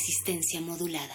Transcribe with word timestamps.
Resistencia 0.00 0.62
modulada. 0.62 1.14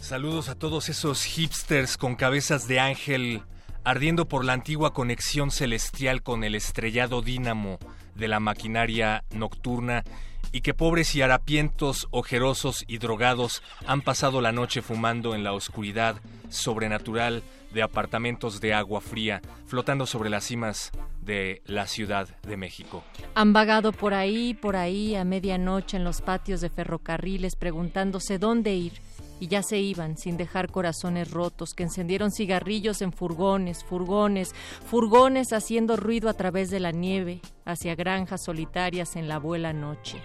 Saludos 0.00 0.48
a 0.48 0.54
todos 0.54 0.88
esos 0.88 1.24
hipsters 1.24 1.96
con 1.96 2.14
cabezas 2.14 2.68
de 2.68 2.78
ángel 2.78 3.42
ardiendo 3.82 4.28
por 4.28 4.44
la 4.44 4.52
antigua 4.52 4.94
conexión 4.94 5.50
celestial 5.50 6.22
con 6.22 6.44
el 6.44 6.54
estrellado 6.54 7.20
dínamo 7.20 7.80
de 8.14 8.28
la 8.28 8.38
maquinaria 8.38 9.24
nocturna 9.34 10.04
y 10.52 10.60
que 10.60 10.74
pobres 10.74 11.14
y 11.14 11.22
harapientos, 11.22 12.08
ojerosos 12.10 12.84
y 12.86 12.98
drogados 12.98 13.62
han 13.86 14.02
pasado 14.02 14.40
la 14.40 14.52
noche 14.52 14.82
fumando 14.82 15.34
en 15.34 15.44
la 15.44 15.52
oscuridad 15.52 16.20
sobrenatural 16.48 17.42
de 17.72 17.82
apartamentos 17.82 18.60
de 18.60 18.74
agua 18.74 19.00
fría, 19.00 19.42
flotando 19.66 20.06
sobre 20.06 20.30
las 20.30 20.44
cimas 20.44 20.90
de 21.20 21.60
la 21.66 21.86
Ciudad 21.86 22.28
de 22.42 22.56
México. 22.56 23.04
Han 23.34 23.52
vagado 23.52 23.92
por 23.92 24.14
ahí, 24.14 24.54
por 24.54 24.76
ahí, 24.76 25.14
a 25.14 25.24
medianoche 25.24 25.96
en 25.96 26.04
los 26.04 26.22
patios 26.22 26.60
de 26.60 26.70
ferrocarriles, 26.70 27.56
preguntándose 27.56 28.38
dónde 28.38 28.74
ir 28.74 28.94
y 29.40 29.48
ya 29.48 29.62
se 29.62 29.78
iban 29.78 30.16
sin 30.16 30.36
dejar 30.36 30.70
corazones 30.70 31.30
rotos, 31.30 31.74
que 31.74 31.84
encendieron 31.84 32.30
cigarrillos 32.30 33.02
en 33.02 33.12
furgones, 33.12 33.84
furgones, 33.84 34.54
furgones 34.86 35.52
haciendo 35.52 35.96
ruido 35.96 36.28
a 36.28 36.34
través 36.34 36.70
de 36.70 36.80
la 36.80 36.92
nieve, 36.92 37.40
hacia 37.64 37.94
granjas 37.94 38.44
solitarias 38.44 39.16
en 39.16 39.28
la 39.28 39.38
buena 39.38 39.72
noche. 39.72 40.22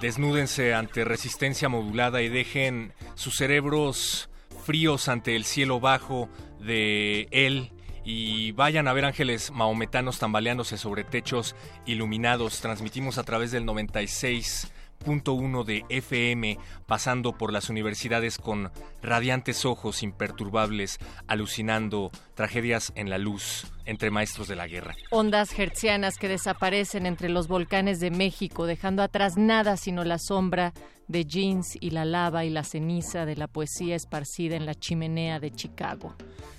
Desnúdense 0.00 0.74
ante 0.74 1.04
resistencia 1.04 1.68
modulada 1.68 2.22
y 2.22 2.28
dejen 2.28 2.92
sus 3.14 3.36
cerebros 3.36 4.30
fríos 4.64 5.08
ante 5.08 5.34
el 5.34 5.44
cielo 5.44 5.80
bajo 5.80 6.28
de 6.60 7.26
él 7.30 7.72
y 8.04 8.52
vayan 8.52 8.88
a 8.88 8.92
ver 8.92 9.04
ángeles 9.04 9.50
maometanos 9.50 10.18
tambaleándose 10.18 10.78
sobre 10.78 11.04
techos 11.04 11.56
iluminados. 11.84 12.60
Transmitimos 12.60 13.18
a 13.18 13.24
través 13.24 13.50
del 13.50 13.64
96 13.66 14.72
uno 15.06 15.64
de 15.64 15.84
FM, 15.88 16.58
pasando 16.86 17.32
por 17.32 17.52
las 17.52 17.70
universidades 17.70 18.38
con 18.38 18.70
radiantes 19.02 19.64
ojos 19.64 20.02
imperturbables, 20.02 20.98
alucinando 21.26 22.10
tragedias 22.34 22.92
en 22.94 23.10
la 23.10 23.18
luz 23.18 23.66
entre 23.84 24.10
maestros 24.10 24.48
de 24.48 24.56
la 24.56 24.66
guerra. 24.66 24.94
Ondas 25.10 25.58
hertzianas 25.58 26.18
que 26.18 26.28
desaparecen 26.28 27.06
entre 27.06 27.28
los 27.28 27.48
volcanes 27.48 28.00
de 28.00 28.10
México, 28.10 28.66
dejando 28.66 29.02
atrás 29.02 29.36
nada 29.36 29.76
sino 29.76 30.04
la 30.04 30.18
sombra 30.18 30.72
de 31.06 31.24
jeans 31.24 31.76
y 31.80 31.90
la 31.90 32.04
lava 32.04 32.44
y 32.44 32.50
la 32.50 32.64
ceniza 32.64 33.24
de 33.24 33.36
la 33.36 33.46
poesía 33.46 33.96
esparcida 33.96 34.56
en 34.56 34.66
la 34.66 34.74
chimenea 34.74 35.40
de 35.40 35.50
Chicago. 35.50 36.14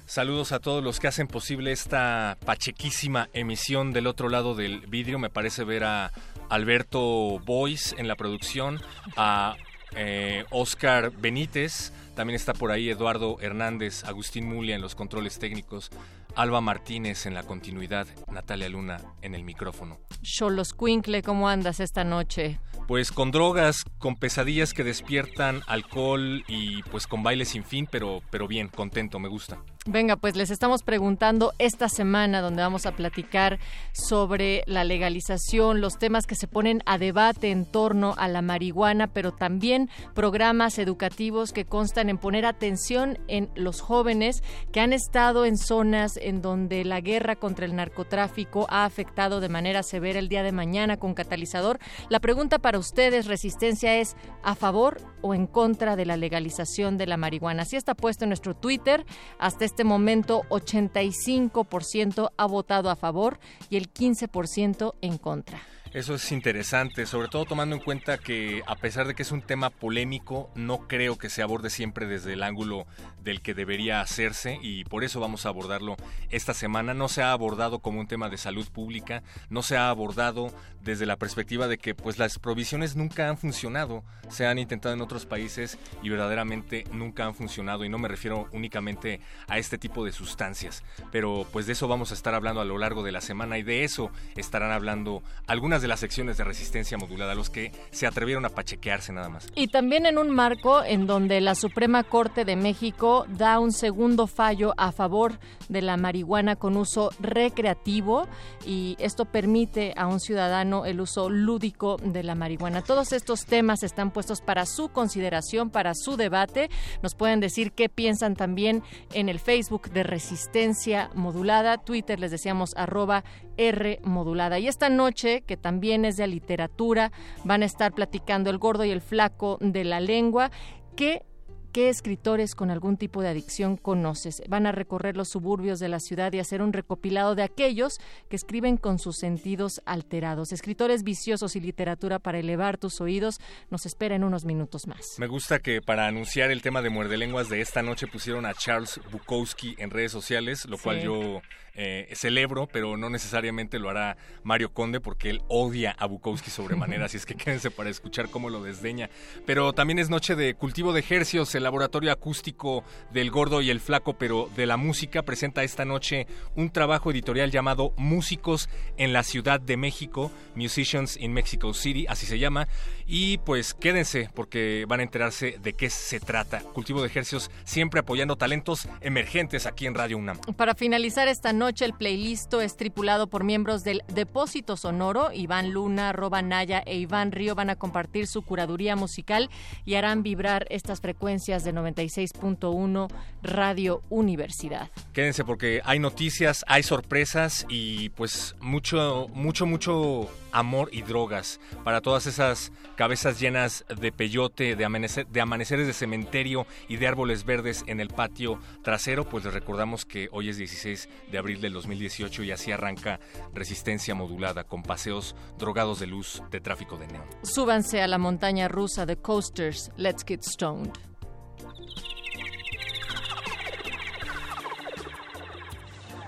Saludos 0.06 0.54
a 0.54 0.60
todos 0.60 0.84
los 0.84 1.00
que 1.00 1.08
hacen 1.08 1.28
posible 1.28 1.72
esta 1.72 2.36
pachequísima 2.44 3.30
emisión 3.34 3.94
del 3.94 4.08
otro 4.08 4.28
lado 4.28 4.56
del 4.56 4.80
vidrio. 4.88 5.20
Me 5.20 5.30
parece 5.30 5.64
ver 5.64 5.84
a 5.84 6.12
Alberto 6.50 7.40
Boyce 7.46 7.96
en 7.98 8.08
la 8.08 8.16
producción, 8.16 8.82
a 9.16 9.56
eh, 9.96 10.46
Oscar 10.52 11.12
Benítez, 11.12 11.92
también 12.16 12.36
está 12.36 12.54
por 12.54 12.72
ahí 12.72 12.90
Eduardo 12.90 13.38
Hernández, 13.40 14.04
Agustín 14.04 14.46
Mulia 14.46 14.76
en 14.76 14.82
los 14.82 14.94
controles 14.94 15.40
técnicos, 15.40 15.90
Alba 16.36 16.60
Martínez 16.62 17.26
en 17.26 17.34
la 17.34 17.44
continuidad, 17.44 18.08
Natalia 18.30 18.68
Luna 18.70 19.00
en 19.22 19.36
el 19.36 19.44
micrófono. 19.44 20.00
Cholos 20.22 20.74
Quincle, 20.74 21.24
¿cómo 21.24 21.48
andas 21.48 21.80
esta 21.80 22.04
noche? 22.04 22.60
Pues 22.88 23.12
con 23.12 23.32
drogas, 23.32 23.86
con 24.00 24.16
pesadillas 24.16 24.74
que 24.74 24.84
despiertan, 24.84 25.62
alcohol 25.68 26.44
y 26.48 26.84
pues 26.84 27.08
con 27.08 27.24
baile 27.24 27.46
sin 27.46 27.64
fin, 27.64 27.88
pero, 27.90 28.22
pero 28.32 28.48
bien, 28.48 28.68
contento, 28.68 29.20
me 29.20 29.30
gusta. 29.30 29.60
Venga, 29.86 30.18
pues 30.18 30.36
les 30.36 30.52
estamos 30.52 30.84
preguntando 30.84 31.54
esta 31.58 31.88
semana 31.88 32.42
donde 32.42 32.62
vamos 32.62 32.86
a 32.86 32.92
platicar 32.92 33.60
sobre 33.94 34.62
la 34.68 34.84
legalización, 34.84 35.80
los 35.80 35.98
temas 35.98 36.28
que 36.28 36.36
se 36.36 36.48
ponen 36.48 36.84
a 36.86 36.98
debate 36.98 37.50
en 37.50 37.66
torno 37.66 38.14
a 38.18 38.28
la 38.28 38.42
marihuana, 38.42 39.08
pero 39.08 39.32
también 39.32 39.90
programas 40.14 40.80
educativos 40.80 41.54
que 41.54 41.64
constan 41.64 42.10
en 42.10 42.18
poner 42.18 42.46
atención 42.46 43.20
en 43.30 43.50
los 43.56 43.80
jóvenes 43.80 44.44
que 44.74 44.82
han 44.82 44.92
estado 44.92 45.46
en 45.46 45.58
zonas 45.58 46.18
en 46.18 46.42
donde 46.42 46.84
la 46.84 47.00
guerra 47.00 47.38
contra 47.38 47.66
el 47.66 47.74
narcotráfico 47.78 48.68
ha 48.70 48.84
afectado 48.84 49.40
de 49.40 49.48
manera 49.48 49.82
severa 49.82 50.20
el 50.20 50.28
día 50.28 50.44
de 50.44 50.52
mañana 50.52 50.98
con 50.98 51.14
catalizador. 51.14 51.80
La 52.10 52.20
pregunta 52.20 52.60
para 52.60 52.80
ustedes, 52.80 53.28
Resistencia, 53.28 53.96
es 53.96 54.18
¿a 54.44 54.56
favor 54.56 54.98
o 55.22 55.34
en 55.34 55.48
contra 55.48 55.96
de 55.96 56.06
la 56.06 56.18
legalización 56.18 56.98
de 56.98 57.08
la 57.08 57.16
marihuana? 57.16 57.62
Así 57.62 57.78
está 57.78 57.96
puesto 57.96 58.26
en 58.26 58.30
nuestro 58.30 58.58
Twitter. 58.58 59.06
Hasta 59.40 59.69
este 59.70 59.84
momento, 59.84 60.42
85% 60.50 62.32
ha 62.36 62.46
votado 62.48 62.90
a 62.90 62.96
favor 62.96 63.40
y 63.70 63.78
el 63.78 63.94
15% 63.94 64.96
en 65.02 65.18
contra. 65.20 65.62
Eso 65.94 66.16
es 66.16 66.32
interesante, 66.32 67.06
sobre 67.06 67.30
todo 67.30 67.46
tomando 67.46 67.76
en 67.76 67.82
cuenta 67.82 68.18
que 68.18 68.64
a 68.68 68.76
pesar 68.76 69.08
de 69.08 69.16
que 69.16 69.24
es 69.24 69.32
un 69.32 69.42
tema 69.42 69.70
polémico, 69.70 70.52
no 70.56 70.88
creo 70.88 71.18
que 71.18 71.30
se 71.30 71.42
aborde 71.42 71.70
siempre 71.70 72.08
desde 72.08 72.34
el 72.34 72.44
ángulo 72.44 72.86
del 73.24 73.42
que 73.42 73.54
debería 73.54 74.02
hacerse 74.02 74.60
y 74.62 74.84
por 74.86 75.04
eso 75.04 75.20
vamos 75.20 75.46
a 75.46 75.50
abordarlo 75.50 75.96
esta 76.30 76.54
semana. 76.54 76.94
No 76.94 77.08
se 77.08 77.22
ha 77.22 77.32
abordado 77.32 77.80
como 77.80 78.00
un 78.00 78.08
tema 78.08 78.30
de 78.30 78.38
salud 78.38 78.68
pública, 78.70 79.24
no 79.50 79.62
se 79.64 79.78
ha 79.78 79.90
abordado 79.90 80.54
desde 80.82 81.06
la 81.06 81.18
perspectiva 81.18 81.68
de 81.68 81.78
que 81.78 81.96
pues 81.96 82.18
las 82.18 82.40
provisiones 82.40 82.96
nunca 82.96 83.30
han 83.30 83.38
funcionado, 83.38 84.04
se 84.30 84.46
han 84.46 84.60
intentado 84.60 84.94
en 84.94 85.02
otros 85.02 85.26
países 85.26 85.78
y 86.02 86.10
verdaderamente 86.10 86.86
nunca 86.92 87.26
han 87.26 87.36
funcionado 87.36 87.84
y 87.84 87.90
no 87.90 87.98
me 87.98 88.08
refiero 88.08 88.48
únicamente 88.52 89.20
a 89.48 89.58
este 89.58 89.78
tipo 89.78 90.06
de 90.06 90.12
sustancias, 90.12 90.84
pero 91.12 91.46
pues 91.52 91.66
de 91.66 91.74
eso 91.74 91.88
vamos 91.88 92.12
a 92.12 92.14
estar 92.14 92.34
hablando 92.34 92.62
a 92.62 92.66
lo 92.66 92.78
largo 92.78 93.04
de 93.04 93.12
la 93.12 93.22
semana 93.22 93.58
y 93.58 93.64
de 93.64 93.84
eso 93.84 94.12
estarán 94.36 94.72
hablando 94.72 95.22
algunas 95.48 95.82
de 95.82 95.88
las 95.88 96.00
secciones 96.00 96.38
de 96.38 96.44
resistencia 96.44 96.98
modulada, 96.98 97.36
los 97.36 97.50
que 97.50 97.72
se 97.92 98.08
atrevieron 98.08 98.46
a 98.46 98.50
pachequearse 98.50 99.12
nada 99.12 99.30
más. 99.30 99.48
Y 99.56 99.68
también 99.68 100.06
en 100.06 100.18
un 100.18 100.30
marco 100.30 100.84
en 100.84 101.08
donde 101.08 101.42
la 101.42 101.56
Suprema 101.56 102.04
Corte 102.04 102.46
de 102.46 102.56
México 102.56 103.09
da 103.28 103.60
un 103.60 103.72
segundo 103.72 104.28
fallo 104.28 104.74
a 104.78 104.92
favor 104.92 105.40
de 105.68 105.82
la 105.82 105.98
marihuana 105.98 106.56
con 106.56 106.78
uso 106.78 107.12
recreativo 107.20 108.28
y 108.66 108.96
esto 109.00 109.26
permite 109.26 109.94
a 109.96 110.08
un 110.08 110.20
ciudadano 110.20 110.86
el 110.86 111.02
uso 111.02 111.30
lúdico 111.30 111.98
de 111.98 112.24
la 112.24 112.36
marihuana. 112.36 112.82
Todos 112.82 113.12
estos 113.14 113.46
temas 113.46 113.84
están 113.84 114.12
puestos 114.12 114.42
para 114.42 114.66
su 114.66 114.90
consideración, 114.90 115.70
para 115.70 115.94
su 115.94 116.18
debate. 116.18 116.70
Nos 117.02 117.16
pueden 117.16 117.40
decir 117.40 117.72
qué 117.72 117.90
piensan 117.90 118.36
también 118.36 118.84
en 119.14 119.30
el 119.30 119.40
Facebook 119.40 119.90
de 119.92 120.04
Resistencia 120.04 121.10
Modulada, 121.16 121.78
Twitter 121.78 122.20
les 122.20 122.32
decíamos 122.32 122.74
arroba 122.76 123.24
R 123.58 124.00
modulada. 124.04 124.60
Y 124.60 124.68
esta 124.68 124.90
noche, 124.90 125.42
que 125.42 125.58
también 125.58 126.06
es 126.06 126.18
de 126.18 126.28
literatura, 126.28 127.12
van 127.44 127.64
a 127.64 127.66
estar 127.66 127.94
platicando 127.94 128.50
el 128.50 128.58
gordo 128.58 128.86
y 128.86 128.92
el 128.92 129.02
flaco 129.02 129.58
de 129.60 129.84
la 129.84 130.00
lengua, 130.00 130.52
que 130.96 131.26
¿Qué 131.72 131.90
escritores 131.90 132.56
con 132.56 132.72
algún 132.72 132.98
tipo 132.98 133.22
de 133.22 133.28
adicción 133.28 133.78
conoces? 133.78 134.42
Van 134.50 134.66
a 134.66 134.72
recorrer 134.72 135.16
los 135.16 135.30
suburbios 135.30 135.80
de 135.80 135.88
la 135.88 136.00
ciudad 136.00 136.34
y 136.34 136.40
hacer 136.40 136.64
un 136.64 136.74
recopilado 136.74 137.36
de 137.36 137.44
aquellos 137.44 138.00
que 138.28 138.36
escriben 138.36 138.76
con 138.76 138.98
sus 138.98 139.18
sentidos 139.18 139.80
alterados. 139.86 140.52
Escritores 140.52 141.04
viciosos 141.04 141.56
y 141.56 141.60
literatura 141.60 142.18
para 142.18 142.40
elevar 142.40 142.80
tus 142.80 143.02
oídos 143.02 143.40
nos 143.70 143.86
espera 143.86 144.16
en 144.16 144.24
unos 144.24 144.46
minutos 144.46 144.88
más. 144.88 145.16
Me 145.20 145.28
gusta 145.28 145.60
que 145.60 145.80
para 145.80 146.08
anunciar 146.08 146.50
el 146.50 146.64
tema 146.64 146.82
de 146.82 146.90
muerde 146.90 147.18
lenguas 147.18 147.50
de 147.50 147.62
esta 147.62 147.84
noche 147.84 148.08
pusieron 148.08 148.48
a 148.48 148.56
Charles 148.56 149.00
Bukowski 149.12 149.76
en 149.78 149.92
redes 149.92 150.12
sociales, 150.12 150.66
lo 150.66 150.80
cual 150.80 151.02
yo 151.02 151.42
eh, 151.82 152.10
celebro, 152.14 152.68
pero 152.68 152.98
no 152.98 153.10
necesariamente 153.10 153.80
lo 153.80 153.90
hará 153.90 154.18
Mario 154.44 154.74
Conde 154.74 155.00
porque 155.00 155.30
él 155.30 155.42
odia 155.48 155.96
a 155.98 156.08
Bukowski 156.08 156.52
sobremanera, 156.52 157.06
así 157.06 157.16
es 157.16 157.26
que 157.26 157.36
quédense 157.38 157.72
para 157.72 157.90
escuchar 157.90 158.30
cómo 158.30 158.50
lo 158.50 158.62
desdeña. 158.62 159.10
Pero 159.46 159.72
también 159.72 159.98
es 159.98 160.10
noche 160.10 160.36
de 160.36 160.56
cultivo 160.56 160.92
de 160.92 161.00
ejercios, 161.00 161.56
el 161.56 161.64
laboratorio 161.64 162.12
acústico 162.12 162.84
del 163.14 163.32
gordo 163.32 163.62
y 163.62 163.70
el 163.70 163.80
flaco, 163.80 164.18
pero 164.18 164.50
de 164.58 164.66
la 164.66 164.76
música, 164.76 165.22
presenta 165.22 165.64
esta 165.64 165.86
noche 165.86 166.28
un 166.54 166.70
trabajo 166.70 167.12
editorial 167.12 167.50
llamado 167.50 167.94
Músicos 167.96 168.68
en 168.98 169.14
la 169.14 169.24
Ciudad 169.24 169.62
de 169.62 169.78
México, 169.78 170.34
Musicians 170.56 171.16
in 171.16 171.32
Mexico 171.32 171.74
City, 171.74 172.06
así 172.10 172.26
se 172.26 172.40
llama. 172.40 172.68
Y 173.08 173.38
pues 173.40 173.74
quédense 173.74 174.30
porque 174.36 174.86
van 174.86 175.00
a 175.00 175.04
enterarse 175.04 175.58
de 175.64 175.74
qué 175.74 175.90
se 175.90 176.20
trata. 176.20 176.60
Cultivo 176.60 177.02
de 177.02 177.08
ejercios 177.08 177.50
siempre 177.64 178.02
apoyando 178.02 178.36
talentos 178.36 178.90
emergentes 179.00 179.66
aquí 179.66 179.86
en 179.86 179.96
Radio 179.96 180.18
UNAM. 180.18 180.40
Para 180.58 180.76
finalizar 180.76 181.30
esta 181.30 181.54
noche, 181.54 181.69
el 181.70 181.94
playlist 181.94 182.52
es 182.56 182.76
tripulado 182.76 183.28
por 183.28 183.44
miembros 183.44 183.84
del 183.84 184.02
Depósito 184.08 184.76
Sonoro. 184.76 185.32
Iván 185.32 185.72
Luna, 185.72 186.12
Roba 186.14 186.42
Naya 186.42 186.82
e 186.84 186.98
Iván 186.98 187.32
Río 187.32 187.54
van 187.54 187.70
a 187.70 187.76
compartir 187.76 188.26
su 188.26 188.42
curaduría 188.42 188.96
musical 188.96 189.52
y 189.86 189.94
harán 189.94 190.24
vibrar 190.24 190.66
estas 190.72 191.00
frecuencias 191.00 191.64
de 191.64 191.74
96.1 191.74 193.08
Radio 193.44 194.02
Universidad. 194.10 194.90
Quédense 195.14 195.46
porque 195.46 195.82
hay 195.86 196.00
noticias, 196.00 196.66
hay 196.68 196.82
sorpresas 196.82 197.68
y 197.70 198.10
pues 198.10 198.56
mucho, 198.60 199.28
mucho, 199.34 199.68
mucho 199.68 200.28
amor 200.52 200.90
y 200.92 201.02
drogas 201.02 201.60
para 201.84 202.02
todas 202.02 202.26
esas 202.26 202.72
cabezas 202.96 203.40
llenas 203.40 203.86
de 204.00 204.12
peyote, 204.12 204.76
de, 204.76 205.26
de 205.30 205.42
amaneceres 205.42 205.88
de 205.88 205.94
cementerio 205.94 206.66
y 206.88 206.98
de 206.98 207.08
árboles 207.08 207.46
verdes 207.46 207.84
en 207.88 208.00
el 208.00 208.10
patio 208.10 208.60
trasero. 208.84 209.28
Pues 209.28 209.46
les 209.46 209.54
recordamos 209.54 210.06
que 210.06 210.30
hoy 210.32 210.50
es 210.50 210.58
16 210.58 211.10
de 211.32 211.38
abril 211.38 211.62
del 211.62 211.74
2018 211.74 212.44
y 212.44 212.52
así 212.52 212.72
arranca 212.72 213.20
Resistencia 213.54 214.16
Modulada 214.16 214.64
con 214.64 214.84
paseos 214.84 215.36
drogados 215.58 216.00
de 216.00 216.08
luz 216.08 216.42
de 216.52 216.60
tráfico 216.60 216.98
de 216.98 217.08
neón. 217.08 217.26
Súbanse 217.44 218.02
a 218.02 218.08
la 218.08 218.18
montaña 218.18 218.68
rusa 218.68 219.06
de 219.06 219.18
Coasters, 219.18 219.92
Let's 219.98 220.24
Get 220.26 220.44
Stoned. 220.44 220.92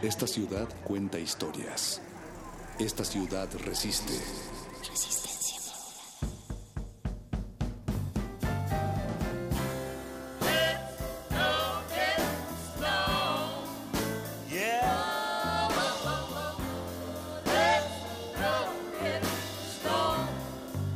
Esta 0.02 0.26
ciudad 0.26 0.68
cuenta 0.84 1.20
historias. 1.20 2.02
Esta 2.84 3.04
ciudad 3.06 3.48
resiste. 3.64 4.20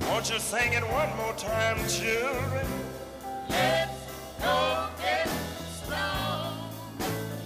Won't 0.10 0.30
you 0.32 0.40
sing 0.40 0.74
it 0.74 0.84
one 0.84 1.16
more 1.18 1.34
time, 1.38 1.78
children? 1.88 2.66
Let's 3.48 3.92
go 4.42 4.90
get 4.98 5.30
strong. 5.84 6.58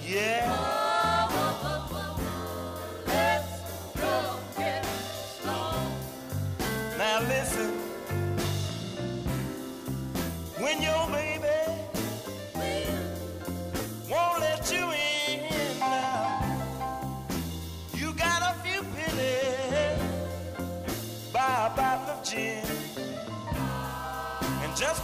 Yeah. 0.08 0.89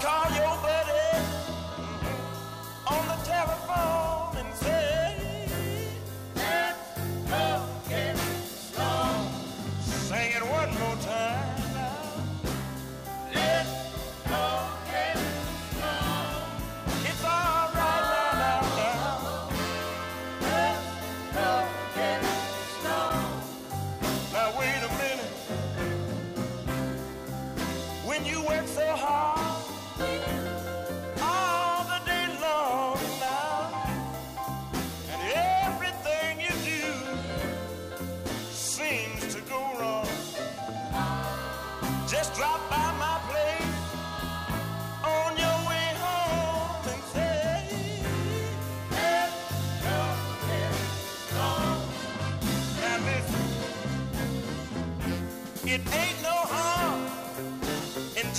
Call 0.05 0.29
your 0.35 0.74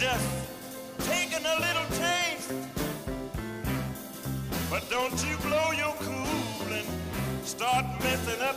just 0.06 0.28
taking 1.10 1.44
a 1.44 1.56
little 1.66 1.88
taste. 2.04 2.52
But 4.70 4.88
don't 4.88 5.18
you 5.26 5.36
blow 5.38 5.68
your 5.82 5.94
cool 6.06 6.68
and 6.78 6.86
start 7.44 7.84
messing 8.04 8.40
up 8.40 8.55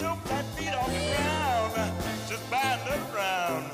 your 0.00 0.16
flat 0.26 0.44
feet 0.56 0.74
off 0.74 0.86
the 0.86 1.00
ground, 1.16 1.92
just 2.28 2.50
bind 2.50 2.80
up 2.94 3.14
round. 3.14 3.64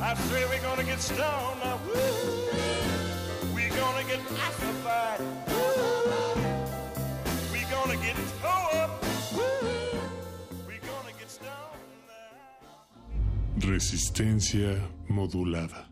I 0.00 0.14
say 0.14 0.44
we're 0.48 0.62
gonna 0.62 0.84
get 0.84 1.00
stoned 1.00 1.60
now. 1.62 1.78
Woo! 1.86 1.92
We're 3.54 3.68
gonna 3.68 4.04
get 4.04 4.20
ossified. 4.46 5.20
Woo! 5.48 6.40
We're 7.52 7.70
gonna 7.70 7.96
get 7.96 8.16
toe 8.40 8.78
up. 8.82 8.90
Woo! 9.36 9.42
We're 10.66 10.84
gonna 10.90 11.14
get 11.18 11.30
stoned 11.30 11.82
now. 12.08 13.68
Resistencia 13.68 14.80
modulada. 15.08 15.88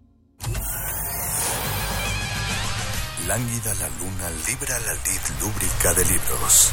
Lánguida 3.26 3.74
la 3.80 3.88
luna 3.98 4.30
libra 4.46 4.78
la 4.86 4.94
lid 4.94 5.24
lúbrica 5.40 5.92
de 5.94 6.04
libros. 6.04 6.72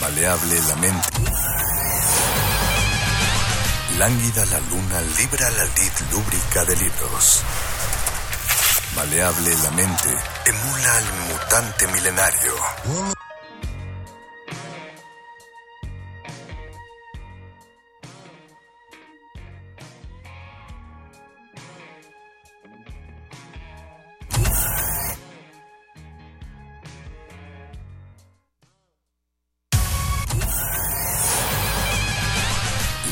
Maleable 0.00 0.60
la 0.68 0.76
mente. 0.76 1.08
Lánguida 3.98 4.46
la 4.46 4.60
luna 4.60 5.00
libra 5.18 5.50
la 5.50 5.64
lid 5.64 5.92
lúbrica 6.12 6.64
de 6.64 6.76
libros. 6.76 7.42
Maleable 8.94 9.56
la 9.56 9.70
mente 9.72 10.08
emula 10.46 10.96
al 10.96 11.04
mutante 11.28 11.86
milenario. 11.88 12.54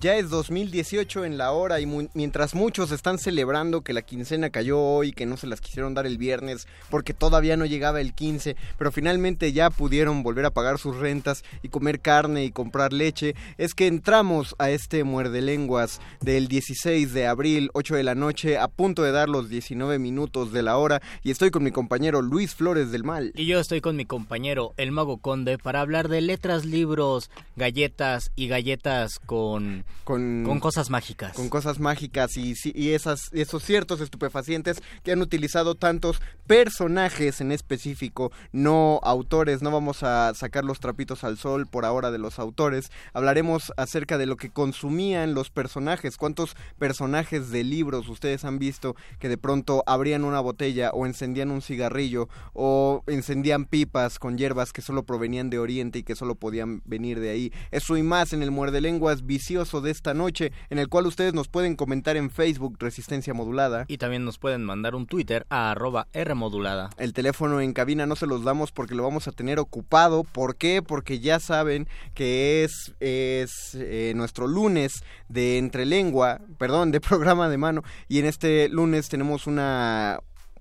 Ya 0.00 0.16
es 0.16 0.30
2018 0.30 1.26
en 1.26 1.36
la 1.36 1.52
hora 1.52 1.78
y 1.78 2.08
mientras 2.14 2.54
muchos 2.54 2.90
están 2.90 3.18
celebrando 3.18 3.82
que 3.82 3.92
la 3.92 4.00
quincena 4.00 4.48
cayó 4.48 4.80
hoy, 4.80 5.12
que 5.12 5.26
no 5.26 5.36
se 5.36 5.46
las 5.46 5.60
quisieron 5.60 5.92
dar 5.92 6.06
el 6.06 6.16
viernes 6.16 6.66
porque 6.88 7.12
todavía 7.12 7.58
no 7.58 7.66
llegaba 7.66 8.00
el 8.00 8.14
15, 8.14 8.56
pero 8.78 8.92
finalmente 8.92 9.52
ya 9.52 9.68
pudieron 9.68 10.22
volver 10.22 10.46
a 10.46 10.52
pagar 10.52 10.78
sus 10.78 10.96
rentas 10.96 11.44
y 11.62 11.68
comer 11.68 12.00
carne 12.00 12.46
y 12.46 12.50
comprar 12.50 12.94
leche, 12.94 13.34
es 13.58 13.74
que 13.74 13.88
entramos 13.88 14.54
a 14.58 14.70
este 14.70 15.04
muerde 15.04 15.42
lenguas 15.42 16.00
del 16.22 16.48
16 16.48 17.12
de 17.12 17.26
abril, 17.26 17.68
8 17.74 17.96
de 17.96 18.02
la 18.02 18.14
noche, 18.14 18.56
a 18.56 18.68
punto 18.68 19.02
de 19.02 19.12
dar 19.12 19.28
los 19.28 19.50
19 19.50 19.98
minutos 19.98 20.50
de 20.50 20.62
la 20.62 20.78
hora 20.78 21.02
y 21.22 21.30
estoy 21.30 21.50
con 21.50 21.62
mi 21.62 21.72
compañero 21.72 22.22
Luis 22.22 22.54
Flores 22.54 22.90
del 22.90 23.04
Mal. 23.04 23.34
Y 23.36 23.44
yo 23.44 23.60
estoy 23.60 23.82
con 23.82 23.96
mi 23.96 24.06
compañero, 24.06 24.72
el 24.78 24.92
Mago 24.92 25.18
Conde, 25.18 25.58
para 25.58 25.82
hablar 25.82 26.08
de 26.08 26.22
letras, 26.22 26.64
libros, 26.64 27.30
galletas 27.56 28.32
y 28.34 28.48
galletas 28.48 29.18
con, 29.18 29.84
con, 30.04 30.44
con 30.44 30.60
cosas 30.60 30.90
mágicas. 30.90 31.34
con 31.34 31.48
cosas 31.48 31.78
mágicas 31.78 32.36
y, 32.36 32.54
y 32.74 32.90
esas, 32.90 33.30
esos 33.32 33.64
ciertos 33.64 34.00
estupefacientes 34.00 34.82
que 35.02 35.12
han 35.12 35.22
utilizado 35.22 35.74
tantos 35.74 36.20
personajes 36.50 37.40
en 37.40 37.52
específico, 37.52 38.32
no 38.50 38.98
autores. 39.04 39.62
No 39.62 39.70
vamos 39.70 40.02
a 40.02 40.34
sacar 40.34 40.64
los 40.64 40.80
trapitos 40.80 41.22
al 41.22 41.38
sol 41.38 41.68
por 41.68 41.84
ahora 41.84 42.10
de 42.10 42.18
los 42.18 42.40
autores. 42.40 42.90
Hablaremos 43.12 43.72
acerca 43.76 44.18
de 44.18 44.26
lo 44.26 44.36
que 44.36 44.50
consumían 44.50 45.32
los 45.32 45.48
personajes. 45.50 46.16
¿Cuántos 46.16 46.56
personajes 46.76 47.50
de 47.50 47.62
libros 47.62 48.08
ustedes 48.08 48.44
han 48.44 48.58
visto 48.58 48.96
que 49.20 49.28
de 49.28 49.38
pronto 49.38 49.84
abrían 49.86 50.24
una 50.24 50.40
botella 50.40 50.90
o 50.90 51.06
encendían 51.06 51.52
un 51.52 51.62
cigarrillo 51.62 52.28
o 52.52 53.04
encendían 53.06 53.64
pipas 53.64 54.18
con 54.18 54.36
hierbas 54.36 54.72
que 54.72 54.82
solo 54.82 55.04
provenían 55.04 55.50
de 55.50 55.60
Oriente 55.60 56.00
y 56.00 56.02
que 56.02 56.16
solo 56.16 56.34
podían 56.34 56.82
venir 56.84 57.20
de 57.20 57.30
ahí? 57.30 57.52
Eso 57.70 57.96
y 57.96 58.02
más 58.02 58.32
en 58.32 58.42
el 58.42 58.50
muerde 58.50 58.80
lenguas 58.80 59.24
vicioso 59.24 59.80
de 59.82 59.92
esta 59.92 60.14
noche, 60.14 60.50
en 60.68 60.80
el 60.80 60.88
cual 60.88 61.06
ustedes 61.06 61.32
nos 61.32 61.46
pueden 61.46 61.76
comentar 61.76 62.16
en 62.16 62.28
Facebook 62.28 62.76
Resistencia 62.80 63.34
Modulada. 63.34 63.84
Y 63.86 63.98
también 63.98 64.24
nos 64.24 64.38
pueden 64.38 64.64
mandar 64.64 64.96
un 64.96 65.06
Twitter 65.06 65.46
a 65.48 65.70
arroba 65.70 66.08
Rmodulada. 66.40 66.88
El 66.96 67.12
teléfono 67.12 67.60
en 67.60 67.74
cabina 67.74 68.06
no 68.06 68.16
se 68.16 68.26
los 68.26 68.44
damos 68.44 68.72
porque 68.72 68.94
lo 68.94 69.02
vamos 69.02 69.28
a 69.28 69.32
tener 69.32 69.58
ocupado. 69.58 70.24
¿Por 70.24 70.56
qué? 70.56 70.80
Porque 70.80 71.20
ya 71.20 71.38
saben 71.38 71.86
que 72.14 72.64
es, 72.64 72.94
es 72.98 73.74
eh, 73.74 74.14
nuestro 74.16 74.46
lunes 74.46 75.04
de 75.28 75.58
Entrelengua, 75.58 76.40
perdón, 76.56 76.92
de 76.92 77.00
programa 77.02 77.50
de 77.50 77.58
mano. 77.58 77.82
Y 78.08 78.20
en 78.20 78.24
este 78.24 78.70
lunes 78.70 79.10
tenemos 79.10 79.46
una, 79.46 80.20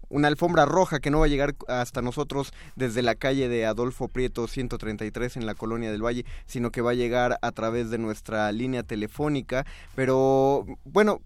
una 0.09 0.27
alfombra 0.27 0.65
roja 0.65 0.99
que 0.99 1.11
no 1.11 1.19
va 1.19 1.25
a 1.25 1.29
llegar 1.29 1.55
hasta 1.67 2.01
nosotros 2.01 2.51
desde 2.75 3.01
la 3.01 3.15
calle 3.15 3.47
de 3.47 3.65
Adolfo 3.65 4.09
Prieto 4.09 4.47
133 4.47 5.37
en 5.37 5.45
la 5.45 5.55
Colonia 5.55 5.91
del 5.91 6.03
Valle, 6.03 6.25
sino 6.45 6.71
que 6.71 6.81
va 6.81 6.91
a 6.91 6.95
llegar 6.95 7.37
a 7.41 7.51
través 7.51 7.89
de 7.89 7.99
nuestra 7.99 8.51
línea 8.51 8.83
telefónica. 8.83 9.65
Pero 9.95 10.65
bueno, 10.83 11.21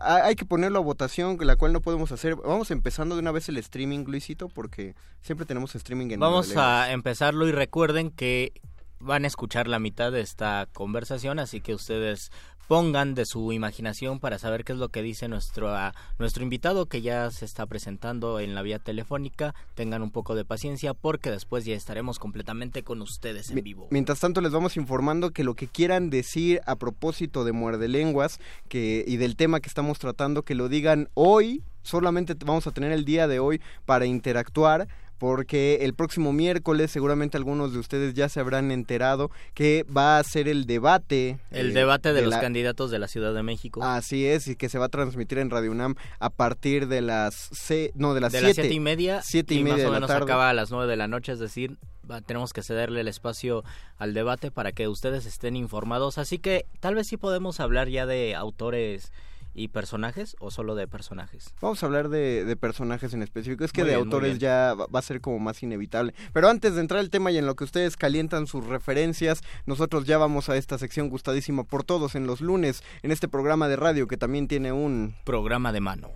hay 0.00 0.36
que 0.36 0.44
ponerlo 0.44 0.78
a 0.78 0.82
votación, 0.82 1.38
la 1.40 1.56
cual 1.56 1.72
no 1.72 1.80
podemos 1.80 2.12
hacer. 2.12 2.36
Vamos 2.36 2.70
empezando 2.70 3.14
de 3.14 3.20
una 3.22 3.32
vez 3.32 3.48
el 3.48 3.56
streaming, 3.58 4.04
Luisito, 4.06 4.48
porque 4.48 4.94
siempre 5.20 5.46
tenemos 5.46 5.74
streaming 5.74 6.10
en 6.10 6.20
Vamos 6.20 6.56
a 6.56 6.92
empezarlo 6.92 7.46
y 7.48 7.52
recuerden 7.52 8.10
que 8.10 8.52
van 8.98 9.24
a 9.24 9.26
escuchar 9.26 9.68
la 9.68 9.78
mitad 9.78 10.10
de 10.12 10.20
esta 10.20 10.66
conversación, 10.72 11.38
así 11.38 11.60
que 11.60 11.74
ustedes 11.74 12.30
pongan 12.68 13.14
de 13.14 13.26
su 13.26 13.52
imaginación 13.52 14.20
para 14.20 14.38
saber 14.38 14.64
qué 14.64 14.72
es 14.72 14.78
lo 14.78 14.88
que 14.88 15.02
dice 15.02 15.28
nuestro, 15.28 15.74
ah, 15.74 15.94
nuestro 16.18 16.42
invitado 16.42 16.86
que 16.86 17.02
ya 17.02 17.30
se 17.30 17.44
está 17.44 17.66
presentando 17.66 18.40
en 18.40 18.54
la 18.54 18.62
vía 18.62 18.78
telefónica. 18.78 19.54
Tengan 19.74 20.02
un 20.02 20.10
poco 20.10 20.34
de 20.34 20.44
paciencia 20.44 20.94
porque 20.94 21.30
después 21.30 21.64
ya 21.64 21.74
estaremos 21.74 22.18
completamente 22.18 22.82
con 22.82 23.02
ustedes 23.02 23.50
en 23.50 23.62
vivo. 23.62 23.88
Mientras 23.90 24.20
tanto 24.20 24.40
les 24.40 24.52
vamos 24.52 24.76
informando 24.76 25.30
que 25.30 25.44
lo 25.44 25.54
que 25.54 25.68
quieran 25.68 26.10
decir 26.10 26.60
a 26.66 26.76
propósito 26.76 27.44
de 27.44 27.52
Muerde 27.52 27.88
Lenguas 27.88 28.40
que, 28.68 29.04
y 29.06 29.16
del 29.16 29.36
tema 29.36 29.60
que 29.60 29.68
estamos 29.68 29.98
tratando, 29.98 30.42
que 30.42 30.54
lo 30.54 30.68
digan 30.68 31.08
hoy, 31.14 31.62
solamente 31.82 32.34
vamos 32.44 32.66
a 32.66 32.72
tener 32.72 32.92
el 32.92 33.04
día 33.04 33.28
de 33.28 33.38
hoy 33.38 33.60
para 33.84 34.06
interactuar. 34.06 34.88
Porque 35.18 35.78
el 35.82 35.94
próximo 35.94 36.32
miércoles 36.32 36.90
seguramente 36.90 37.36
algunos 37.36 37.72
de 37.72 37.78
ustedes 37.78 38.14
ya 38.14 38.28
se 38.28 38.40
habrán 38.40 38.70
enterado 38.70 39.30
que 39.54 39.84
va 39.84 40.18
a 40.18 40.22
ser 40.24 40.46
el 40.48 40.66
debate. 40.66 41.38
El 41.50 41.70
eh, 41.70 41.72
debate 41.72 42.12
de, 42.12 42.22
los 42.22 42.30
la- 42.30 42.40
candidatos 42.40 42.90
de 42.90 42.98
la 42.98 43.08
Ciudad 43.08 43.32
de 43.32 43.42
México. 43.42 43.82
Así 43.82 44.26
es, 44.26 44.46
y 44.48 44.56
que 44.56 44.68
se 44.68 44.78
va 44.78 44.86
a 44.86 44.88
transmitir 44.90 45.38
en 45.38 45.50
Radio 45.50 45.70
UNAM 45.70 45.94
a 46.18 46.30
partir 46.30 46.86
de 46.88 47.00
las 47.00 47.34
se- 47.34 47.92
no 47.94 48.12
de 48.14 48.20
las 48.20 48.32
de 48.32 48.38
siete, 48.40 48.48
las 48.48 48.54
siete 48.56 48.74
y 48.74 48.80
media 48.80 49.22
siete 49.22 49.54
y, 49.54 49.58
y 49.58 49.64
media 49.64 49.76
más 49.76 49.80
o 49.80 49.84
de 49.84 49.90
la 49.90 49.96
menos 49.96 50.08
tarde. 50.08 50.24
acaba 50.24 50.50
a 50.50 50.54
las 50.54 50.70
nueve 50.70 50.86
de 50.90 50.96
la 50.96 51.08
noche, 51.08 51.32
es 51.32 51.38
decir, 51.38 51.76
va- 52.10 52.20
tenemos 52.20 52.52
que 52.52 52.62
cederle 52.62 53.00
el 53.00 53.08
espacio 53.08 53.64
al 53.98 54.12
debate 54.12 54.50
para 54.50 54.72
que 54.72 54.86
ustedes 54.88 55.24
estén 55.26 55.56
informados. 55.56 56.18
Así 56.18 56.38
que 56.38 56.66
tal 56.80 56.94
vez 56.94 57.06
sí 57.08 57.16
podemos 57.16 57.58
hablar 57.60 57.88
ya 57.88 58.04
de 58.06 58.34
autores 58.34 59.12
y 59.56 59.68
personajes 59.68 60.36
o 60.38 60.50
solo 60.50 60.74
de 60.74 60.86
personajes. 60.86 61.54
Vamos 61.60 61.82
a 61.82 61.86
hablar 61.86 62.08
de, 62.08 62.44
de 62.44 62.56
personajes 62.56 63.14
en 63.14 63.22
específico. 63.22 63.64
Es 63.64 63.72
que 63.72 63.82
Muy 63.82 63.90
de 63.90 63.96
bien, 63.96 64.06
autores 64.06 64.38
ya 64.38 64.74
va 64.74 64.86
va 64.86 65.00
a 65.00 65.02
ser 65.02 65.20
como 65.20 65.38
más 65.38 65.62
inevitable. 65.62 66.14
Pero 66.32 66.48
antes 66.48 66.74
de 66.74 66.80
entrar 66.80 67.00
al 67.00 67.10
tema 67.10 67.30
y 67.30 67.38
en 67.38 67.46
lo 67.46 67.56
que 67.56 67.64
ustedes 67.64 67.96
calientan 67.96 68.46
sus 68.46 68.64
referencias, 68.66 69.42
nosotros 69.66 70.04
ya 70.04 70.18
vamos 70.18 70.48
a 70.48 70.56
esta 70.56 70.78
sección 70.78 71.08
gustadísima 71.08 71.64
por 71.64 71.84
todos 71.84 72.14
en 72.14 72.26
los 72.26 72.40
lunes, 72.40 72.82
en 73.02 73.12
este 73.12 73.28
programa 73.28 73.68
de 73.68 73.76
radio 73.76 74.08
que 74.08 74.16
también 74.16 74.48
tiene 74.48 74.72
un... 74.72 75.14
Programa 75.24 75.72
de 75.72 75.80
mano. 75.80 76.10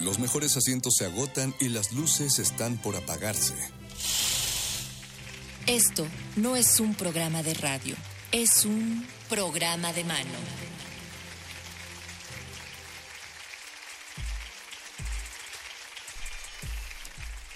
Los 0.00 0.18
mejores 0.18 0.56
asientos 0.56 0.94
se 0.98 1.06
agotan 1.06 1.54
y 1.60 1.70
las 1.70 1.92
luces 1.92 2.38
están 2.38 2.76
por 2.76 2.96
apagarse. 2.96 3.54
Esto 5.66 6.06
no 6.36 6.54
es 6.54 6.78
un 6.80 6.94
programa 6.94 7.42
de 7.42 7.54
radio, 7.54 7.96
es 8.32 8.64
un 8.64 9.04
programa 9.28 9.92
de 9.92 10.04
mano. 10.04 10.38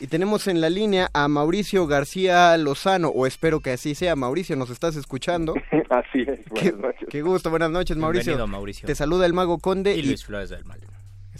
Y 0.03 0.07
tenemos 0.07 0.47
en 0.49 0.63
la 0.63 0.71
línea 0.71 1.11
a 1.13 1.29
Mauricio 1.29 1.87
García 1.87 2.57
Lozano, 2.57 3.09
o 3.09 3.27
espero 3.27 3.61
que 3.61 3.73
así 3.73 3.95
sea. 3.95 4.17
Mauricio, 4.17 4.57
¿nos 4.57 4.71
estás 4.71 4.97
escuchando? 4.97 5.55
Así 5.91 6.21
es, 6.27 6.39
Qué, 6.55 6.71
buenas 6.71 6.81
noches. 6.95 7.09
qué 7.11 7.21
gusto, 7.23 7.51
buenas 7.51 7.71
noches, 7.71 7.97
Mauricio. 7.97 8.33
Bienvenido, 8.33 8.47
Mauricio. 8.47 8.87
Te 8.87 8.95
saluda 8.95 9.27
el 9.27 9.35
Mago 9.35 9.59
Conde 9.59 9.95
Y 9.97 10.03
Luis 10.03 10.25
Flores 10.25 10.49
del 10.49 10.65
Mal. 10.65 10.81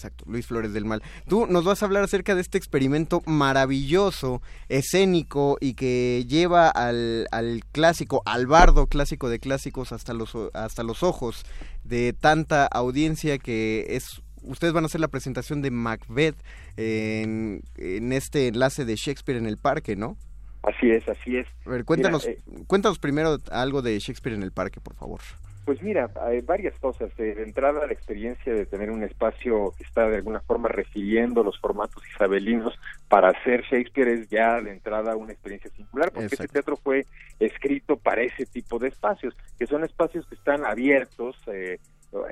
Exacto, 0.01 0.25
Luis 0.27 0.47
Flores 0.47 0.73
del 0.73 0.87
Mal. 0.87 1.03
Tú 1.29 1.47
nos 1.47 1.65
vas 1.65 1.83
a 1.83 1.87
hablar 1.87 2.03
acerca 2.03 2.35
de 2.35 2.41
este 2.41 2.57
experimento 2.57 3.21
maravilloso, 3.27 4.41
escénico 4.71 5.59
y 5.61 5.75
que 5.75 6.25
lleva 6.27 6.71
al, 6.71 7.27
al 7.33 7.61
clásico, 7.71 8.23
al 8.25 8.47
bardo 8.47 8.87
clásico 8.87 9.29
de 9.29 9.41
clásicos 9.41 9.93
hasta 9.93 10.15
los, 10.15 10.35
hasta 10.55 10.85
los 10.85 11.03
ojos 11.03 11.45
de 11.85 12.15
tanta 12.15 12.65
audiencia 12.65 13.37
que 13.37 13.89
es... 13.91 14.23
Ustedes 14.43 14.73
van 14.73 14.85
a 14.85 14.87
hacer 14.87 15.03
la 15.03 15.09
presentación 15.09 15.61
de 15.61 15.71
Macbeth 15.71 16.37
en, 16.79 17.61
en 17.77 18.15
este 18.15 18.49
enlace 18.49 18.87
de 18.87 18.97
Shakespeare 18.97 19.37
en 19.37 19.45
el 19.45 19.59
parque, 19.59 19.97
¿no? 19.97 20.17
Así 20.63 20.91
es, 20.91 21.07
así 21.11 21.37
es. 21.37 21.47
A 21.67 21.71
ver, 21.71 21.85
cuéntanos, 21.85 22.27
Mira, 22.27 22.39
eh, 22.39 22.65
cuéntanos 22.67 22.99
primero 22.99 23.37
algo 23.51 23.83
de 23.83 23.99
Shakespeare 23.99 24.35
en 24.35 24.43
el 24.43 24.53
parque, 24.53 24.81
por 24.81 24.95
favor. 24.95 25.21
Pues 25.65 25.83
mira, 25.83 26.11
hay 26.23 26.41
varias 26.41 26.75
cosas. 26.81 27.11
Eh, 27.19 27.35
De 27.35 27.43
entrada, 27.43 27.87
la 27.87 27.93
experiencia 27.93 28.53
de 28.53 28.67
tener 28.67 28.91
un 28.91 29.03
espacio 29.05 29.73
que 29.77 29.85
está 29.85 30.09
de 30.09 30.17
alguna 30.17 30.41
forma 30.41 30.69
refiriendo 30.69 31.43
los 31.43 31.59
formatos 31.61 32.03
isabelinos 32.15 32.75
para 33.09 33.29
hacer 33.31 33.63
Shakespeare 33.63 34.09
es 34.09 34.29
ya 34.31 34.61
de 34.61 34.73
entrada 34.73 35.17
una 35.17 35.33
experiencia 35.33 35.71
singular, 35.71 36.11
porque 36.11 36.27
este 36.27 36.37
Exacto. 36.37 36.53
teatro 36.55 36.77
fue 36.77 37.07
escrito 37.39 37.97
para 37.97 38.23
ese 38.23 38.47
tipo 38.47 38.79
de 38.79 38.89
espacios, 38.89 39.37
que 39.59 39.67
son 39.67 39.85
espacios 39.85 40.27
que 40.27 40.35
están 40.35 40.65
abiertos, 40.65 41.37
eh, 41.47 41.79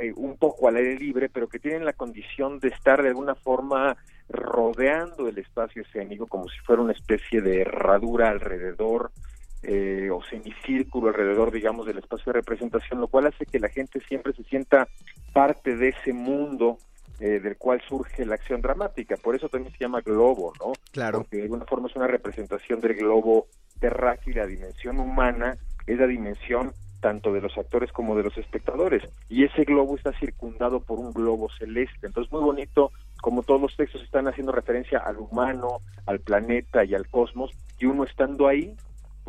eh, 0.01 0.13
un 0.17 0.37
poco 0.37 0.67
al 0.67 0.77
aire 0.77 0.97
libre, 0.97 1.29
pero 1.29 1.49
que 1.49 1.61
tienen 1.61 1.85
la 1.85 1.93
condición 1.93 2.59
de 2.59 2.69
estar 2.69 3.03
de 3.03 3.09
alguna 3.11 3.35
forma 3.37 3.97
rodeando 4.29 5.29
el 5.29 5.39
espacio 5.39 5.83
escénico 5.83 6.27
como 6.27 6.49
si 6.49 6.59
fuera 6.61 6.83
una 6.83 6.93
especie 6.93 7.41
de 7.41 7.61
herradura 7.61 8.31
alrededor 8.31 9.13
eh, 9.63 10.09
o 10.13 10.23
semicírculo 10.23 11.09
alrededor, 11.09 11.51
digamos, 11.51 11.87
del 11.87 11.99
espacio 11.99 12.33
de 12.33 12.41
representación, 12.41 13.01
lo 13.01 13.09
cual 13.09 13.27
hace 13.27 13.47
que 13.47 13.59
la 13.59 13.69
gente 13.69 14.01
siempre 14.01 14.33
se 14.33 14.45
sienta 14.45 14.89
parte 15.33 15.77
de 15.77 15.89
ese 15.89 16.13
mundo 16.13 16.79
eh, 17.21 17.41
del 17.41 17.57
cual 17.57 17.81
surge 17.89 18.25
la 18.25 18.37
acción 18.37 18.61
dramática. 18.61 19.17
Por 19.17 19.35
eso 19.35 19.49
también 19.49 19.73
se 19.73 19.81
llama 19.81 20.01
globo, 20.01 20.53
¿no? 20.61 20.73
Claro. 20.93 21.19
Porque 21.19 21.39
de 21.39 21.43
alguna 21.45 21.65
forma 21.65 21.89
es 21.89 21.97
una 21.97 22.07
representación 22.07 22.81
del 22.81 22.95
globo 22.95 23.49
terráqueo 23.81 24.33
y 24.33 24.37
la 24.37 24.47
dimensión 24.47 25.01
humana 25.01 25.57
es 25.87 25.99
la 25.99 26.07
dimensión 26.07 26.73
tanto 27.01 27.33
de 27.33 27.41
los 27.41 27.57
actores 27.57 27.93
como 27.93 28.17
de 28.17 28.23
los 28.23 28.37
espectadores. 28.39 29.03
Y 29.29 29.45
ese 29.45 29.65
globo 29.65 29.97
está 29.97 30.13
circundado 30.19 30.81
por 30.81 30.99
un 30.99 31.13
globo 31.13 31.49
celeste. 31.59 32.07
Entonces, 32.07 32.33
muy 32.33 32.43
bonito, 32.43 32.93
como 33.21 33.43
todos 33.43 33.61
los 33.61 33.77
textos 33.77 34.03
están 34.03 34.29
haciendo 34.29 34.53
referencia 34.53 34.99
al 34.99 35.19
humano, 35.19 35.81
al 36.07 36.21
planeta 36.21 36.85
y 36.85 36.95
al 36.95 37.09
cosmos, 37.09 37.51
y 37.79 37.87
uno 37.87 38.05
estando 38.05 38.49
ahí, 38.49 38.77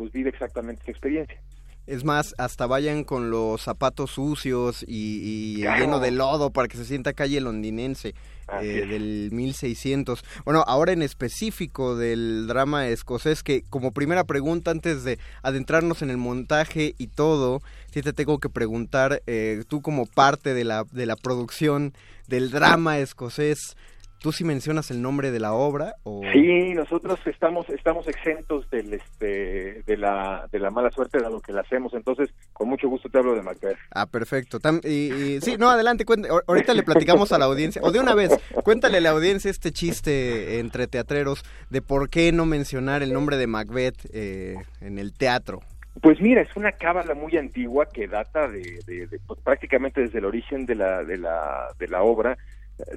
pues 0.00 0.12
vive 0.12 0.30
exactamente 0.30 0.80
esa 0.84 0.92
experiencia. 0.92 1.38
Es 1.86 2.04
más, 2.04 2.34
hasta 2.38 2.66
vayan 2.66 3.04
con 3.04 3.30
los 3.30 3.60
zapatos 3.60 4.12
sucios 4.12 4.82
y, 4.86 5.56
y 5.58 5.60
Claro. 5.60 5.80
lleno 5.84 5.98
de 6.00 6.10
lodo 6.10 6.50
para 6.50 6.68
que 6.68 6.78
se 6.78 6.86
sienta 6.86 7.12
calle 7.12 7.38
londinense 7.42 8.14
eh, 8.62 8.86
del 8.88 9.28
1600. 9.32 10.24
Bueno, 10.46 10.64
ahora 10.66 10.92
en 10.92 11.02
específico 11.02 11.96
del 11.96 12.46
drama 12.46 12.86
escocés, 12.88 13.42
que 13.42 13.62
como 13.68 13.92
primera 13.92 14.24
pregunta 14.24 14.70
antes 14.70 15.04
de 15.04 15.18
adentrarnos 15.42 16.00
en 16.00 16.08
el 16.08 16.16
montaje 16.16 16.94
y 16.96 17.08
todo, 17.08 17.60
sí 17.92 18.00
te 18.00 18.14
tengo 18.14 18.38
que 18.38 18.48
preguntar, 18.48 19.20
eh, 19.26 19.64
tú 19.68 19.82
como 19.82 20.06
parte 20.06 20.54
de 20.54 20.64
la, 20.64 20.84
de 20.92 21.04
la 21.04 21.16
producción 21.16 21.92
del 22.26 22.50
drama 22.50 22.98
escocés, 23.00 23.76
¿tú 24.20 24.32
sí 24.32 24.44
mencionas 24.44 24.90
el 24.90 25.02
nombre 25.02 25.30
de 25.30 25.40
la 25.40 25.52
obra? 25.52 25.94
O... 26.04 26.22
Sí, 26.32 26.74
nosotros 26.74 27.18
estamos 27.26 27.68
estamos 27.70 28.06
exentos 28.06 28.68
del 28.70 28.94
este 28.94 29.82
de 29.86 29.96
la 29.96 30.46
de 30.52 30.58
la 30.58 30.70
mala 30.70 30.90
suerte 30.90 31.20
dado 31.20 31.40
que 31.40 31.52
la 31.52 31.62
hacemos, 31.62 31.92
entonces 31.94 32.30
con 32.52 32.68
mucho 32.68 32.88
gusto 32.88 33.08
te 33.08 33.18
hablo 33.18 33.34
de 33.34 33.42
Macbeth. 33.42 33.78
Ah, 33.90 34.06
perfecto. 34.06 34.60
Tam- 34.60 34.80
y, 34.84 35.12
y- 35.36 35.40
sí, 35.40 35.56
no, 35.58 35.68
adelante, 35.70 36.04
cuente- 36.04 36.28
ahor- 36.28 36.44
ahorita 36.46 36.74
le 36.74 36.82
platicamos 36.82 37.32
a 37.32 37.38
la 37.38 37.46
audiencia, 37.46 37.82
o 37.82 37.90
de 37.90 37.98
una 38.00 38.14
vez, 38.14 38.30
cuéntale 38.62 38.98
a 38.98 39.00
la 39.00 39.10
audiencia 39.10 39.50
este 39.50 39.72
chiste 39.72 40.58
entre 40.60 40.86
teatreros 40.86 41.42
de 41.70 41.82
por 41.82 42.08
qué 42.10 42.30
no 42.32 42.46
mencionar 42.46 43.02
el 43.02 43.12
nombre 43.12 43.36
de 43.36 43.46
Macbeth 43.46 43.96
eh, 44.12 44.56
en 44.80 44.98
el 44.98 45.12
teatro. 45.12 45.60
Pues 46.02 46.20
mira, 46.20 46.40
es 46.40 46.56
una 46.56 46.72
cábala 46.72 47.14
muy 47.14 47.36
antigua 47.36 47.86
que 47.86 48.06
data 48.06 48.48
de, 48.48 48.78
de- 48.86 49.06
de, 49.08 49.18
pues, 49.26 49.40
prácticamente 49.40 50.00
desde 50.00 50.18
el 50.18 50.24
origen 50.24 50.64
de 50.66 50.74
la 50.76 51.02
de 51.04 51.18
la 51.18 51.66
de 51.78 51.88
la 51.88 52.02
obra, 52.02 52.38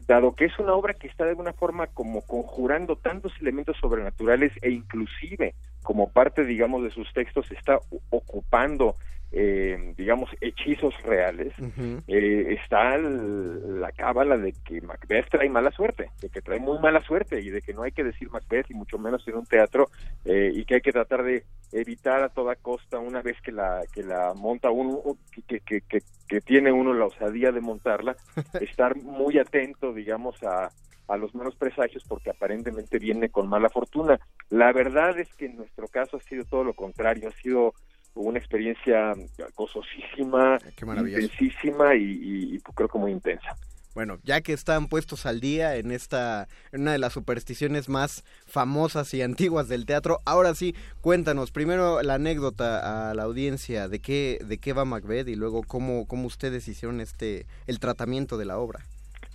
dado 0.08 0.36
que 0.36 0.46
es 0.46 0.60
una 0.60 0.74
obra 0.74 0.94
que 0.94 1.08
está 1.08 1.24
de 1.24 1.32
alguna 1.32 1.54
forma 1.54 1.88
como 1.88 2.22
conjurando 2.22 2.96
tantos 2.96 3.34
elementos 3.42 3.78
sobrenaturales 3.78 4.52
e 4.62 4.72
inclusive 4.72 5.56
como 5.84 6.12
parte, 6.12 6.46
digamos, 6.46 6.84
de 6.84 6.92
sus 6.92 7.12
textos 7.14 7.52
está 7.52 7.80
ocupando, 8.10 8.96
eh, 9.36 9.94
digamos, 9.98 10.30
hechizos 10.42 10.94
reales. 11.04 11.52
eh, 12.08 12.54
está 12.62 12.96
el- 12.96 13.82
la 13.82 13.92
cábala 13.92 14.38
de 14.38 14.54
que 14.64 14.80
Macbeth 14.82 15.30
trae 15.30 15.50
mala 15.50 15.72
suerte, 15.72 16.12
de 16.22 16.30
que 16.30 16.42
trae 16.42 16.60
muy 16.60 16.78
mala 16.80 17.02
suerte 17.02 17.42
y 17.42 17.50
de 17.50 17.62
que 17.62 17.74
no 17.74 17.82
hay 17.84 17.92
que 17.92 18.04
decir 18.04 18.30
Macbeth 18.30 18.70
y 18.70 18.76
mucho 18.76 18.98
menos 19.00 19.28
en 19.28 19.36
un 19.36 19.46
teatro 19.46 19.90
eh, 20.26 20.52
y 20.54 20.64
que 20.66 20.76
hay 20.76 20.82
que 20.82 20.92
tratar 20.92 21.24
de 21.24 21.44
evitar 21.72 22.22
a 22.22 22.30
toda 22.30 22.56
costa 22.56 23.00
una 23.00 23.22
vez 23.24 23.36
que 23.42 23.52
la 23.52 23.82
que 23.92 24.04
la 24.04 24.34
monta 24.36 24.70
uno 24.70 25.02
que, 25.48 25.60
que, 25.62 25.82
que, 25.82 26.02
que 26.28 26.42
tiene 26.42 26.72
uno 26.72 26.94
la 26.94 27.06
osadía 27.06 27.52
de 27.52 27.62
montarla 27.62 28.16
estar 28.62 28.96
muy 28.96 29.40
atento 29.40 29.94
digamos 29.94 30.42
a 30.44 30.70
a 31.10 31.18
los 31.18 31.36
malos 31.36 31.56
presagios 31.58 32.06
porque 32.08 32.30
aparentemente 32.30 32.98
viene 32.98 33.28
con 33.28 33.50
mala 33.50 33.70
fortuna. 33.70 34.18
La 34.50 34.72
verdad 34.72 35.20
es 35.20 35.28
que 35.36 35.48
en 35.48 35.58
nuestro 35.58 35.90
caso 35.90 36.16
ha 36.16 36.22
sido 36.22 36.46
todo 36.46 36.64
lo 36.64 36.74
contrario, 36.74 37.28
ha 37.28 37.42
sido 37.42 37.74
una 38.16 38.38
experiencia 38.40 39.14
gozosísima, 39.56 40.60
maravilloso. 40.86 41.22
intensísima 41.24 41.96
y, 41.96 42.04
y- 42.04 42.56
y 42.56 42.60
creo 42.60 42.88
que 42.88 42.98
muy 42.98 43.12
intensa. 43.12 43.56
Bueno, 43.96 44.18
ya 44.24 44.42
que 44.42 44.54
están 44.54 44.88
puestos 44.88 45.28
al 45.28 45.40
día 45.40 45.76
en 45.76 45.92
esta, 45.92 46.48
en 46.72 46.82
una 46.82 46.94
de 46.94 46.98
las 46.98 47.14
supersticiones 47.14 47.90
más 47.90 48.24
famosas 48.48 49.14
y 49.14 49.22
antiguas 49.22 49.68
del 49.70 49.86
teatro, 49.86 50.18
ahora 50.26 50.56
sí, 50.56 50.74
cuéntanos 51.02 51.52
primero 51.52 52.02
la 52.02 52.16
anécdota 52.16 53.12
a 53.12 53.14
la 53.14 53.24
audiencia 53.24 53.88
de 53.88 54.00
qué, 54.00 54.40
de 54.44 54.58
qué 54.58 54.74
va 54.74 54.84
Macbeth 54.84 55.28
y 55.28 55.36
luego 55.36 55.62
cómo, 55.62 56.08
cómo 56.08 56.26
ustedes 56.26 56.68
hicieron 56.68 57.02
este, 57.02 57.46
el 57.68 57.80
tratamiento 57.80 58.38
de 58.40 58.46
la 58.46 58.58
obra. 58.58 58.80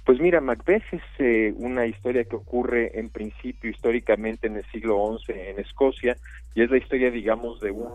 Pues 0.04 0.18
mira, 0.20 0.40
Macbeth 0.40 0.82
es 0.92 1.02
eh, 1.20 1.52
una 1.56 1.86
historia 1.86 2.24
que 2.24 2.34
ocurre 2.34 2.98
en 2.98 3.10
principio 3.10 3.70
históricamente 3.70 4.48
en 4.48 4.56
el 4.56 4.64
siglo 4.72 5.16
XI 5.24 5.32
en 5.34 5.60
Escocia 5.60 6.16
y 6.56 6.62
es 6.62 6.70
la 6.70 6.78
historia, 6.78 7.10
digamos, 7.12 7.60
de 7.60 7.70
un 7.70 7.92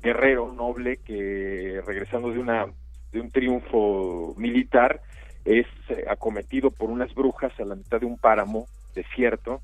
guerrero 0.00 0.52
noble 0.52 0.98
que 1.04 1.80
regresando 1.86 2.30
de 2.30 2.38
una 2.38 2.66
de 3.12 3.20
un 3.20 3.30
triunfo 3.30 4.34
militar 4.36 5.00
es 5.44 5.66
eh, 5.88 6.04
acometido 6.08 6.70
por 6.70 6.90
unas 6.90 7.12
brujas 7.14 7.52
a 7.58 7.64
la 7.64 7.74
mitad 7.74 7.98
de 8.00 8.06
un 8.06 8.18
páramo 8.18 8.68
desierto 8.94 9.62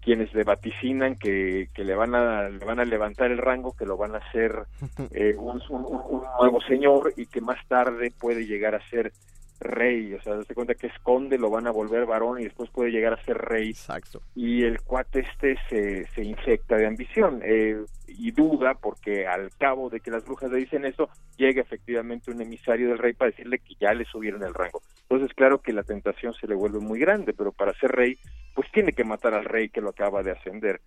quienes 0.00 0.32
le 0.34 0.44
vaticinan 0.44 1.16
que, 1.16 1.68
que 1.74 1.82
le 1.82 1.94
van 1.94 2.14
a 2.14 2.48
le 2.48 2.64
van 2.64 2.78
a 2.78 2.84
levantar 2.84 3.30
el 3.30 3.38
rango 3.38 3.72
que 3.72 3.86
lo 3.86 3.96
van 3.96 4.14
a 4.14 4.18
hacer 4.18 4.54
eh, 5.10 5.34
un, 5.36 5.60
un- 5.70 6.02
un 6.10 6.22
nuevo 6.38 6.60
señor 6.62 7.12
y 7.16 7.26
que 7.26 7.40
más 7.40 7.58
tarde 7.68 8.12
puede 8.18 8.46
llegar 8.46 8.74
a 8.74 8.88
ser 8.90 9.12
rey, 9.60 10.14
o 10.14 10.22
sea, 10.22 10.42
se 10.42 10.54
cuenta 10.54 10.74
que 10.74 10.88
esconde, 10.88 11.38
lo 11.38 11.50
van 11.50 11.66
a 11.66 11.70
volver 11.70 12.06
varón 12.06 12.40
y 12.40 12.44
después 12.44 12.70
puede 12.70 12.90
llegar 12.90 13.12
a 13.14 13.24
ser 13.24 13.38
rey. 13.38 13.70
Exacto. 13.70 14.20
Y 14.34 14.64
el 14.64 14.80
cuate 14.82 15.20
este 15.20 15.56
se, 15.68 16.06
se 16.08 16.24
infecta 16.24 16.76
de 16.76 16.86
ambición 16.86 17.40
eh, 17.44 17.82
y 18.08 18.30
duda 18.32 18.74
porque 18.74 19.26
al 19.26 19.50
cabo 19.58 19.90
de 19.90 20.00
que 20.00 20.10
las 20.10 20.24
brujas 20.24 20.50
le 20.50 20.58
dicen 20.58 20.84
eso, 20.84 21.08
llega 21.36 21.62
efectivamente 21.62 22.30
un 22.30 22.40
emisario 22.40 22.88
del 22.88 22.98
rey 22.98 23.12
para 23.12 23.30
decirle 23.30 23.58
que 23.58 23.74
ya 23.80 23.92
le 23.94 24.04
subieron 24.04 24.42
el 24.42 24.54
rango. 24.54 24.82
Entonces, 25.02 25.34
claro 25.34 25.60
que 25.60 25.72
la 25.72 25.82
tentación 25.82 26.34
se 26.34 26.46
le 26.46 26.54
vuelve 26.54 26.80
muy 26.80 26.98
grande, 26.98 27.32
pero 27.32 27.52
para 27.52 27.72
ser 27.74 27.92
rey, 27.92 28.18
pues 28.54 28.70
tiene 28.72 28.92
que 28.92 29.04
matar 29.04 29.34
al 29.34 29.44
rey 29.44 29.68
que 29.68 29.80
lo 29.80 29.90
acaba 29.90 30.22
de 30.22 30.32
ascender 30.32 30.80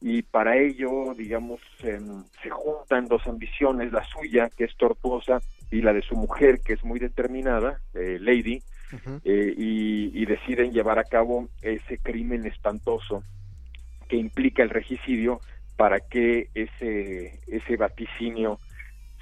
y 0.00 0.22
para 0.22 0.56
ello, 0.56 1.14
digamos, 1.16 1.60
em, 1.80 2.24
se 2.42 2.50
juntan 2.50 3.06
dos 3.06 3.26
ambiciones, 3.26 3.92
la 3.92 4.04
suya, 4.04 4.48
que 4.56 4.64
es 4.64 4.76
tortuosa, 4.76 5.40
y 5.70 5.82
la 5.82 5.92
de 5.92 6.02
su 6.02 6.16
mujer, 6.16 6.60
que 6.64 6.72
es 6.74 6.84
muy 6.84 6.98
determinada, 6.98 7.80
eh, 7.94 8.18
Lady, 8.20 8.62
eh, 9.24 9.54
y, 9.56 10.10
y 10.22 10.24
deciden 10.26 10.72
llevar 10.72 10.98
a 10.98 11.04
cabo 11.04 11.48
ese 11.62 11.98
crimen 11.98 12.46
espantoso 12.46 13.22
que 14.08 14.16
implica 14.16 14.62
el 14.62 14.70
regicidio 14.70 15.40
para 15.76 16.00
que 16.00 16.48
ese, 16.54 17.38
ese 17.46 17.76
vaticinio 17.76 18.58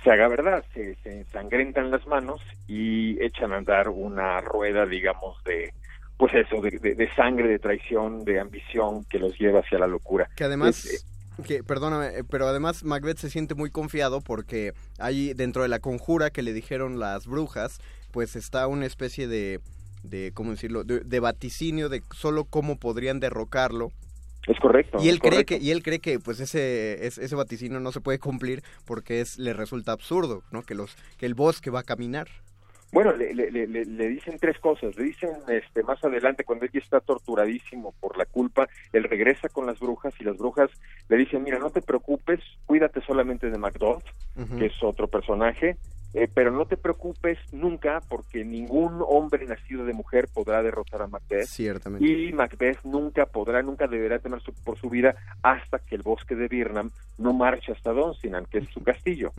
se 0.04 0.10
haga 0.12 0.28
verdad, 0.28 0.64
se, 0.72 0.94
se 1.02 1.18
ensangrentan 1.18 1.90
las 1.90 2.06
manos 2.06 2.40
y 2.68 3.20
echan 3.22 3.52
a 3.52 3.56
andar 3.56 3.88
una 3.88 4.40
rueda, 4.40 4.86
digamos, 4.86 5.42
de 5.44 5.72
pues 6.16 6.32
eso, 6.34 6.62
de, 6.62 6.70
de- 6.78 6.94
de 6.94 7.14
sangre, 7.14 7.48
de 7.48 7.58
traición, 7.58 8.24
de 8.24 8.40
ambición 8.40 9.04
que 9.10 9.18
los 9.18 9.36
lleva 9.38 9.60
hacia 9.60 9.78
la 9.78 9.86
locura. 9.86 10.28
Que 10.36 10.44
además, 10.44 10.84
Es- 10.86 11.04
que, 11.44 11.62
perdóname, 11.64 12.06
eh, 12.18 12.24
pero 12.28 12.46
además 12.48 12.84
Macbeth 12.84 13.18
se 13.18 13.30
siente 13.30 13.54
muy 13.54 13.70
confiado 13.70 14.20
porque 14.20 14.72
ahí 14.98 15.34
dentro 15.34 15.62
de 15.62 15.68
la 15.68 15.78
conjura 15.80 16.30
que 16.30 16.42
le 16.42 16.52
dijeron 16.52 16.98
las 16.98 17.26
brujas, 17.26 17.78
pues 18.12 18.36
está 18.36 18.66
una 18.66 18.86
especie 18.86 19.28
de, 19.28 19.60
de 20.02 20.32
¿cómo 20.34 20.52
decirlo?, 20.52 20.84
de, 20.84 21.00
de 21.00 21.20
vaticinio 21.20 21.88
de 21.88 22.02
solo 22.14 22.44
cómo 22.44 22.78
podrían 22.78 23.20
derrocarlo. 23.20 23.92
Es 24.46 24.58
correcto. 24.60 24.98
Y 25.02 25.08
él 25.08 25.18
cree 25.18 25.30
correcto. 25.32 25.54
que 25.58 25.64
y 25.64 25.70
él 25.72 25.82
cree 25.82 25.98
que 25.98 26.20
pues 26.20 26.38
ese 26.38 27.04
es- 27.04 27.18
ese 27.18 27.34
vaticinio 27.34 27.80
no 27.80 27.90
se 27.90 28.00
puede 28.00 28.20
cumplir 28.20 28.62
porque 28.84 29.20
es 29.20 29.38
le 29.38 29.52
resulta 29.52 29.90
absurdo, 29.90 30.44
¿no? 30.52 30.62
Que 30.62 30.76
los 30.76 30.94
que 31.18 31.26
el 31.26 31.34
bosque 31.34 31.68
va 31.70 31.80
a 31.80 31.82
caminar. 31.82 32.28
Bueno, 32.92 33.12
le, 33.12 33.34
le, 33.34 33.50
le, 33.50 33.66
le- 33.66 33.84
le 33.84 34.08
dicen 34.08 34.38
tres 34.38 34.58
cosas. 34.58 34.96
Le 34.96 35.04
dicen 35.04 35.30
este, 35.48 35.82
más 35.82 36.02
adelante, 36.04 36.44
cuando 36.44 36.64
él 36.64 36.70
ya 36.72 36.80
está 36.80 37.00
torturadísimo 37.00 37.94
por 38.00 38.16
la 38.16 38.24
culpa, 38.26 38.68
él 38.92 39.04
regresa 39.04 39.48
con 39.48 39.66
las 39.66 39.78
brujas 39.78 40.14
y 40.20 40.24
las 40.24 40.36
brujas 40.38 40.70
le 41.08 41.16
dicen, 41.16 41.42
mira, 41.42 41.58
no 41.58 41.70
te 41.70 41.82
preocupes, 41.82 42.40
cuídate 42.64 43.00
solamente 43.02 43.50
de 43.50 43.58
Macduff, 43.58 44.02
Ujú. 44.36 44.56
que 44.56 44.66
es 44.66 44.82
otro 44.82 45.08
personaje, 45.08 45.76
eh, 46.18 46.28
pero 46.32 46.50
no 46.50 46.64
te 46.66 46.76
preocupes 46.76 47.38
nunca 47.52 48.00
porque 48.08 48.44
ningún 48.44 49.04
hombre 49.06 49.46
nacido 49.46 49.84
de 49.84 49.92
mujer 49.92 50.28
podrá 50.32 50.62
derrotar 50.62 51.02
a 51.02 51.06
Macbeth. 51.06 51.44
Ciertamente. 51.46 52.06
Y 52.06 52.32
Macbeth 52.32 52.78
nunca 52.84 53.26
podrá, 53.26 53.62
nunca 53.62 53.86
deberá 53.86 54.18
temer 54.18 54.40
su- 54.40 54.54
por 54.64 54.78
su 54.78 54.88
vida 54.88 55.14
hasta 55.42 55.78
que 55.78 55.94
el 55.94 56.02
bosque 56.02 56.34
de 56.34 56.48
Birnam 56.48 56.90
no 57.18 57.32
marche 57.32 57.72
hasta 57.72 57.92
Dunsinane, 57.92 58.46
que 58.50 58.58
es 58.58 58.68
su 58.70 58.82
castillo. 58.82 59.32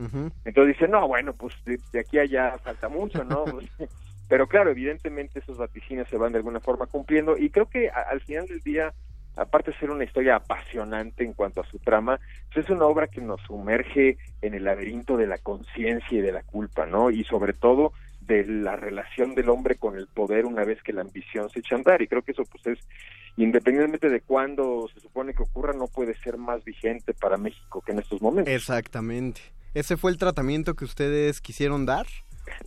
Entonces 0.46 0.76
dice, 0.78 0.88
no, 0.88 1.08
bueno, 1.08 1.34
pues 1.34 1.54
de, 1.66 1.80
de 1.92 2.00
aquí 2.00 2.20
a 2.20 2.22
allá 2.22 2.58
falta 2.60 2.88
mucho, 2.90 3.24
¿no? 3.24 3.44
Pues, 3.78 3.90
Pero 4.30 4.46
claro, 4.48 4.70
evidentemente 4.72 5.40
esos 5.40 5.58
vaticinios 5.58 6.08
se 6.10 6.18
van 6.18 6.34
de 6.34 6.38
alguna 6.40 6.60
forma 6.60 6.86
cumpliendo 6.86 7.38
y 7.38 7.50
creo 7.50 7.68
que 7.70 7.90
a- 7.90 8.02
al 8.12 8.22
final 8.22 8.46
del 8.46 8.60
día, 8.60 8.94
aparte 9.38 9.72
de 9.72 9.78
ser 9.78 9.92
una 9.92 10.04
historia 10.04 10.36
apasionante 10.36 11.24
en 11.24 11.34
cuanto 11.34 11.62
a 11.62 11.68
su 11.68 11.80
trama, 11.80 12.20
pues 12.54 12.66
es 12.66 12.72
una 12.72 12.86
obra 12.86 13.08
que 13.08 13.22
nos 13.22 13.40
sumerge 13.42 14.18
en 14.42 14.54
el 14.54 14.64
laberinto 14.64 15.16
de 15.16 15.28
la 15.28 15.38
conciencia 15.38 16.18
y 16.18 16.22
de 16.22 16.32
la 16.32 16.44
culpa, 16.44 16.86
¿no? 16.86 17.10
Y 17.12 17.24
sobre 17.24 17.54
todo 17.54 17.94
de 18.22 18.46
la 18.46 18.76
relación 18.76 19.36
del 19.36 19.50
hombre 19.50 19.76
con 19.76 19.96
el 19.96 20.08
poder 20.08 20.46
una 20.46 20.66
vez 20.66 20.84
que 20.84 20.92
la 20.92 21.02
ambición 21.02 21.50
se 21.50 21.60
echa 21.60 21.76
a 21.76 21.78
andar 21.78 22.02
y 22.02 22.08
creo 22.08 22.24
que 22.24 22.34
eso 22.34 22.44
pues 22.44 22.66
es 22.68 22.80
independientemente 23.38 24.10
de 24.10 24.20
cuándo 24.20 24.90
se 24.94 25.00
supone 25.00 25.34
que 25.34 25.44
ocurra 25.44 25.72
no 25.74 25.88
puede 25.88 26.14
ser 26.16 26.38
más 26.38 26.64
vigente 26.66 27.14
para 27.14 27.38
México 27.38 27.82
que 27.82 27.94
en 27.94 28.00
estos 28.00 28.22
momentos. 28.22 28.54
Exactamente. 28.54 29.42
¿Ese 29.74 29.96
fue 29.96 30.12
el 30.12 30.18
tratamiento 30.18 30.76
que 30.76 30.86
ustedes 30.86 31.40
quisieron 31.40 31.86
dar? 31.86 32.08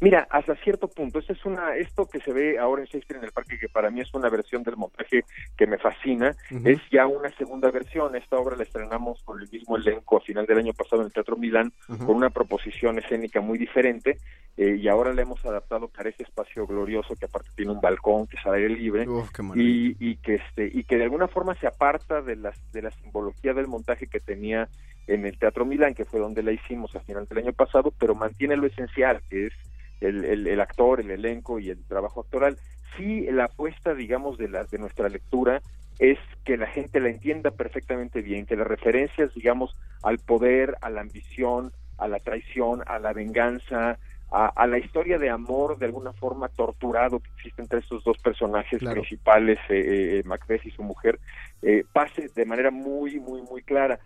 Mira, 0.00 0.26
hasta 0.30 0.54
cierto 0.56 0.88
punto, 0.88 1.18
esto 1.18 1.32
es 1.32 1.44
una, 1.44 1.76
esto 1.76 2.06
que 2.06 2.20
se 2.20 2.32
ve 2.32 2.58
ahora 2.58 2.82
en 2.82 2.88
Shakespeare 2.88 3.18
en 3.18 3.24
el 3.24 3.32
Parque, 3.32 3.58
que 3.58 3.68
para 3.68 3.90
mí 3.90 4.00
es 4.00 4.12
una 4.14 4.28
versión 4.28 4.62
del 4.62 4.76
montaje 4.76 5.24
que 5.56 5.66
me 5.66 5.78
fascina, 5.78 6.34
es 6.64 6.78
ya 6.90 7.06
una 7.06 7.30
segunda 7.36 7.70
versión. 7.70 8.16
Esta 8.16 8.38
obra 8.38 8.56
la 8.56 8.62
estrenamos 8.62 9.22
con 9.22 9.40
el 9.40 9.48
mismo 9.50 9.76
elenco 9.76 10.16
a 10.16 10.20
final 10.20 10.46
del 10.46 10.58
año 10.58 10.72
pasado 10.72 11.02
en 11.02 11.06
el 11.06 11.12
Teatro 11.12 11.36
Milán, 11.36 11.72
con 11.86 12.16
una 12.16 12.30
proposición 12.30 12.98
escénica 12.98 13.40
muy 13.40 13.58
diferente, 13.58 14.18
eh, 14.56 14.76
y 14.76 14.88
ahora 14.88 15.14
la 15.14 15.22
hemos 15.22 15.44
adaptado 15.46 15.88
para 15.88 16.10
ese 16.10 16.24
espacio 16.24 16.66
glorioso 16.66 17.14
que 17.14 17.24
aparte 17.24 17.50
tiene 17.56 17.72
un 17.72 17.80
balcón 17.80 18.26
que 18.26 18.36
es 18.36 18.44
al 18.44 18.54
aire 18.54 18.68
libre 18.68 19.08
Uf, 19.08 19.30
y, 19.54 19.96
y 20.00 20.16
que 20.16 20.34
este 20.34 20.70
y 20.72 20.84
que 20.84 20.98
de 20.98 21.04
alguna 21.04 21.28
forma 21.28 21.54
se 21.54 21.66
aparta 21.66 22.20
de 22.20 22.36
las 22.36 22.72
de 22.72 22.82
la 22.82 22.90
simbología 22.90 23.54
del 23.54 23.68
montaje 23.68 24.08
que 24.08 24.20
tenía 24.20 24.68
en 25.06 25.24
el 25.26 25.38
Teatro 25.38 25.64
Milán, 25.64 25.94
que 25.94 26.04
fue 26.04 26.20
donde 26.20 26.42
la 26.42 26.52
hicimos 26.52 26.94
a 26.94 27.00
final 27.00 27.26
del 27.26 27.38
año 27.38 27.52
pasado, 27.52 27.92
pero 27.98 28.14
mantiene 28.14 28.56
lo 28.56 28.66
esencial, 28.66 29.22
que 29.28 29.46
es 29.46 29.52
el, 30.00 30.24
el, 30.24 30.46
el 30.46 30.60
actor, 30.60 31.00
el 31.00 31.10
elenco 31.10 31.58
y 31.58 31.70
el 31.70 31.84
trabajo 31.84 32.20
actoral. 32.20 32.56
Sí, 32.96 33.26
la 33.30 33.44
apuesta, 33.44 33.94
digamos, 33.94 34.38
de, 34.38 34.48
la, 34.48 34.64
de 34.64 34.78
nuestra 34.78 35.08
lectura 35.08 35.62
es 35.98 36.18
que 36.44 36.56
la 36.56 36.66
gente 36.66 36.98
la 37.00 37.10
entienda 37.10 37.50
perfectamente 37.50 38.22
bien, 38.22 38.46
que 38.46 38.56
las 38.56 38.66
referencias, 38.66 39.32
digamos, 39.34 39.76
al 40.02 40.18
poder, 40.18 40.76
a 40.80 40.90
la 40.90 41.02
ambición, 41.02 41.72
a 41.98 42.08
la 42.08 42.18
traición, 42.18 42.82
a 42.86 42.98
la 42.98 43.12
venganza, 43.12 43.98
a, 44.32 44.46
a 44.46 44.66
la 44.66 44.78
historia 44.78 45.18
de 45.18 45.28
amor 45.28 45.78
de 45.78 45.86
alguna 45.86 46.12
forma 46.14 46.48
torturado 46.48 47.18
que 47.20 47.28
existe 47.36 47.60
entre 47.62 47.80
estos 47.80 48.02
dos 48.04 48.16
personajes 48.18 48.78
Claro. 48.78 49.00
principales, 49.02 49.58
eh, 49.68 50.18
eh, 50.18 50.22
Macbeth 50.24 50.64
y 50.64 50.70
su 50.70 50.82
mujer, 50.82 51.18
eh, 51.62 51.84
pase 51.92 52.28
de 52.34 52.44
manera 52.46 52.70
muy, 52.70 53.20
muy, 53.20 53.42
muy 53.42 53.62
clara. 53.62 53.98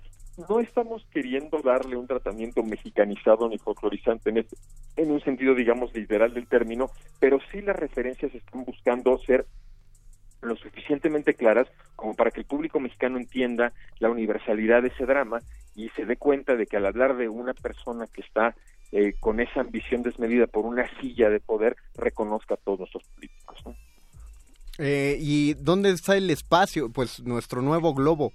No 0.49 0.59
estamos 0.61 1.07
queriendo 1.12 1.61
darle 1.62 1.97
un 1.97 2.07
tratamiento 2.07 2.62
mexicanizado 2.62 3.49
ni 3.49 3.59
folclorizante 3.59 4.31
en, 4.31 4.38
este- 4.38 4.57
en 4.97 5.11
un 5.12 5.20
sentido, 5.20 5.55
digamos, 5.55 5.94
literal 5.94 6.35
del 6.35 6.47
término, 6.49 6.90
pero 7.20 7.38
sí 7.53 7.61
las 7.61 7.77
referencias 7.77 8.35
están 8.35 8.64
buscando 8.64 9.16
ser 9.18 9.47
lo 10.42 10.57
suficientemente 10.57 11.35
claras 11.35 11.68
como 11.97 12.14
para 12.14 12.31
que 12.31 12.40
el 12.40 12.47
público 12.47 12.79
mexicano 12.79 13.16
entienda 13.16 13.73
la 13.99 14.11
universalidad 14.11 14.83
de 14.83 14.88
ese 14.88 15.07
drama 15.07 15.38
y 15.75 15.88
se 15.90 16.05
dé 16.05 16.16
cuenta 16.16 16.55
de 16.57 16.66
que 16.66 16.77
al 16.77 16.87
hablar 16.87 17.16
de 17.16 17.29
una 17.29 17.55
persona 17.55 18.07
que 18.07 18.20
está 18.20 18.55
eh, 18.92 19.14
con 19.20 19.40
esa 19.40 19.61
ambición 19.61 20.03
desmedida 20.03 20.47
por 20.47 20.66
una 20.66 20.85
silla 21.01 21.31
de 21.31 21.40
poder, 21.40 21.77
reconozca 21.97 22.55
a 22.55 22.59
todos 22.59 22.81
nuestros 22.81 23.05
políticos. 23.14 23.59
Eh, 24.79 25.16
¿Y 25.20 25.55
dónde 25.55 25.90
está 25.90 26.16
el 26.16 26.29
espacio? 26.31 26.90
Pues 26.90 27.20
nuestro 27.23 27.62
nuevo 27.62 27.94
globo. 27.94 28.33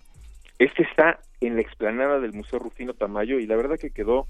Este 0.60 0.84
está 0.84 1.19
en 1.41 1.56
la 1.56 1.62
explanada 1.62 2.19
del 2.19 2.34
Museo 2.34 2.60
Rufino 2.60 2.93
Tamayo 2.93 3.39
y 3.39 3.48
la 3.48 3.56
verdad 3.56 3.78
que 3.80 3.91
quedó 3.91 4.28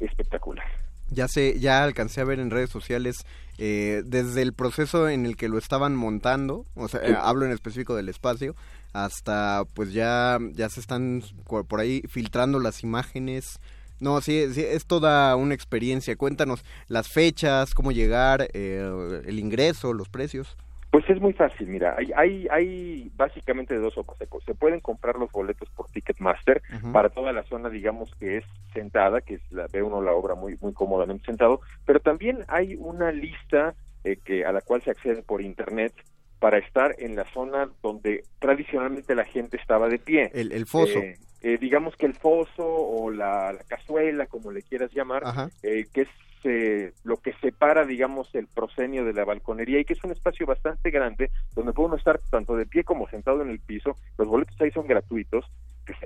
espectacular. 0.00 0.66
Ya 1.10 1.26
sé, 1.26 1.58
ya 1.58 1.82
alcancé 1.84 2.20
a 2.20 2.24
ver 2.24 2.38
en 2.38 2.50
redes 2.50 2.68
sociales 2.68 3.24
eh, 3.56 4.02
desde 4.04 4.42
el 4.42 4.52
proceso 4.52 5.08
en 5.08 5.24
el 5.24 5.36
que 5.36 5.48
lo 5.48 5.56
estaban 5.56 5.96
montando, 5.96 6.66
o 6.74 6.86
sea, 6.88 7.00
Sí. 7.00 7.12
eh, 7.12 7.16
hablo 7.18 7.46
en 7.46 7.52
específico 7.52 7.96
del 7.96 8.08
espacio, 8.10 8.54
hasta 8.92 9.62
pues 9.74 9.92
ya 9.92 10.38
ya 10.52 10.68
se 10.68 10.80
están 10.80 11.22
por 11.46 11.64
por 11.66 11.80
ahí 11.80 12.02
filtrando 12.08 12.58
las 12.60 12.82
imágenes. 12.82 13.58
No, 14.00 14.20
sí, 14.20 14.46
sí, 14.52 14.62
es 14.62 14.86
toda 14.86 15.34
una 15.34 15.54
experiencia. 15.54 16.14
Cuéntanos 16.16 16.64
las 16.88 17.08
fechas, 17.08 17.74
cómo 17.74 17.90
llegar, 17.90 18.48
eh, 18.52 19.22
el 19.24 19.38
ingreso, 19.40 19.92
los 19.92 20.08
precios. 20.08 20.56
Pues 20.90 21.08
es 21.10 21.20
muy 21.20 21.34
fácil, 21.34 21.68
mira, 21.68 21.94
hay, 21.98 22.10
hay, 22.16 22.48
hay 22.50 23.12
básicamente 23.14 23.74
de 23.74 23.80
dos 23.80 23.94
sopas. 23.94 24.16
Se, 24.16 24.26
se 24.46 24.54
pueden 24.54 24.80
comprar 24.80 25.16
los 25.16 25.30
boletos 25.30 25.68
por 25.70 25.90
Ticketmaster 25.90 26.62
para 26.92 27.10
toda 27.10 27.32
la 27.32 27.42
zona, 27.42 27.68
digamos, 27.68 28.14
que 28.14 28.38
es 28.38 28.44
sentada, 28.72 29.20
que 29.20 29.34
es 29.34 29.52
la, 29.52 29.66
ve 29.70 29.82
uno 29.82 30.00
la 30.00 30.12
obra 30.12 30.34
muy, 30.34 30.56
muy 30.60 30.72
cómodamente 30.72 31.26
sentado, 31.26 31.60
pero 31.84 32.00
también 32.00 32.44
hay 32.48 32.74
una 32.76 33.12
lista 33.12 33.74
eh, 34.04 34.16
que 34.24 34.46
a 34.46 34.52
la 34.52 34.62
cual 34.62 34.82
se 34.82 34.90
accede 34.90 35.22
por 35.22 35.42
internet 35.42 35.92
para 36.38 36.58
estar 36.58 36.94
en 36.98 37.16
la 37.16 37.24
zona 37.32 37.68
donde 37.82 38.24
tradicionalmente 38.38 39.14
la 39.14 39.24
gente 39.24 39.56
estaba 39.56 39.88
de 39.88 39.98
pie. 39.98 40.30
El, 40.32 40.52
el 40.52 40.66
foso. 40.66 40.98
Eh, 40.98 41.18
eh, 41.40 41.58
digamos 41.58 41.94
que 41.96 42.06
el 42.06 42.14
foso 42.14 42.64
o 42.66 43.10
la, 43.10 43.52
la 43.52 43.62
cazuela, 43.64 44.26
como 44.26 44.50
le 44.50 44.62
quieras 44.62 44.92
llamar, 44.92 45.22
eh, 45.62 45.86
que 45.92 46.02
es 46.02 46.08
eh, 46.44 46.92
lo 47.04 47.18
que 47.18 47.32
separa, 47.34 47.84
digamos, 47.86 48.34
el 48.34 48.46
proscenio 48.48 49.04
de 49.04 49.12
la 49.12 49.24
balconería 49.24 49.80
y 49.80 49.84
que 49.84 49.94
es 49.94 50.04
un 50.04 50.12
espacio 50.12 50.46
bastante 50.46 50.90
grande 50.90 51.30
donde 51.54 51.72
puede 51.72 51.88
uno 51.88 51.96
estar 51.96 52.20
tanto 52.30 52.56
de 52.56 52.66
pie 52.66 52.84
como 52.84 53.08
sentado 53.08 53.42
en 53.42 53.50
el 53.50 53.60
piso. 53.60 53.96
Los 54.16 54.28
boletos 54.28 54.60
ahí 54.60 54.70
son 54.70 54.86
gratuitos. 54.86 55.44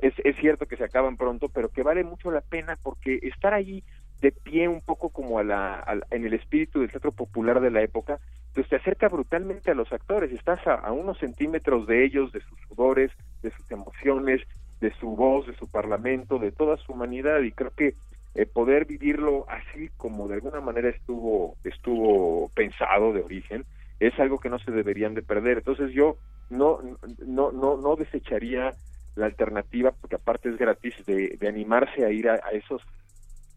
Es, 0.01 0.15
es 0.25 0.37
cierto 0.37 0.67
que 0.67 0.77
se 0.77 0.85
acaban 0.85 1.17
pronto, 1.17 1.49
pero 1.49 1.69
que 1.71 1.83
vale 1.83 2.05
mucho 2.05 2.31
la 2.31 2.41
pena 2.41 2.79
porque 2.83 3.19
estar 3.23 3.53
ahí 3.53 3.83
de 4.21 4.31
pie 4.31 4.69
un 4.69 4.81
poco 4.81 5.11
como 5.11 5.39
a 5.39 5.45
la, 5.45 5.75
al- 5.75 6.07
en 6.11 6.25
el 6.25 6.35
espíritu 6.35 6.81
del 6.81 6.91
teatro 6.91 7.11
popular 7.13 7.61
de 7.61 7.71
la 7.71 7.83
época, 7.83 8.21
pues 8.55 8.69
te 8.69 8.77
acerca 8.77 9.09
brutalmente 9.09 9.71
a 9.71 9.75
los 9.75 9.93
actores, 9.93 10.31
estás 10.33 10.65
a, 10.67 10.75
a 10.75 10.93
unos 10.93 11.19
centímetros 11.19 11.87
de 11.87 12.05
ellos, 12.05 12.31
de 12.33 12.41
sus 12.43 12.59
sudores, 12.69 13.11
de 13.43 13.51
sus 13.51 13.69
emociones, 13.71 14.41
de 14.81 14.93
su 15.01 15.17
voz, 15.17 15.47
de 15.47 15.57
su 15.57 15.69
parlamento, 15.69 16.39
de 16.39 16.53
toda 16.53 16.77
su 16.77 16.93
humanidad 16.93 17.41
y 17.41 17.53
creo 17.53 17.73
que 17.73 17.95
eh, 18.35 18.47
poder 18.47 18.87
vivirlo 18.87 19.47
así 19.49 19.91
como 19.97 20.29
de 20.29 20.35
alguna 20.35 20.61
manera 20.61 20.89
estuvo 20.89 21.57
estuvo 21.65 22.49
pensado 22.51 23.13
de 23.13 23.23
origen 23.23 23.65
es 24.01 24.19
algo 24.19 24.39
que 24.39 24.51
no 24.51 24.59
se 24.59 24.71
deberían 24.71 25.15
de 25.15 25.23
perder 25.23 25.59
entonces 25.59 25.93
yo 25.93 26.17
no 26.51 26.81
no 27.27 27.53
no 27.53 27.77
no 27.77 27.97
desecharía 27.97 28.73
la 29.15 29.27
alternativa 29.27 29.93
porque 29.93 30.17
aparte 30.17 30.49
es 30.49 30.57
gratis 30.57 30.95
de, 31.07 31.39
animarse 31.47 32.05
a 32.05 32.11
ir 32.11 32.29
a, 32.29 32.35
a 32.35 32.51
esos 32.53 32.83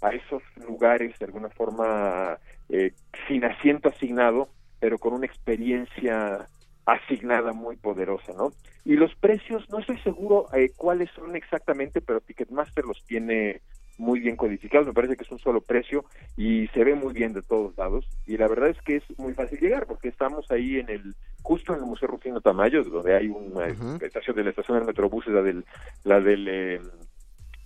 a 0.02 0.10
esos 0.10 0.44
lugares 0.68 1.18
de 1.18 1.26
alguna 1.26 1.50
forma 1.50 2.38
eh, 2.70 2.92
sin 3.28 3.46
asiento 3.46 3.90
asignado 3.90 4.50
pero 4.80 4.98
con 4.98 5.14
una 5.14 5.26
experiencia 5.26 6.48
asignada 6.86 7.54
muy 7.54 7.76
poderosa, 7.78 8.34
¿no? 8.34 8.54
Y 8.84 8.96
los 8.96 9.16
precios, 9.16 9.68
no 9.70 9.80
estoy 9.80 9.98
seguro 10.00 10.48
eh, 10.54 10.72
cuáles 10.76 11.10
son 11.12 11.36
exactamente, 11.36 12.02
pero 12.02 12.22
Ticketmaster 12.22 12.86
los 12.86 13.04
tiene 13.06 13.62
muy 13.98 14.20
bien 14.20 14.36
codificados, 14.36 14.88
me 14.88 14.94
parece 14.94 15.16
que 15.16 15.24
es 15.24 15.32
un 15.32 15.40
solo 15.40 15.62
precio 15.62 16.04
y 16.36 16.68
se 16.74 16.84
ve 16.84 16.96
muy 16.96 17.14
bien 17.14 17.34
de 17.34 17.42
todos 17.42 17.78
lados 17.78 18.06
y 18.26 18.38
la 18.38 18.48
verdad 18.48 18.70
es 18.70 18.82
que 18.82 18.98
es 18.98 19.04
muy 19.18 19.34
fácil 19.34 19.60
llegar 19.60 19.86
porque 19.86 20.10
estamos 20.10 20.50
ahí 20.52 20.80
en 20.80 20.90
el 20.90 21.16
justo 21.42 21.74
en 21.74 21.80
el 21.80 21.86
Museo 21.86 22.08
Rufino 22.10 22.42
Tamayo 22.42 22.84
donde 22.84 23.16
hay 23.16 23.28
una 23.28 23.68
estación 24.02 24.36
de 24.36 24.44
la 24.44 24.50
estación 24.50 24.78
del 24.78 24.88
Metrobús 24.88 25.26
la 25.28 25.42
del 25.42 25.66
la 26.04 26.20
del 26.20 26.48
eh, 26.50 26.82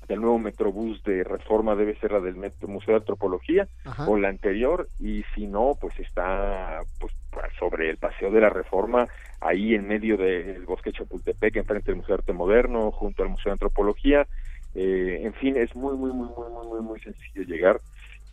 del 0.07 0.21
nuevo 0.21 0.39
Metrobús 0.39 1.03
de 1.03 1.23
Reforma 1.23 1.75
debe 1.75 1.95
ser 1.99 2.11
la 2.11 2.19
del 2.19 2.35
Metro- 2.35 2.67
Museo 2.67 2.93
de 2.95 2.99
Antropología 3.01 3.67
Ajá. 3.85 4.07
o 4.09 4.17
la 4.17 4.29
anterior 4.29 4.89
y 4.99 5.23
si 5.35 5.45
no 5.47 5.77
pues 5.79 5.97
está 5.99 6.81
pues 6.99 7.13
sobre 7.59 7.89
el 7.89 7.97
Paseo 7.97 8.31
de 8.31 8.41
la 8.41 8.49
Reforma 8.49 9.07
ahí 9.39 9.75
en 9.75 9.87
medio 9.87 10.17
del 10.17 10.65
Bosque 10.65 10.91
Chapultepec 10.91 11.55
enfrente 11.57 11.91
del 11.91 11.97
Museo 11.97 12.15
de 12.15 12.21
Arte 12.21 12.33
Moderno 12.33 12.91
junto 12.91 13.21
al 13.23 13.29
Museo 13.29 13.51
de 13.51 13.53
Antropología 13.53 14.27
eh, 14.75 15.21
en 15.23 15.33
fin 15.33 15.57
es 15.57 15.75
muy 15.75 15.95
muy 15.95 16.11
muy 16.11 16.27
muy 16.29 16.49
muy 16.51 16.67
muy, 16.67 16.81
muy 16.81 16.99
sencillo 16.99 17.43
llegar 17.43 17.81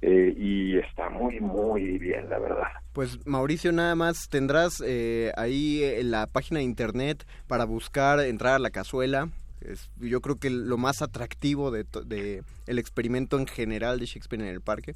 eh, 0.03 0.35
y 0.37 0.77
está 0.77 1.09
muy 1.09 1.41
muy 1.41 1.99
bien 1.99 2.29
la 2.29 2.39
verdad 2.39 2.69
Pues 2.93 3.27
Mauricio, 3.27 3.73
nada 3.73 3.95
más 3.95 4.29
tendrás 4.31 4.83
eh, 4.85 5.33
ahí 5.37 5.83
eh, 5.83 6.03
la 6.05 6.27
página 6.27 6.59
de 6.59 6.65
internet 6.65 7.27
para 7.47 7.65
buscar 7.65 8.21
entrar 8.21 8.55
a 8.55 8.59
la 8.59 8.71
cazuela. 8.71 9.31
Es, 9.63 9.91
yo 9.99 10.21
creo 10.21 10.37
que 10.37 10.51
lo 10.51 10.77
más 10.77 11.01
atractivo 11.01 11.71
de, 11.71 11.85
de 12.05 12.43
el 12.67 12.79
experimento 12.79 13.39
en 13.39 13.47
general 13.47 13.99
de 13.99 14.07
Shakespeare 14.07 14.43
en 14.43 14.49
el 14.49 14.61
parque. 14.61 14.95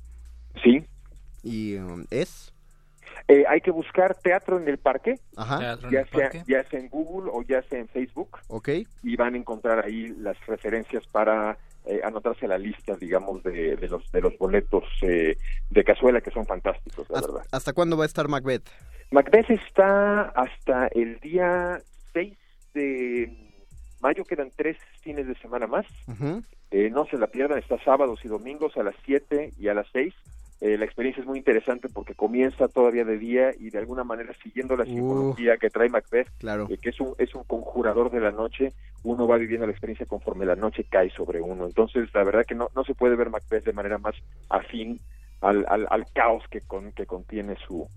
sí 0.63 0.85
Y 1.43 1.77
um, 1.77 2.05
es. 2.11 2.53
Eh, 3.29 3.45
hay 3.49 3.61
que 3.61 3.71
buscar 3.71 4.15
teatro 4.17 4.59
en 4.59 4.67
el 4.69 4.79
parque 4.79 5.15
Ajá. 5.37 5.59
Teatro 5.59 5.89
en 5.89 5.95
ya 5.95 6.01
el 6.01 6.09
sea 6.09 6.21
parque. 6.31 6.43
ya 6.47 6.65
sea 6.65 6.81
en 6.81 6.89
Google 6.89 7.31
o 7.33 7.43
ya 7.43 7.63
sea 7.63 7.79
en 7.79 7.89
Facebook 7.89 8.39
Ok. 8.49 8.69
y 9.03 9.17
van 9.17 9.35
a 9.35 9.37
encontrar 9.39 9.85
ahí 9.85 10.09
las 10.19 10.37
referencias 10.47 11.07
para 11.09 11.57
eh, 11.87 12.01
anotarse 12.05 12.45
a 12.47 12.49
la 12.49 12.59
lista, 12.59 12.95
digamos, 12.97 13.43
de, 13.43 13.77
de 13.77 13.89
los 13.89 14.11
de 14.13 14.21
los 14.21 14.37
boletos 14.39 14.85
eh, 15.03 15.37
de 15.71 15.85
cazuela 15.85 16.21
que 16.21 16.31
son 16.31 16.45
fantásticos, 16.47 17.09
la 17.09 17.19
¿Hasta, 17.21 17.33
verdad. 17.33 17.47
hasta 17.53 17.73
cuándo 17.73 17.97
va 17.97 18.03
a 18.05 18.07
estar 18.07 18.29
Macbeth? 18.29 18.69
Macbeth 19.11 19.51
está 19.51 20.23
hasta 20.31 20.89
el 20.89 21.19
día 21.21 21.81
6 22.13 22.37
de 22.75 23.33
mayo, 24.01 24.25
quedan 24.25 24.51
tres 24.57 24.77
fines 25.03 25.27
de 25.27 25.35
semana 25.37 25.67
más. 25.67 25.87
Eh, 26.71 26.89
no 26.91 27.05
se 27.07 27.17
la 27.19 27.27
pierdan, 27.27 27.59
está 27.59 27.83
sábados 27.83 28.21
y 28.25 28.29
domingos 28.29 28.77
a 28.77 28.83
las 28.83 28.95
7 29.05 29.53
y 29.59 29.69
a 29.69 29.75
las 29.75 29.87
6. 29.93 30.15
Eh, 30.63 30.77
la 30.77 30.85
experiencia 30.85 31.23
es 31.23 31.27
muy 31.27 31.39
interesante 31.39 31.89
porque 31.89 32.15
comienza 32.15 32.69
todavía 32.69 33.05
de 33.05 33.17
día 33.17 33.51
y 33.59 33.71
de 33.71 33.79
alguna 33.79 34.05
manera 34.05 34.35
siguiendo 34.43 34.77
la 34.77 34.85
simbología 34.85 35.57
que 35.57 35.71
trae 35.71 35.89
Macbeth, 35.89 36.29
Claro. 36.39 36.67
eh, 36.69 36.77
que 36.77 36.91
es 36.91 37.01
un, 37.01 37.15
es 37.19 37.35
un 37.35 37.45
conjurador 37.45 38.11
de 38.11 38.21
la 38.21 38.31
noche, 38.31 38.75
uno 39.03 39.27
va 39.27 39.39
viviendo 39.39 39.67
la 39.67 39.73
experiencia 39.73 40.05
conforme 40.05 40.45
la 40.45 40.57
noche 40.57 40.85
cae 40.85 41.09
sobre 41.11 41.41
uno. 41.41 41.65
Entonces, 41.65 42.11
la 42.13 42.25
verdad 42.25 42.45
que 42.47 42.55
no, 42.55 42.69
no 42.77 42.85
se 42.85 42.95
puede 42.95 43.17
ver 43.17 43.31
Macbeth 43.31 43.65
de 43.65 43.73
manera 43.73 43.97
más 43.97 44.15
afín 44.51 45.01
al, 45.41 45.65
al, 45.69 45.87
al 45.89 46.05
caos 46.13 46.45
que, 46.51 46.61
con, 46.61 46.93
que 46.93 47.07
contiene 47.07 47.57
su, 47.67 47.89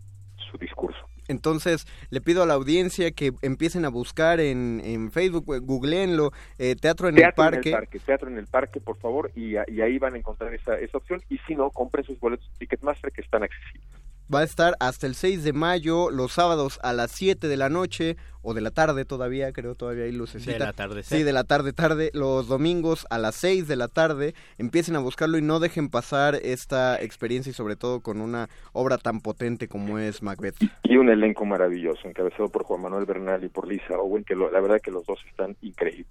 su 0.50 0.58
discurso. 0.58 1.06
Entonces, 1.28 1.86
le 2.10 2.22
pido 2.22 2.44
a 2.44 2.46
la 2.46 2.54
audiencia 2.54 3.12
que 3.12 3.34
empiecen 3.42 3.86
a 3.86 3.90
buscar 3.90 4.40
en, 4.40 4.82
en 4.84 5.12
Facebook, 5.12 5.56
eh, 5.56 5.60
googleenlo, 5.60 6.32
eh, 6.58 6.76
Teatro 6.76 7.10
en 7.10 7.16
teatro 7.16 7.44
el 7.46 7.52
Parque. 7.52 7.70
en 7.70 7.76
el 7.76 7.82
parque, 7.82 8.00
teatro 8.00 8.28
en 8.30 8.38
el 8.38 8.48
parque, 8.48 8.80
por 8.80 8.98
favor, 8.98 9.32
y, 9.36 9.54
y 9.54 9.82
ahí 9.82 9.98
van 10.00 10.16
a 10.16 10.18
encontrar 10.18 10.54
esa, 10.54 10.78
esa 10.80 10.98
opción. 10.98 11.22
Y 11.30 11.38
si 11.40 11.56
no, 11.56 11.70
compren 11.70 12.06
sus 12.06 12.20
boletos 12.20 12.50
Ticketmaster 12.58 13.12
que 13.12 13.22
están 13.22 13.44
accesibles. 13.44 14.03
Va 14.34 14.40
a 14.40 14.44
estar 14.44 14.76
hasta 14.80 15.08
el 15.08 15.16
6 15.16 15.44
de 15.44 15.54
mayo, 15.54 16.12
los 16.12 16.34
sábados 16.34 16.80
a 16.84 16.94
las 16.94 17.12
7 17.12 17.48
de 17.48 17.58
la 17.58 17.70
noche, 17.70 18.16
o 18.42 18.54
de 18.54 18.62
la 18.62 18.72
tarde 18.72 19.06
todavía, 19.06 19.52
creo 19.54 19.76
todavía 19.76 20.04
hay 20.04 20.12
lucecita. 20.12 20.52
De 20.54 20.60
la 20.60 20.74
tarde, 20.74 21.04
Sí, 21.04 21.24
de 21.24 21.32
la 21.34 21.44
tarde, 21.46 21.72
tarde. 21.72 22.10
Los 22.14 22.48
domingos 22.48 23.06
a 23.10 23.18
las 23.18 23.36
6 23.36 23.68
de 23.68 23.76
la 23.78 23.88
tarde. 23.88 24.34
Empiecen 24.58 24.96
a 24.96 25.00
buscarlo 25.00 25.38
y 25.38 25.42
no 25.42 25.60
dejen 25.60 25.88
pasar 25.90 26.36
esta 26.36 27.02
experiencia 27.02 27.52
y 27.52 27.54
sobre 27.54 27.76
todo 27.76 28.02
con 28.02 28.20
una 28.22 28.50
obra 28.74 28.98
tan 28.98 29.22
potente 29.22 29.68
como 29.68 29.98
es 30.00 30.22
Macbeth. 30.24 30.56
Y 30.84 30.98
un 30.98 31.10
elenco 31.10 31.46
maravilloso, 31.46 32.08
encabezado 32.08 32.50
por 32.50 32.64
Juan 32.64 32.82
Manuel 32.82 33.06
Bernal 33.06 33.44
y 33.44 33.50
por 33.50 33.68
Lisa 33.68 33.98
Owen, 33.98 34.24
que 34.26 34.36
lo- 34.36 34.52
la 34.52 34.60
verdad 34.60 34.82
que 34.82 34.92
los 34.92 35.06
dos 35.06 35.20
están 35.30 35.56
increíbles. 35.62 36.08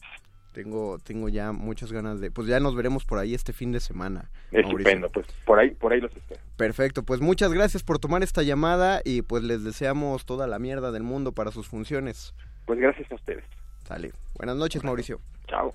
Tengo, 0.52 0.98
tengo 0.98 1.28
ya 1.30 1.52
muchas 1.52 1.92
ganas 1.92 2.20
de... 2.20 2.30
Pues 2.30 2.46
ya 2.46 2.60
nos 2.60 2.76
veremos 2.76 3.04
por 3.04 3.18
ahí 3.18 3.34
este 3.34 3.52
fin 3.52 3.72
de 3.72 3.80
semana. 3.80 4.30
Mauricio. 4.52 4.78
Estupendo, 4.78 5.08
pues 5.10 5.26
por 5.46 5.58
ahí, 5.58 5.70
por 5.70 5.92
ahí 5.92 6.00
los 6.00 6.14
espero. 6.14 6.40
Perfecto, 6.56 7.02
pues 7.02 7.20
muchas 7.20 7.52
gracias 7.52 7.82
por 7.82 7.98
tomar 7.98 8.22
esta 8.22 8.42
llamada 8.42 9.00
y 9.04 9.22
pues 9.22 9.42
les 9.42 9.64
deseamos 9.64 10.26
toda 10.26 10.46
la 10.46 10.58
mierda 10.58 10.92
del 10.92 11.02
mundo 11.02 11.32
para 11.32 11.50
sus 11.52 11.68
funciones. 11.68 12.34
Pues 12.66 12.78
gracias 12.78 13.10
a 13.10 13.14
ustedes. 13.14 13.44
Sale. 13.88 14.12
Buenas 14.34 14.56
noches, 14.56 14.84
Mauricio. 14.84 15.20
Chao. 15.48 15.74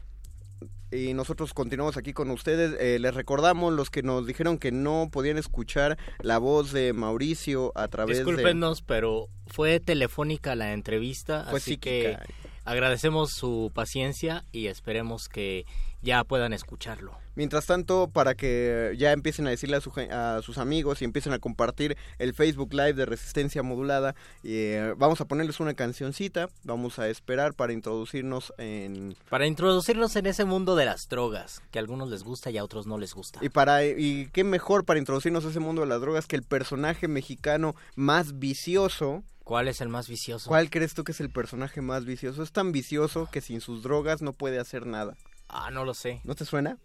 Y 0.89 1.13
nosotros 1.13 1.53
continuamos 1.53 1.97
aquí 1.97 2.13
con 2.13 2.31
ustedes. 2.31 2.77
Eh, 2.79 2.97
les 2.99 3.13
recordamos 3.13 3.73
los 3.73 3.89
que 3.89 4.03
nos 4.03 4.25
dijeron 4.25 4.57
que 4.57 4.71
no 4.71 5.09
podían 5.11 5.37
escuchar 5.37 5.97
la 6.19 6.37
voz 6.37 6.71
de 6.71 6.93
Mauricio 6.93 7.73
a 7.75 7.89
través 7.89 8.19
de... 8.19 8.23
Discúlpenos, 8.23 8.83
pero 8.83 9.27
fue 9.47 9.81
telefónica 9.81 10.55
la 10.55 10.71
entrevista, 10.71 11.45
Fue 11.49 11.57
así 11.57 11.71
psíquica. 11.71 12.19
que 12.23 12.33
agradecemos 12.67 13.31
su 13.31 13.71
paciencia 13.73 14.43
y 14.51 14.67
esperemos 14.67 15.29
que 15.29 15.65
ya 16.01 16.23
puedan 16.25 16.53
escucharlo. 16.53 17.17
Mientras 17.35 17.65
tanto, 17.65 18.09
para 18.11 18.35
que 18.35 18.93
ya 18.97 19.13
empiecen 19.13 19.47
a 19.47 19.51
decirle 19.51 19.77
a, 19.77 19.81
su 19.81 19.91
a 20.11 20.41
sus 20.41 20.57
amigos 20.57 21.01
y 21.01 21.05
empiecen 21.05 21.33
a 21.33 21.39
compartir 21.39 21.97
el 22.19 22.33
Facebook 22.33 22.73
Live 22.73 22.93
de 22.93 23.05
Resistencia 23.05 23.63
Modulada, 23.63 24.15
eh, 24.43 24.93
vamos 24.97 25.21
a 25.21 25.25
ponerles 25.25 25.59
una 25.59 25.75
cancioncita, 25.75 26.49
vamos 26.63 26.99
a 26.99 27.07
esperar 27.07 27.53
para 27.53 27.73
introducirnos 27.73 28.53
en... 28.57 29.15
Para 29.29 29.47
introducirnos 29.47 30.15
en 30.15 30.25
ese 30.25 30.45
mundo 30.45 30.75
de 30.75 30.85
las 30.85 31.07
drogas, 31.07 31.61
que 31.71 31.79
a 31.79 31.81
algunos 31.81 32.09
les 32.09 32.23
gusta 32.23 32.51
y 32.51 32.57
a 32.57 32.63
otros 32.63 32.85
no 32.85 32.97
les 32.97 33.13
gusta. 33.13 33.39
Y 33.41 33.49
para 33.49 33.85
y 33.85 34.29
qué 34.33 34.43
mejor 34.43 34.83
para 34.83 34.99
introducirnos 34.99 35.45
a 35.45 35.49
ese 35.49 35.59
mundo 35.59 35.81
de 35.81 35.87
las 35.87 36.01
drogas 36.01 36.27
que 36.27 36.35
el 36.35 36.43
personaje 36.43 37.07
mexicano 37.07 37.75
más 37.95 38.39
vicioso. 38.39 39.23
¿Cuál 39.47 39.69
es 39.69 39.79
el 39.79 39.87
más 39.87 40.09
vicioso? 40.09 40.49
¿Cuál 40.49 40.69
crees 40.69 40.93
tú 40.93 41.05
que 41.05 41.13
es 41.13 41.21
el 41.21 41.29
personaje 41.29 41.79
más 41.79 42.03
vicioso? 42.03 42.43
Es 42.43 42.51
tan 42.51 42.73
vicioso 42.73 43.29
que 43.31 43.39
sin 43.39 43.61
sus 43.61 43.81
drogas 43.81 44.21
no 44.21 44.33
puede 44.33 44.59
hacer 44.59 44.85
nada. 44.85 45.15
Ah, 45.47 45.71
no 45.71 45.85
lo 45.85 45.93
sé. 45.93 46.19
¿No 46.25 46.35
te 46.35 46.43
suena? 46.43 46.77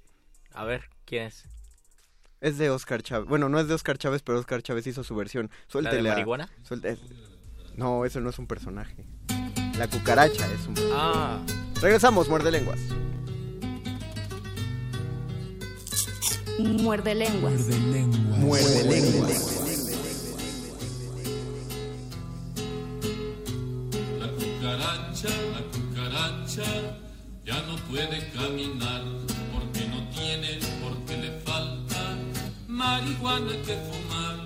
A 0.53 0.63
ver, 0.63 0.85
¿quién 1.05 1.25
es? 1.25 1.45
Es 2.41 2.59
de 2.59 2.71
Oscar 2.71 3.03
Chávez. 3.03 3.29
Bueno, 3.29 3.49
no 3.49 3.59
es 3.59 3.67
de 3.67 3.75
Oscar 3.75 3.99
Chávez, 3.99 4.23
pero 4.23 4.39
Oscar 4.39 4.63
Chávez 4.63 4.87
hizo 4.87 5.03
su 5.03 5.17
versión. 5.17 5.51
Suéltele 5.67 6.09
a- 6.09 6.13
marihuana? 6.13 6.49
suelte- 6.63 6.99
No, 7.75 8.05
eso 8.05 8.21
no 8.21 8.31
es 8.31 8.39
un 8.39 8.47
personaje. 8.47 9.07
La 9.77 9.89
cucaracha 9.89 10.47
es 10.53 10.65
un 10.69 10.75
Ah. 10.93 11.41
Regresamos, 11.81 12.29
muerde 12.29 12.53
lenguas. 12.53 12.79
Muerde 16.61 17.15
lenguas. 17.17 17.67
Muerde 18.39 18.85
lenguas. 18.85 19.59
La 19.91 19.92
cucaracha, 24.73 25.29
la 25.29 25.63
cucaracha 25.73 26.63
ya 27.45 27.61
no 27.63 27.77
puede 27.91 28.31
caminar 28.31 29.03
porque 29.53 29.87
no 29.89 30.09
tiene, 30.09 30.59
porque 30.83 31.17
le 31.17 31.31
falta 31.41 32.17
marihuana 32.67 33.53
que 33.67 33.77
fumar. 33.77 34.39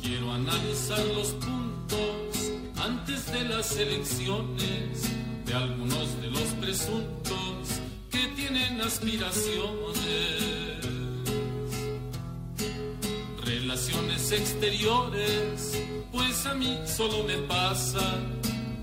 Quiero 0.00 0.32
analizar 0.32 1.04
los 1.14 1.28
puntos 1.32 2.52
antes 2.82 3.30
de 3.30 3.44
las 3.44 3.76
elecciones 3.76 5.10
de 5.44 5.54
algunos 5.54 6.20
de 6.22 6.30
los 6.30 6.48
presuntos 6.60 7.80
que 8.10 8.28
tienen 8.36 8.80
aspiraciones. 8.80 9.98
Relaciones 13.44 14.32
exteriores, 14.32 15.82
pues 16.12 16.46
a 16.46 16.54
mí 16.54 16.78
solo 16.86 17.24
me 17.24 17.36
pasa 17.46 18.00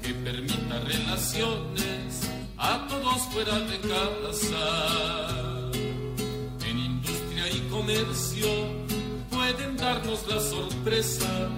que 0.05 0.13
permita 0.13 0.79
relaciones 0.81 2.29
a 2.57 2.87
todos 2.87 3.21
fuera 3.33 3.57
de 3.59 3.79
casa. 3.79 5.71
En 6.69 6.77
industria 6.77 7.49
y 7.49 7.59
comercio 7.71 8.47
pueden 9.31 9.75
darnos 9.77 10.27
la 10.27 10.39
sorpresa 10.39 11.49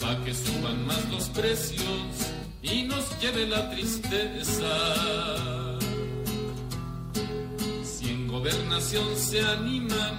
para 0.00 0.24
que 0.24 0.34
suban 0.34 0.84
más 0.86 1.08
los 1.08 1.28
precios 1.28 2.32
y 2.62 2.82
nos 2.82 3.04
lleve 3.20 3.46
la 3.46 3.70
tristeza. 3.70 4.74
Si 7.84 8.10
en 8.10 8.26
gobernación 8.26 9.16
se 9.16 9.40
animan, 9.40 10.18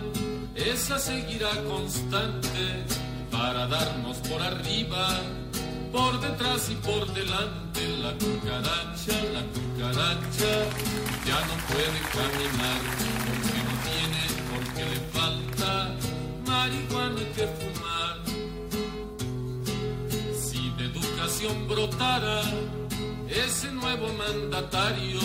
esa 0.55 0.97
seguirá 0.97 1.51
constante 1.67 2.85
para 3.31 3.67
darnos 3.67 4.17
por 4.29 4.41
arriba, 4.41 5.19
por 5.91 6.19
detrás 6.19 6.69
y 6.69 6.75
por 6.75 7.05
delante. 7.13 7.97
La 8.01 8.13
cucaracha, 8.13 9.15
la 9.33 9.43
cucaracha 9.55 10.53
ya 11.25 11.39
no 11.49 11.55
puede 11.69 11.99
caminar 12.17 12.81
porque 13.25 13.59
no 13.67 13.73
tiene, 13.87 14.21
porque 14.51 14.81
le 14.91 14.99
falta 15.17 15.95
marihuana 16.45 17.21
que 17.35 17.45
fumar. 17.59 18.15
Si 20.39 20.69
de 20.77 20.85
educación 20.85 21.67
brotara 21.67 22.41
ese 23.29 23.71
nuevo 23.71 24.07
mandatario, 24.13 25.19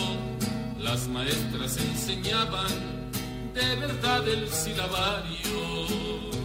las 0.79 1.07
maestras 1.09 1.77
enseñaban 1.77 3.01
de 3.55 3.77
verdad 3.77 4.27
el 4.29 4.49
silabario. 4.49 6.39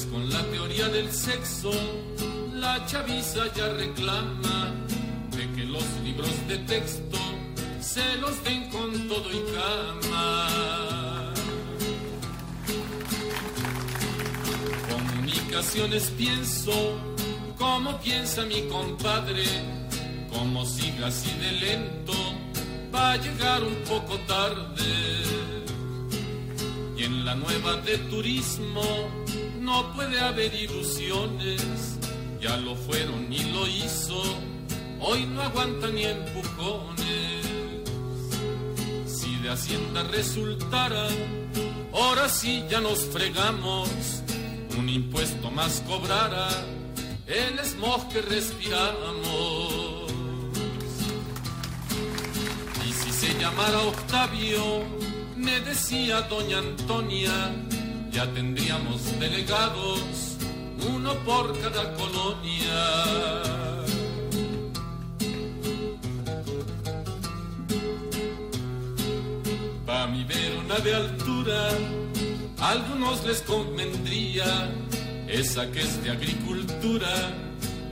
Pues 0.00 0.12
con 0.12 0.30
la 0.30 0.42
teoría 0.44 0.88
del 0.88 1.12
sexo, 1.12 1.70
la 2.54 2.86
chaviza 2.86 3.52
ya 3.54 3.68
reclama 3.68 4.72
de 5.36 5.50
que 5.52 5.64
los 5.64 5.84
libros 6.02 6.48
de 6.48 6.56
texto 6.58 7.18
se 7.82 8.16
los 8.16 8.42
den 8.42 8.70
con 8.70 9.08
todo 9.08 9.28
y 9.30 9.42
cama. 9.52 11.34
Comunicaciones 14.88 16.10
pienso, 16.16 16.72
como 17.58 18.00
piensa 18.00 18.46
mi 18.46 18.62
compadre, 18.68 19.44
como 20.32 20.64
siga 20.64 21.08
así 21.08 21.30
de 21.40 21.52
lento, 21.52 22.14
va 22.94 23.12
a 23.12 23.16
llegar 23.18 23.62
un 23.62 23.76
poco 23.86 24.16
tarde. 24.20 24.94
Y 26.96 27.04
en 27.04 27.24
la 27.26 27.34
nueva 27.34 27.76
de 27.76 27.98
turismo 27.98 29.20
no 29.60 29.92
puede 29.94 30.18
haber 30.20 30.54
ilusiones, 30.54 31.62
ya 32.40 32.56
lo 32.56 32.74
fueron 32.74 33.32
y 33.32 33.42
lo 33.52 33.66
hizo, 33.66 34.20
hoy 35.00 35.26
no 35.26 35.42
aguanta 35.42 35.88
ni 35.88 36.04
empujones. 36.04 37.46
Si 39.06 39.36
de 39.36 39.50
Hacienda 39.50 40.02
resultara, 40.04 41.08
ahora 41.92 42.28
sí 42.28 42.64
ya 42.70 42.80
nos 42.80 43.04
fregamos, 43.06 43.88
un 44.78 44.88
impuesto 44.88 45.50
más 45.50 45.82
cobrara 45.86 46.48
el 47.30 47.58
smog 47.64 48.08
que 48.08 48.22
respiramos. 48.22 50.10
Y 52.88 52.92
si 52.92 53.12
se 53.12 53.38
llamara 53.38 53.78
Octavio, 53.80 54.84
me 55.36 55.60
decía 55.60 56.22
doña 56.22 56.58
Antonia, 56.58 57.32
ya 58.12 58.26
tendríamos 58.32 59.18
delegados, 59.18 60.36
uno 60.94 61.14
por 61.24 61.58
cada 61.60 61.92
colonia. 61.94 63.42
Pa' 69.86 70.06
mi 70.08 70.24
verona 70.24 70.78
de 70.78 70.94
altura, 70.94 71.68
a 72.58 72.70
algunos 72.70 73.24
les 73.24 73.42
convendría 73.42 74.70
esa 75.28 75.70
que 75.70 75.80
es 75.80 76.02
de 76.02 76.10
agricultura 76.10 77.14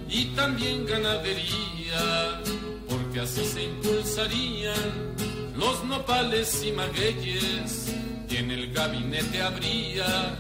y 0.09 0.27
también 0.37 0.87
ganadería, 0.87 2.41
porque 2.89 3.21
así 3.21 3.45
se 3.45 3.65
impulsarían 3.65 5.15
los 5.57 5.85
nopales 5.85 6.63
y 6.65 6.73
magueyes 6.73 7.89
y 8.31 8.37
en 8.37 8.51
el 8.51 8.73
gabinete 8.73 9.43
habría 9.43 10.39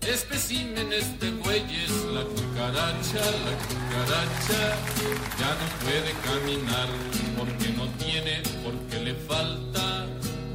especímenes 0.00 1.18
de 1.20 1.30
bueyes, 1.32 1.90
la 2.12 2.22
cucaracha, 2.22 3.24
la 3.46 3.54
cucaracha 3.68 4.76
ya 5.38 5.50
no 5.60 5.66
puede 5.84 6.12
caminar 6.28 6.88
porque 7.36 7.68
no 7.76 7.86
tiene, 7.98 8.42
porque 8.62 9.04
le 9.04 9.14
falta 9.14 10.06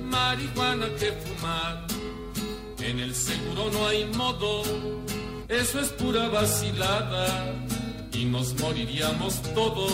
marihuana 0.03 0.87
que 0.99 1.11
fumar. 1.11 1.85
En 2.79 2.99
el 2.99 3.15
seguro 3.15 3.71
no 3.71 3.87
hay 3.87 4.05
modo, 4.05 4.63
eso 5.47 5.79
es 5.79 5.89
pura 5.89 6.27
vacilada 6.29 7.53
y 8.11 8.25
nos 8.25 8.53
moriríamos 8.59 9.41
todos 9.53 9.89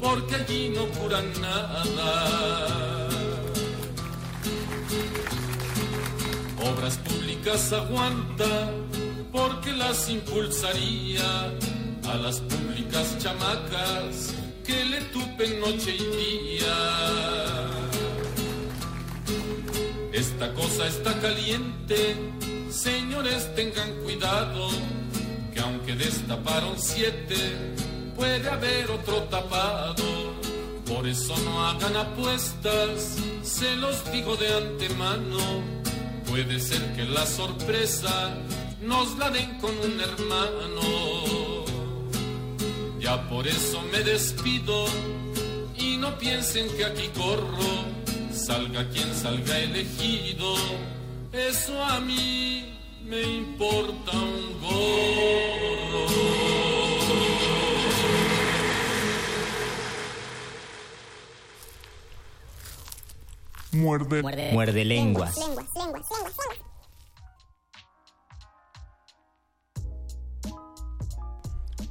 porque 0.00 0.34
allí 0.36 0.70
no 0.70 0.86
curan 0.98 1.26
nada. 1.40 3.05
Obras 6.72 6.96
públicas 6.98 7.72
aguanta 7.72 8.70
porque 9.32 9.72
las 9.72 10.08
impulsaría 10.08 11.52
a 12.08 12.14
las 12.16 12.40
públicas 12.40 13.16
chamacas 13.18 14.34
que 14.64 14.84
le 14.84 15.00
tupen 15.12 15.60
noche 15.60 15.94
y 15.94 16.58
día. 16.58 16.76
Esta 20.12 20.52
cosa 20.54 20.86
está 20.86 21.12
caliente, 21.20 22.16
señores 22.70 23.54
tengan 23.54 23.90
cuidado, 24.02 24.68
que 25.52 25.60
aunque 25.60 25.94
destaparon 25.94 26.74
siete, 26.78 27.36
puede 28.16 28.48
haber 28.48 28.90
otro 28.90 29.22
tapado. 29.24 30.34
Por 30.86 31.06
eso 31.06 31.36
no 31.44 31.66
hagan 31.66 31.96
apuestas, 31.96 33.18
se 33.42 33.76
los 33.76 34.10
digo 34.10 34.36
de 34.36 34.52
antemano. 34.52 35.85
Puede 36.28 36.60
ser 36.60 36.94
que 36.94 37.04
la 37.04 37.24
sorpresa 37.26 38.34
nos 38.82 39.16
la 39.18 39.30
den 39.30 39.58
con 39.58 39.70
un 39.78 40.00
hermano. 40.00 40.82
Ya 43.00 43.28
por 43.28 43.46
eso 43.46 43.82
me 43.92 44.00
despido 44.00 44.86
y 45.78 45.96
no 45.96 46.18
piensen 46.18 46.68
que 46.76 46.84
aquí 46.84 47.08
corro, 47.16 47.84
salga 48.32 48.88
quien 48.90 49.14
salga 49.14 49.58
elegido. 49.58 50.54
Eso 51.32 51.82
a 51.84 52.00
mí 52.00 52.76
me 53.04 53.22
importa 53.22 54.12
un 54.12 54.60
gorro. 54.60 56.06
Muerde. 63.76 64.22
Muerde 64.52 64.84
lenguas. 64.84 65.36
Lenguas, 65.36 65.66
lenguas, 65.74 66.04
lenguas, 66.10 66.36
lenguas. 66.40 66.66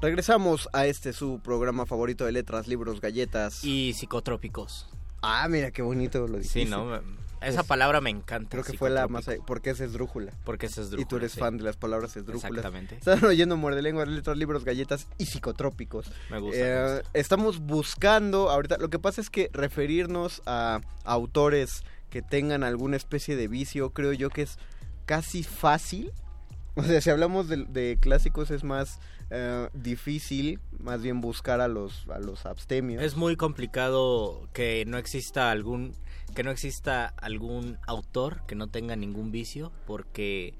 Regresamos 0.01 0.69
a 0.73 0.85
este 0.85 1.13
su 1.13 1.39
programa 1.39 1.85
favorito 1.85 2.25
de 2.25 2.31
letras, 2.31 2.67
libros, 2.67 3.01
galletas. 3.01 3.63
Y 3.63 3.93
psicotrópicos. 3.93 4.87
Ah, 5.21 5.47
mira 5.49 5.71
qué 5.71 5.81
bonito 5.81 6.27
lo 6.27 6.37
dijiste. 6.37 6.65
Sí, 6.65 6.69
¿no? 6.69 6.99
Esa 7.41 7.63
palabra 7.63 8.01
me 8.01 8.09
encanta. 8.09 8.49
Creo 8.49 8.63
que 8.63 8.77
fue 8.77 8.89
la 8.89 9.07
más... 9.07 9.29
Porque 9.45 9.69
es 9.69 9.79
esdrújula. 9.79 10.33
Porque 10.43 10.65
es 10.65 10.77
esdrújula. 10.77 11.01
Y 11.01 11.05
tú 11.05 11.17
eres 11.17 11.33
sí. 11.33 11.39
fan 11.39 11.57
de 11.57 11.63
las 11.63 11.77
palabras 11.77 12.15
esdrújulas. 12.15 12.51
Exactamente. 12.51 12.95
Están 12.95 13.23
oyendo 13.23 13.57
Muerde 13.57 13.81
Lenguas, 13.81 14.07
letras, 14.07 14.37
libros, 14.37 14.65
galletas 14.65 15.07
y 15.17 15.25
psicotrópicos. 15.25 16.11
Me 16.29 16.39
gusta, 16.39 16.59
Eh, 16.59 16.63
me 16.63 16.93
gusta. 16.95 17.09
Estamos 17.13 17.59
buscando, 17.59 18.49
ahorita, 18.49 18.77
lo 18.77 18.89
que 18.89 18.99
pasa 18.99 19.21
es 19.21 19.29
que 19.29 19.49
referirnos 19.53 20.41
a 20.45 20.81
autores 21.03 21.83
que 22.09 22.21
tengan 22.21 22.63
alguna 22.63 22.97
especie 22.97 23.35
de 23.35 23.47
vicio, 23.47 23.91
creo 23.91 24.13
yo 24.13 24.29
que 24.29 24.43
es 24.43 24.57
casi 25.05 25.43
fácil. 25.43 26.11
O 26.75 26.83
sea, 26.83 26.99
si 26.99 27.09
hablamos 27.09 27.47
de, 27.47 27.65
de 27.65 27.97
clásicos 28.01 28.51
es 28.51 28.63
más 28.63 28.99
eh, 29.29 29.69
difícil, 29.73 30.59
más 30.79 31.01
bien 31.01 31.21
buscar 31.21 31.61
a 31.61 31.67
los, 31.67 32.07
a 32.09 32.19
los 32.19 32.45
abstemios. 32.45 33.01
Es 33.03 33.15
muy 33.15 33.35
complicado 33.35 34.47
que 34.53 34.83
no 34.85 34.97
exista 34.97 35.51
algún 35.51 35.93
que 36.35 36.43
no 36.43 36.51
exista 36.51 37.07
algún 37.17 37.79
autor 37.87 38.45
que 38.45 38.53
no 38.55 38.67
tenga 38.67 38.95
ningún 38.95 39.31
vicio 39.31 39.71
porque 39.87 40.53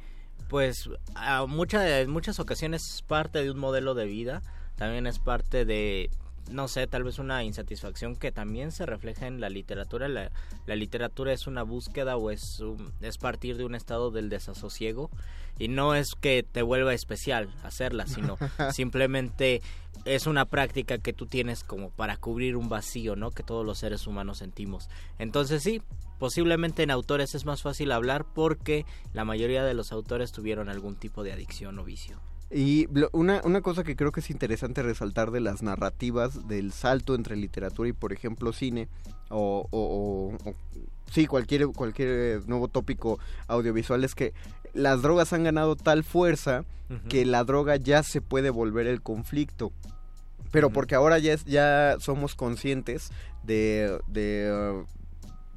pues 0.50 0.90
a 1.14 1.46
mucha, 1.46 2.00
en 2.00 2.10
muchas 2.10 2.40
ocasiones 2.40 2.82
es 2.92 3.02
parte 3.02 3.44
de 3.44 3.52
un 3.52 3.60
modelo 3.60 3.94
de 3.94 4.06
vida, 4.06 4.42
también 4.76 5.06
es 5.06 5.20
parte 5.20 5.66
de 5.66 6.10
no 6.52 6.68
sé, 6.68 6.86
tal 6.88 7.04
vez 7.04 7.18
una 7.20 7.44
insatisfacción 7.44 8.16
que 8.16 8.32
también 8.32 8.72
se 8.72 8.86
refleja 8.86 9.28
en 9.28 9.42
la 9.42 9.50
literatura. 9.50 10.08
La, 10.08 10.32
la 10.68 10.76
literatura 10.76 11.34
es 11.34 11.48
una 11.48 11.64
búsqueda 11.64 12.18
o 12.18 12.32
es, 12.32 12.60
un- 12.60 12.92
es 13.02 13.18
partir 13.18 13.58
de 13.58 13.66
un 13.66 13.76
estado 13.76 14.12
del 14.12 14.30
desasosiego 14.30 15.10
y 15.58 15.68
no 15.70 15.96
es 15.96 16.16
que 16.16 16.44
te 16.44 16.62
vuelva 16.62 16.94
especial 16.94 17.50
hacerla, 17.64 18.06
sino 18.08 18.38
simplemente 18.74 19.62
es 20.06 20.28
una 20.28 20.46
práctica 20.46 20.98
que 20.98 21.14
tú 21.14 21.26
tienes 21.26 21.64
como 21.64 21.90
para 21.90 22.18
cubrir 22.18 22.58
un 22.58 22.70
vacío, 22.70 23.16
¿no? 23.16 23.32
Que 23.32 23.42
todos 23.44 23.66
los 23.66 23.80
seres 23.80 24.06
humanos 24.06 24.38
sentimos. 24.40 24.90
Entonces 25.18 25.64
sí, 25.64 25.82
posiblemente 26.20 26.84
en 26.84 26.92
autores 26.92 27.34
es 27.36 27.46
más 27.46 27.62
fácil 27.64 27.92
hablar 27.92 28.26
porque 28.36 28.86
la 29.14 29.26
mayoría 29.26 29.64
de 29.64 29.74
los 29.74 29.92
autores 29.92 30.32
tuvieron 30.32 30.70
algún 30.70 30.96
tipo 30.96 31.24
de 31.24 31.32
adicción 31.34 31.80
o 31.80 31.84
vicio. 31.84 32.20
Y 32.52 32.88
una, 33.12 33.42
una 33.44 33.62
cosa 33.62 33.84
que 33.84 33.96
creo 33.96 34.12
que 34.12 34.20
es 34.20 34.30
interesante 34.30 34.84
resaltar 34.84 35.32
de 35.32 35.40
las 35.40 35.64
narrativas 35.64 36.48
del 36.48 36.72
salto 36.72 37.16
entre 37.16 37.36
literatura 37.36 37.90
y, 37.90 37.94
por 37.94 38.14
ejemplo, 38.14 38.54
cine, 38.54 38.88
o, 39.30 39.68
o- 39.72 39.80
o- 40.46 40.50
o- 40.50 40.54
sí, 41.12 41.26
cualquier, 41.26 41.68
cualquier 41.68 42.48
nuevo 42.48 42.68
tópico 42.68 43.20
audiovisual, 43.48 44.04
es 44.04 44.14
que 44.16 44.34
las 44.74 45.02
drogas 45.02 45.34
han 45.34 45.44
ganado 45.44 45.76
tal 45.76 46.04
fuerza 46.04 46.66
que 47.10 47.26
la 47.26 47.44
droga 47.44 47.78
ya 47.78 48.04
se 48.04 48.22
puede 48.22 48.52
volver 48.52 48.86
el 48.86 49.02
conflicto. 49.02 49.72
Pero 50.52 50.70
porque 50.70 50.94
ahora 50.94 51.18
ya, 51.18 51.34
es, 51.34 51.44
ya 51.46 51.96
somos 52.00 52.36
conscientes 52.36 53.10
de, 53.44 54.00
de 54.08 54.50
eh, 54.52 54.84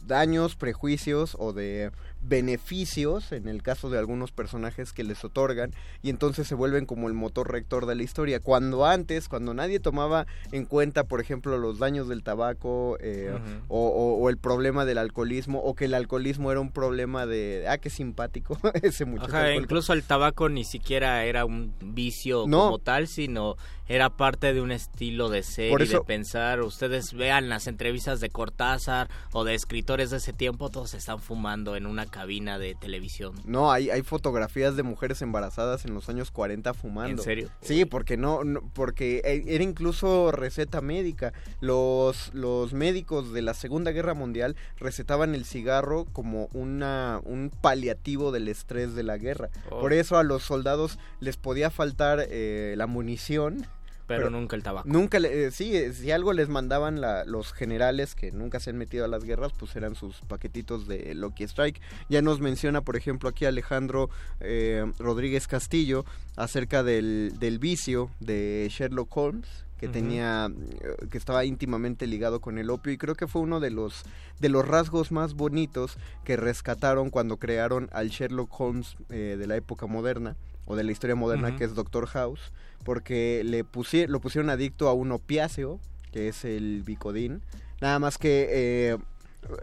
daños, 0.07 0.57
prejuicios 0.57 1.37
o 1.38 1.53
de 1.53 1.92
beneficios 2.20 3.33
en 3.33 3.46
el 3.48 3.62
caso 3.62 3.90
de 3.90 3.98
algunos 3.98 4.33
personajes 4.33 4.92
que 4.92 5.04
les 5.04 5.24
otorgan 5.24 5.72
y 6.02 6.11
entonces 6.11 6.46
se 6.48 6.54
vuelven 6.54 6.87
como 6.87 7.09
el 7.09 7.14
motor 7.14 7.50
rector 7.52 7.87
de 7.87 7.94
la 7.94 8.02
historia. 8.02 8.40
Cuando 8.40 8.87
antes, 8.87 9.28
cuando 9.28 9.54
nadie 9.54 9.81
tomaba 9.81 10.26
en 10.52 10.64
cuenta, 10.64 11.04
por 11.04 11.20
ejemplo, 11.20 11.59
los 11.59 11.78
daños 11.78 12.09
del 12.09 12.22
tabaco 12.22 12.96
eh, 13.00 13.37
o, 13.68 13.87
o- 13.88 14.18
o 14.18 14.31
el 14.31 14.38
problema 14.38 14.85
del 14.85 14.98
alcoholismo 14.98 15.61
o 15.61 15.74
que 15.74 15.85
el 15.87 15.94
alcoholismo 15.94 16.50
era 16.50 16.61
un 16.61 16.70
problema 16.70 17.26
de, 17.26 17.66
ah, 17.68 17.78
qué 17.78 17.90
simpático 17.90 18.59
ese 18.83 19.04
muchacho. 19.04 19.28
Ajá, 19.28 19.38
alcohólico". 19.40 19.62
incluso 19.64 19.92
el 19.92 20.02
tabaco 20.04 20.48
ni 20.48 20.64
siquiera 20.64 21.24
era 21.24 21.44
un 21.44 21.72
vicio 21.81 22.44
No. 22.46 22.66
como 22.66 22.78
tal, 22.78 23.09
sino 23.09 23.57
era 23.90 24.11
parte 24.11 24.52
de 24.52 24.61
un 24.61 24.70
estilo 24.70 25.31
de 25.31 25.42
ser 25.42 25.70
Por 25.70 25.81
y 25.81 25.85
eso- 25.85 25.98
de 26.00 26.04
pensar. 26.04 26.61
Ustedes 26.61 27.14
vean 27.14 27.48
las 27.48 27.66
entrevistas 27.66 28.20
de 28.20 28.28
Cortázar 28.28 29.09
o 29.33 29.44
de 29.44 29.54
escritores 29.54 30.11
de 30.11 30.18
ese 30.18 30.33
tiempo, 30.35 30.68
todos 30.68 30.92
están 30.94 31.20
fumando 31.20 31.74
en 31.76 31.87
una 31.87 32.04
cabina 32.18 32.59
de 32.59 32.74
televisión. 32.74 33.33
No, 33.44 33.70
hay, 33.70 33.90
hay 33.90 34.02
fotografías 34.02 34.74
de 34.74 34.83
mujeres 34.83 35.22
embarazadas 35.22 35.85
en 35.85 35.94
los 35.94 36.09
años 36.09 36.33
40 36.33 36.74
fumando. 36.74 37.22
¿En 37.22 37.24
serio? 37.24 37.48
Sí, 37.61 37.85
porque 37.85 38.16
no, 38.16 38.42
no- 38.42 38.61
porque 38.74 39.22
eh, 39.24 39.44
era 39.46 39.62
incluso 39.62 40.33
receta 40.33 40.81
médica. 40.81 41.33
Los, 41.61 42.35
los 42.35 42.72
médicos 42.72 43.33
de 43.33 43.42
la 43.42 43.54
Segunda 43.54 43.92
Guerra 43.92 44.14
Mundial 44.14 44.57
recetaban 44.78 45.37
el 45.37 45.44
cigarro 45.44 46.07
como 46.12 46.48
una, 46.52 47.20
un 47.24 47.50
paliativo 47.61 48.33
del 48.33 48.48
estrés 48.48 48.96
de 48.96 49.04
la 49.04 49.16
guerra. 49.16 49.50
Oh. 49.70 49.78
Por 49.81 49.92
eso 49.92 50.18
a 50.18 50.24
los 50.24 50.42
soldados 50.42 50.98
les 51.20 51.37
podía 51.37 51.70
faltar 51.70 52.26
eh, 52.28 52.74
la 52.76 52.88
munición. 52.88 53.64
Pero 54.09 54.31
nunca 54.31 54.57
el 54.57 54.62
tabaco. 54.62 54.88
Nunca, 54.88 55.18
le- 55.21 55.47
eh, 55.47 55.51
sí, 55.53 55.77
eh, 55.77 55.92
si 55.92 56.11
algo 56.11 56.33
les 56.33 56.49
mandaban 56.49 57.01
la- 57.01 57.25
los 57.25 57.53
generales 57.53 58.14
que 58.14 58.33
nunca 58.33 58.59
se 58.59 58.71
han 58.71 58.77
metido 58.79 59.05
a 59.05 59.09
las 59.09 59.23
guerras, 59.23 59.53
pues 59.57 59.77
eran 59.77 59.94
sus 59.94 60.21
paquetitos 60.23 60.88
de 60.88 61.14
Lucky 61.14 61.44
Strike. 61.44 61.81
Ya 62.09 62.23
nos 62.23 62.40
menciona, 62.40 62.81
por 62.81 62.97
ejemplo, 62.97 63.29
aquí 63.29 63.44
Alejandro 63.44 64.11
eh, 64.40 64.90
Rodríguez 64.99 65.47
Castillo 65.47 66.05
acerca 66.37 66.83
del, 66.83 67.35
del 67.38 67.59
vicio 67.59 68.11
de 68.21 68.66
Sherlock 68.71 69.16
Holmes 69.16 69.49
que 69.79 69.87
tenía 69.87 70.51
eh, 70.51 71.07
que 71.09 71.18
estaba 71.18 71.44
íntimamente 71.44 72.09
ligado 72.09 72.40
con 72.40 72.59
el 72.59 72.68
opio 72.71 72.92
y 72.92 72.99
creo 72.99 73.14
que 73.14 73.29
fue 73.29 73.42
uno 73.42 73.61
de 73.61 73.71
los 73.71 74.03
de 74.40 74.49
los 74.49 74.66
rasgos 74.66 75.12
más 75.12 75.35
bonitos 75.35 75.97
que 76.25 76.37
rescataron 76.37 77.11
cuando 77.11 77.37
crearon 77.37 77.88
al 77.92 78.09
Sherlock 78.09 78.61
Holmes 78.61 78.97
eh, 79.11 79.37
de 79.38 79.47
la 79.47 79.55
época 79.55 79.87
moderna 79.87 80.35
o 80.69 80.77
de 80.77 80.85
la 80.85 80.92
historia 80.92 81.16
moderna 81.16 81.48
que 81.56 81.64
es 81.64 81.75
Doctor 81.75 82.06
House 82.06 82.52
porque 82.85 83.42
le 83.44 83.64
lo 84.06 84.21
pusieron 84.21 84.50
adicto 84.50 84.88
a 84.88 84.92
un 84.92 85.10
opiáceo 85.10 85.81
que 86.12 86.29
es 86.29 86.44
el 86.44 86.83
Vicodin 86.85 87.42
nada 87.81 87.98
más 87.98 88.16
que 88.19 88.46
eh, 88.50 88.96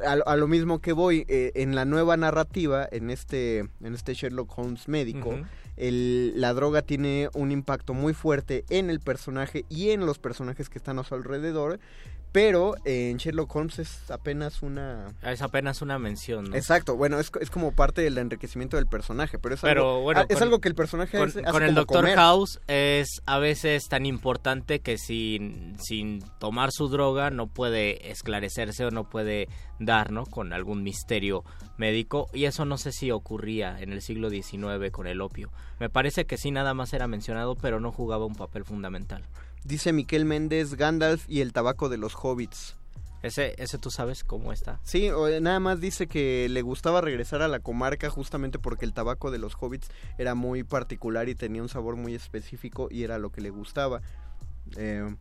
a, 0.05 0.11
a 0.31 0.35
lo 0.35 0.47
mismo 0.47 0.79
que 0.79 0.91
voy 0.93 1.25
eh, 1.27 1.51
en 1.55 1.75
la 1.75 1.85
nueva 1.85 2.17
narrativa 2.17 2.87
en 2.91 3.09
este 3.09 3.59
en 3.59 3.93
este 3.95 4.13
Sherlock 4.13 4.57
Holmes 4.57 4.87
médico 4.87 5.31
el- 5.77 6.33
la 6.39 6.53
droga 6.53 6.81
tiene 6.81 7.29
un 7.33 7.51
impacto 7.51 7.93
muy 7.93 8.13
fuerte 8.13 8.63
en 8.69 8.89
el 8.89 8.99
personaje 9.01 9.65
y 9.69 9.89
en 9.91 10.05
los 10.05 10.19
personajes 10.19 10.69
que 10.69 10.77
están 10.77 10.99
a 10.99 11.03
su 11.03 11.13
alrededor 11.15 11.79
pero 12.35 12.75
eh, 12.83 13.11
en 13.11 13.17
Sherlock 13.17 13.55
Holmes 13.55 13.79
es 13.79 14.11
apenas 14.11 14.61
una... 14.61 15.07
Es 15.23 15.41
apenas 15.41 15.81
una 15.81 15.97
mención, 15.97 16.49
¿no? 16.49 16.55
Exacto, 16.57 16.97
bueno, 16.97 17.17
es, 17.17 17.31
es 17.39 17.49
como 17.49 17.71
parte 17.71 18.01
del 18.01 18.17
enriquecimiento 18.17 18.75
del 18.75 18.87
personaje, 18.87 19.39
pero 19.39 19.55
es, 19.55 19.61
Pero, 19.61 19.81
algo, 19.91 20.01
bueno, 20.01 20.19
ah, 20.19 20.25
es 20.27 20.35
con- 20.35 20.43
algo 20.43 20.59
que 20.59 20.67
el 20.67 20.75
personaje 20.75 21.17
con, 21.17 21.29
hace- 21.29 21.43
con 21.43 21.55
hace 21.55 21.65
el 21.67 21.75
Doctor 21.75 22.01
comer. 22.01 22.17
House 22.17 22.59
es 22.67 23.21
a 23.25 23.39
veces 23.39 23.87
tan 23.87 24.05
importante 24.05 24.81
que 24.81 24.97
sin, 24.97 25.77
sin 25.79 26.19
tomar 26.37 26.71
su 26.73 26.89
droga 26.89 27.29
no 27.29 27.47
puede 27.47 28.11
esclarecerse 28.11 28.83
o 28.83 28.91
no 28.91 29.05
puede 29.09 29.47
dar, 29.79 30.11
¿no? 30.11 30.25
Con 30.25 30.51
algún 30.51 30.83
misterio 30.83 31.45
médico 31.77 32.27
y 32.33 32.43
eso 32.45 32.65
no 32.65 32.77
sé 32.77 32.91
si 32.91 33.11
ocurría 33.11 33.79
en 33.79 33.93
el 33.93 34.01
siglo 34.01 34.29
XIX 34.29 34.91
con 34.91 35.07
el 35.07 35.21
opio. 35.21 35.51
Me 35.79 35.89
parece 35.89 36.25
que 36.25 36.35
sí 36.37 36.51
nada 36.51 36.73
más 36.73 36.91
era 36.91 37.07
mencionado 37.07 37.55
pero 37.55 37.79
no 37.79 37.93
jugaba 37.93 38.25
un 38.25 38.35
papel 38.35 38.65
fundamental. 38.65 39.23
Dice 39.65 39.93
Miquel 39.93 40.25
Méndez, 40.25 40.75
Gandalf 40.75 41.27
y 41.27 41.41
el 41.41 41.51
tabaco 41.51 41.89
de 41.89 41.97
los 41.97 42.13
hobbits. 42.15 42.75
Ese, 43.23 43.55
ese 43.57 43.79
tú 43.79 43.89
sabes 43.89 44.23
cómo 44.23 44.53
está. 44.53 44.79
Sí, 44.83 45.07
eh, 45.07 45.39
nada 45.41 45.59
más 45.59 45.81
dice 45.81 46.05
que 46.05 46.47
le 46.47 46.61
gustaba 46.61 47.01
regresar 47.01 47.41
a 47.41 47.47
la 47.47 47.59
comarca 47.59 48.11
justamente 48.11 48.59
porque 48.59 48.85
el 48.85 48.93
tabaco 48.93 49.31
de 49.31 49.39
los 49.39 49.55
hobbits 49.59 49.89
era 50.19 50.35
muy 50.35 50.63
particular 50.63 51.27
y 51.29 51.33
tenía 51.33 51.63
un 51.63 51.69
sabor 51.69 51.95
muy 51.95 52.13
específico 52.13 52.89
y 52.91 53.03
era 53.03 53.17
lo 53.17 53.31
que 53.31 53.41
le 53.41 53.49
gustaba. 53.49 54.03
Eh, 54.77 55.15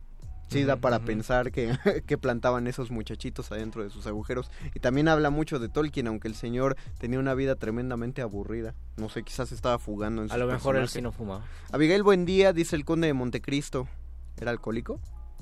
sí, 0.49 0.63
da 0.63 0.75
para 0.75 0.99
pensar 0.99 1.51
que, 1.51 1.75
que 2.05 2.17
plantaban 2.19 2.67
esos 2.67 2.91
muchachitos 2.91 3.51
adentro 3.51 3.83
de 3.83 3.89
sus 3.89 4.05
agujeros. 4.05 4.51
Y 4.75 4.79
también 4.79 5.07
habla 5.07 5.31
mucho 5.31 5.57
de 5.57 5.69
Tolkien, 5.69 6.05
aunque 6.05 6.27
el 6.27 6.35
señor 6.35 6.75
tenía 6.99 7.17
una 7.17 7.33
vida 7.33 7.55
tremendamente 7.55 8.21
aburrida. 8.21 8.75
No 8.97 9.09
sé, 9.09 9.23
quizás 9.23 9.51
estaba 9.51 9.79
fugando 9.79 10.21
en 10.21 10.31
A 10.31 10.37
lo 10.37 10.45
mejor 10.45 10.75
él 10.75 10.83
personaje. 10.83 10.99
sí 10.99 11.01
no 11.01 11.11
fumaba. 11.11 11.43
Abigail 11.71 12.03
Buendía, 12.03 12.53
dice 12.53 12.75
el 12.75 12.85
conde 12.85 13.07
de 13.07 13.13
Montecristo. 13.15 13.87
¿Era 14.39 14.51
alcohólico? 14.51 14.99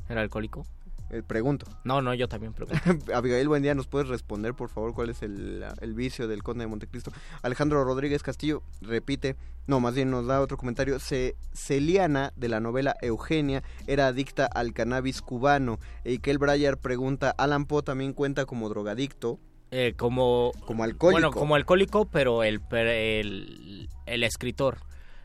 ¿Era 0.10 0.22
alcohólico? 0.22 0.66
Eh, 1.10 1.22
pregunto. 1.22 1.68
No, 1.84 2.02
no, 2.02 2.14
yo 2.16 2.28
también 2.28 2.54
pregunto. 2.54 2.82
Abigail, 3.14 3.48
buen 3.48 3.62
día. 3.62 3.76
¿Nos 3.76 3.88
puedes 3.88 4.08
responder, 4.08 4.54
por 4.56 4.70
favor, 4.70 4.94
cuál 4.94 5.10
es 5.10 5.22
el, 5.22 5.64
el 5.82 5.94
vicio 5.94 6.28
del 6.28 6.42
conde 6.42 6.64
de 6.64 6.68
Montecristo? 6.68 7.12
Alejandro 7.44 7.84
Rodríguez 7.84 8.24
Castillo 8.24 8.64
repite, 8.82 9.36
no, 9.68 9.80
más 9.80 9.94
bien 9.94 10.10
nos 10.10 10.26
da 10.26 10.42
otro 10.42 10.58
comentario. 10.58 11.00
Ce- 11.00 11.36
Celiana, 11.54 12.34
de 12.36 12.50
la 12.50 12.60
novela 12.60 12.96
Eugenia, 13.02 13.62
era 13.86 14.08
adicta 14.08 14.46
al 14.48 14.74
cannabis 14.74 15.22
cubano. 15.22 15.80
Eikel 16.04 16.40
Breyer 16.40 16.78
pregunta, 16.78 17.30
¿Alan 17.38 17.66
Poe 17.66 17.84
también 17.84 18.14
cuenta 18.14 18.46
como 18.46 18.68
drogadicto? 18.70 19.40
Eh, 19.72 19.94
como 19.98 20.52
Como 20.66 20.84
alcohólico. 20.84 21.12
Bueno, 21.12 21.32
como 21.32 21.56
alcohólico, 21.56 22.06
pero 22.06 22.44
el, 22.44 22.62
el, 22.72 23.90
el 24.08 24.24
escritor. 24.24 24.78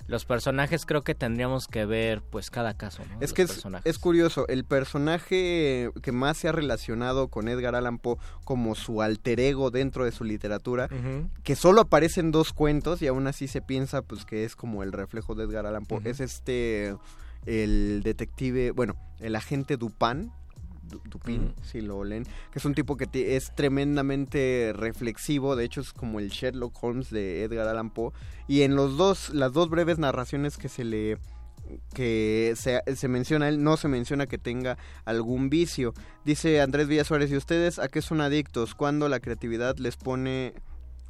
Los 0.08 0.24
personajes 0.24 0.84
creo 0.86 1.02
que 1.02 1.14
tendríamos 1.14 1.68
que 1.68 1.84
ver 1.84 2.22
pues 2.22 2.50
cada 2.50 2.74
caso, 2.74 3.02
¿no? 3.04 3.14
Es 3.20 3.30
Los 3.30 3.32
que 3.34 3.42
es, 3.84 3.98
curioso, 3.98 4.48
el 4.48 4.64
personaje 4.64 5.90
que 6.02 6.12
más 6.12 6.38
se 6.38 6.48
ha 6.48 6.52
relacionado 6.52 7.28
con 7.28 7.46
Edgar 7.48 7.74
Allan 7.74 7.98
Poe 7.98 8.16
como 8.44 8.74
su 8.74 9.02
alter 9.02 9.38
ego 9.38 9.70
dentro 9.70 10.04
de 10.04 10.12
su 10.12 10.24
literatura, 10.24 10.88
que 11.44 11.54
solo 11.56 11.82
aparece 11.82 12.20
en 12.20 12.32
dos 12.32 12.52
cuentos 12.52 13.02
y 13.02 13.06
aún 13.06 13.26
así 13.26 13.48
se 13.48 13.60
piensa 13.62 14.02
pues 14.02 14.24
que 14.24 14.44
es 14.44 14.56
como 14.56 14.82
el 14.82 14.92
reflejo 14.92 15.34
de 15.34 15.44
Edgar 15.44 15.66
Allan 15.66 15.84
Poe. 15.84 16.00
Es 16.04 16.20
este, 16.20 16.96
el 17.46 18.00
detective, 18.02 18.70
bueno, 18.72 18.94
el 19.20 19.36
agente 19.36 19.76
Dupin, 19.76 20.24
Du- 20.24 20.32
Dupin, 20.88 21.54
si 21.62 21.80
lo 21.80 22.04
leen, 22.04 22.24
que 22.24 22.58
es 22.58 22.64
un 22.64 22.74
tipo 22.74 22.96
que 22.96 23.36
es 23.36 23.54
tremendamente 23.54 24.72
reflexivo, 24.74 25.56
de 25.56 25.64
hecho 25.64 25.80
es 25.80 25.92
como 25.92 26.18
el 26.18 26.30
Sherlock 26.30 26.82
Holmes 26.82 27.10
de 27.10 27.44
Edgar 27.44 27.68
Allan 27.68 27.90
Poe, 27.90 28.12
y 28.46 28.62
en 28.62 28.74
los 28.74 28.96
dos, 28.96 29.30
las 29.30 29.52
dos 29.52 29.68
breves 29.68 29.98
narraciones 29.98 30.56
que 30.56 30.68
se 30.68 30.84
le 30.84 31.18
que 31.92 32.54
se, 32.56 32.82
se 32.96 33.08
menciona 33.08 33.46
a 33.46 33.48
él, 33.50 33.62
no 33.62 33.76
se 33.76 33.88
menciona 33.88 34.26
que 34.26 34.38
tenga 34.38 34.78
algún 35.04 35.50
vicio. 35.50 35.92
Dice 36.24 36.60
Andrés 36.62 36.88
Villa 36.88 37.04
Suárez, 37.04 37.30
¿y 37.30 37.36
ustedes 37.36 37.78
a 37.78 37.88
qué 37.88 38.00
son 38.00 38.22
adictos? 38.22 38.74
¿Cuándo 38.74 39.08
la 39.08 39.20
creatividad 39.20 39.76
les 39.76 39.96
pone... 39.96 40.54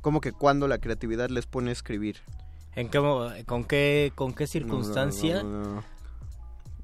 ¿Cómo 0.01 0.21
que 0.21 0.33
cuando 0.33 0.69
la 0.69 0.79
creatividad 0.79 1.31
les 1.31 1.47
pone 1.47 1.71
a 1.71 1.73
escribir? 1.73 2.17
¿En 2.75 2.89
qué, 2.89 3.45
con 3.47 3.65
qué 3.65 4.13
con 4.15 4.33
qué 4.35 4.47
circunstancia? 4.47 5.43
No, 5.43 5.51
no, 5.51 5.75
no. 5.75 5.98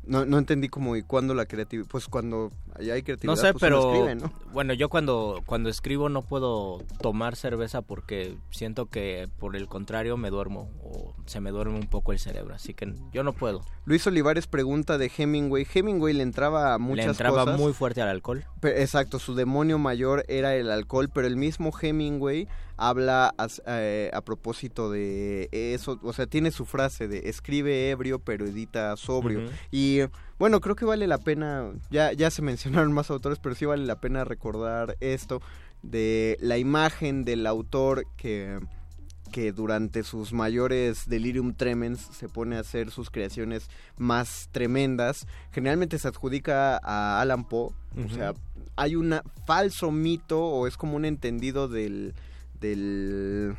No, 0.07 0.25
no 0.27 0.39
entendí 0.39 0.69
como 0.69 0.97
y 0.97 1.03
cuándo 1.03 1.35
la 1.35 1.47
creatividad... 1.47 1.89
Pues 1.89 2.09
cuando 2.09 2.51
hay 2.79 3.03
creatividad, 3.03 3.33
No 3.33 3.37
sé, 3.37 3.53
pues 3.53 3.61
pero 3.61 3.93
escribe, 3.93 4.15
¿no? 4.17 4.33
bueno, 4.53 4.75
yo 4.75 4.89
cuando 4.89 5.43
cuando 5.47 5.71
escribo 5.71 6.09
no 6.09 6.23
puedo 6.23 6.83
tomar 7.01 7.37
cerveza 7.37 7.83
porque 7.83 8.37
siento 8.51 8.87
que 8.87 9.29
por 9.39 9.57
el 9.57 9.67
contrario 9.67 10.17
me 10.17 10.31
duermo 10.31 10.71
o 10.83 11.15
se 11.27 11.41
me 11.41 11.51
duerme 11.51 11.77
un 11.79 11.87
poco 11.89 12.13
el 12.13 12.19
cerebro, 12.19 12.55
así 12.55 12.75
que 12.75 12.93
yo 13.13 13.23
no 13.23 13.33
puedo. 13.33 13.63
Luis 13.87 14.07
Olivares 14.07 14.47
pregunta 14.47 14.99
de 14.99 15.11
Hemingway. 15.17 15.67
Hemingway 15.73 16.13
le 16.15 16.23
entraba 16.23 16.75
a 16.75 16.79
muchas 16.79 17.05
Le 17.07 17.11
entraba 17.13 17.45
cosas. 17.45 17.61
muy 17.61 17.73
fuerte 17.73 18.03
al 18.03 18.09
alcohol. 18.09 18.45
Exacto, 18.63 19.19
su 19.19 19.35
demonio 19.35 19.79
mayor 19.79 20.25
era 20.29 20.55
el 20.55 20.71
alcohol, 20.71 21.11
pero 21.13 21.27
el 21.27 21.37
mismo 21.37 21.73
Hemingway 21.81 22.49
habla 22.77 23.35
eh, 23.67 24.11
a, 24.13 24.21
propósito 24.23 24.91
de 24.91 25.49
eso, 25.53 25.99
o 26.03 26.13
sea, 26.13 26.27
tiene 26.27 26.51
su 26.51 26.67
frase 26.67 27.09
de 27.09 27.29
escribe 27.29 27.91
ebrio 27.91 28.19
pero 28.19 28.47
edita 28.47 28.97
sobrio. 28.97 29.51
Y 29.71 30.01
bueno, 30.39 30.61
creo 30.61 30.77
que 30.77 30.85
vale 30.85 31.07
la 31.07 31.19
pena, 31.19 31.73
ya, 31.91 32.13
ya 32.13 32.31
se 32.31 32.43
mencionaron 32.43 32.93
más 32.93 33.11
autores, 33.11 33.39
pero 33.39 33.55
sí 33.55 33.65
vale 33.65 33.87
la 33.87 34.01
pena 34.01 34.25
recordar 34.25 34.97
esto 35.01 35.41
de 35.83 36.37
la 36.41 36.59
imagen 36.59 37.25
del 37.25 37.47
autor 37.47 38.07
que 38.17 38.59
que 39.35 39.51
durante 39.51 40.05
sus 40.05 40.33
mayores 40.33 41.09
delirium 41.09 41.55
tremens 41.55 41.99
se 41.99 42.29
pone 42.29 42.57
a 42.57 42.61
hacer 42.61 42.93
sus 42.93 43.11
creaciones 43.11 43.69
más 43.97 44.49
tremendas. 44.53 45.27
Generalmente 45.51 45.99
se 45.99 46.07
adjudica 46.07 46.77
a 46.81 47.21
Alan 47.21 47.49
Poe, 47.49 47.73
o 47.97 48.09
sea, 48.15 48.35
hay 48.77 48.95
un 48.95 49.21
falso 49.45 49.91
mito 49.91 50.41
o 50.41 50.69
es 50.69 50.77
como 50.77 50.95
un 50.95 51.05
entendido 51.05 51.67
del, 51.67 52.15
del 52.65 53.57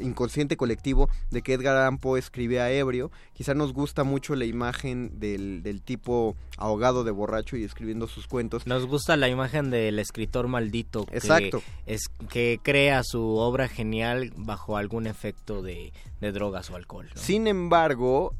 inconsciente 0.00 0.56
colectivo 0.56 1.08
de 1.30 1.42
que 1.42 1.54
Edgar 1.54 1.76
Allan 1.76 1.98
Poe 1.98 2.18
escribía 2.18 2.70
ebrio. 2.70 3.10
Quizá 3.32 3.54
nos 3.54 3.72
gusta 3.72 4.04
mucho 4.04 4.34
la 4.34 4.44
imagen 4.44 5.18
del, 5.18 5.62
del 5.62 5.82
tipo 5.82 6.36
ahogado 6.56 7.04
de 7.04 7.10
borracho 7.10 7.56
y 7.56 7.64
escribiendo 7.64 8.06
sus 8.06 8.26
cuentos. 8.26 8.66
Nos 8.66 8.86
gusta 8.86 9.16
la 9.16 9.28
imagen 9.28 9.70
del 9.70 9.98
escritor 9.98 10.48
maldito 10.48 11.06
que 11.06 11.16
Exacto. 11.16 11.62
es 11.86 12.08
que 12.28 12.60
crea 12.62 13.02
su 13.04 13.22
obra 13.36 13.68
genial 13.68 14.32
bajo 14.36 14.76
algún 14.76 15.06
efecto 15.06 15.62
de, 15.62 15.92
de 16.20 16.32
drogas 16.32 16.70
o 16.70 16.76
alcohol. 16.76 17.08
¿no? 17.14 17.20
Sin 17.20 17.46
embargo, 17.46 18.34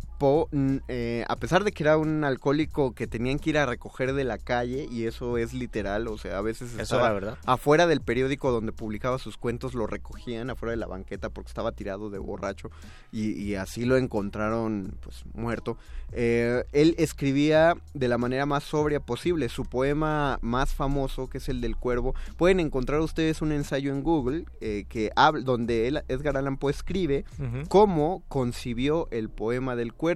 Eh, 0.89 1.25
a 1.29 1.37
pesar 1.37 1.65
de 1.65 1.73
que 1.73 1.83
era 1.83 1.99
un 1.99 2.25
alcohólico 2.25 2.95
que 2.95 3.07
tenían 3.07 3.39
que 3.39 3.51
ir 3.51 3.59
a 3.59 3.67
recoger 3.67 4.13
de 4.15 4.25
la 4.25 4.39
calle, 4.39 4.87
y 4.91 5.05
eso 5.07 5.37
es 5.39 5.53
literal, 5.53 6.09
o 6.09 6.17
sea, 6.19 6.39
a 6.39 6.41
veces 6.41 6.73
Eso 6.75 6.83
estaba 6.83 7.13
verdad. 7.13 7.39
afuera 7.47 7.87
del 7.87 8.01
periódico 8.01 8.51
donde 8.51 8.73
publicaba 8.73 9.19
sus 9.19 9.37
cuentos, 9.37 9.75
lo 9.75 9.87
recogían 9.87 10.51
afuera 10.51 10.71
de 10.71 10.77
la 10.79 10.87
banqueta 10.87 11.31
porque 11.31 11.49
estaba 11.49 11.73
tirado 11.73 12.11
de 12.11 12.19
borracho, 12.19 12.71
y, 13.13 13.33
y 13.33 13.55
así 13.57 13.85
lo 13.85 13.97
encontraron 13.97 14.97
pues 15.01 15.25
muerto. 15.35 15.77
Eh, 16.13 16.65
él 16.73 16.95
escribía 16.99 17.77
de 17.93 18.09
la 18.09 18.19
manera 18.19 18.47
más 18.47 18.63
sobria 18.65 19.01
posible. 19.01 19.49
Su 19.49 19.65
poema 19.65 20.39
más 20.43 20.73
famoso, 20.73 21.29
que 21.29 21.39
es 21.39 21.49
el 21.49 21.61
del 21.61 21.77
cuervo, 21.77 22.15
pueden 22.37 22.61
encontrar 22.61 23.01
ustedes 23.01 23.43
un 23.43 23.51
ensayo 23.53 23.91
en 23.93 24.03
Google 24.03 24.45
eh, 24.61 24.85
que 24.89 25.11
donde 25.43 25.89
él, 25.89 26.03
Edgar 26.09 26.37
Allan 26.37 26.57
Poe 26.57 26.71
escribe 26.71 27.25
Ujú. 27.39 27.69
cómo 27.69 28.23
concibió 28.29 29.09
el 29.11 29.29
poema 29.29 29.75
del 29.75 29.93
cuervo. 29.93 30.14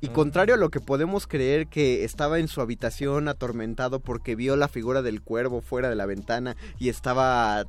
Y 0.00 0.08
Ah. 0.08 0.12
contrario 0.12 0.54
a 0.56 0.58
lo 0.58 0.68
que 0.70 0.80
podemos 0.80 1.28
creer 1.28 1.68
que 1.68 2.02
estaba 2.04 2.40
en 2.40 2.48
su 2.48 2.60
habitación 2.60 3.28
atormentado 3.28 4.00
porque 4.00 4.34
vio 4.34 4.56
la 4.56 4.66
figura 4.66 5.00
del 5.00 5.22
cuervo 5.22 5.60
fuera 5.60 5.88
de 5.88 5.94
la 5.94 6.06
ventana 6.06 6.56
y 6.80 6.88
estaba 6.88 7.64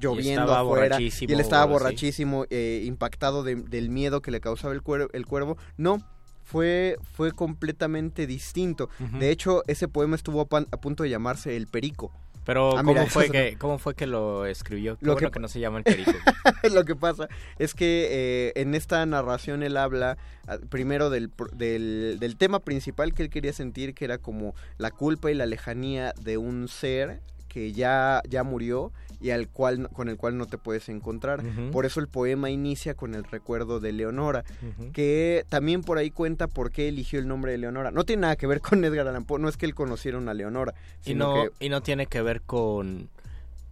lloviendo 0.00 0.42
estaba 0.42 0.60
afuera 0.60 1.00
y 1.00 1.32
él 1.34 1.40
estaba 1.40 1.64
borrachísimo, 1.66 2.44
eh, 2.50 2.82
impactado 2.86 3.42
de- 3.44 3.54
del 3.54 3.88
miedo 3.90 4.20
que 4.20 4.30
le 4.32 4.40
causaba 4.40 4.72
el, 4.74 4.82
cuer- 4.82 5.10
el 5.12 5.26
cuervo. 5.26 5.56
No, 5.76 5.98
fue, 6.42 6.96
fue 7.14 7.30
completamente 7.30 8.26
distinto. 8.26 8.88
De 9.20 9.30
hecho, 9.30 9.62
ese 9.68 9.86
poema 9.86 10.16
estuvo 10.16 10.40
a, 10.40 10.46
pan- 10.46 10.66
a 10.72 10.76
punto 10.76 11.04
de 11.04 11.10
llamarse 11.10 11.56
El 11.56 11.68
Perico. 11.68 12.10
Pero 12.44 12.70
Ah, 12.76 12.82
¿cómo, 12.82 12.92
mira, 12.94 13.06
fue 13.06 13.28
que, 13.30 13.56
¿cómo 13.58 13.78
fue 13.78 13.94
que 13.94 14.06
lo 14.06 14.46
escribió? 14.46 14.96
Qué 14.96 15.06
Lo 15.06 15.12
bueno 15.12 15.28
que- 15.28 15.34
que... 15.34 15.40
no 15.40 15.48
se 15.48 15.60
llama 15.60 15.78
el 15.78 15.84
perico. 15.84 16.12
lo 16.72 16.84
que 16.84 16.96
pasa 16.96 17.28
es 17.58 17.74
que 17.74 18.08
eh, 18.10 18.52
en 18.56 18.74
esta 18.74 19.04
narración 19.06 19.62
él 19.62 19.76
habla 19.76 20.16
ah, 20.48 20.56
primero 20.70 21.10
del, 21.10 21.30
del, 21.52 22.16
del 22.18 22.36
tema 22.36 22.60
principal 22.60 23.12
que 23.14 23.22
él 23.22 23.30
quería 23.30 23.52
sentir, 23.52 23.94
que 23.94 24.04
era 24.06 24.18
como 24.18 24.54
la 24.78 24.90
culpa 24.90 25.30
y 25.30 25.34
la 25.34 25.46
lejanía 25.46 26.14
de 26.20 26.38
un 26.38 26.68
ser 26.68 27.20
que 27.48 27.72
ya, 27.72 28.22
ya 28.28 28.42
murió 28.44 28.92
y 29.20 29.30
al 29.30 29.48
cual, 29.48 29.88
con 29.90 30.08
el 30.08 30.16
cual 30.16 30.38
no 30.38 30.46
te 30.46 30.58
puedes 30.58 30.88
encontrar. 30.88 31.42
Por 31.72 31.86
eso 31.86 32.00
el 32.00 32.08
poema 32.08 32.50
inicia 32.50 32.94
con 32.94 33.14
el 33.14 33.24
recuerdo 33.24 33.80
de 33.80 33.92
Leonora, 33.92 34.44
que 34.92 35.44
también 35.48 35.82
por 35.82 35.98
ahí 35.98 36.10
cuenta 36.10 36.46
por 36.46 36.70
qué 36.70 36.88
eligió 36.88 37.18
el 37.18 37.28
nombre 37.28 37.52
de 37.52 37.58
Leonora. 37.58 37.90
No 37.90 38.04
tiene 38.04 38.22
nada 38.22 38.36
que 38.36 38.46
ver 38.46 38.60
con 38.60 38.84
Edgar 38.84 39.08
Allan 39.08 39.24
Poe, 39.24 39.38
no 39.38 39.48
es 39.48 39.56
que 39.56 39.66
él 39.66 39.74
conociera 39.74 40.10
a 40.18 40.34
Leonora, 40.34 40.74
y 41.02 41.10
sino 41.10 41.34
no 41.36 41.42
que 41.44 41.66
y 41.66 41.68
no 41.68 41.82
tiene 41.82 42.06
que 42.06 42.20
ver 42.20 42.42
con 42.42 43.08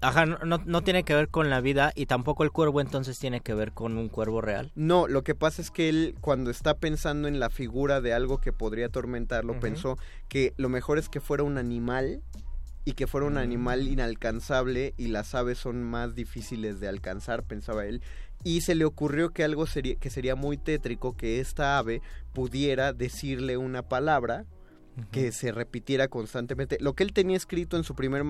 Ajá, 0.01 0.27
no, 0.27 0.39
no, 0.65 0.83
tiene 0.83 1.03
que 1.03 1.15
ver 1.15 1.29
con 1.29 1.51
la 1.51 1.61
vida 1.61 1.93
y 1.97 2.07
tampoco 2.07 2.45
el 2.45 2.53
cuervo 2.53 2.81
entonces 2.81 3.19
tiene 3.19 3.41
que 3.41 3.53
ver 3.53 3.73
con 3.73 3.99
un 3.99 4.09
cuervo 4.09 4.41
real. 4.41 4.71
No, 4.77 5.09
lo 5.09 5.25
que 5.25 5.35
pasa 5.35 5.61
es 5.61 5.73
que 5.73 5.89
él 5.89 6.15
cuando 6.21 6.51
está 6.53 6.75
pensando 6.75 7.27
en 7.27 7.41
la 7.41 7.51
figura 7.51 8.01
de 8.01 8.13
algo 8.13 8.39
que 8.39 8.53
podría 8.53 8.87
atormentarlo, 8.87 9.59
pensó 9.59 9.99
que 10.29 10.55
lo 10.57 10.69
mejor 10.69 10.99
es 10.99 11.09
que 11.09 11.21
fuera 11.21 11.43
un 11.43 11.59
animal 11.59 12.23
y 12.89 12.95
que 12.95 13.07
fuera 13.07 13.27
un 13.27 13.37
animal 13.37 13.87
inalcanzable 13.87 14.95
y 14.97 15.09
las 15.09 15.35
aves 15.35 15.59
son 15.59 15.85
más 15.85 16.15
difíciles 16.15 16.81
de 16.81 16.89
alcanzar, 16.89 17.43
pensaba 17.43 17.85
él. 17.85 18.01
Y 18.45 18.63
se 18.63 18.75
le 18.75 18.87
ocurrió 18.87 19.29
que 19.29 19.45
algo 19.45 19.67
sería, 19.67 19.97
que 19.97 20.09
sería 20.09 20.37
muy 20.37 20.57
tétrico 20.57 21.15
que 21.15 21.39
esta 21.39 21.77
ave 21.77 22.01
pudiera 22.33 22.95
decirle 22.95 23.59
una 23.59 23.83
palabra 23.83 24.47
que 25.11 25.33
se 25.33 25.53
repitiera 25.53 26.09
constantemente. 26.09 26.79
Lo 26.81 26.95
que 26.95 27.05
él 27.05 27.13
tenía 27.13 27.37
escrito 27.37 27.77
en 27.77 27.85
su 27.85 27.95
primer, 27.95 28.25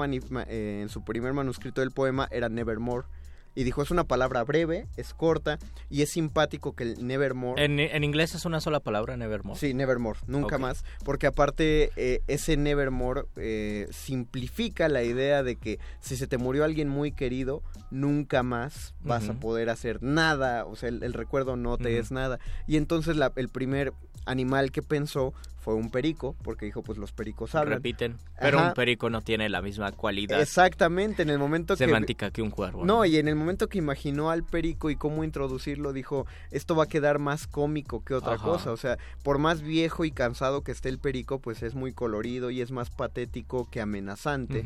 eh, 0.48 0.80
en 0.82 0.88
su 0.88 1.04
primer 1.04 1.34
manuscrito 1.34 1.80
del 1.80 1.92
poema 1.92 2.26
era 2.32 2.48
Nevermore. 2.48 3.06
Y 3.54 3.64
dijo, 3.64 3.82
es 3.82 3.90
una 3.90 4.04
palabra 4.04 4.44
breve, 4.44 4.86
es 4.96 5.14
corta 5.14 5.58
y 5.90 6.02
es 6.02 6.10
simpático 6.10 6.74
que 6.76 6.84
el 6.84 7.06
Nevermore... 7.06 7.64
En, 7.64 7.80
en 7.80 8.04
inglés 8.04 8.34
es 8.36 8.44
una 8.44 8.60
sola 8.60 8.78
palabra, 8.80 9.16
Nevermore. 9.16 9.58
Sí, 9.58 9.74
Nevermore, 9.74 10.18
nunca 10.28 10.56
Ok. 10.56 10.62
más. 10.62 10.84
Porque 11.04 11.26
aparte, 11.26 11.90
eh, 11.96 12.20
ese 12.28 12.56
Nevermore 12.56 13.22
eh, 13.36 13.88
simplifica 13.90 14.88
la 14.88 15.02
idea 15.02 15.42
de 15.42 15.56
que 15.56 15.78
si 16.00 16.16
se 16.16 16.26
te 16.26 16.38
murió 16.38 16.64
alguien 16.64 16.88
muy 16.88 17.12
querido, 17.12 17.62
nunca 17.90 18.42
más 18.42 18.94
vas 19.00 19.28
a 19.28 19.32
Ujú. 19.32 19.40
poder 19.40 19.70
hacer 19.70 20.02
nada. 20.02 20.64
O 20.64 20.76
sea, 20.76 20.88
el, 20.88 21.02
el 21.02 21.12
recuerdo 21.14 21.56
no 21.56 21.78
te 21.78 21.92
Ujú. 21.94 22.00
es 22.02 22.10
nada. 22.12 22.38
Y 22.66 22.76
entonces 22.76 23.16
la- 23.16 23.32
el 23.36 23.48
primer 23.48 23.92
animal 24.26 24.70
que 24.72 24.82
pensó 24.82 25.32
fue 25.68 25.74
un 25.74 25.90
perico, 25.90 26.34
porque 26.42 26.64
dijo, 26.64 26.82
pues 26.82 26.96
los 26.96 27.12
pericos 27.12 27.54
hablan. 27.54 27.74
Repiten. 27.74 28.16
Pero 28.40 28.58
Ajá. 28.58 28.68
un 28.68 28.74
perico 28.74 29.10
no 29.10 29.20
tiene 29.20 29.50
la 29.50 29.60
misma 29.60 29.92
cualidad 29.92 30.40
Exactamente, 30.40 31.20
en 31.20 31.28
el 31.28 31.38
momento 31.38 31.74
que... 31.76 31.84
semántica 31.84 32.30
que 32.30 32.40
un 32.40 32.48
cuervo. 32.50 32.86
No, 32.86 33.04
y 33.04 33.18
en 33.18 33.28
el 33.28 33.34
momento 33.36 33.66
que 33.68 33.76
imaginó 33.76 34.30
al 34.30 34.44
perico 34.44 34.88
y 34.88 34.96
cómo 34.96 35.24
introducirlo, 35.24 35.92
dijo, 35.92 36.26
esto 36.50 36.74
va 36.74 36.84
a 36.84 36.88
quedar 36.88 37.18
más 37.18 37.46
cómico 37.46 38.02
que 38.02 38.14
otra 38.14 38.36
Ajá. 38.36 38.44
cosa. 38.44 38.72
O 38.72 38.78
sea, 38.78 38.96
por 39.22 39.36
más 39.36 39.60
viejo 39.60 40.06
y 40.06 40.10
cansado 40.10 40.62
que 40.62 40.72
esté 40.72 40.88
el 40.88 40.98
perico, 40.98 41.38
pues 41.38 41.62
es 41.62 41.74
muy 41.74 41.92
colorido 41.92 42.50
y 42.50 42.62
es 42.62 42.70
más 42.70 42.88
patético 42.88 43.68
que 43.70 43.82
amenazante. 43.82 44.64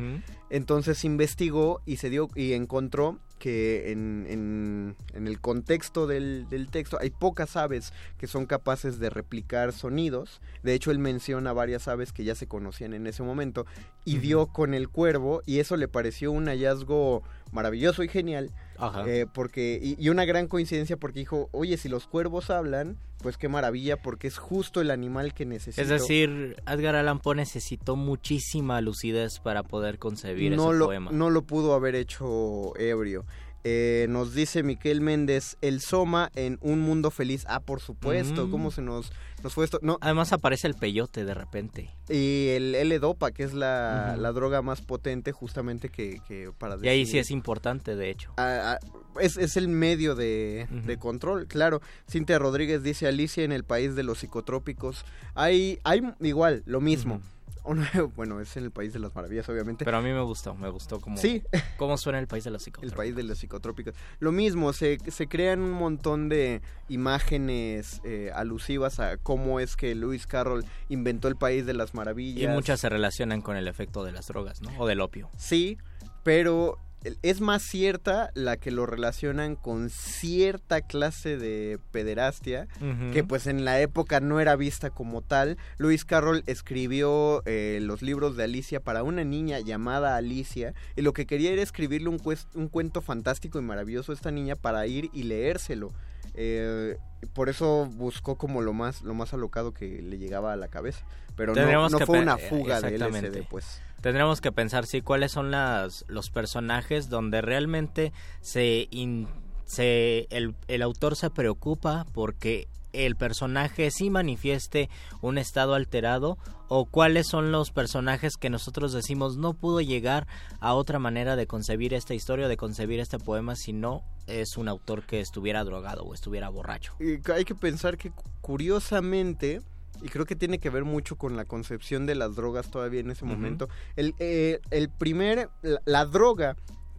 Entonces 0.51 1.05
investigó 1.05 1.83
y 1.85 1.97
se 1.97 2.11
dio 2.11 2.29
y 2.37 2.53
encontró 2.53 3.19
que 3.41 3.91
en, 3.91 4.25
en- 4.31 4.95
en 5.15 5.27
el 5.27 5.41
contexto 5.41 6.07
del, 6.07 6.49
del 6.49 6.69
texto 6.69 6.97
hay 7.01 7.11
pocas 7.11 7.57
aves 7.57 7.93
que 8.17 8.29
son 8.29 8.47
capaces 8.47 9.01
de 9.01 9.11
replicar 9.11 9.73
sonidos. 9.73 10.41
De 10.63 10.75
hecho, 10.75 10.92
él 10.93 11.01
menciona 11.01 11.53
varias 11.53 11.89
aves 11.89 12.13
que 12.13 12.23
ya 12.23 12.35
se 12.35 12.47
conocían 12.47 12.95
en 12.95 13.07
ese 13.07 13.25
momento 13.25 13.67
y 14.05 14.19
dio 14.19 14.47
con 14.47 14.75
el 14.75 14.89
cuervo 14.89 15.43
y 15.47 15.59
eso 15.59 15.77
le 15.77 15.89
pareció 15.89 16.31
un 16.31 16.47
hallazgo 16.47 17.23
maravilloso 17.51 18.05
y 18.05 18.09
genial. 18.09 18.51
Ajá. 18.79 19.05
eh, 19.07 19.27
porque 19.33 19.79
y, 19.81 20.03
y 20.03 20.09
una 20.09 20.25
gran 20.25 20.49
coincidencia 20.49 20.97
porque 20.97 21.21
dijo, 21.21 21.49
oye, 21.53 21.77
si 21.77 21.89
los 21.89 22.07
cuervos 22.07 22.51
hablan, 22.51 22.99
pues 23.23 23.39
qué 23.39 23.49
maravilla 23.49 23.97
porque 23.97 24.27
es 24.27 24.37
justo 24.37 24.81
el 24.81 24.91
animal 24.91 25.33
que 25.33 25.47
necesito. 25.47 25.81
Es 25.81 25.89
decir, 25.89 26.57
Edgar 26.67 26.97
Allan 26.97 27.21
Poe 27.21 27.37
necesitó 27.37 27.97
muchísima 27.97 28.81
lucidez 28.81 29.39
para 29.39 29.63
poder 29.63 29.99
concebir 29.99 30.55
no 30.55 30.71
ese 30.71 30.79
lo, 30.79 30.87
poema. 30.87 31.11
No 31.13 31.31
lo 31.31 31.43
pudo 31.43 31.75
haber 31.75 31.95
hecho 31.95 32.77
ebrio. 32.79 33.25
Eh, 33.65 34.07
nos 34.09 34.35
dice 34.35 34.63
Miquel 34.65 35.01
Méndez, 35.01 35.57
el 35.61 35.81
Soma 35.81 36.31
en 36.35 36.59
Un 36.63 36.81
Mundo 36.81 37.11
Feliz. 37.13 37.45
Ah, 37.49 37.61
por 37.61 37.81
supuesto, 37.81 38.47
Mm. 38.47 38.51
¿cómo 38.51 38.71
se 38.73 38.83
nos, 38.83 39.13
nos 39.45 39.55
fue 39.55 39.65
esto? 39.65 39.79
No, 39.83 39.99
Además 40.01 40.33
aparece 40.33 40.67
el 40.67 40.75
peyote 40.75 41.25
de 41.25 41.33
repente. 41.35 41.91
y 42.09 42.49
el 42.49 42.75
L-Dopa, 42.75 43.31
que 43.31 43.45
es 43.45 43.53
la, 43.55 44.17
la 44.19 44.33
droga 44.33 44.63
más 44.63 44.81
potente 44.83 45.31
justamente 45.33 45.89
que, 45.91 46.21
que 46.27 46.51
para 46.59 46.77
Y 46.83 46.89
ahí 46.89 47.07
sí 47.07 47.19
es 47.19 47.31
importante, 47.31 47.95
de 47.95 48.11
hecho. 48.11 48.33
Ah, 48.37 48.79
ah, 48.83 48.87
es, 49.21 49.37
es 49.37 49.57
el 49.57 49.69
medio 49.69 50.15
de, 50.17 50.67
de 50.85 50.97
control, 50.99 51.47
claro. 51.47 51.81
Cintia 52.11 52.39
Rodríguez 52.41 52.83
dice 52.83 53.07
Alicia 53.07 53.45
en 53.45 53.53
el 53.53 53.63
país 53.65 53.95
de 53.95 54.03
los 54.03 54.19
psicotrópicos. 54.19 55.05
Hay, 55.35 55.79
hay 55.85 56.03
igual, 56.21 56.63
lo 56.67 56.81
mismo. 56.81 57.21
Bueno, 58.17 58.41
es 58.41 58.57
en 58.57 58.65
el 58.65 58.71
país 58.71 58.93
de 58.93 58.99
las 58.99 59.15
maravillas, 59.15 59.49
obviamente. 59.49 59.85
Pero 59.85 59.97
a 59.97 60.01
mí 60.03 60.11
me 60.11 60.21
gustó, 60.23 60.55
me 60.55 60.69
gustó 60.69 61.01
como 61.01 61.17
Sí. 61.17 61.43
cómo 61.77 61.97
suena 61.99 62.19
el 62.19 62.27
país 62.27 62.45
de 62.45 62.51
los 62.51 62.63
El 62.63 62.65
psicotrópicos. 62.65 62.97
país 62.97 63.17
de 63.17 63.23
los 63.23 63.39
psicotrópicos. 63.39 63.95
Lo 64.19 64.33
mismo, 64.33 64.73
se, 64.73 64.99
se 65.11 65.27
crean 65.29 65.61
un 65.61 65.73
montón 65.73 66.29
de 66.29 66.61
imágenes 66.89 68.01
eh, 68.05 68.31
alusivas 68.35 68.99
a 69.01 69.17
cómo 69.17 69.61
es 69.61 69.77
que 69.77 69.95
Lewis 69.95 70.27
Carroll 70.27 70.65
inventó 70.89 71.29
el 71.29 71.37
país 71.37 71.67
de 71.67 71.75
las 71.75 71.93
Y 71.93 71.97
maravillas. 71.97 72.55
muchas 72.55 72.81
se 72.81 72.89
relacionan 72.89 73.43
con 73.43 73.57
el 73.57 73.69
efecto 73.69 74.05
de 74.05 74.13
las 74.13 74.27
drogas, 74.29 74.61
¿no? 74.63 74.71
O 74.79 74.87
del 74.87 75.01
opio. 75.01 75.29
Sí, 75.37 75.79
pero 76.23 76.79
es 77.23 77.41
más 77.41 77.63
cierta 77.63 78.31
la 78.35 78.57
que 78.57 78.71
lo 78.71 78.87
relacionan 78.87 79.57
con 79.57 79.91
cierta 79.91 80.81
clase 80.81 81.37
de 81.37 81.79
pederastia 81.91 82.69
que 83.13 83.25
pues 83.25 83.47
en 83.47 83.65
la 83.65 83.81
época 83.81 84.21
no 84.21 84.41
era 84.41 84.57
vista 84.57 84.91
como 84.91 85.23
tal. 85.23 85.59
Lewis 85.79 86.05
Carroll 86.05 86.43
escribió 86.47 87.43
eh, 87.47 87.79
los 87.83 88.03
libros 88.03 88.37
de 88.37 88.45
Alicia 88.45 88.81
para 88.81 89.03
una 89.03 89.25
niña 89.25 89.61
llamada 89.61 90.17
Alicia 90.17 90.75
y 90.97 91.03
lo 91.03 91.13
que 91.13 91.27
quería 91.27 91.53
era 91.53 91.63
escribirle 91.63 92.09
un, 92.09 92.21
un 92.55 92.69
cuento 92.69 93.01
fantástico 93.01 93.59
y 93.59 93.63
maravilloso 93.63 94.13
a 94.13 94.15
esta 94.15 94.31
niña 94.31 94.57
para 94.57 94.87
ir 94.87 95.11
y 95.13 95.25
leérselo. 95.25 95.93
Eh, 96.35 96.97
por 97.35 97.49
eso 97.49 97.87
buscó 97.87 98.37
como 98.37 98.63
lo 98.63 98.73
más 98.73 99.03
lo 99.03 99.15
más 99.15 99.33
alocado 99.33 99.73
que 99.73 100.03
le 100.03 100.19
llegaba 100.19 100.53
a 100.53 100.57
la 100.57 100.69
cabeza. 100.69 101.05
Pero 101.37 101.55
no, 101.55 101.61
no 101.93 101.99
fue 102.07 102.19
una 102.21 102.37
fuga 102.49 102.81
de. 102.81 102.99
LSD, 102.99 103.49
pues. 103.49 103.81
Tendremos 104.01 104.41
que 104.41 104.51
pensar, 104.51 104.85
sí, 104.87 105.01
cuáles 105.01 105.31
son 105.31 105.51
las, 105.53 106.05
los 106.09 106.31
personajes 106.31 107.09
donde 107.09 107.41
realmente 107.41 108.13
se, 108.41 108.89
in- 108.91 109.29
se 109.65 110.27
el, 110.31 110.57
el 110.67 110.83
autor 110.83 111.15
se 111.15 111.31
preocupa 111.31 112.05
porque 112.13 112.67
el 112.93 113.17
personaje 113.17 113.91
sí 113.91 114.11
manifieste 114.11 114.89
un 115.21 115.39
estado 115.39 115.75
alterado 115.75 116.39
o 116.69 116.85
cuáles 116.87 117.27
son 117.29 117.53
los 117.53 117.71
personajes 117.71 118.37
que 118.37 118.51
nosotros 118.51 118.93
decimos 118.93 119.37
no 119.37 119.55
pudo 119.55 119.81
llegar 119.81 120.27
a 120.61 120.75
otra 120.75 120.99
manera 120.99 121.37
de 121.37 121.47
concebir 121.47 121.95
esta 121.95 122.15
historia, 122.15 122.49
de 122.49 122.57
concebir 122.57 123.01
este 123.01 123.19
poema 123.19 123.57
si 123.57 123.73
no 123.73 124.03
es 124.27 124.57
un 124.57 124.69
autor 124.69 125.05
que 125.05 125.21
estuviera 125.21 125.65
drogado 125.65 126.03
o 126.05 126.15
estuviera 126.15 126.49
borracho. 126.49 126.95
Y 127.01 127.19
hay 127.33 127.45
que 127.45 127.55
pensar 127.55 127.99
que 127.99 128.11
cu- 128.11 128.23
curiosamente, 128.41 129.61
y 130.03 130.09
creo 130.09 130.25
que 130.27 130.37
tiene 130.37 130.59
que 130.59 130.71
ver 130.71 130.85
mucho 130.85 131.17
con 131.17 131.37
la 131.37 131.45
concepción 131.45 132.07
de 132.07 132.15
las 132.15 132.35
drogas 132.35 132.71
todavía 132.71 133.01
en 133.01 133.11
ese 133.11 133.25
momento, 133.25 133.69
el, 133.97 134.15
eh, 134.19 134.61
el 134.71 134.89
primer, 134.89 135.49
la, 135.63 135.81
la 135.85 136.05
droga 136.07 136.57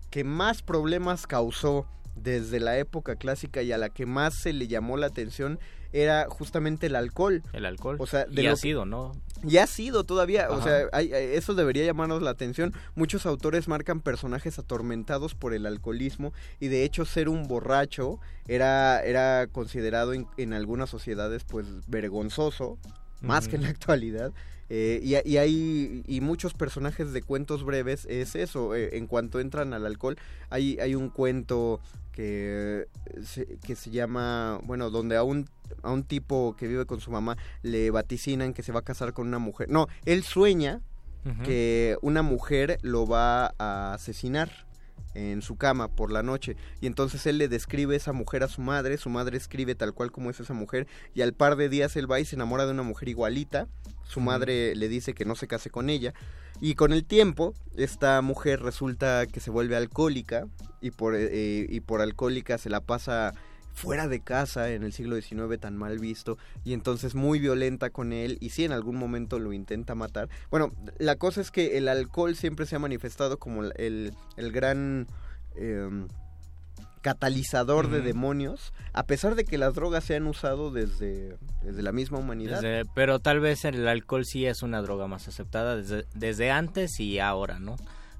que 0.09 0.23
más 0.23 0.61
problemas 0.61 1.25
causó 1.27 1.85
desde 2.15 2.59
la 2.59 2.77
época 2.77 3.15
clásica 3.15 3.63
y 3.63 3.71
a 3.71 3.77
la 3.79 3.89
que 3.89 4.05
más 4.05 4.35
se 4.35 4.53
le 4.53 4.67
llamó 4.67 4.97
la 4.97 5.07
atención 5.07 5.59
era 5.93 6.25
justamente 6.29 6.87
el 6.87 6.95
alcohol. 6.95 7.41
El 7.53 7.65
alcohol. 7.65 7.95
O 7.99 8.05
sea, 8.07 8.25
de 8.25 8.41
y 8.43 8.47
ha 8.47 8.55
sido, 8.55 8.85
¿no? 8.85 9.13
Y 9.47 9.57
ha 9.57 9.67
sido 9.67 10.03
todavía, 10.05 10.49
o 10.51 10.61
sea, 10.61 10.87
hay- 10.93 11.11
eso 11.13 11.53
debería 11.53 11.85
llamarnos 11.85 12.21
la 12.21 12.29
atención. 12.31 12.73
Muchos 12.95 13.25
autores 13.25 13.67
marcan 13.67 13.99
personajes 13.99 14.57
atormentados 14.57 15.35
por 15.35 15.53
el 15.53 15.65
alcoholismo 15.65 16.33
y 16.61 16.67
de 16.69 16.83
hecho 16.85 17.03
ser 17.05 17.27
un 17.29 17.47
borracho 17.47 18.19
era, 18.47 19.01
era 19.03 19.47
considerado 19.47 20.13
en, 20.13 20.27
en 20.37 20.53
algunas 20.53 20.89
sociedades 20.89 21.43
pues 21.43 21.65
vergonzoso, 21.87 22.77
más 23.21 23.47
que 23.47 23.55
en 23.57 23.63
la 23.63 23.69
actualidad. 23.69 24.31
Eh, 24.69 25.01
y, 25.03 25.29
y 25.29 25.37
hay 25.37 26.03
y 26.07 26.21
muchos 26.21 26.53
personajes 26.53 27.11
de 27.11 27.21
cuentos 27.21 27.63
breves 27.65 28.05
es 28.09 28.35
eso, 28.35 28.73
eh, 28.75 28.97
en 28.97 29.07
cuanto 29.07 29.39
entran 29.41 29.73
al 29.73 29.85
alcohol, 29.85 30.17
hay, 30.49 30.79
hay 30.79 30.95
un 30.95 31.09
cuento 31.09 31.81
que 32.13 32.87
se, 33.23 33.57
que 33.57 33.75
se 33.75 33.89
llama, 33.89 34.59
bueno, 34.63 34.89
donde 34.89 35.17
a 35.17 35.23
un, 35.23 35.49
a 35.81 35.91
un 35.91 36.03
tipo 36.03 36.55
que 36.55 36.67
vive 36.67 36.85
con 36.85 37.01
su 37.01 37.11
mamá 37.11 37.37
le 37.63 37.91
vaticinan 37.91 38.53
que 38.53 38.63
se 38.63 38.71
va 38.71 38.79
a 38.79 38.83
casar 38.83 39.13
con 39.13 39.27
una 39.27 39.39
mujer. 39.39 39.69
No, 39.69 39.87
él 40.05 40.23
sueña 40.23 40.81
que 41.45 41.97
una 42.01 42.21
mujer 42.21 42.79
lo 42.81 43.07
va 43.07 43.53
a 43.57 43.93
asesinar 43.93 44.51
en 45.13 45.41
su 45.41 45.55
cama 45.55 45.87
por 45.87 46.11
la 46.11 46.21
noche. 46.21 46.57
Y 46.81 46.87
entonces 46.87 47.25
él 47.25 47.37
le 47.37 47.47
describe 47.47 47.95
esa 47.95 48.13
mujer 48.13 48.43
a 48.43 48.47
su 48.47 48.61
madre, 48.61 48.97
su 48.97 49.09
madre 49.09 49.37
escribe 49.37 49.75
tal 49.75 49.93
cual 49.93 50.11
como 50.11 50.29
es 50.29 50.39
esa 50.39 50.53
mujer 50.53 50.87
y 51.13 51.21
al 51.21 51.33
par 51.33 51.55
de 51.55 51.69
días 51.69 51.95
él 51.95 52.11
va 52.11 52.19
y 52.19 52.25
se 52.25 52.35
enamora 52.35 52.65
de 52.65 52.71
una 52.71 52.83
mujer 52.83 53.09
igualita, 53.09 53.67
su 54.03 54.19
madre 54.19 54.75
le 54.75 54.89
dice 54.89 55.13
que 55.13 55.23
no 55.23 55.35
se 55.35 55.47
case 55.47 55.69
con 55.69 55.89
ella 55.89 56.13
y 56.63 56.75
con 56.75 56.93
el 56.93 57.03
tiempo 57.03 57.53
esta 57.75 58.21
mujer 58.21 58.61
resulta 58.61 59.27
que 59.27 59.41
se 59.41 59.51
vuelve 59.51 59.75
alcohólica 59.75 60.47
y 60.79 60.91
por, 60.91 61.13
eh, 61.13 61.67
y 61.67 61.81
por 61.81 61.99
alcohólica 61.99 62.57
se 62.57 62.69
la 62.69 62.79
pasa 62.79 63.33
fuera 63.73 64.07
de 64.07 64.21
casa 64.21 64.71
en 64.71 64.83
el 64.83 64.93
siglo 64.93 65.19
XIX 65.19 65.59
tan 65.59 65.75
mal 65.75 65.99
visto 65.99 66.37
y 66.63 66.71
entonces 66.71 67.15
muy 67.15 67.39
violenta 67.39 67.89
con 67.89 68.13
él 68.13 68.37
y 68.39 68.51
si 68.51 68.63
en 68.63 68.71
algún 68.71 68.95
momento 68.95 69.39
lo 69.39 69.51
intenta 69.51 69.93
matar. 69.93 70.29
Bueno, 70.49 70.71
la 70.99 71.17
cosa 71.17 71.41
es 71.41 71.51
que 71.51 71.77
el 71.77 71.89
alcohol 71.89 72.33
siempre 72.33 72.65
se 72.65 72.77
ha 72.77 72.79
manifestado 72.79 73.39
como 73.39 73.65
el, 73.65 74.13
el 74.37 74.51
gran 74.53 75.07
em, 75.57 76.07
catalizador 77.03 77.89
de 77.91 78.01
demonios, 78.01 78.73
a 78.93 79.03
pesar 79.03 79.35
de 79.35 79.45
que 79.45 79.59
las 79.59 79.75
drogas 79.75 80.05
se 80.05 80.15
han 80.15 80.25
usado 80.25 80.71
desde, 80.71 81.37
desde 81.61 81.83
la 81.83 81.91
misma 81.91 82.17
humanidad. 82.17 82.61
Desde- 82.61 82.89
pero 82.95 83.19
tal 83.19 83.39
vez 83.39 83.65
el 83.65 83.87
alcohol 83.87 84.25
sí 84.25 84.47
es 84.47 84.63
una 84.63 84.81
droga 84.81 85.05
más 85.05 85.27
aceptada 85.27 85.75
desde, 85.75 86.05
desde 86.15 86.49
antes 86.49 86.99
y 86.99 87.19
ahora, 87.19 87.59
¿no? 87.59 87.75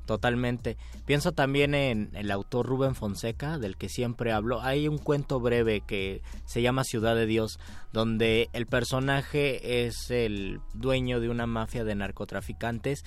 Totalmente. 0.05 0.75
Pienso 1.05 1.31
también 1.31 1.73
en 1.73 2.09
el 2.13 2.29
autor 2.29 2.65
Rubén 2.65 2.93
Fonseca, 2.93 3.57
del 3.57 3.77
que 3.77 3.87
siempre 3.87 4.33
hablo. 4.33 4.61
Hay 4.61 4.89
un 4.89 4.97
cuento 4.97 5.39
breve 5.39 5.79
que 5.79 6.21
se 6.45 6.61
llama 6.61 6.83
Ciudad 6.83 7.15
de 7.15 7.25
Dios, 7.25 7.57
donde 7.93 8.49
el 8.51 8.65
personaje 8.67 9.85
es 9.87 10.11
el 10.11 10.59
dueño 10.73 11.21
de 11.21 11.29
una 11.29 11.47
mafia 11.47 11.85
de 11.85 11.95
narcotraficantes 11.95 13.05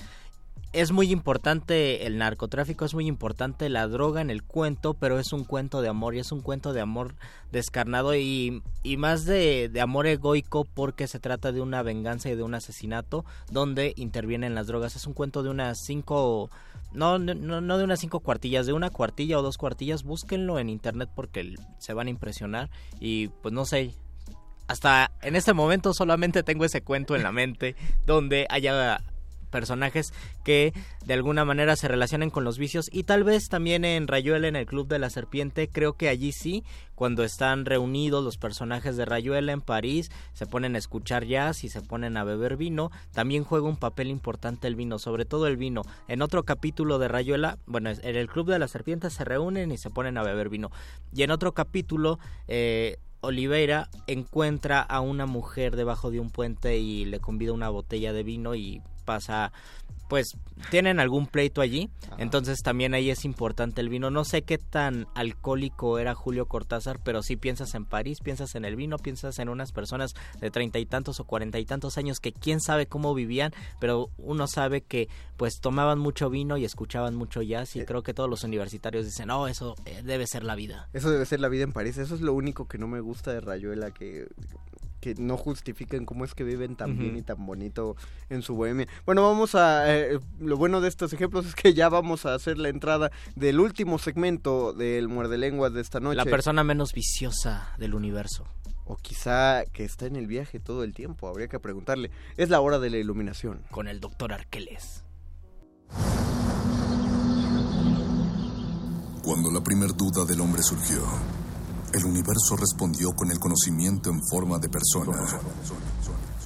es 0.72 0.92
muy 0.92 1.10
importante 1.10 2.06
el 2.06 2.18
narcotráfico, 2.18 2.84
es 2.84 2.94
muy 2.94 3.06
importante 3.06 3.68
la 3.68 3.86
droga 3.88 4.20
en 4.20 4.30
el 4.30 4.42
cuento, 4.42 4.94
pero 4.94 5.18
es 5.18 5.32
un 5.32 5.44
cuento 5.44 5.80
de 5.80 5.88
amor 5.88 6.14
y 6.14 6.18
es 6.18 6.32
un 6.32 6.42
cuento 6.42 6.72
de 6.72 6.80
amor 6.80 7.14
descarnado 7.50 8.14
y, 8.14 8.62
y 8.82 8.96
más 8.96 9.24
de, 9.24 9.70
de 9.70 9.80
amor 9.80 10.06
egoico 10.06 10.64
porque 10.64 11.06
se 11.06 11.18
trata 11.18 11.52
de 11.52 11.60
una 11.60 11.82
venganza 11.82 12.28
y 12.28 12.36
de 12.36 12.42
un 12.42 12.54
asesinato 12.54 13.24
donde 13.50 13.94
intervienen 13.96 14.54
las 14.54 14.66
drogas. 14.66 14.96
Es 14.96 15.06
un 15.06 15.14
cuento 15.14 15.42
de 15.42 15.48
unas 15.48 15.78
cinco, 15.84 16.50
no, 16.92 17.18
no, 17.18 17.60
no 17.60 17.78
de 17.78 17.84
unas 17.84 18.00
cinco 18.00 18.20
cuartillas, 18.20 18.66
de 18.66 18.74
una 18.74 18.90
cuartilla 18.90 19.38
o 19.38 19.42
dos 19.42 19.56
cuartillas. 19.56 20.02
Búsquenlo 20.02 20.58
en 20.58 20.68
internet 20.68 21.08
porque 21.14 21.54
se 21.78 21.94
van 21.94 22.08
a 22.08 22.10
impresionar 22.10 22.68
y 23.00 23.28
pues 23.28 23.54
no 23.54 23.64
sé, 23.64 23.94
hasta 24.68 25.10
en 25.22 25.36
este 25.36 25.54
momento 25.54 25.94
solamente 25.94 26.42
tengo 26.42 26.64
ese 26.64 26.82
cuento 26.82 27.16
en 27.16 27.22
la 27.22 27.32
mente 27.32 27.76
donde 28.04 28.46
haya 28.50 29.00
personajes 29.46 30.12
que 30.44 30.72
de 31.04 31.14
alguna 31.14 31.44
manera 31.44 31.76
se 31.76 31.88
relacionen 31.88 32.30
con 32.30 32.44
los 32.44 32.58
vicios 32.58 32.88
y 32.92 33.04
tal 33.04 33.24
vez 33.24 33.48
también 33.48 33.84
en 33.84 34.08
Rayuela 34.08 34.48
en 34.48 34.56
el 34.56 34.66
Club 34.66 34.88
de 34.88 34.98
la 34.98 35.10
Serpiente 35.10 35.68
creo 35.68 35.94
que 35.94 36.08
allí 36.08 36.32
sí 36.32 36.64
cuando 36.94 37.24
están 37.24 37.64
reunidos 37.64 38.24
los 38.24 38.38
personajes 38.38 38.96
de 38.96 39.04
Rayuela 39.04 39.52
en 39.52 39.60
París 39.60 40.10
se 40.32 40.46
ponen 40.46 40.74
a 40.74 40.78
escuchar 40.78 41.24
jazz 41.24 41.64
y 41.64 41.68
se 41.68 41.82
ponen 41.82 42.16
a 42.16 42.24
beber 42.24 42.56
vino 42.56 42.90
también 43.12 43.44
juega 43.44 43.68
un 43.68 43.76
papel 43.76 44.08
importante 44.08 44.66
el 44.66 44.76
vino 44.76 44.98
sobre 44.98 45.24
todo 45.24 45.46
el 45.46 45.56
vino. 45.56 45.82
En 46.08 46.22
otro 46.22 46.44
capítulo 46.44 46.98
de 46.98 47.08
Rayuela 47.08 47.58
bueno 47.66 47.90
en 47.90 48.16
el 48.16 48.28
Club 48.28 48.50
de 48.50 48.58
la 48.58 48.68
Serpiente 48.68 49.10
se 49.10 49.24
reúnen 49.24 49.72
y 49.72 49.78
se 49.78 49.90
ponen 49.90 50.18
a 50.18 50.22
beber 50.22 50.48
vino. 50.48 50.70
Y 51.12 51.22
en 51.22 51.30
otro 51.30 51.52
capítulo 51.52 52.18
eh, 52.48 52.98
Oliveira 53.20 53.88
encuentra 54.06 54.80
a 54.80 55.00
una 55.00 55.26
mujer 55.26 55.76
debajo 55.76 56.10
de 56.10 56.20
un 56.20 56.30
puente 56.30 56.78
y 56.78 57.04
le 57.04 57.20
convida 57.20 57.52
una 57.52 57.68
botella 57.68 58.12
de 58.12 58.22
vino 58.22 58.54
y 58.54 58.82
pasa 59.06 59.52
pues 60.08 60.36
tienen 60.70 61.00
algún 61.00 61.26
pleito 61.26 61.60
allí, 61.60 61.90
entonces 62.16 62.60
también 62.62 62.94
ahí 62.94 63.10
es 63.10 63.24
importante 63.24 63.80
el 63.80 63.88
vino. 63.88 64.10
No 64.10 64.24
sé 64.24 64.42
qué 64.42 64.56
tan 64.56 65.06
alcohólico 65.14 65.98
era 65.98 66.14
Julio 66.14 66.46
Cortázar, 66.46 66.98
pero 67.04 67.22
sí 67.22 67.36
piensas 67.36 67.74
en 67.74 67.84
París, 67.84 68.20
piensas 68.20 68.54
en 68.54 68.64
el 68.64 68.76
vino, 68.76 68.98
piensas 68.98 69.38
en 69.38 69.48
unas 69.48 69.72
personas 69.72 70.14
de 70.40 70.50
treinta 70.50 70.78
y 70.78 70.86
tantos 70.86 71.20
o 71.20 71.24
cuarenta 71.24 71.58
y 71.58 71.66
tantos 71.66 71.98
años 71.98 72.20
que 72.20 72.32
quién 72.32 72.60
sabe 72.60 72.86
cómo 72.86 73.14
vivían, 73.14 73.52
pero 73.80 74.10
uno 74.16 74.46
sabe 74.46 74.80
que 74.80 75.08
pues 75.36 75.60
tomaban 75.60 75.98
mucho 75.98 76.30
vino 76.30 76.56
y 76.56 76.64
escuchaban 76.64 77.14
mucho 77.14 77.42
jazz 77.42 77.76
y 77.76 77.84
creo 77.84 78.02
que 78.02 78.14
todos 78.14 78.30
los 78.30 78.44
universitarios 78.44 79.04
dicen, 79.04 79.30
oh, 79.30 79.48
eso 79.48 79.74
eh, 79.84 80.02
debe 80.04 80.26
ser 80.26 80.44
la 80.44 80.54
vida. 80.54 80.88
Eso 80.92 81.10
debe 81.10 81.26
ser 81.26 81.40
la 81.40 81.48
vida 81.48 81.64
en 81.64 81.72
París. 81.72 81.98
Eso 81.98 82.14
es 82.14 82.20
lo 82.20 82.32
único 82.32 82.66
que 82.66 82.78
no 82.78 82.86
me 82.86 83.00
gusta 83.00 83.32
de 83.32 83.40
Rayuela, 83.40 83.90
que, 83.90 84.28
que 85.06 85.22
no 85.22 85.36
justifican 85.36 86.04
cómo 86.04 86.24
es 86.24 86.34
que 86.34 86.42
viven 86.42 86.74
tan 86.74 86.98
bien 86.98 87.16
y 87.16 87.22
tan 87.22 87.46
bonito 87.46 87.94
en 88.28 88.42
su 88.42 88.56
bohemia. 88.56 88.88
Bueno, 89.04 89.22
vamos 89.22 89.54
a... 89.54 89.94
eh, 89.94 90.18
lo 90.40 90.56
bueno 90.56 90.80
de 90.80 90.88
estos 90.88 91.12
ejemplos 91.12 91.46
es 91.46 91.54
que 91.54 91.74
ya 91.74 91.88
vamos 91.88 92.26
a 92.26 92.34
hacer 92.34 92.58
la 92.58 92.70
entrada 92.70 93.12
del 93.36 93.60
último 93.60 94.00
segmento 94.00 94.72
del 94.72 95.06
Muerde 95.06 95.38
Lenguas 95.38 95.72
de 95.72 95.80
esta 95.80 96.00
noche. 96.00 96.16
La 96.16 96.24
persona 96.24 96.64
menos 96.64 96.92
viciosa 96.92 97.72
del 97.78 97.94
universo. 97.94 98.48
O 98.84 98.96
quizá 98.96 99.64
que 99.66 99.84
está 99.84 100.06
en 100.06 100.16
el 100.16 100.26
viaje 100.26 100.58
todo 100.58 100.82
el 100.82 100.92
tiempo, 100.92 101.28
habría 101.28 101.46
que 101.46 101.60
preguntarle. 101.60 102.10
Es 102.36 102.50
la 102.50 102.60
hora 102.60 102.80
de 102.80 102.90
la 102.90 102.96
iluminación. 102.96 103.60
Con 103.70 103.86
el 103.86 104.00
doctor 104.00 104.32
Arqueles. 104.32 105.04
Cuando 109.22 109.52
la 109.52 109.62
primer 109.62 109.94
duda 109.94 110.24
del 110.24 110.40
hombre 110.40 110.62
surgió, 110.62 111.02
el 111.92 112.04
universo 112.04 112.56
respondió 112.56 113.14
con 113.14 113.30
el 113.30 113.38
conocimiento 113.38 114.10
en 114.10 114.20
forma 114.30 114.58
de 114.58 114.68
persona. 114.68 115.16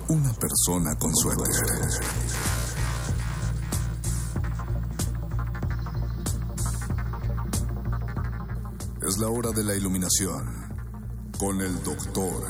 Una 0.08 0.32
persona 0.32 0.96
con 0.98 1.14
suéter. 1.14 1.44
Es 9.06 9.18
la 9.18 9.28
hora 9.28 9.50
de 9.50 9.64
la 9.64 9.74
iluminación 9.74 10.60
con 11.38 11.60
el 11.60 11.82
doctor 11.82 12.44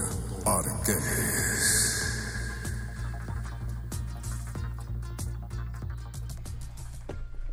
Arqueles. 0.45 1.89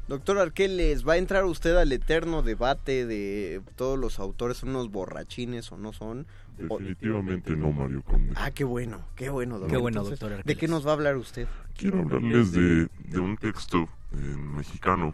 Doctor 0.08 0.38
Arqueles, 0.40 1.06
¿va 1.06 1.14
a 1.14 1.18
entrar 1.18 1.44
usted 1.46 1.76
al 1.76 1.92
eterno 1.92 2.42
debate 2.42 3.06
de 3.06 3.62
todos 3.76 4.00
los 4.00 4.20
autores 4.20 4.58
son 4.58 4.70
unos 4.70 4.90
borrachines 4.90 5.70
o 5.72 5.78
no 5.78 5.92
son? 5.92 6.26
O- 6.70 6.78
Definitivamente 6.80 7.56
no, 7.58 7.72
Mario 7.74 8.02
Conde. 8.04 8.34
Ah, 8.36 8.52
qué 8.52 8.64
bueno, 8.64 9.02
qué 9.16 9.30
bueno, 9.30 9.56
doctor. 9.60 9.72
Qué 9.72 9.78
bueno, 9.82 10.00
Entonces, 10.00 10.20
doctor 10.20 10.44
¿De 10.46 10.56
qué 10.56 10.68
nos 10.70 10.86
va 10.88 10.92
a 10.92 10.94
hablar 10.94 11.18
usted? 11.18 11.48
Quiero 11.76 12.00
hablarles 12.00 12.52
de, 12.54 12.88
de 13.04 13.20
un 13.20 13.36
texto 13.38 13.90
en 14.14 14.56
mexicano 14.56 15.14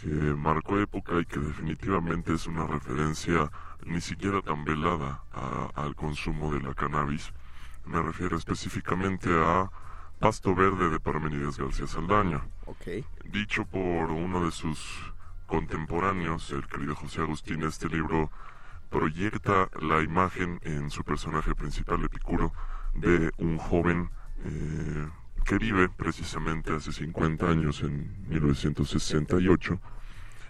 que 0.00 0.06
marcó 0.06 0.78
época 0.78 1.18
y 1.20 1.24
que 1.26 1.40
definitivamente 1.40 2.32
es 2.32 2.46
una 2.46 2.66
referencia 2.66 3.50
ni 3.84 4.00
siquiera 4.00 4.40
tan 4.42 4.64
velada 4.64 5.22
a- 5.32 5.70
al 5.74 5.94
consumo 5.96 6.54
de 6.54 6.60
la 6.60 6.72
cannabis. 6.74 7.32
Me 7.84 8.00
refiero 8.00 8.36
específicamente 8.36 9.28
a 9.32 9.68
Pasto 10.20 10.54
Verde 10.54 10.88
de 10.88 11.00
Parmenides 11.00 11.58
García 11.58 11.86
Saldaña. 11.88 12.42
Dicho 13.24 13.64
por 13.64 14.10
uno 14.10 14.44
de 14.44 14.50
sus 14.50 15.12
contemporáneos, 15.46 16.50
el 16.52 16.66
querido 16.66 16.94
José 16.94 17.22
Agustín, 17.22 17.62
este 17.62 17.88
libro 17.88 18.30
proyecta 18.90 19.68
la 19.80 20.02
imagen 20.02 20.60
en 20.62 20.90
su 20.90 21.04
personaje 21.04 21.54
principal, 21.54 22.04
Epicuro, 22.04 22.52
de 22.94 23.30
un 23.38 23.58
joven 23.58 24.10
eh, 24.44 25.08
que 25.44 25.58
vive 25.58 25.88
precisamente 25.88 26.72
hace 26.72 26.92
50 26.92 27.48
años, 27.48 27.82
en 27.82 28.28
1968, 28.28 29.80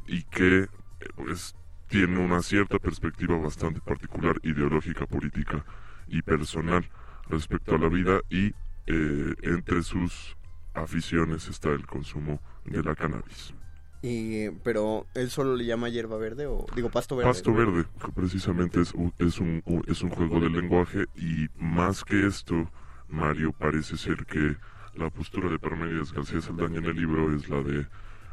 y 0.06 0.22
que 0.24 0.68
pues, 1.16 1.54
tiene 1.88 2.18
una 2.18 2.42
cierta 2.42 2.78
perspectiva 2.78 3.36
bastante 3.36 3.80
particular, 3.80 4.38
ideológica, 4.42 5.06
política 5.06 5.64
y 6.06 6.22
personal 6.22 6.88
respecto 7.28 7.74
a 7.74 7.78
la 7.78 7.88
vida 7.88 8.20
y 8.28 8.54
eh, 8.86 9.34
entre 9.42 9.82
sus 9.82 10.36
aficiones 10.74 11.48
está 11.48 11.70
el 11.70 11.86
consumo 11.86 12.40
de 12.64 12.82
la 12.82 12.94
cannabis. 12.94 13.54
Y, 14.02 14.48
pero 14.64 15.06
él 15.14 15.28
solo 15.30 15.54
le 15.56 15.66
llama 15.66 15.90
hierba 15.90 16.16
verde 16.16 16.46
o 16.46 16.64
digo 16.74 16.90
pasto 16.90 17.16
verde. 17.16 17.28
Pasto 17.30 17.52
verde, 17.52 17.84
que 18.02 18.12
precisamente 18.12 18.80
es 18.80 18.94
un, 18.94 19.12
es, 19.18 19.38
un, 19.38 19.62
un- 19.66 19.84
es 19.86 20.02
un 20.02 20.10
juego 20.10 20.40
de 20.40 20.48
lenguaje 20.48 21.04
y 21.16 21.48
más 21.58 22.02
que 22.04 22.26
esto, 22.26 22.70
Mario, 23.08 23.52
parece 23.52 23.96
ser 23.98 24.24
que 24.24 24.56
la 24.94 25.10
postura 25.10 25.50
de 25.50 25.58
Parmenides 25.58 26.12
García 26.12 26.40
Saldaña 26.40 26.78
en 26.78 26.86
el 26.86 26.96
libro 26.96 27.34
es 27.34 27.48
la 27.48 27.62
de 27.62 27.86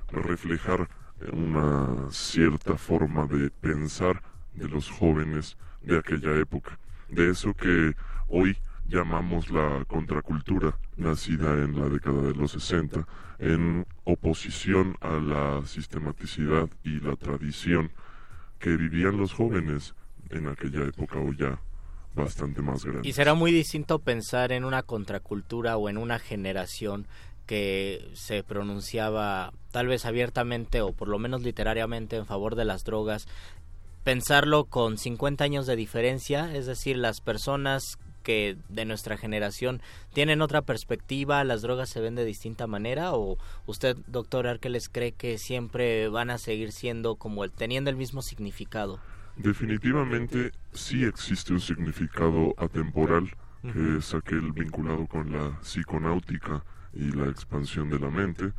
reflejar 0.09 0.87
una 1.33 2.09
cierta 2.11 2.77
forma 2.77 3.25
de 3.27 3.49
pensar 3.49 4.21
de 4.53 4.69
los 4.69 4.89
jóvenes 4.89 5.57
de 5.81 5.97
aquella 5.97 6.35
época, 6.39 6.79
de 7.09 7.29
eso 7.31 7.53
que 7.53 7.93
hoy 8.27 8.57
llamamos 8.87 9.49
la 9.49 9.83
contracultura, 9.85 10.77
nacida 10.95 11.53
en 11.53 11.79
la 11.79 11.89
década 11.89 12.21
de 12.21 12.33
los 12.33 12.51
60, 12.51 13.05
en 13.39 13.85
oposición 14.05 14.95
a 15.01 15.13
la 15.13 15.65
sistematicidad 15.65 16.69
y 16.83 16.99
la 16.99 17.15
tradición 17.15 17.91
que 18.59 18.75
vivían 18.75 19.17
los 19.17 19.33
jóvenes 19.33 19.93
en 20.29 20.47
aquella 20.47 20.83
época 20.85 21.19
o 21.19 21.31
ya 21.33 21.59
bastante 22.15 22.61
más 22.61 22.83
grandes. 22.83 23.05
Y 23.05 23.13
será 23.13 23.33
muy 23.33 23.51
distinto 23.51 23.99
pensar 23.99 24.51
en 24.51 24.65
una 24.65 24.83
contracultura 24.83 25.77
o 25.77 25.89
en 25.89 25.97
una 25.97 26.19
generación 26.19 27.07
que 27.45 28.09
se 28.13 28.43
pronunciaba 28.43 29.53
tal 29.71 29.87
vez 29.87 30.05
abiertamente 30.05 30.81
o 30.81 30.91
por 30.91 31.07
lo 31.07 31.19
menos 31.19 31.43
literariamente 31.43 32.17
en 32.17 32.25
favor 32.25 32.55
de 32.55 32.65
las 32.65 32.83
drogas, 32.83 33.27
pensarlo 34.03 34.65
con 34.65 34.97
50 34.97 35.43
años 35.43 35.65
de 35.65 35.75
diferencia, 35.75 36.53
es 36.53 36.65
decir, 36.65 36.97
las 36.97 37.21
personas 37.21 37.97
que 38.27 38.57
de 38.67 38.83
nuestra 38.83 39.15
generación 39.15 39.81
tienen 40.11 40.41
otra 40.41 40.61
perspectiva, 40.61 41.45
las 41.45 41.61
drogas 41.61 41.87
se 41.87 42.01
ven 42.01 42.15
de 42.15 42.25
distinta 42.25 42.67
manera 42.67 43.13
o 43.13 43.37
usted, 43.67 43.95
doctor 44.07 44.47
Arqueles, 44.47 44.89
cree 44.89 45.13
que 45.13 45.37
siempre 45.37 46.09
van 46.09 46.29
a 46.29 46.37
seguir 46.37 46.73
siendo 46.73 47.15
como 47.15 47.45
el 47.45 47.53
teniendo 47.53 47.89
el 47.89 47.95
mismo 47.95 48.21
significado? 48.21 48.99
Definitivamente 49.37 50.51
sí 50.73 51.05
existe 51.05 51.53
un 51.53 51.61
significado 51.61 52.53
atemporal, 52.57 53.29
que 53.61 53.97
es 53.97 54.13
aquel 54.13 54.51
vinculado 54.51 55.07
con 55.07 55.31
la 55.31 55.57
psiconáutica 55.61 56.65
y 56.93 57.09
la 57.11 57.29
expansión 57.29 57.89
de 57.89 57.99
la 57.99 58.09
mente. 58.09 58.51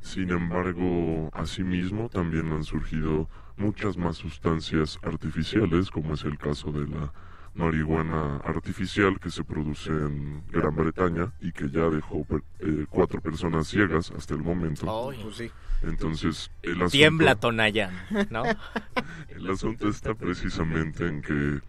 Sin 0.00 0.30
embargo, 0.30 1.30
asimismo 1.34 2.08
también 2.08 2.50
han 2.50 2.64
surgido 2.64 3.28
muchas 3.56 3.96
más 3.96 4.16
sustancias 4.16 4.98
artificiales, 5.04 5.88
como 5.88 6.14
es 6.14 6.24
el 6.24 6.36
caso 6.36 6.72
de 6.72 6.88
la 6.88 7.12
marihuana 7.54 8.38
artificial 8.38 9.18
que 9.20 9.30
se 9.30 9.44
produce 9.44 9.90
en 9.90 10.42
Gran 10.50 10.74
Bretaña 10.74 11.32
y 11.40 11.52
que 11.52 11.68
ya 11.70 11.88
dejó 11.88 12.24
per- 12.24 12.42
eh, 12.60 12.86
cuatro 12.90 13.20
personas 13.20 13.68
ciegas 13.68 14.10
hasta 14.16 14.34
el 14.34 14.42
momento. 14.42 14.86
Pues 15.22 15.36
sí. 15.36 15.50
Entonces, 15.82 16.50
el 16.62 16.72
asunto... 16.76 16.90
Tiembla 16.90 17.34
Tonayán, 17.36 17.92
¿no? 18.30 18.42
El 19.28 19.50
asunto 19.50 19.88
está 19.88 20.14
precisamente 20.14 21.06
en 21.06 21.20
que 21.22 21.60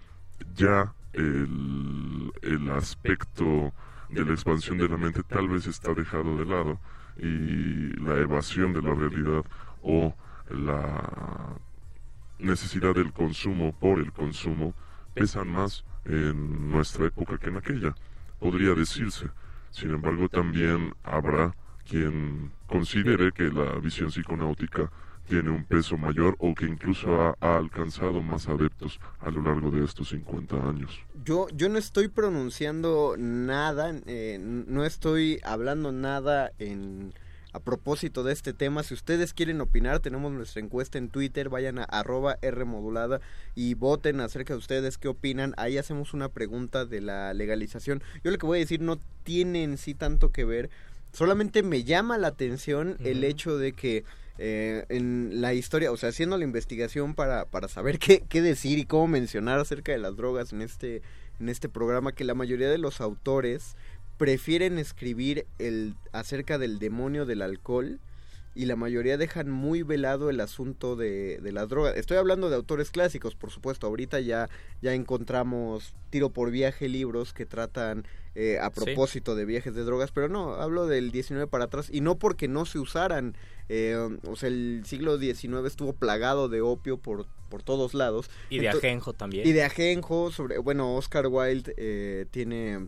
ya 0.56 0.94
el, 1.14 2.32
el 2.42 2.70
aspecto 2.72 3.74
de 4.10 4.24
la 4.24 4.32
expansión 4.34 4.78
de 4.78 4.88
la 4.88 4.98
mente 4.98 5.24
tal 5.24 5.50
vez 5.50 5.68
está 5.68 5.94
dejado 5.94 6.38
de 6.38 6.46
lado 6.46 6.80
y 7.18 8.00
la 8.02 8.18
evasión 8.20 8.72
de 8.74 8.82
la 8.82 8.94
realidad 8.94 9.44
o 9.82 10.14
la 10.50 11.58
necesidad 12.40 12.94
del 12.96 13.12
consumo 13.14 13.74
por 13.78 14.00
el 14.00 14.12
consumo 14.12 14.74
pesan 15.16 15.48
más 15.48 15.84
en 16.06 16.70
nuestra 16.70 17.08
época 17.08 17.40
que 17.40 17.50
en 17.50 17.58
aquella, 17.58 17.96
podría 18.40 18.76
decirse. 18.76 19.26
Sin 19.72 19.90
embargo, 19.92 20.30
también 20.30 20.94
habrá 21.04 21.56
quien 21.90 22.52
considere 22.68 23.32
que 23.32 23.46
la 23.46 23.80
visión 23.80 24.10
psiconáutica 24.10 24.92
tiene 25.28 25.50
un 25.50 25.64
peso 25.64 25.98
mayor 25.98 26.36
o 26.40 26.54
que 26.54 26.66
incluso 26.66 27.36
ha, 27.42 27.58
alcanzado 27.58 28.22
más 28.22 28.48
adeptos 28.48 29.00
a 29.20 29.32
lo 29.32 29.42
largo 29.42 29.72
de 29.72 29.84
estos 29.84 30.10
50 30.10 30.56
años. 30.70 31.00
Yo, 31.24 31.48
yo 31.54 31.68
no 31.70 31.80
estoy 31.80 32.10
pronunciando 32.10 33.16
nada, 33.18 33.94
eh, 34.06 34.38
no 34.40 34.86
estoy 34.86 35.40
hablando 35.44 35.92
nada 35.92 36.52
en 36.60 37.14
a 37.56 37.60
propósito 37.62 38.24
de 38.24 38.34
este 38.34 38.52
tema. 38.52 38.84
Si 38.84 38.94
ustedes 38.94 39.34
quieren 39.34 39.62
opinar, 39.62 40.02
tenemos 40.02 40.34
nuestra 40.34 40.62
encuesta 40.62 40.98
en 40.98 41.08
Twitter, 41.08 41.48
vayan 41.48 41.80
a 41.80 41.84
arroba 41.84 42.38
Rmodulada 42.42 43.22
y 43.56 43.76
voten 43.76 44.20
acerca 44.20 44.54
de 44.54 44.60
ustedes 44.60 44.98
qué 44.98 45.08
opinan. 45.08 45.54
Ahí 45.56 45.78
hacemos 45.78 46.14
una 46.14 46.28
pregunta 46.28 46.84
de 46.84 47.00
la 47.00 47.34
legalización. 47.34 48.04
Yo 48.26 48.32
lo 48.32 48.38
que 48.38 48.46
voy 48.46 48.58
a 48.58 48.60
decir 48.60 48.82
no 48.82 49.00
tiene 49.24 49.64
en 49.64 49.78
sí 49.78 49.94
tanto 49.94 50.34
que 50.34 50.44
ver, 50.44 50.70
solamente 51.14 51.64
me 51.64 51.86
llama 51.86 52.18
la 52.18 52.28
atención 52.28 52.98
el 53.00 53.24
hecho 53.24 53.58
de 53.58 53.72
que 53.72 54.04
eh, 54.38 54.86
en 54.90 55.40
la 55.40 55.54
historia, 55.54 55.94
o 55.94 55.98
sea, 55.98 56.10
haciendo 56.10 56.38
la 56.38 56.44
investigación 56.44 57.16
para, 57.16 57.46
para 57.46 57.70
saber 57.70 58.00
qué, 58.00 58.22
qué 58.28 58.42
decir 58.42 58.80
y 58.80 58.86
cómo 58.86 59.08
mencionar 59.08 59.60
acerca 59.60 59.94
de 59.94 59.98
las 59.98 60.18
drogas 60.18 60.52
en 60.52 60.62
este, 60.62 61.04
en 61.40 61.48
este 61.48 61.70
programa, 61.70 62.12
que 62.12 62.26
la 62.26 62.34
mayoría 62.34 62.70
de 62.70 62.80
los 62.80 63.00
autores 63.00 63.78
prefieren 64.18 64.78
escribir 64.80 65.46
el 65.60 65.96
acerca 66.12 66.58
del 66.58 66.80
demonio 66.80 67.26
del 67.26 67.42
alcohol 67.42 68.00
y 68.58 68.66
la 68.68 68.78
mayoría 68.78 69.18
dejan 69.18 69.52
muy 69.52 69.84
velado 69.84 70.30
el 70.30 70.40
asunto 70.40 70.96
de, 70.96 71.40
de 71.42 71.52
las 71.52 71.68
drogas. 71.68 71.98
Estoy 71.98 72.16
hablando 72.16 72.50
de 72.50 72.56
autores 72.56 72.90
clásicos, 72.90 73.36
por 73.36 73.52
supuesto. 73.52 73.86
Ahorita 73.86 74.22
ya, 74.22 74.50
ya 74.82 74.94
encontramos 74.94 75.94
tiro 76.10 76.30
por 76.30 76.52
viaje 76.52 76.88
libros 76.88 77.34
que 77.34 77.46
tratan 77.46 78.06
eh, 78.34 78.58
a 78.62 78.70
Sí. 78.70 78.82
propósito 78.86 79.36
de 79.36 79.44
viajes 79.44 79.76
de 79.76 79.84
drogas, 79.84 80.12
pero 80.14 80.30
no, 80.30 80.54
hablo 80.54 80.88
del 80.88 81.12
19 81.12 81.48
para 81.48 81.66
atrás 81.66 81.90
y 81.92 82.00
no 82.00 82.18
porque 82.18 82.48
no 82.48 82.66
se 82.66 82.80
usaran. 82.80 83.36
eh, 83.68 83.98
o 84.26 84.36
sea, 84.38 84.48
el 84.48 84.84
siglo 84.86 85.18
XIX 85.18 85.66
estuvo 85.66 85.92
plagado 85.92 86.48
de 86.48 86.62
opio 86.62 86.98
por, 86.98 87.26
por 87.50 87.62
todos 87.64 87.94
lados. 87.94 88.30
Y 88.50 88.60
de 88.60 88.70
ajenjo 88.70 89.12
también. 89.12 89.46
Y 89.46 89.52
de 89.52 89.64
ajenjo, 89.64 90.32
sobre, 90.32 90.60
bueno, 90.60 90.96
Oscar 90.96 91.28
Wilde 91.28 91.74
eh, 91.76 92.26
tiene 92.32 92.88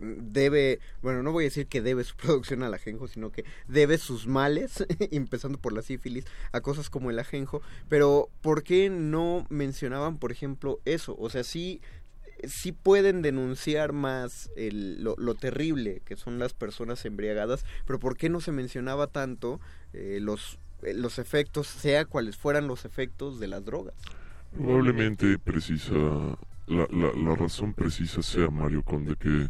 debe, 0.00 0.80
bueno, 1.02 1.22
no 1.22 1.32
voy 1.32 1.44
a 1.44 1.48
decir 1.48 1.66
que 1.66 1.82
debe 1.82 2.04
su 2.04 2.16
producción 2.16 2.62
al 2.62 2.74
ajenjo, 2.74 3.08
sino 3.08 3.30
que 3.30 3.44
debe 3.68 3.98
sus 3.98 4.26
males, 4.26 4.84
empezando 5.10 5.58
por 5.58 5.72
la 5.72 5.82
sífilis, 5.82 6.24
a 6.52 6.60
cosas 6.60 6.90
como 6.90 7.10
el 7.10 7.18
ajenjo. 7.18 7.62
Pero, 7.88 8.28
¿por 8.42 8.62
qué 8.62 8.90
no 8.90 9.46
mencionaban, 9.50 10.18
por 10.18 10.32
ejemplo, 10.32 10.80
eso? 10.84 11.16
O 11.18 11.30
sea, 11.30 11.44
sí, 11.44 11.80
sí 12.44 12.72
pueden 12.72 13.22
denunciar 13.22 13.92
más 13.92 14.50
el- 14.56 15.02
lo, 15.02 15.14
lo 15.18 15.34
terrible 15.34 16.02
que 16.04 16.16
son 16.16 16.38
las 16.38 16.52
personas 16.54 17.04
embriagadas, 17.04 17.64
pero 17.86 17.98
¿por 17.98 18.16
qué 18.16 18.28
no 18.28 18.40
se 18.40 18.52
mencionaba 18.52 19.06
tanto 19.08 19.60
eh, 19.92 20.18
los, 20.20 20.58
eh, 20.82 20.94
los 20.94 21.18
efectos, 21.18 21.66
sea 21.66 22.04
cuales 22.04 22.36
fueran 22.36 22.66
los 22.68 22.84
efectos 22.84 23.40
de 23.40 23.48
las 23.48 23.64
drogas? 23.64 23.94
Probablemente 24.52 25.38
precisa, 25.38 25.92
la, 26.66 26.86
la, 26.90 27.34
razón 27.34 27.74
precisa 27.74 28.22
sea, 28.22 28.48
Mario 28.48 28.82
Conde, 28.82 29.14
que 29.16 29.48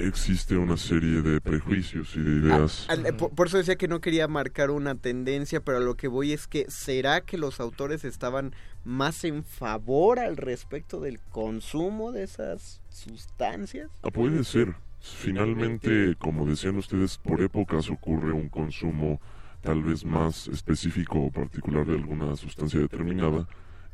existe 0.00 0.56
una 0.56 0.76
serie 0.76 1.22
de 1.22 1.40
prejuicios 1.40 2.14
y 2.16 2.20
de 2.20 2.30
ideas. 2.48 2.86
Al- 2.88 3.06
eh, 3.06 3.12
por, 3.12 3.30
por 3.34 3.46
eso 3.48 3.58
decía 3.58 3.76
que 3.76 3.88
no 3.88 4.00
quería 4.00 4.28
marcar 4.28 4.70
una 4.70 4.94
tendencia, 4.94 5.60
pero 5.60 5.78
a 5.78 5.80
lo 5.80 5.94
que 5.94 6.08
voy 6.08 6.32
es 6.32 6.46
que 6.46 6.66
¿será 6.68 7.20
que 7.20 7.38
los 7.38 7.60
autores 7.60 8.04
estaban 8.04 8.54
más 8.84 9.24
en 9.24 9.44
favor 9.44 10.18
al 10.18 10.36
respecto 10.36 11.00
del 11.00 11.18
consumo 11.20 12.12
de 12.12 12.22
esas 12.24 12.80
sustancias? 12.88 13.90
Ah, 14.02 14.10
puede 14.10 14.44
ser. 14.44 14.74
Finalmente, 15.00 16.16
como 16.18 16.46
decían 16.46 16.76
ustedes, 16.76 17.18
por 17.18 17.40
épocas 17.40 17.90
ocurre 17.90 18.32
un 18.32 18.48
consumo 18.48 19.20
tal 19.60 19.82
vez 19.82 20.04
más 20.04 20.48
específico 20.48 21.20
o 21.20 21.30
particular 21.30 21.86
de 21.86 21.94
alguna 21.94 22.34
sustancia 22.36 22.80
determinada 22.80 23.46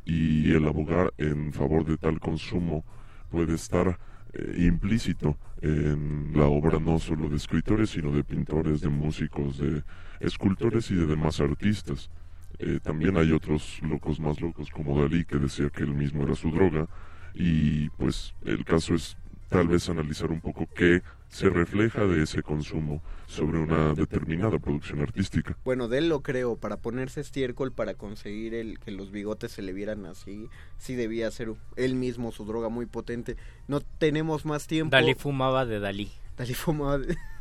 y 0.05 0.53
el 0.53 0.66
abogar 0.66 1.12
en 1.18 1.53
favor 1.53 1.85
de 1.85 1.97
tal 1.97 2.18
consumo 2.20 2.85
puede 3.30 3.55
estar 3.55 3.99
eh, 4.35 4.64
implícito 4.66 5.37
en 5.61 6.33
la 6.35 6.47
obra 6.47 6.78
no 6.78 6.99
solo 6.99 7.28
de 7.28 7.37
escritores, 7.37 7.91
sino 7.91 8.11
de 8.12 8.24
pintores, 8.24 8.80
de 8.80 8.89
músicos, 8.89 9.59
de 9.59 9.83
escultores 10.20 10.91
y 10.91 10.95
de 10.95 11.07
demás 11.07 11.41
artistas. 11.41 12.11
Eh, 12.59 12.80
también 12.83 13.16
hay 13.16 13.33
otros 13.33 13.80
locos 13.83 14.20
más 14.20 14.41
locos 14.41 14.70
como 14.70 15.01
Dalí 15.01 15.24
que 15.24 15.39
decía 15.39 15.70
que 15.70 15.83
él 15.83 15.95
mismo 15.95 16.22
era 16.22 16.35
su 16.35 16.51
droga 16.51 16.87
y 17.35 17.89
pues 17.91 18.35
el 18.45 18.64
caso 18.64 18.95
es 18.95 19.16
tal 19.49 19.68
vez 19.68 19.89
analizar 19.89 20.30
un 20.30 20.41
poco 20.41 20.68
qué 20.74 21.03
se 21.33 21.49
refleja 21.49 22.05
de 22.05 22.22
ese 22.22 22.43
consumo 22.43 23.03
sobre 23.26 23.59
una 23.59 23.95
determinada 23.95 24.59
producción 24.59 25.01
artística. 25.01 25.57
Bueno, 25.64 25.89
de 25.89 25.97
él 25.97 26.11
lo 26.11 26.20
creo, 26.20 26.57
para 26.57 26.76
ponerse 26.76 27.22
estiércol, 27.22 27.72
para 27.72 27.95
conseguir 27.95 28.53
el 28.53 28.78
que 28.78 28.91
los 28.91 29.11
bigotes 29.11 29.51
se 29.51 29.62
le 29.62 29.72
vieran 29.72 30.05
así, 30.05 30.51
sí 30.76 30.95
debía 30.95 31.30
ser 31.30 31.55
él 31.76 31.95
mismo 31.95 32.33
su 32.33 32.45
droga 32.45 32.68
muy 32.68 32.85
potente. 32.85 33.39
No 33.66 33.80
tenemos 33.80 34.45
más 34.45 34.66
tiempo. 34.66 34.91
Dalí 34.91 35.14
fumaba 35.14 35.64
de 35.64 35.80
Dalí. 35.80 36.12
Dalí 36.37 36.53
fumaba 36.53 36.99
de, 36.99 37.16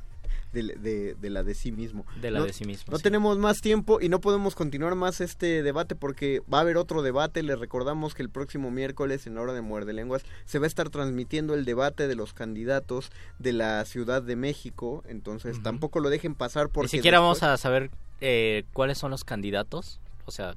de, 0.53 0.63
de- 0.75 1.15
de 1.15 1.29
la 1.29 1.43
de 1.43 1.53
sí 1.53 1.71
mismo. 1.71 2.05
De 2.21 2.31
la 2.31 2.39
No- 2.39 2.45
de 2.45 2.53
sí 2.53 2.65
mismo, 2.65 2.91
No 2.91 2.97
sí. 2.97 3.03
tenemos 3.03 3.37
más 3.37 3.61
tiempo 3.61 3.99
y 4.01 4.09
no 4.09 4.19
podemos 4.21 4.55
continuar 4.55 4.95
más 4.95 5.21
este 5.21 5.63
debate 5.63 5.95
porque 5.95 6.41
va 6.53 6.57
a 6.59 6.61
haber 6.61 6.77
otro 6.77 7.01
debate. 7.01 7.43
Les 7.43 7.57
recordamos 7.59 8.13
que 8.15 8.21
el 8.23 8.29
próximo 8.29 8.69
miércoles 8.71 9.27
en 9.27 9.35
la 9.35 9.41
hora 9.41 9.53
de 9.53 9.61
Muerde 9.61 9.93
Lenguas 9.93 10.23
se 10.45 10.59
va 10.59 10.65
a 10.65 10.67
estar 10.67 10.89
transmitiendo 10.89 11.53
el 11.53 11.65
debate 11.65 12.07
de 12.07 12.15
los 12.15 12.33
candidatos 12.33 13.11
de 13.39 13.53
la 13.53 13.83
Ciudad 13.85 14.21
de 14.21 14.35
México. 14.35 15.03
Entonces 15.07 15.61
tampoco 15.63 15.99
lo 15.99 16.09
dejen 16.09 16.35
pasar 16.35 16.67
Ni 16.67 16.71
porque... 16.73 16.89
siquiera 16.89 17.19
después- 17.19 17.39
vamos 17.41 17.43
a 17.53 17.57
saber 17.57 17.89
eh, 18.21 18.63
cuáles 18.73 18.97
son 18.97 19.11
los 19.11 19.23
candidatos. 19.23 19.99
O 20.25 20.31
sea, 20.31 20.55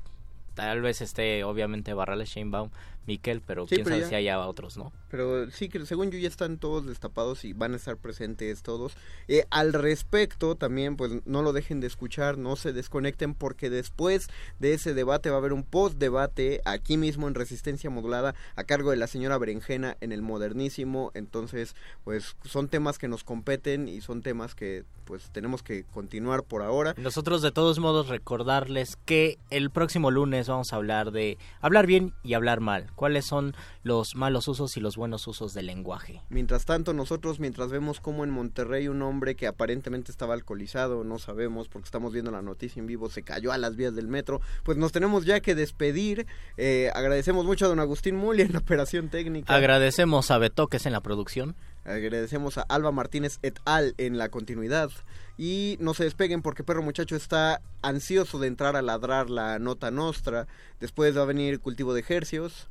tal 0.55 0.83
vez 0.83 1.01
esté 1.01 1.45
obviamente 1.45 1.95
Barrales, 1.95 2.29
Sheinbaum, 2.29 2.71
Miquel, 3.07 3.41
pero 3.43 3.67
Sí, 3.67 3.77
quién 3.77 3.85
pero 3.85 3.97
sabe 3.97 4.03
ya- 4.03 4.09
si 4.09 4.15
haya 4.15 4.41
otros, 4.41 4.77
¿no? 4.77 4.93
Pero 5.15 5.49
sí, 5.53 5.69
que 5.69 5.87
según 5.87 6.11
yo 6.11 6.19
ya 6.19 6.27
están 6.27 6.59
todos 6.59 6.87
destapados 6.87 7.45
y 7.45 7.53
van 7.53 7.73
a 7.73 7.77
estar 7.77 7.97
presentes 7.97 8.65
todos. 8.65 8.97
Eh, 9.29 9.45
al 9.51 9.73
respecto, 9.73 10.57
también, 10.57 10.97
pues 10.97 11.13
no 11.25 11.41
lo 11.43 11.53
dejen 11.53 11.79
de 11.79 11.87
escuchar, 11.87 12.37
no 12.37 12.57
se 12.57 12.73
desconecten 12.73 13.35
porque 13.35 13.71
después 13.71 14.27
de 14.59 14.75
ese 14.75 14.93
debate 14.93 15.31
va 15.31 15.37
a 15.37 15.39
haber 15.39 15.53
un 15.53 15.63
post-debate 15.63 16.63
aquí 16.65 16.97
mismo 16.97 17.29
en 17.29 17.37
Resistencia 17.37 17.91
Modulada 17.91 18.35
a 18.57 18.65
cargo 18.65 18.91
de 18.91 18.97
la 18.97 19.07
señora 19.07 19.39
Berenjena 19.39 19.97
en 20.01 20.11
el 20.11 20.21
Modernísimo. 20.21 21.13
Entonces, 21.15 21.77
pues 22.03 22.35
son 22.45 22.67
temas 22.67 22.99
que 22.99 23.07
nos 23.07 23.23
competen 23.23 23.87
y 23.87 24.01
son 24.01 24.21
temas 24.21 24.57
que 24.57 24.83
pues 25.05 25.31
tenemos 25.31 25.63
que 25.63 25.85
continuar 25.85 26.43
por 26.43 26.63
ahora. 26.63 26.95
Nosotros 26.97 27.43
de 27.43 27.53
todos 27.53 27.79
modos 27.79 28.09
recordarles 28.09 28.97
que 29.05 29.39
el 29.51 29.71
próximo 29.71 30.11
lunes 30.11 30.49
vamos 30.49 30.73
a 30.73 30.77
hablar 30.77 31.13
de 31.13 31.39
hablar 31.61 31.87
bien 31.87 32.15
y 32.25 32.35
hablar 32.35 32.61
mal. 32.61 32.91
¿Cuáles 32.97 33.27
son 33.27 33.55
los 33.83 34.17
malos 34.17 34.49
usos 34.49 34.77
y 34.77 34.81
los 34.81 34.97
buenos 34.97 35.04
usos 35.13 35.55
del 35.55 35.67
lenguaje? 35.67 36.23
Mientras 36.29 36.65
tanto, 36.65 36.93
nosotros, 36.93 37.41
mientras 37.41 37.71
vemos 37.71 38.01
como 38.01 38.25
en 38.25 38.31
Monterrey 38.31 38.89
un 38.89 39.03
hombre 39.03 39.35
que 39.35 39.47
aparentemente 39.47 40.11
estaba 40.11 40.35
alcoholizado, 40.35 41.05
no 41.05 41.19
sabemos 41.19 41.69
porque 41.69 41.87
estamos 41.87 42.13
viendo 42.13 42.31
la 42.31 42.43
noticia 42.43 42.81
en 42.81 42.87
vivo, 42.87 43.11
se 43.11 43.23
cayó 43.23 43.53
a 43.53 43.59
las 43.59 43.77
vías 43.77 43.95
del 43.95 44.09
metro, 44.09 44.41
pues 44.63 44.79
nos 44.79 44.93
tenemos 44.93 45.25
ya 45.25 45.41
que 45.41 45.55
despedir. 45.55 46.27
Eh, 46.57 46.91
agradecemos 46.95 47.45
mucho 47.45 47.67
a 47.67 47.69
don 47.69 47.81
Agustín 47.81 48.17
Muli 48.17 48.43
en 48.43 48.53
la 48.53 48.59
operación 48.61 49.09
técnica. 49.09 49.55
Agradecemos 49.55 50.31
a 50.31 50.39
Betoques 50.39 50.87
en 50.87 50.93
la 50.93 51.01
producción. 51.01 51.55
Agradecemos 51.85 52.57
a 52.57 52.63
Alba 52.63 52.93
Martínez 52.93 53.39
et 53.43 53.59
al 53.67 53.95
en 53.99 54.17
la 54.17 54.31
continuidad. 54.31 54.91
Y 55.37 55.77
no 55.81 55.95
se 55.95 56.05
despeguen 56.05 56.41
porque 56.41 56.65
Perro 56.65 56.83
Muchacho 56.83 57.17
está 57.17 57.61
ansioso 57.83 58.39
de 58.39 58.47
entrar 58.47 58.77
a 58.77 58.83
ladrar 58.83 59.29
la 59.29 59.59
nota 59.59 59.91
nostra. 59.91 60.47
Después 60.81 61.17
va 61.17 61.23
a 61.23 61.27
venir 61.27 61.61
Cultivo 61.61 61.93
de 61.93 62.01
Ejercios. 62.01 62.69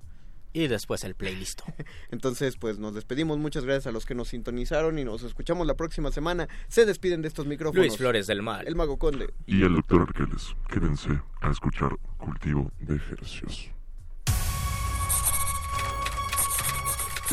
Y 0.54 0.68
después 0.68 1.04
el 1.04 1.16
playlist. 1.16 1.62
Entonces, 2.12 2.58
pues 2.58 2.78
nos 2.78 2.94
despedimos. 2.94 3.40
Muchas 3.40 3.66
gracias 3.66 3.88
a 3.88 3.92
los 3.92 4.06
que 4.06 4.16
nos 4.16 4.30
sintonizaron 4.30 5.00
y 5.00 5.04
nos 5.04 5.24
escuchamos 5.24 5.66
la 5.66 5.76
próxima 5.76 6.12
semana. 6.12 6.48
Se 6.68 6.86
despiden 6.86 7.22
de 7.22 7.28
estos 7.28 7.48
micrófonos. 7.48 7.88
Luis 7.88 7.98
Flores 7.98 8.28
del 8.28 8.44
Mal. 8.44 8.68
El 8.68 8.76
Mago 8.76 8.98
Conde. 8.98 9.34
Y 9.48 9.64
el 9.64 9.74
doctor 9.74 10.04
Arqueles, 10.04 10.56
quédense 10.72 11.10
a 11.42 11.50
escuchar 11.50 11.92
Cultivo 12.18 12.72
de 12.80 12.96
Ejercicios. 12.96 13.72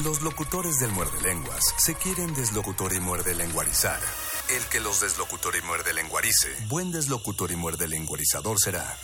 Los 0.05 0.23
locutores 0.23 0.79
del 0.79 0.93
muerde 0.93 1.21
lenguas 1.23 1.75
se 1.77 1.95
quieren 1.95 2.33
deslocutor 2.33 2.95
y 2.95 3.01
muerde 3.01 3.35
lenguarizar. 3.35 4.01
El 4.49 4.63
que 4.71 4.81
los 4.81 5.01
deslocutor 5.01 5.55
y 5.57 5.67
muerde 5.67 5.93
lenguarice, 5.93 6.49
buen 6.69 6.91
deslocutor 6.91 7.51
y 7.53 7.57
muerde 7.57 7.87
lenguarizador 7.87 8.59
será. 8.59 8.97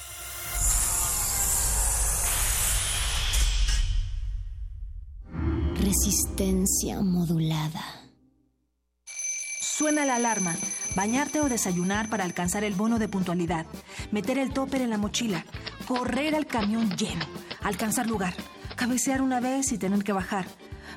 Resistencia 6.06 7.02
modulada. 7.02 7.82
Suena 9.60 10.04
la 10.04 10.14
alarma. 10.14 10.54
Bañarte 10.94 11.40
o 11.40 11.48
desayunar 11.48 12.08
para 12.08 12.22
alcanzar 12.22 12.62
el 12.62 12.74
bono 12.74 13.00
de 13.00 13.08
puntualidad. 13.08 13.66
Meter 14.12 14.38
el 14.38 14.52
topper 14.52 14.82
en 14.82 14.90
la 14.90 14.98
mochila. 14.98 15.44
Correr 15.88 16.36
al 16.36 16.46
camión 16.46 16.90
lleno. 16.96 17.26
Alcanzar 17.60 18.06
lugar. 18.06 18.34
Cabecear 18.76 19.20
una 19.20 19.40
vez 19.40 19.72
y 19.72 19.78
tener 19.78 20.04
que 20.04 20.12
bajar. 20.12 20.46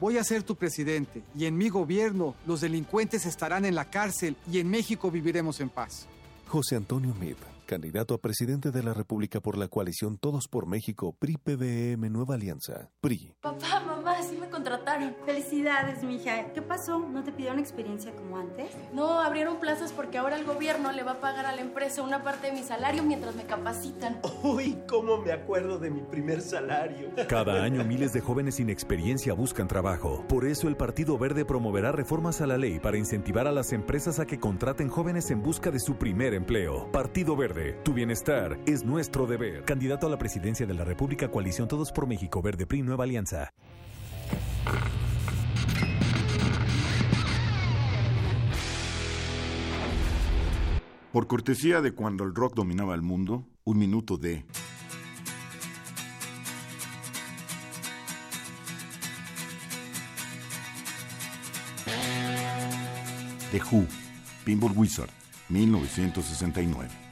Voy 0.00 0.16
a 0.16 0.24
ser 0.24 0.42
tu 0.42 0.56
presidente 0.56 1.22
y 1.36 1.44
en 1.44 1.58
mi 1.58 1.68
gobierno 1.68 2.34
los 2.46 2.62
delincuentes 2.62 3.26
estarán 3.26 3.66
en 3.66 3.74
la 3.74 3.90
cárcel 3.90 4.38
y 4.50 4.58
en 4.58 4.70
México 4.70 5.10
viviremos 5.10 5.60
en 5.60 5.68
paz. 5.68 6.06
José 6.48 6.76
Antonio 6.76 7.14
Meade, 7.14 7.36
candidato 7.70 8.14
a 8.14 8.18
presidente 8.20 8.72
de 8.72 8.82
la 8.82 8.94
República 8.94 9.40
por 9.40 9.56
la 9.56 9.68
coalición 9.68 10.18
Todos 10.18 10.48
por 10.48 10.66
México, 10.66 11.14
PRI-PBM 11.20 12.10
Nueva 12.10 12.34
Alianza. 12.34 12.90
PRI. 13.00 13.32
Papá, 13.40 13.78
mamá, 13.86 14.20
sí 14.24 14.36
me 14.40 14.50
contrataron. 14.50 15.14
Felicidades, 15.24 16.02
mija. 16.02 16.52
¿Qué 16.52 16.62
pasó? 16.62 16.98
¿No 16.98 17.22
te 17.22 17.30
pidieron 17.30 17.60
experiencia 17.60 18.10
como 18.16 18.38
antes? 18.38 18.72
No, 18.92 19.20
abrieron 19.20 19.60
plazas 19.60 19.92
porque 19.92 20.18
ahora 20.18 20.36
el 20.36 20.44
gobierno 20.44 20.90
le 20.90 21.04
va 21.04 21.12
a 21.12 21.20
pagar 21.20 21.46
a 21.46 21.54
la 21.54 21.60
empresa 21.60 22.02
una 22.02 22.24
parte 22.24 22.48
de 22.48 22.54
mi 22.54 22.64
salario 22.64 23.04
mientras 23.04 23.36
me 23.36 23.44
capacitan. 23.44 24.20
Uy, 24.42 24.76
cómo 24.88 25.18
me 25.18 25.30
acuerdo 25.30 25.78
de 25.78 25.90
mi 25.90 26.00
primer 26.00 26.40
salario. 26.40 27.10
Cada 27.28 27.62
año 27.62 27.84
miles 27.84 28.12
de 28.12 28.20
jóvenes 28.20 28.56
sin 28.56 28.68
experiencia 28.68 29.32
buscan 29.32 29.68
trabajo. 29.68 30.24
Por 30.28 30.44
eso 30.44 30.66
el 30.66 30.76
Partido 30.76 31.18
Verde 31.18 31.44
promoverá 31.44 31.92
reformas 31.92 32.40
a 32.40 32.48
la 32.48 32.58
ley 32.58 32.80
para 32.80 32.98
incentivar 32.98 33.46
a 33.46 33.52
las 33.52 33.72
empresas 33.72 34.18
a 34.18 34.26
que 34.26 34.40
contraten 34.40 34.88
jóvenes 34.88 35.30
en 35.30 35.40
busca 35.40 35.70
de 35.70 35.78
su 35.78 35.94
primer 35.94 36.34
empleo. 36.34 36.90
Partido 36.90 37.36
Verde, 37.36 37.59
tu 37.84 37.92
bienestar 37.92 38.58
es 38.66 38.84
nuestro 38.84 39.26
deber. 39.26 39.64
Candidato 39.64 40.06
a 40.06 40.10
la 40.10 40.18
presidencia 40.18 40.66
de 40.66 40.74
la 40.74 40.84
República 40.84 41.30
Coalición 41.30 41.68
Todos 41.68 41.92
por 41.92 42.06
México 42.06 42.42
Verde 42.42 42.66
PRI 42.66 42.82
Nueva 42.82 43.04
Alianza. 43.04 43.52
Por 51.12 51.26
cortesía 51.26 51.80
de 51.80 51.92
cuando 51.92 52.22
el 52.24 52.34
rock 52.34 52.54
dominaba 52.54 52.94
el 52.94 53.02
mundo, 53.02 53.44
un 53.64 53.78
minuto 53.78 54.16
de... 54.16 54.44
The 63.50 63.60
Who, 63.72 63.84
Pinball 64.44 64.72
Wizard, 64.76 65.10
1969. 65.48 67.09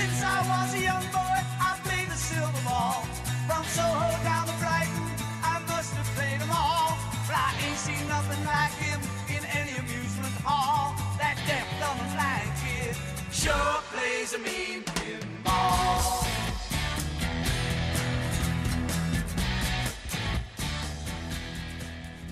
Since 0.00 0.22
I 0.22 0.40
was 0.48 0.72
a 0.72 0.80
young 0.80 1.06
boy, 1.12 1.38
I 1.60 1.76
played 1.84 2.08
the 2.08 2.16
silver 2.16 2.62
ball. 2.64 3.04
From 3.44 3.62
Soho 3.76 4.08
down 4.24 4.46
to 4.48 4.56
Brighton, 4.56 5.08
I 5.44 5.60
must 5.68 5.92
have 5.92 6.08
played 6.16 6.40
them 6.40 6.48
all. 6.50 6.96
But 7.28 7.36
I 7.36 7.52
ain't 7.68 7.76
seen 7.76 8.08
nothing 8.08 8.40
like 8.48 8.72
him 8.80 8.98
in 9.28 9.44
any 9.60 9.76
amusement 9.76 10.32
hall. 10.42 10.96
That 11.20 11.36
deaf, 11.44 11.68
dumb, 11.76 12.00
and 12.00 12.12
blind 12.16 12.48
kid 12.64 12.96
sure 13.30 13.76
plays 13.92 14.32
a 14.32 14.38
mean 14.38 14.80
pinball. 14.88 16.24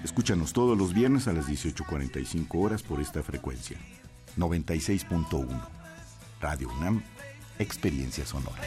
Escúchanos 0.05 0.55
todos 0.55 0.79
los 0.79 0.95
viernes 0.95 1.29
a 1.29 1.35
las 1.35 1.47
18.45 1.47 2.47
horas 2.65 2.83
por 2.83 2.99
esta 2.99 3.23
frecuencia. 3.23 3.77
96.1. 4.39 5.79
Radio 6.41 6.69
UNAM, 6.79 7.03
Experiencia 7.59 8.25
Sonora. 8.25 8.63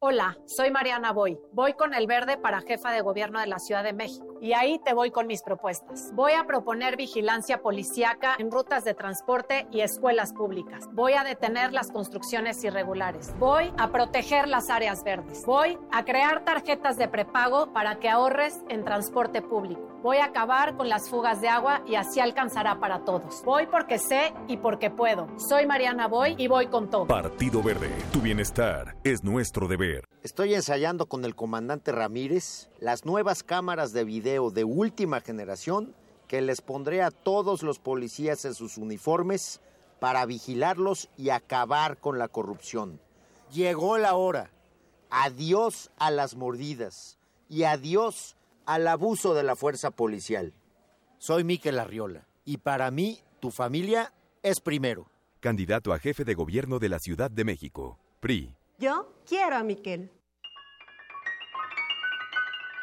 Hola, 0.00 0.36
soy 0.46 0.70
Mariana 0.70 1.12
Boy. 1.12 1.38
Voy 1.52 1.74
con 1.74 1.94
el 1.94 2.06
verde 2.06 2.38
para 2.38 2.60
jefa 2.60 2.92
de 2.92 3.00
gobierno 3.00 3.40
de 3.40 3.46
la 3.46 3.58
Ciudad 3.58 3.84
de 3.84 3.92
México. 3.92 4.27
Y 4.40 4.52
ahí 4.52 4.78
te 4.78 4.94
voy 4.94 5.10
con 5.10 5.26
mis 5.26 5.42
propuestas. 5.42 6.12
Voy 6.14 6.32
a 6.32 6.44
proponer 6.44 6.96
vigilancia 6.96 7.60
policíaca 7.60 8.36
en 8.38 8.50
rutas 8.50 8.84
de 8.84 8.94
transporte 8.94 9.66
y 9.70 9.80
escuelas 9.80 10.32
públicas. 10.32 10.88
Voy 10.92 11.14
a 11.14 11.24
detener 11.24 11.72
las 11.72 11.90
construcciones 11.90 12.62
irregulares. 12.62 13.34
Voy 13.38 13.72
a 13.76 13.90
proteger 13.90 14.48
las 14.48 14.70
áreas 14.70 15.02
verdes. 15.02 15.44
Voy 15.44 15.78
a 15.90 16.04
crear 16.04 16.44
tarjetas 16.44 16.96
de 16.96 17.08
prepago 17.08 17.72
para 17.72 17.98
que 17.98 18.08
ahorres 18.08 18.62
en 18.68 18.84
transporte 18.84 19.42
público. 19.42 19.98
Voy 20.02 20.18
a 20.18 20.26
acabar 20.26 20.76
con 20.76 20.88
las 20.88 21.10
fugas 21.10 21.40
de 21.40 21.48
agua 21.48 21.82
y 21.84 21.96
así 21.96 22.20
alcanzará 22.20 22.78
para 22.78 23.04
todos. 23.04 23.42
Voy 23.44 23.66
porque 23.66 23.98
sé 23.98 24.32
y 24.46 24.56
porque 24.56 24.90
puedo. 24.90 25.26
Soy 25.38 25.66
Mariana 25.66 26.06
Boy 26.06 26.36
y 26.38 26.46
voy 26.46 26.68
con 26.68 26.88
todo. 26.88 27.06
Partido 27.06 27.62
Verde, 27.62 27.90
tu 28.12 28.20
bienestar 28.20 28.94
es 29.02 29.24
nuestro 29.24 29.66
deber. 29.66 30.04
Estoy 30.22 30.54
ensayando 30.54 31.06
con 31.06 31.24
el 31.24 31.34
comandante 31.34 31.90
Ramírez 31.90 32.70
las 32.80 33.04
nuevas 33.04 33.42
cámaras 33.42 33.92
de 33.92 34.04
video 34.04 34.50
de 34.50 34.64
última 34.64 35.20
generación 35.20 35.94
que 36.26 36.40
les 36.40 36.60
pondré 36.60 37.02
a 37.02 37.10
todos 37.10 37.62
los 37.62 37.78
policías 37.78 38.44
en 38.44 38.54
sus 38.54 38.76
uniformes 38.76 39.60
para 39.98 40.26
vigilarlos 40.26 41.08
y 41.16 41.30
acabar 41.30 41.98
con 41.98 42.18
la 42.18 42.28
corrupción. 42.28 43.00
Llegó 43.52 43.98
la 43.98 44.14
hora. 44.14 44.50
Adiós 45.10 45.90
a 45.98 46.10
las 46.10 46.36
mordidas 46.36 47.18
y 47.48 47.64
adiós 47.64 48.36
al 48.66 48.86
abuso 48.86 49.32
de 49.32 49.42
la 49.42 49.56
fuerza 49.56 49.90
policial. 49.90 50.52
Soy 51.16 51.44
Miquel 51.44 51.78
Arriola 51.78 52.26
y 52.44 52.58
para 52.58 52.90
mí 52.90 53.22
tu 53.40 53.50
familia 53.50 54.12
es 54.42 54.60
primero. 54.60 55.10
Candidato 55.40 55.92
a 55.92 55.98
jefe 55.98 56.24
de 56.24 56.34
gobierno 56.34 56.78
de 56.78 56.90
la 56.90 56.98
Ciudad 56.98 57.30
de 57.30 57.44
México. 57.44 57.98
PRI. 58.20 58.54
Yo 58.78 59.14
quiero 59.26 59.56
a 59.56 59.62
Miquel. 59.62 60.10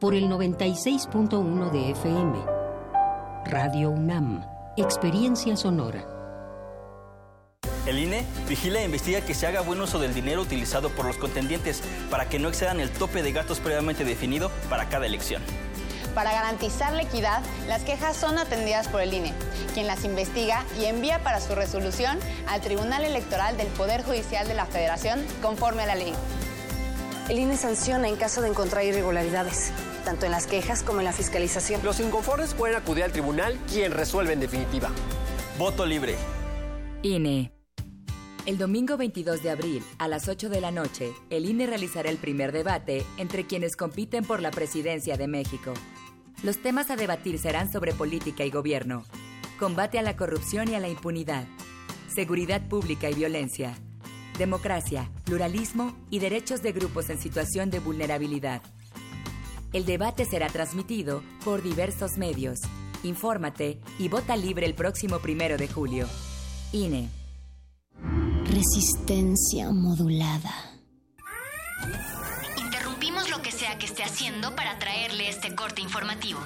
por 0.00 0.14
el 0.14 0.30
96.1 0.30 1.70
de 1.70 1.90
FM. 1.90 2.38
Radio 3.44 3.90
UNAM, 3.90 4.42
Experiencia 4.78 5.54
Sonora. 5.56 6.06
El 7.86 7.98
INE 7.98 8.24
vigila 8.48 8.80
e 8.80 8.86
investiga 8.86 9.20
que 9.20 9.34
se 9.34 9.46
haga 9.46 9.60
buen 9.60 9.78
uso 9.78 9.98
del 9.98 10.14
dinero 10.14 10.40
utilizado 10.40 10.88
por 10.88 11.04
los 11.04 11.18
contendientes 11.18 11.82
para 12.10 12.30
que 12.30 12.38
no 12.38 12.48
excedan 12.48 12.80
el 12.80 12.90
tope 12.90 13.22
de 13.22 13.32
gastos 13.32 13.60
previamente 13.60 14.04
definido 14.04 14.50
para 14.70 14.88
cada 14.88 15.04
elección. 15.04 15.42
Para 16.14 16.32
garantizar 16.32 16.94
la 16.94 17.02
equidad, 17.02 17.42
las 17.68 17.82
quejas 17.82 18.16
son 18.16 18.38
atendidas 18.38 18.88
por 18.88 19.02
el 19.02 19.12
INE, 19.12 19.34
quien 19.74 19.86
las 19.86 20.04
investiga 20.04 20.64
y 20.80 20.86
envía 20.86 21.22
para 21.22 21.40
su 21.40 21.54
resolución 21.54 22.18
al 22.48 22.62
Tribunal 22.62 23.04
Electoral 23.04 23.58
del 23.58 23.68
Poder 23.68 24.02
Judicial 24.02 24.48
de 24.48 24.54
la 24.54 24.64
Federación 24.64 25.22
conforme 25.42 25.82
a 25.82 25.86
la 25.86 25.94
ley. 25.94 26.14
El 27.28 27.38
INE 27.38 27.56
sanciona 27.56 28.08
en 28.08 28.16
caso 28.16 28.40
de 28.40 28.48
encontrar 28.48 28.84
irregularidades. 28.84 29.72
Tanto 30.00 30.26
en 30.26 30.32
las 30.32 30.46
quejas 30.46 30.82
como 30.82 31.00
en 31.00 31.04
la 31.04 31.12
fiscalización. 31.12 31.80
Los 31.84 32.00
inconformes 32.00 32.54
pueden 32.54 32.76
acudir 32.76 33.04
al 33.04 33.12
tribunal, 33.12 33.58
quien 33.70 33.92
resuelve 33.92 34.32
en 34.32 34.40
definitiva. 34.40 34.90
Voto 35.58 35.86
libre. 35.86 36.16
INE. 37.02 37.52
El 38.46 38.56
domingo 38.56 38.96
22 38.96 39.42
de 39.42 39.50
abril, 39.50 39.84
a 39.98 40.08
las 40.08 40.26
8 40.26 40.48
de 40.48 40.60
la 40.60 40.70
noche, 40.70 41.12
el 41.28 41.44
INE 41.44 41.66
realizará 41.66 42.08
el 42.10 42.16
primer 42.16 42.52
debate 42.52 43.04
entre 43.18 43.46
quienes 43.46 43.76
compiten 43.76 44.24
por 44.24 44.40
la 44.40 44.50
presidencia 44.50 45.16
de 45.16 45.28
México. 45.28 45.74
Los 46.42 46.62
temas 46.62 46.90
a 46.90 46.96
debatir 46.96 47.38
serán 47.38 47.70
sobre 47.70 47.92
política 47.92 48.44
y 48.44 48.50
gobierno, 48.50 49.04
combate 49.58 49.98
a 49.98 50.02
la 50.02 50.16
corrupción 50.16 50.70
y 50.70 50.74
a 50.74 50.80
la 50.80 50.88
impunidad, 50.88 51.46
seguridad 52.14 52.66
pública 52.66 53.10
y 53.10 53.14
violencia, 53.14 53.76
democracia, 54.38 55.10
pluralismo 55.24 55.94
y 56.08 56.18
derechos 56.18 56.62
de 56.62 56.72
grupos 56.72 57.10
en 57.10 57.20
situación 57.20 57.70
de 57.70 57.78
vulnerabilidad. 57.78 58.62
El 59.72 59.84
debate 59.84 60.24
será 60.24 60.48
transmitido 60.48 61.22
por 61.44 61.62
diversos 61.62 62.18
medios. 62.18 62.58
Infórmate 63.04 63.80
y 63.98 64.08
vota 64.08 64.36
libre 64.36 64.66
el 64.66 64.74
próximo 64.74 65.20
primero 65.20 65.56
de 65.56 65.68
julio. 65.68 66.08
INE. 66.72 67.08
Resistencia 68.44 69.70
modulada. 69.70 70.52
Interrumpimos 72.58 73.30
lo 73.30 73.40
que 73.42 73.52
sea 73.52 73.78
que 73.78 73.86
esté 73.86 74.02
haciendo 74.02 74.54
para 74.56 74.76
traerle 74.78 75.28
este 75.28 75.54
corte 75.54 75.80
informativo. 75.80 76.40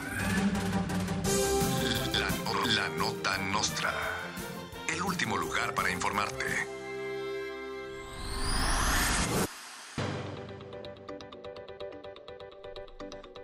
La, 2.13 2.73
la 2.75 2.89
nota 2.91 3.39
nostra. 3.39 3.93
El 4.95 5.03
último 5.03 5.39
lugar 5.39 5.75
para 5.75 5.91
informarte. 5.91 6.84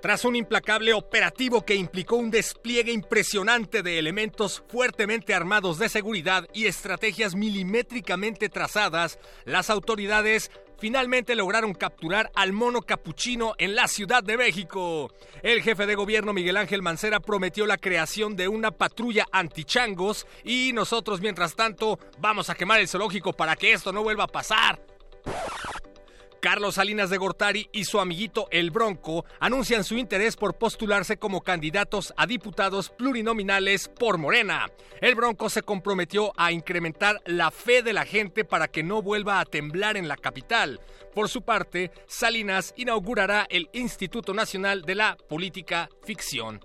Tras 0.00 0.24
un 0.24 0.34
implacable 0.34 0.94
operativo 0.94 1.64
que 1.66 1.74
implicó 1.74 2.16
un 2.16 2.30
despliegue 2.30 2.90
impresionante 2.90 3.82
de 3.82 3.98
elementos 3.98 4.62
fuertemente 4.66 5.34
armados 5.34 5.78
de 5.78 5.90
seguridad 5.90 6.48
y 6.54 6.66
estrategias 6.66 7.34
milimétricamente 7.34 8.48
trazadas, 8.48 9.18
las 9.44 9.68
autoridades 9.68 10.50
finalmente 10.78 11.34
lograron 11.34 11.74
capturar 11.74 12.30
al 12.34 12.54
mono 12.54 12.80
capuchino 12.80 13.52
en 13.58 13.74
la 13.74 13.88
Ciudad 13.88 14.24
de 14.24 14.38
México. 14.38 15.12
El 15.42 15.60
jefe 15.60 15.84
de 15.84 15.94
gobierno 15.94 16.32
Miguel 16.32 16.56
Ángel 16.56 16.80
Mancera 16.80 17.20
prometió 17.20 17.66
la 17.66 17.76
creación 17.76 18.36
de 18.36 18.48
una 18.48 18.70
patrulla 18.70 19.26
antichangos 19.30 20.26
y 20.44 20.72
nosotros 20.72 21.20
mientras 21.20 21.54
tanto 21.54 21.98
vamos 22.18 22.48
a 22.48 22.54
quemar 22.54 22.80
el 22.80 22.88
zoológico 22.88 23.34
para 23.34 23.54
que 23.54 23.74
esto 23.74 23.92
no 23.92 24.02
vuelva 24.02 24.24
a 24.24 24.28
pasar. 24.28 24.80
Carlos 26.40 26.76
Salinas 26.76 27.10
de 27.10 27.18
Gortari 27.18 27.68
y 27.70 27.84
su 27.84 28.00
amiguito 28.00 28.48
El 28.50 28.70
Bronco 28.70 29.26
anuncian 29.40 29.84
su 29.84 29.98
interés 29.98 30.36
por 30.36 30.54
postularse 30.54 31.18
como 31.18 31.42
candidatos 31.42 32.14
a 32.16 32.26
diputados 32.26 32.88
plurinominales 32.88 33.88
por 33.88 34.16
Morena. 34.16 34.66
El 35.00 35.14
Bronco 35.14 35.50
se 35.50 35.62
comprometió 35.62 36.32
a 36.36 36.50
incrementar 36.52 37.20
la 37.26 37.50
fe 37.50 37.82
de 37.82 37.92
la 37.92 38.06
gente 38.06 38.44
para 38.44 38.68
que 38.68 38.82
no 38.82 39.02
vuelva 39.02 39.40
a 39.40 39.44
temblar 39.44 39.96
en 39.96 40.08
la 40.08 40.16
capital. 40.16 40.80
Por 41.14 41.28
su 41.28 41.42
parte, 41.42 41.90
Salinas 42.06 42.72
inaugurará 42.76 43.46
el 43.50 43.68
Instituto 43.72 44.32
Nacional 44.32 44.82
de 44.82 44.94
la 44.94 45.16
Política 45.28 45.90
Ficción. 46.04 46.60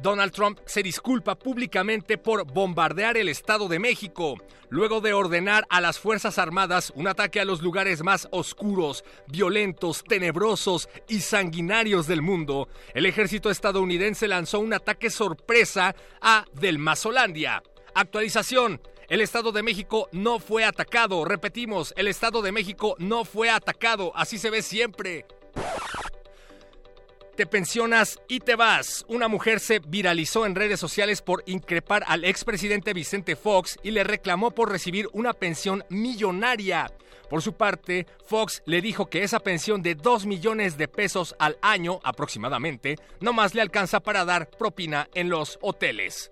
Donald 0.00 0.32
Trump 0.32 0.58
se 0.64 0.82
disculpa 0.82 1.38
públicamente 1.38 2.18
por 2.18 2.44
bombardear 2.50 3.16
el 3.16 3.28
Estado 3.28 3.68
de 3.68 3.78
México, 3.78 4.36
luego 4.70 5.00
de 5.00 5.12
ordenar 5.12 5.66
a 5.68 5.80
las 5.80 5.98
Fuerzas 5.98 6.38
Armadas 6.38 6.92
un 6.96 7.08
ataque 7.08 7.40
a 7.40 7.44
los 7.44 7.62
lugares 7.62 8.02
más 8.02 8.28
oscuros, 8.30 9.04
violentos, 9.28 10.02
tenebrosos 10.04 10.88
y 11.08 11.20
sanguinarios 11.20 12.06
del 12.06 12.22
mundo. 12.22 12.68
El 12.94 13.06
ejército 13.06 13.50
estadounidense 13.50 14.28
lanzó 14.28 14.60
un 14.60 14.72
ataque 14.72 15.10
sorpresa 15.10 15.94
a 16.20 16.44
Delmasolandia. 16.54 17.62
Actualización. 17.94 18.80
El 19.08 19.20
Estado 19.20 19.52
de 19.52 19.62
México 19.62 20.08
no 20.12 20.38
fue 20.38 20.64
atacado. 20.64 21.24
Repetimos, 21.26 21.92
el 21.96 22.08
Estado 22.08 22.40
de 22.40 22.50
México 22.50 22.96
no 22.98 23.26
fue 23.26 23.50
atacado. 23.50 24.12
Así 24.14 24.38
se 24.38 24.48
ve 24.48 24.62
siempre 24.62 25.26
pensionas 27.46 28.18
y 28.28 28.40
te 28.40 28.56
vas. 28.56 29.04
Una 29.08 29.28
mujer 29.28 29.60
se 29.60 29.78
viralizó 29.78 30.46
en 30.46 30.54
redes 30.54 30.80
sociales 30.80 31.22
por 31.22 31.42
increpar 31.46 32.04
al 32.06 32.24
expresidente 32.24 32.92
Vicente 32.92 33.36
Fox 33.36 33.78
y 33.82 33.90
le 33.90 34.04
reclamó 34.04 34.50
por 34.50 34.70
recibir 34.70 35.08
una 35.12 35.32
pensión 35.32 35.84
millonaria. 35.88 36.92
Por 37.28 37.42
su 37.42 37.54
parte, 37.54 38.06
Fox 38.26 38.62
le 38.66 38.82
dijo 38.82 39.06
que 39.06 39.22
esa 39.22 39.40
pensión 39.40 39.82
de 39.82 39.94
2 39.94 40.26
millones 40.26 40.76
de 40.76 40.88
pesos 40.88 41.34
al 41.38 41.56
año 41.62 42.00
aproximadamente 42.04 42.96
no 43.20 43.32
más 43.32 43.54
le 43.54 43.62
alcanza 43.62 44.00
para 44.00 44.24
dar 44.24 44.50
propina 44.50 45.08
en 45.14 45.30
los 45.30 45.58
hoteles. 45.62 46.30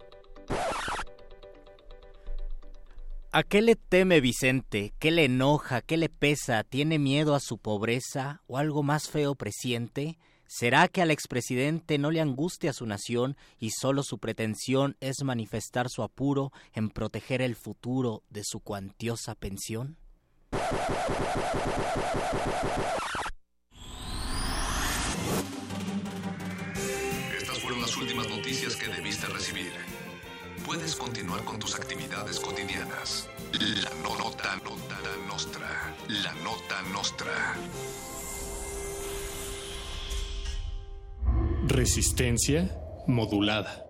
¿A 3.32 3.44
qué 3.44 3.62
le 3.62 3.76
teme 3.76 4.20
Vicente? 4.20 4.92
¿Qué 4.98 5.12
le 5.12 5.26
enoja? 5.26 5.82
¿Qué 5.82 5.96
le 5.96 6.08
pesa? 6.08 6.64
¿Tiene 6.64 6.98
miedo 6.98 7.36
a 7.36 7.40
su 7.40 7.58
pobreza 7.58 8.42
o 8.48 8.58
algo 8.58 8.82
más 8.82 9.08
feo 9.08 9.36
presiente? 9.36 10.18
¿Será 10.53 10.88
que 10.88 11.01
al 11.01 11.12
expresidente 11.12 11.96
no 11.96 12.11
le 12.11 12.20
angustia 12.20 12.72
su 12.72 12.84
nación 12.84 13.36
y 13.61 13.70
solo 13.70 14.03
su 14.03 14.18
pretensión 14.18 14.96
es 14.98 15.22
manifestar 15.22 15.88
su 15.88 16.03
apuro 16.03 16.51
en 16.72 16.90
proteger 16.90 17.40
el 17.40 17.55
futuro 17.55 18.24
de 18.30 18.42
su 18.42 18.59
cuantiosa 18.59 19.36
pensión? 19.36 19.96
Estas 27.38 27.61
fueron 27.61 27.80
las 27.80 27.96
últimas 27.96 28.28
noticias 28.28 28.74
que 28.74 28.88
debiste 28.88 29.28
recibir. 29.28 29.70
Puedes 30.66 30.96
continuar 30.96 31.44
con 31.44 31.61
tus 31.61 31.76
actividades 31.76 32.40
cotidianas. 32.40 33.28
La 33.53 33.90
nota, 34.03 34.57
nota, 34.64 34.98
nostra. 35.28 35.94
La 36.09 36.34
nota 36.42 36.82
nostra. 36.92 37.55
Resistencia 41.71 42.68
modulada. 43.07 43.89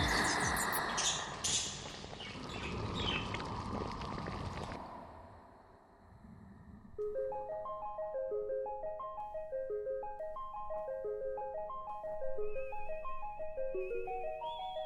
thank 13.89 14.07
you 14.07 14.80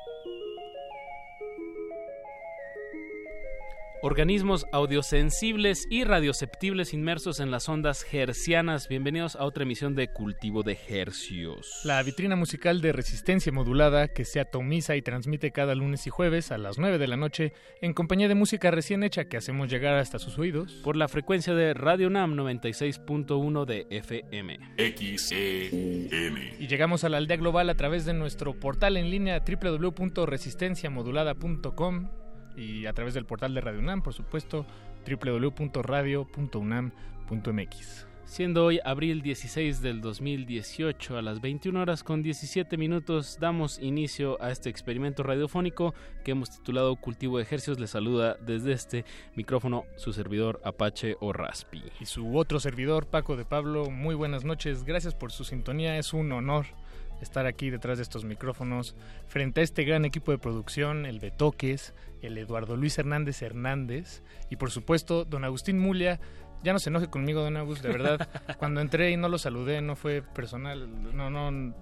organismos 4.05 4.65
audiosensibles 4.71 5.87
y 5.89 6.03
radioceptibles 6.03 6.93
inmersos 6.93 7.39
en 7.39 7.49
las 7.49 7.67
ondas 7.67 8.05
hercianas. 8.13 8.87
Bienvenidos 8.87 9.35
a 9.35 9.45
otra 9.45 9.63
emisión 9.63 9.95
de 9.95 10.09
Cultivo 10.09 10.61
de 10.61 10.77
Hercios. 10.87 11.81
La 11.83 12.03
vitrina 12.03 12.35
musical 12.35 12.81
de 12.81 12.91
resistencia 12.91 13.51
modulada 13.51 14.09
que 14.09 14.23
se 14.23 14.39
atomiza 14.39 14.95
y 14.95 15.01
transmite 15.01 15.49
cada 15.51 15.73
lunes 15.73 16.05
y 16.05 16.11
jueves 16.11 16.51
a 16.51 16.59
las 16.59 16.77
9 16.77 16.99
de 16.99 17.07
la 17.07 17.17
noche 17.17 17.53
en 17.81 17.95
compañía 17.95 18.27
de 18.27 18.35
música 18.35 18.69
recién 18.69 19.03
hecha 19.03 19.25
que 19.25 19.37
hacemos 19.37 19.71
llegar 19.71 19.95
hasta 19.95 20.19
sus 20.19 20.37
oídos. 20.37 20.73
Por 20.83 20.97
la 20.97 21.07
frecuencia 21.07 21.55
de 21.55 21.73
Radio 21.73 22.11
NAM 22.11 22.35
96.1 22.35 23.65
de 23.65 23.87
FM. 23.89 24.59
XEN. 24.77 26.53
Y 26.59 26.67
llegamos 26.67 27.03
a 27.03 27.09
la 27.09 27.17
aldea 27.17 27.37
global 27.37 27.71
a 27.71 27.75
través 27.75 28.05
de 28.05 28.13
nuestro 28.13 28.53
portal 28.53 28.97
en 28.97 29.09
línea 29.09 29.43
www.resistenciamodulada.com 29.43 32.24
y 32.55 32.85
a 32.85 32.93
través 32.93 33.13
del 33.13 33.25
portal 33.25 33.53
de 33.53 33.59
Radio 33.61 33.79
UNAM, 33.79 34.01
por 34.01 34.13
supuesto, 34.13 34.65
www.radio.unam.mx. 35.07 38.07
Siendo 38.25 38.65
hoy 38.65 38.79
abril 38.83 39.21
16 39.21 39.81
del 39.81 40.01
2018 40.01 41.17
a 41.17 41.21
las 41.21 41.41
21 41.41 41.79
horas 41.79 42.03
con 42.03 42.23
17 42.23 42.75
minutos, 42.75 43.37
damos 43.39 43.77
inicio 43.79 44.41
a 44.41 44.49
este 44.49 44.71
experimento 44.71 45.21
radiofónico 45.21 45.93
que 46.23 46.31
hemos 46.31 46.49
titulado 46.49 46.95
Cultivo 46.95 47.37
de 47.37 47.43
Ejercicios. 47.43 47.79
Le 47.79 47.85
saluda 47.85 48.35
desde 48.41 48.73
este 48.73 49.05
micrófono 49.35 49.85
su 49.95 50.11
servidor 50.11 50.59
Apache 50.65 51.15
o 51.19 51.33
Raspi. 51.33 51.83
Y 51.99 52.07
su 52.07 52.35
otro 52.35 52.59
servidor, 52.59 53.05
Paco 53.05 53.37
de 53.37 53.45
Pablo, 53.45 53.91
muy 53.91 54.15
buenas 54.15 54.43
noches. 54.43 54.85
Gracias 54.85 55.13
por 55.13 55.31
su 55.31 55.43
sintonía. 55.43 55.99
Es 55.99 56.11
un 56.11 56.31
honor 56.31 56.65
estar 57.21 57.45
aquí 57.45 57.69
detrás 57.69 57.97
de 57.97 58.03
estos 58.03 58.25
micrófonos 58.25 58.95
frente 59.27 59.61
a 59.61 59.63
este 59.63 59.83
gran 59.83 60.05
equipo 60.05 60.31
de 60.31 60.37
producción, 60.37 61.05
el 61.05 61.19
Betoques, 61.19 61.93
el 62.21 62.37
Eduardo 62.37 62.75
Luis 62.75 62.97
Hernández 62.97 63.41
Hernández 63.41 64.21
y 64.49 64.55
por 64.55 64.71
supuesto 64.71 65.25
don 65.25 65.43
Agustín 65.43 65.79
Mulia. 65.79 66.19
Ya 66.63 66.73
no 66.73 66.79
se 66.79 66.89
enoje 66.89 67.09
conmigo, 67.09 67.41
don 67.41 67.57
Agustín, 67.57 67.91
de 67.91 67.97
verdad. 67.97 68.29
Cuando 68.57 68.81
entré 68.81 69.11
y 69.11 69.17
no 69.17 69.29
lo 69.29 69.37
saludé, 69.37 69.81
no 69.81 69.95
fue 69.95 70.23
personal. 70.23 70.89
No, 71.15 71.29
no, 71.29 71.75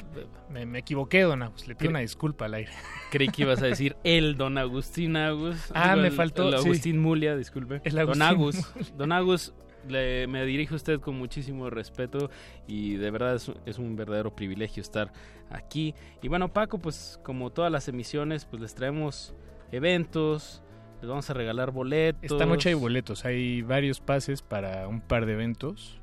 me, 0.49 0.79
equivoqué, 0.79 1.21
don 1.21 1.41
Agustín. 1.41 1.69
Le 1.69 1.75
pido 1.75 1.89
una 1.91 1.99
disculpa 1.99 2.45
al 2.45 2.55
aire. 2.55 2.71
Creí 3.09 3.29
que 3.29 3.43
ibas 3.43 3.61
a 3.61 3.67
decir 3.67 3.95
el 4.03 4.35
don 4.35 4.57
Agustín 4.57 5.15
Agus. 5.15 5.71
Ah, 5.73 5.95
me 5.95 6.11
faltó. 6.11 6.49
El 6.49 6.55
Agustín 6.55 6.99
Mulia, 6.99 7.37
disculpe. 7.37 7.79
El 7.85 7.95
don 7.95 8.21
Agus. 8.21 8.73
Don 8.97 9.13
Agus, 9.13 9.53
le, 9.87 10.27
me 10.27 10.45
dirijo 10.45 10.75
a 10.75 10.77
usted 10.77 10.99
con 10.99 11.17
muchísimo 11.17 11.69
respeto 11.69 12.29
y 12.67 12.95
de 12.95 13.11
verdad 13.11 13.39
es, 13.65 13.77
un 13.77 13.95
verdadero 13.95 14.35
privilegio 14.35 14.81
estar 14.81 15.11
aquí. 15.49 15.93
Y 16.21 16.27
bueno, 16.27 16.51
Paco, 16.51 16.79
pues 16.79 17.19
como 17.23 17.51
todas 17.51 17.71
las 17.71 17.87
emisiones, 17.87 18.45
pues 18.45 18.61
les 18.61 18.75
traemos 18.75 19.35
eventos, 19.71 20.63
les 21.01 21.09
vamos 21.09 21.29
a 21.29 21.33
regalar 21.33 21.71
boletos. 21.71 22.31
Esta 22.31 22.45
noche 22.45 22.69
hay 22.69 22.75
boletos, 22.75 23.25
hay 23.25 23.61
varios 23.61 23.99
pases 23.99 24.41
para 24.41 24.87
un 24.87 25.01
par 25.01 25.25
de 25.25 25.33
eventos. 25.33 25.99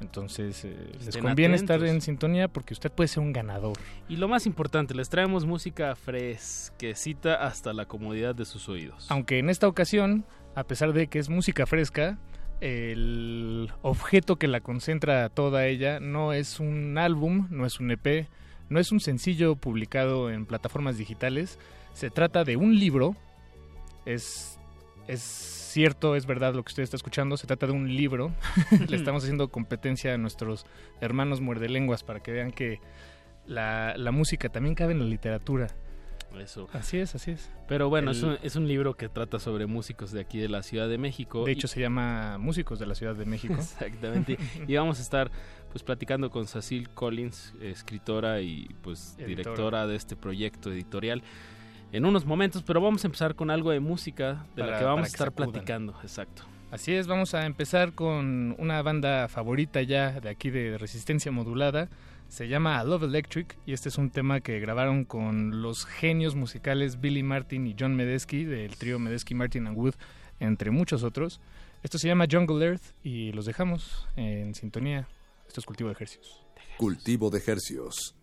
Entonces, 0.00 0.64
eh, 0.64 0.76
les 1.04 1.16
conviene 1.16 1.54
estar 1.54 1.82
en 1.84 2.00
sintonía 2.00 2.48
porque 2.48 2.74
usted 2.74 2.90
puede 2.90 3.08
ser 3.08 3.22
un 3.22 3.32
ganador. 3.32 3.78
Y 4.08 4.16
lo 4.16 4.28
más 4.28 4.46
importante, 4.46 4.94
les 4.94 5.08
traemos 5.08 5.46
música 5.46 5.94
fresquecita 5.94 7.36
hasta 7.36 7.72
la 7.72 7.86
comodidad 7.86 8.34
de 8.34 8.44
sus 8.44 8.68
oídos. 8.68 9.06
Aunque 9.08 9.38
en 9.38 9.50
esta 9.50 9.68
ocasión, 9.68 10.24
a 10.54 10.64
pesar 10.64 10.92
de 10.92 11.06
que 11.06 11.18
es 11.18 11.28
música 11.28 11.66
fresca, 11.66 12.18
el 12.60 13.72
objeto 13.82 14.36
que 14.36 14.48
la 14.48 14.60
concentra 14.60 15.28
toda 15.28 15.66
ella 15.66 16.00
no 16.00 16.32
es 16.32 16.60
un 16.60 16.98
álbum, 16.98 17.46
no 17.50 17.66
es 17.66 17.80
un 17.80 17.90
EP, 17.90 18.28
no 18.68 18.80
es 18.80 18.92
un 18.92 19.00
sencillo 19.00 19.56
publicado 19.56 20.30
en 20.30 20.46
plataformas 20.46 20.96
digitales, 20.96 21.58
se 21.92 22.10
trata 22.10 22.44
de 22.44 22.56
un 22.56 22.78
libro, 22.78 23.16
es, 24.06 24.58
es 25.06 25.20
cierto, 25.20 26.16
es 26.16 26.26
verdad 26.26 26.54
lo 26.54 26.62
que 26.62 26.70
usted 26.70 26.82
está 26.82 26.96
escuchando, 26.96 27.36
se 27.36 27.46
trata 27.46 27.66
de 27.66 27.72
un 27.72 27.94
libro, 27.94 28.32
le 28.88 28.96
estamos 28.96 29.22
haciendo 29.22 29.48
competencia 29.48 30.14
a 30.14 30.18
nuestros 30.18 30.66
hermanos 31.00 31.40
muerdelenguas 31.40 32.02
para 32.02 32.20
que 32.20 32.32
vean 32.32 32.52
que 32.52 32.80
la, 33.46 33.94
la 33.96 34.10
música 34.10 34.48
también 34.48 34.74
cabe 34.74 34.92
en 34.92 35.00
la 35.00 35.06
literatura. 35.06 35.68
Eso. 36.38 36.68
Así 36.72 36.98
es, 36.98 37.14
así 37.14 37.32
es. 37.32 37.50
Pero 37.68 37.88
bueno, 37.88 38.10
es, 38.10 38.22
un, 38.22 38.38
es, 38.42 38.56
un, 38.56 38.68
libro 38.68 38.94
que 38.96 39.08
trata 39.08 39.38
sobre 39.38 39.66
músicos 39.66 40.12
de 40.12 40.20
aquí 40.20 40.38
de 40.38 40.48
la 40.48 40.62
Ciudad 40.62 40.88
de 40.88 40.98
México. 40.98 41.44
De 41.44 41.52
hecho, 41.52 41.68
se 41.68 41.80
llama 41.80 42.38
Músicos 42.38 42.78
de 42.78 42.86
la 42.86 42.94
Ciudad 42.94 43.14
de 43.14 43.24
México. 43.24 43.54
Exactamente. 43.58 44.38
y 44.66 44.74
vamos 44.76 44.98
a 44.98 45.02
estar 45.02 45.30
pues 45.70 45.82
platicando 45.82 46.30
con 46.30 46.46
Cecil 46.46 46.90
Collins, 46.90 47.54
escritora 47.60 48.40
y 48.40 48.68
pues 48.82 49.16
directora 49.16 49.86
de 49.86 49.96
este 49.96 50.16
proyecto 50.16 50.70
editorial 50.70 51.22
en 51.94 52.04
unos 52.04 52.26
momentos, 52.26 52.64
pero 52.64 52.80
vamos 52.80 53.04
a 53.04 53.06
empezar 53.06 53.36
con 53.36 53.50
algo 53.50 53.70
de 53.70 53.78
música 53.78 54.46
de 54.56 54.66
la 54.66 54.78
que 54.78 54.84
vamos 54.84 55.04
a 55.04 55.06
estar 55.06 55.30
platicando, 55.30 55.94
exacto. 56.02 56.42
Así 56.72 56.92
es, 56.92 57.06
vamos 57.06 57.34
a 57.34 57.46
empezar 57.46 57.92
con 57.92 58.56
una 58.58 58.82
banda 58.82 59.28
favorita 59.28 59.80
ya 59.80 60.20
de 60.20 60.28
aquí 60.28 60.50
de 60.50 60.76
Resistencia 60.76 61.30
Modulada, 61.30 61.88
se 62.28 62.48
llama 62.48 62.82
Love 62.84 63.04
Electric 63.04 63.56
y 63.66 63.72
este 63.72 63.88
es 63.88 63.98
un 63.98 64.10
tema 64.10 64.40
que 64.40 64.58
grabaron 64.60 65.04
con 65.04 65.62
los 65.62 65.86
genios 65.86 66.34
musicales 66.34 67.00
Billy 67.00 67.22
Martin 67.22 67.66
y 67.66 67.76
John 67.78 67.94
Medesky 67.94 68.44
del 68.44 68.76
trío 68.76 68.98
Medesky, 68.98 69.34
Martin 69.34 69.66
and 69.66 69.76
Wood, 69.76 69.94
entre 70.40 70.70
muchos 70.70 71.02
otros. 71.02 71.40
Esto 71.82 71.98
se 71.98 72.08
llama 72.08 72.26
Jungle 72.30 72.64
Earth 72.64 72.94
y 73.02 73.32
los 73.32 73.46
dejamos 73.46 74.08
en 74.16 74.54
sintonía. 74.54 75.06
Esto 75.46 75.60
es 75.60 75.66
Cultivo 75.66 75.88
de 75.90 75.94
Ejercios. 75.94 76.44
Cultivo 76.78 77.30
de 77.30 77.38
Ejercios. 77.38 78.14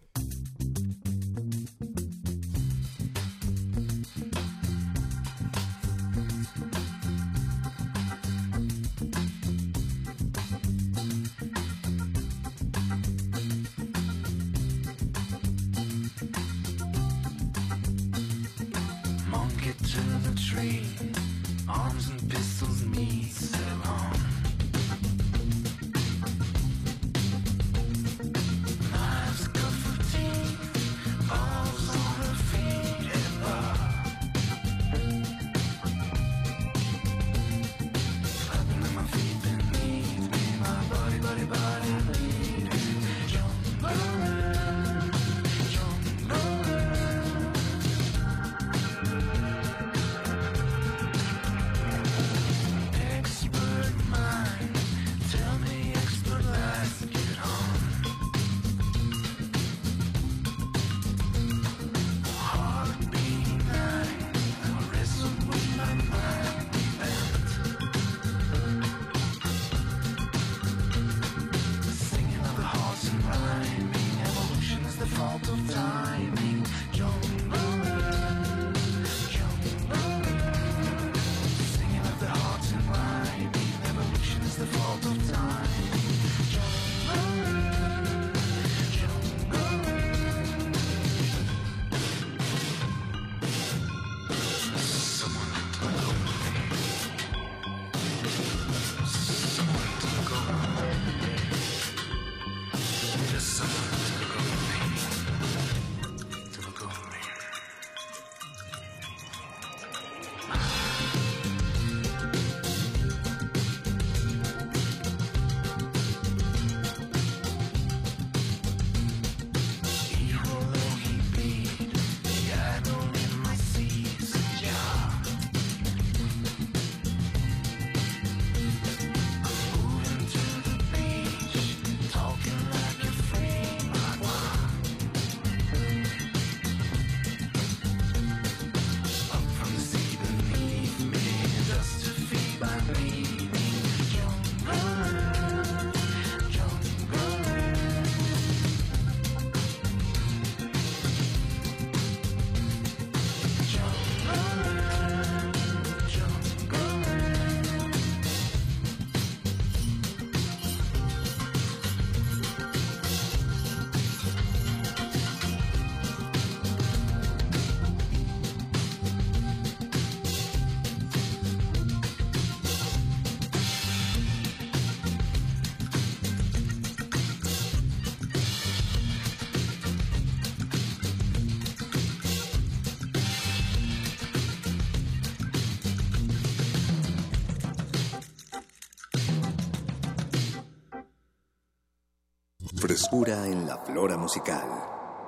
Frescura 193.12 193.46
en 193.46 193.68
la 193.68 193.78
flora 193.78 194.16
musical. 194.16 194.64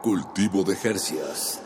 Cultivo 0.01 0.63
de 0.63 0.77
Jercias. 0.77 1.62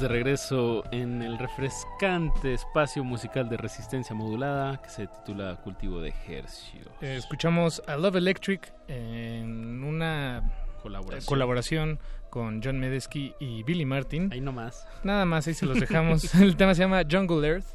Estamos 0.00 0.12
de 0.12 0.18
regreso 0.18 0.84
en 0.92 1.20
el 1.20 1.36
refrescante 1.36 2.54
espacio 2.54 3.04
musical 3.04 3.50
de 3.50 3.58
resistencia 3.58 4.16
modulada 4.16 4.80
que 4.80 4.88
se 4.88 5.06
titula 5.06 5.56
Cultivo 5.56 6.00
de 6.00 6.14
Hercios. 6.26 6.88
Eh, 7.02 7.16
escuchamos 7.18 7.82
a 7.86 7.96
Love 7.96 8.16
Electric 8.16 8.72
en 8.88 9.84
una 9.84 10.50
colaboración. 10.82 11.26
colaboración 11.26 11.98
con 12.30 12.62
John 12.64 12.78
Medesky 12.78 13.34
y 13.40 13.62
Billy 13.64 13.84
Martin. 13.84 14.30
Ahí 14.32 14.40
nomás. 14.40 14.88
Nada 15.04 15.26
más, 15.26 15.46
ahí 15.46 15.52
se 15.52 15.66
los 15.66 15.78
dejamos. 15.78 16.34
el 16.40 16.56
tema 16.56 16.74
se 16.74 16.80
llama 16.80 17.02
Jungle 17.08 17.46
Earth 17.46 17.66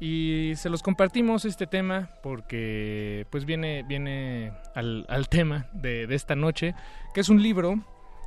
y 0.00 0.54
se 0.56 0.70
los 0.70 0.82
compartimos 0.82 1.44
este 1.44 1.68
tema 1.68 2.08
porque 2.20 3.28
pues 3.30 3.44
viene, 3.44 3.84
viene 3.84 4.52
al, 4.74 5.06
al 5.08 5.28
tema 5.28 5.68
de, 5.72 6.08
de 6.08 6.16
esta 6.16 6.34
noche, 6.34 6.74
que 7.14 7.20
es 7.20 7.28
un 7.28 7.40
libro 7.40 7.78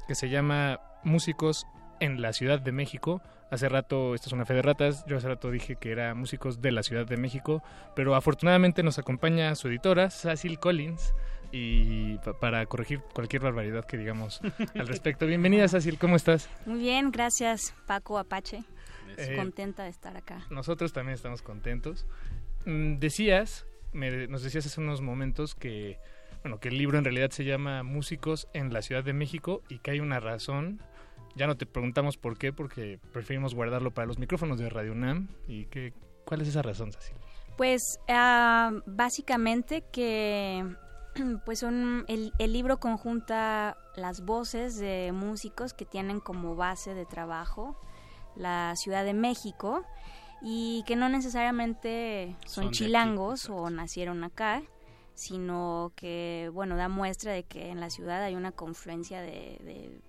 que 0.08 0.16
se 0.16 0.30
llama 0.30 0.80
Músicos 1.04 1.68
en 2.00 2.22
la 2.22 2.34
Ciudad 2.34 2.60
de 2.60 2.72
México. 2.72 3.22
Hace 3.52 3.70
rato, 3.70 4.16
esta 4.16 4.28
es 4.28 4.34
una 4.34 4.46
fe 4.46 4.56
de 4.56 4.62
ratas, 4.64 5.06
yo 5.06 5.18
hace 5.18 5.28
rato 5.28 5.52
dije 5.52 5.76
que 5.76 5.92
era 5.92 6.16
músicos 6.16 6.62
de 6.62 6.72
la 6.72 6.82
Ciudad 6.82 7.06
de 7.06 7.18
México, 7.18 7.62
pero 7.96 8.16
afortunadamente 8.16 8.82
nos 8.82 8.98
acompaña 8.98 9.54
su 9.56 9.68
editora, 9.68 10.10
Cecil 10.10 10.58
Collins, 10.60 11.14
y 11.52 12.18
pa- 12.18 12.40
para 12.40 12.66
corregir 12.66 13.02
cualquier 13.14 13.44
barbaridad 13.44 13.86
que 13.86 13.98
digamos 13.98 14.42
al 14.76 14.88
respecto. 14.88 15.28
Bienvenida, 15.28 15.68
Cecil, 15.68 16.00
¿cómo 16.00 16.16
estás? 16.16 16.50
Muy 16.66 16.80
bien, 16.80 17.12
gracias 17.12 17.76
Paco 17.86 18.18
Apache. 18.18 18.64
Eh, 19.18 19.36
Contenta 19.36 19.84
de 19.84 19.90
estar 19.90 20.18
acá. 20.18 20.40
Nosotros 20.50 20.92
también 20.92 21.14
estamos 21.14 21.44
contentos. 21.44 22.08
Mm, 22.66 22.96
Decías, 22.98 23.68
me- 23.92 24.26
nos 24.28 24.42
decías 24.42 24.66
hace 24.66 24.82
unos 24.82 25.02
momentos 25.02 25.54
que, 25.54 26.00
bueno, 26.42 26.60
que 26.60 26.70
el 26.70 26.80
libro 26.80 26.98
en 26.98 27.04
realidad 27.04 27.30
se 27.30 27.46
llama 27.46 27.84
Músicos 27.84 28.48
en 28.54 28.74
la 28.74 28.82
Ciudad 28.82 29.04
de 29.04 29.14
México 29.14 29.62
y 29.70 29.78
que 29.78 29.92
hay 29.92 30.00
una 30.00 30.20
razón. 30.20 30.82
Ya 31.36 31.48
no 31.48 31.58
te 31.58 31.66
preguntamos 31.66 32.18
por 32.18 32.38
qué, 32.38 32.54
porque 32.54 33.00
preferimos 33.12 33.56
guardarlo 33.56 33.92
para 33.92 34.06
los 34.06 34.20
micrófonos 34.20 34.60
de 34.60 34.70
Radio 34.70 34.92
UNAM. 34.92 35.30
¿Y 35.48 35.66
qué, 35.66 35.94
cuál 36.26 36.42
es 36.42 36.48
esa 36.48 36.62
razón, 36.62 36.92
Cecil? 36.92 37.16
Pues 37.58 38.00
ah, 38.08 38.72
básicamente 38.86 39.84
que 39.92 40.66
pues 41.46 41.60
son 41.60 42.06
el, 42.08 42.34
el 42.40 42.54
libro 42.54 42.80
conjunta 42.80 43.78
las 43.96 44.26
voces 44.26 44.78
de 44.78 45.12
músicos 45.14 45.74
que 45.74 45.86
tienen 45.86 46.20
como 46.20 46.56
base 46.56 46.94
de 46.94 47.06
trabajo 47.06 47.78
la 48.36 48.76
Ciudad 48.76 49.04
de 49.04 49.14
México 49.14 49.84
y 50.42 50.84
que 50.86 50.96
no 50.96 51.10
necesariamente 51.10 52.36
son, 52.46 52.50
Son 52.50 52.64
de 52.64 52.68
aquí, 52.70 52.78
chilangos 52.78 53.50
o 53.50 53.70
nacieron 53.70 54.24
acá, 54.24 54.64
sino 55.14 55.94
que 55.96 56.50
bueno 56.54 56.76
da 56.76 56.90
muestra 56.90 57.32
de 57.32 57.44
que 57.44 57.70
en 57.70 57.80
la 57.80 57.90
ciudad 57.90 58.24
hay 58.24 58.36
una 58.36 58.52
confluencia 58.52 59.22
de, 59.22 59.60
de 59.64 60.02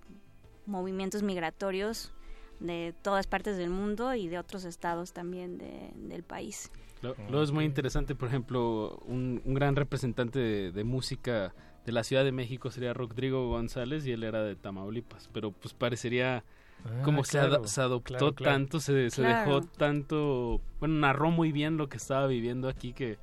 movimientos 0.65 1.23
migratorios 1.23 2.11
de 2.59 2.93
todas 3.01 3.27
partes 3.27 3.57
del 3.57 3.69
mundo 3.69 4.13
y 4.15 4.27
de 4.27 4.39
otros 4.39 4.63
estados 4.65 5.11
también 5.13 5.57
de- 5.57 5.91
del 5.95 6.23
país. 6.23 6.71
Lo- 7.01 7.43
es 7.43 7.51
muy 7.51 7.65
interesante, 7.65 8.15
por 8.15 8.29
ejemplo, 8.29 8.97
un, 9.05 9.41
un 9.45 9.53
gran 9.53 9.75
representante 9.75 10.39
de, 10.39 10.71
de 10.71 10.83
música 10.83 11.53
de 11.85 11.91
la 11.91 12.03
Ciudad 12.03 12.23
de 12.23 12.31
México 12.31 12.71
sería 12.71 12.93
Rodrigo 12.93 13.49
González 13.49 14.07
y 14.07 14.11
él 14.11 14.23
era 14.23 14.41
de 14.43 14.55
Tamaulipas, 14.55 15.29
pero 15.33 15.51
pues 15.51 15.73
parecería 15.73 16.43
Ah, 16.83 17.01
como 17.03 17.23
se, 17.23 17.39
ad- 17.39 17.47
claro, 17.49 17.67
se 17.67 17.81
adoptó 17.81 18.07
claro, 18.17 18.33
claro. 18.35 18.53
tanto, 18.57 18.79
se, 18.79 19.09
se 19.09 19.21
Claro. 19.23 19.39
dejó 19.59 19.61
tanto, 19.67 20.61
bueno, 20.79 20.95
narró 20.95 21.31
muy 21.31 21.51
bien 21.51 21.77
lo 21.77 21.89
que 21.89 21.97
estaba 21.97 22.27
viviendo 22.27 22.67
aquí 22.69 22.93
que, 22.93 23.17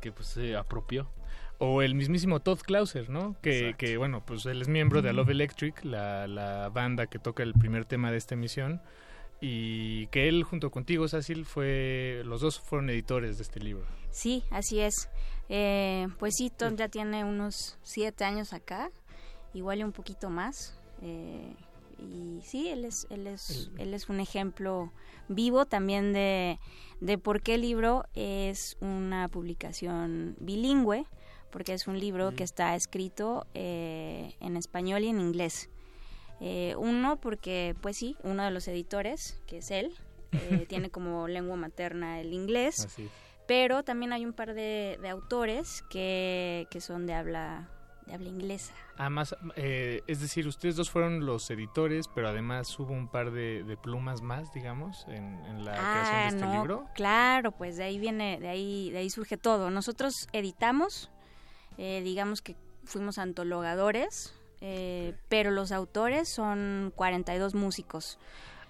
que 0.00 0.10
pues 0.12 0.28
se 0.28 0.56
apropió. 0.56 1.08
O 1.58 1.82
el 1.82 1.94
mismísimo 1.94 2.40
Todd 2.40 2.60
Clauser, 2.60 3.08
¿no? 3.10 3.36
Que, 3.40 3.74
que, 3.78 3.96
bueno, 3.96 4.24
pues 4.26 4.44
él 4.46 4.60
es 4.60 4.68
miembro 4.68 5.02
de 5.02 5.10
A 5.10 5.12
Love 5.12 5.30
Electric, 5.30 5.84
la, 5.84 6.26
la 6.26 6.68
banda 6.68 7.06
que 7.06 7.18
toca 7.18 7.42
el 7.42 7.54
primer 7.54 7.84
tema 7.84 8.10
de 8.10 8.18
esta 8.18 8.34
emisión. 8.34 8.82
Y 9.40 10.06
que 10.08 10.28
él, 10.28 10.42
junto 10.42 10.70
contigo, 10.70 11.06
Cecil, 11.06 11.44
fue, 11.44 12.22
los 12.24 12.40
dos 12.40 12.60
fueron 12.60 12.88
editores 12.90 13.36
de 13.36 13.42
este 13.42 13.60
libro. 13.60 13.86
Sí, 14.10 14.42
así 14.50 14.80
es. 14.80 15.10
Eh, 15.48 16.08
pues 16.18 16.34
sí, 16.36 16.50
Tom 16.50 16.76
ya 16.76 16.88
tiene 16.88 17.24
unos 17.24 17.78
siete 17.82 18.24
años 18.24 18.52
acá, 18.52 18.90
igual 19.52 19.80
y 19.80 19.84
un 19.84 19.92
poquito 19.92 20.30
más. 20.30 20.78
eh, 21.02 21.54
y 21.98 22.40
sí, 22.42 22.68
él 22.68 22.84
es, 22.84 23.06
él 23.10 23.26
es, 23.26 23.70
él 23.78 23.94
es 23.94 24.08
un 24.08 24.18
ejemplo 24.20 24.92
vivo 25.28 25.64
también 25.64 26.12
de, 26.12 26.58
de 27.00 27.18
por 27.18 27.40
qué 27.40 27.54
el 27.54 27.62
libro 27.62 28.04
es 28.14 28.76
una 28.80 29.28
publicación 29.28 30.36
bilingüe, 30.40 31.06
porque 31.54 31.72
es 31.72 31.86
un 31.86 32.00
libro 32.00 32.34
que 32.34 32.42
está 32.42 32.74
escrito 32.74 33.46
eh, 33.54 34.34
en 34.40 34.56
español 34.56 35.04
y 35.04 35.08
en 35.08 35.20
inglés. 35.20 35.70
Eh, 36.40 36.74
uno, 36.76 37.20
porque, 37.20 37.76
pues 37.80 37.96
sí, 37.96 38.16
uno 38.24 38.42
de 38.42 38.50
los 38.50 38.66
editores, 38.66 39.40
que 39.46 39.58
es 39.58 39.70
él, 39.70 39.94
eh, 40.32 40.66
tiene 40.68 40.90
como 40.90 41.28
lengua 41.28 41.54
materna 41.54 42.20
el 42.20 42.32
inglés, 42.32 42.88
pero 43.46 43.84
también 43.84 44.12
hay 44.12 44.26
un 44.26 44.32
par 44.32 44.52
de, 44.54 44.98
de 45.00 45.08
autores 45.08 45.84
que, 45.88 46.66
que 46.72 46.80
son 46.80 47.06
de 47.06 47.14
habla, 47.14 47.68
de 48.06 48.14
habla 48.14 48.30
inglesa. 48.30 48.74
Además, 48.96 49.36
eh, 49.54 50.02
es 50.08 50.20
decir, 50.20 50.48
ustedes 50.48 50.74
dos 50.74 50.90
fueron 50.90 51.24
los 51.24 51.48
editores, 51.50 52.08
pero 52.12 52.30
además 52.30 52.76
hubo 52.80 52.92
un 52.92 53.06
par 53.06 53.30
de, 53.30 53.62
de 53.62 53.76
plumas 53.76 54.22
más, 54.22 54.52
digamos, 54.52 55.04
en, 55.06 55.38
en 55.44 55.64
la 55.64 55.72
creación 55.72 56.20
de 56.20 56.26
este 56.26 56.44
Ah, 56.44 56.46
no, 56.48 56.54
libro. 56.54 56.86
Claro, 56.96 57.52
pues 57.52 57.76
de 57.76 57.84
ahí 57.84 58.00
viene, 58.00 58.40
de 58.40 58.48
ahí, 58.48 58.90
de 58.90 58.98
ahí 58.98 59.10
surge 59.10 59.36
todo. 59.36 59.70
Nosotros 59.70 60.26
editamos, 60.32 61.12
eh, 61.78 62.00
digamos 62.04 62.42
que 62.42 62.56
fuimos 62.84 63.18
antologadores, 63.18 64.34
eh, 64.60 65.14
pero 65.28 65.50
los 65.50 65.72
autores 65.72 66.28
son 66.28 66.92
42 66.96 67.54
músicos 67.54 68.18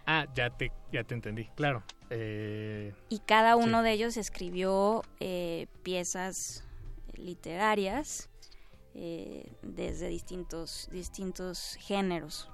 Ah, 0.06 0.26
ya 0.34 0.50
te, 0.50 0.70
ya 0.92 1.02
te 1.04 1.14
entendí, 1.14 1.46
claro. 1.54 1.82
Eh, 2.10 2.92
y 3.08 3.20
cada 3.20 3.56
uno 3.56 3.78
Sí. 3.78 3.84
de 3.84 3.92
ellos 3.92 4.16
escribió 4.18 5.02
eh, 5.18 5.66
piezas 5.82 6.62
literarias 7.14 8.28
eh, 8.94 9.50
desde 9.62 10.08
distintos, 10.08 10.88
distintos 10.92 11.76
géneros. 11.80 12.50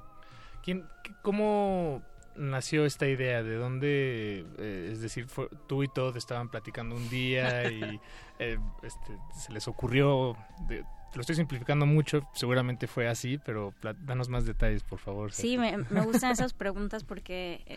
¿quién, 0.62 0.86
¿Cómo 1.22 2.02
nació 2.36 2.84
esta 2.84 3.06
idea? 3.06 3.42
¿De 3.42 3.56
dónde, 3.56 4.46
eh, 4.58 4.88
es 4.92 5.00
decir, 5.00 5.26
fue- 5.26 5.48
tú 5.66 5.82
y 5.82 5.88
Todd 5.88 6.16
estaban 6.16 6.48
platicando 6.50 6.94
un 6.96 7.08
día 7.10 7.70
y 7.70 8.00
eh, 8.38 8.58
este, 8.82 9.18
se 9.34 9.52
les 9.52 9.66
ocurrió, 9.68 10.36
de- 10.68 10.84
lo 11.14 11.20
estoy 11.22 11.34
simplificando 11.36 11.86
mucho, 11.86 12.20
seguramente 12.34 12.86
fue 12.86 13.08
así, 13.08 13.38
pero 13.44 13.72
pla- 13.80 13.94
danos 13.98 14.28
más 14.28 14.46
detalles, 14.46 14.82
por 14.84 14.98
favor. 15.00 15.32
Sí, 15.32 15.58
me, 15.58 15.76
me 15.90 16.02
gustan 16.02 16.30
esas 16.32 16.52
preguntas 16.52 17.02
porque 17.04 17.62
eh, 17.66 17.76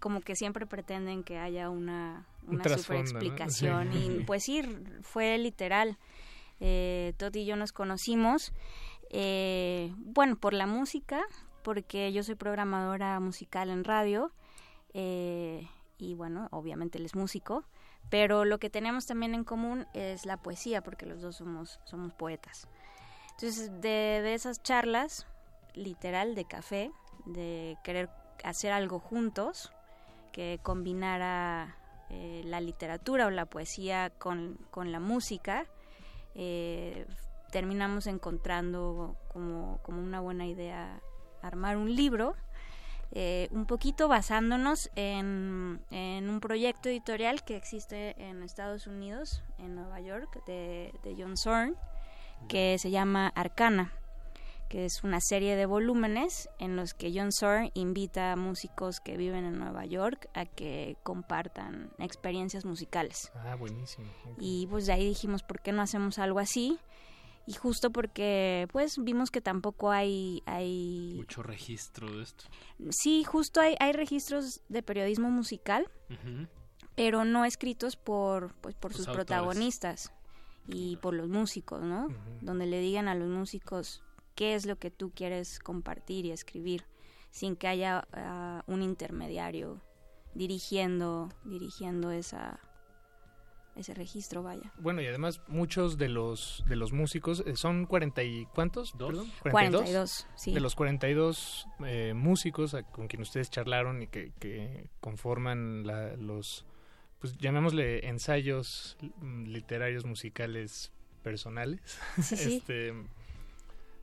como 0.00 0.20
que 0.20 0.34
siempre 0.34 0.66
pretenden 0.66 1.22
que 1.22 1.38
haya 1.38 1.70
una, 1.70 2.26
Un 2.46 2.56
una 2.56 2.64
trasfondo, 2.64 3.06
super 3.06 3.14
¿no? 3.22 3.28
explicación 3.28 3.92
Sí. 3.92 3.98
y 4.20 4.24
pues 4.24 4.42
sí, 4.42 4.62
fue 5.02 5.38
literal. 5.38 5.96
Eh, 6.58 7.12
Todd 7.18 7.34
y 7.36 7.44
yo 7.44 7.54
nos 7.54 7.72
conocimos, 7.72 8.52
eh, 9.10 9.92
bueno, 9.98 10.36
por 10.36 10.52
la 10.54 10.66
música, 10.66 11.22
porque 11.66 12.12
yo 12.12 12.22
soy 12.22 12.36
programadora 12.36 13.18
musical 13.18 13.70
en 13.70 13.82
radio 13.82 14.30
eh, 14.94 15.68
y 15.98 16.14
bueno, 16.14 16.46
obviamente 16.52 16.96
él 16.96 17.04
es 17.04 17.16
músico, 17.16 17.64
pero 18.08 18.44
lo 18.44 18.60
que 18.60 18.70
tenemos 18.70 19.06
también 19.06 19.34
en 19.34 19.42
común 19.42 19.84
es 19.92 20.26
la 20.26 20.36
poesía, 20.36 20.80
porque 20.82 21.06
los 21.06 21.22
dos 21.22 21.34
somos, 21.34 21.80
somos 21.82 22.12
poetas. 22.12 22.68
Entonces, 23.32 23.72
de, 23.80 24.32
esas 24.32 24.62
charlas, 24.62 25.26
literal, 25.74 26.36
de 26.36 26.44
café, 26.44 26.92
de 27.24 27.76
querer 27.82 28.10
hacer 28.44 28.70
algo 28.70 29.00
juntos, 29.00 29.72
que 30.30 30.60
combinara 30.62 31.76
eh, 32.10 32.42
la 32.44 32.60
literatura 32.60 33.26
o 33.26 33.30
la 33.30 33.46
poesía 33.46 34.10
con, 34.10 34.56
con 34.70 34.92
la 34.92 35.00
música, 35.00 35.66
eh, 36.36 37.08
terminamos 37.50 38.06
encontrando 38.06 39.16
como, 39.32 39.80
como 39.82 40.00
una 40.00 40.20
buena 40.20 40.46
idea 40.46 41.02
armar 41.42 41.76
un 41.76 41.94
libro, 41.94 42.34
eh, 43.12 43.48
un 43.52 43.66
poquito 43.66 44.08
basándonos 44.08 44.90
en, 44.96 45.80
en 45.90 46.28
un 46.28 46.40
proyecto 46.40 46.88
editorial 46.88 47.44
que 47.44 47.56
existe 47.56 48.20
en 48.22 48.42
Estados 48.42 48.86
Unidos, 48.86 49.42
en 49.58 49.74
Nueva 49.74 50.00
York, 50.00 50.44
de, 50.46 50.92
de 51.02 51.14
John 51.16 51.36
Zorn, 51.36 51.76
que 52.48 52.76
se 52.78 52.90
llama 52.90 53.28
Arcana, 53.28 53.92
que 54.68 54.84
es 54.84 55.04
una 55.04 55.20
serie 55.20 55.56
de 55.56 55.66
volúmenes 55.66 56.48
en 56.58 56.76
los 56.76 56.94
que 56.94 57.12
John 57.14 57.32
Soar 57.32 57.70
invita 57.74 58.32
a 58.32 58.36
músicos 58.36 59.00
que 59.00 59.16
viven 59.16 59.44
en 59.44 59.58
Nueva 59.58 59.86
York 59.86 60.28
a 60.34 60.44
que 60.44 60.96
compartan 61.02 61.92
experiencias 61.98 62.64
musicales. 62.64 63.30
Ah, 63.34 63.54
buenísimo. 63.54 64.08
Y 64.38 64.66
pues 64.66 64.86
de 64.86 64.92
ahí 64.92 65.06
dijimos, 65.06 65.42
¿por 65.42 65.60
qué 65.60 65.72
no 65.72 65.82
hacemos 65.82 66.18
algo 66.18 66.40
así? 66.40 66.78
Y 67.46 67.52
justo 67.52 67.90
porque 67.90 68.66
pues 68.72 68.96
vimos 68.98 69.30
que 69.30 69.40
tampoco 69.40 69.90
hay... 69.90 70.42
hay... 70.46 71.14
Mucho 71.16 71.42
registro 71.44 72.10
de 72.10 72.24
esto. 72.24 72.44
Sí, 72.90 73.22
justo 73.22 73.60
hay, 73.60 73.76
hay 73.78 73.92
registros 73.92 74.62
de 74.68 74.82
periodismo 74.82 75.30
musical, 75.30 75.88
pero 76.96 77.24
no 77.24 77.44
escritos 77.44 77.94
por, 77.96 78.52
pues, 78.54 78.74
por 78.74 78.90
Los 78.90 78.98
sus 78.98 79.08
autores. 79.08 79.26
protagonistas 79.26 80.12
y 80.66 80.96
por 80.96 81.14
los 81.14 81.28
músicos, 81.28 81.82
¿no? 81.82 82.08
Donde 82.40 82.66
le 82.66 82.80
digan 82.80 83.06
a 83.06 83.14
los 83.14 83.28
músicos 83.28 84.02
qué 84.34 84.54
es 84.54 84.66
lo 84.66 84.76
que 84.76 84.90
tú 84.90 85.12
quieres 85.14 85.60
compartir 85.60 86.26
y 86.26 86.32
escribir, 86.32 86.84
sin 87.30 87.54
que 87.54 87.68
haya 87.68 88.08
ah, 88.12 88.64
un 88.66 88.82
intermediario 88.82 89.80
dirigiendo, 90.34 91.30
dirigiendo 91.44 92.10
esa 92.10 92.60
ese 93.76 93.94
registro, 93.94 94.42
vaya. 94.42 94.72
Bueno, 94.78 95.02
y 95.02 95.06
además 95.06 95.40
muchos 95.48 95.98
de 95.98 96.08
los 96.08 96.64
de 96.68 96.76
los 96.76 96.92
músicos 96.92 97.44
eh, 97.46 97.56
son 97.56 97.86
40 97.86 98.22
y 98.22 98.46
cuántos? 98.46 98.92
Perdón, 98.92 99.30
42, 99.42 100.26
sí. 100.34 100.52
De 100.54 100.60
los 100.60 100.74
42 100.74 101.66
eh, 101.86 102.12
músicos 102.14 102.74
a- 102.74 102.82
con 102.82 103.06
quien 103.08 103.22
ustedes 103.22 103.50
charlaron 103.50 104.02
y 104.02 104.06
que, 104.06 104.32
que 104.38 104.88
conforman 105.00 105.86
la- 105.86 106.16
los 106.16 106.64
pues 107.20 107.36
llamémosle 107.38 108.06
ensayos 108.08 108.96
literarios 109.46 110.04
musicales 110.04 110.92
personales. 111.22 111.80
Sí, 112.22 112.36
sí. 112.36 112.56
Este, 112.56 112.92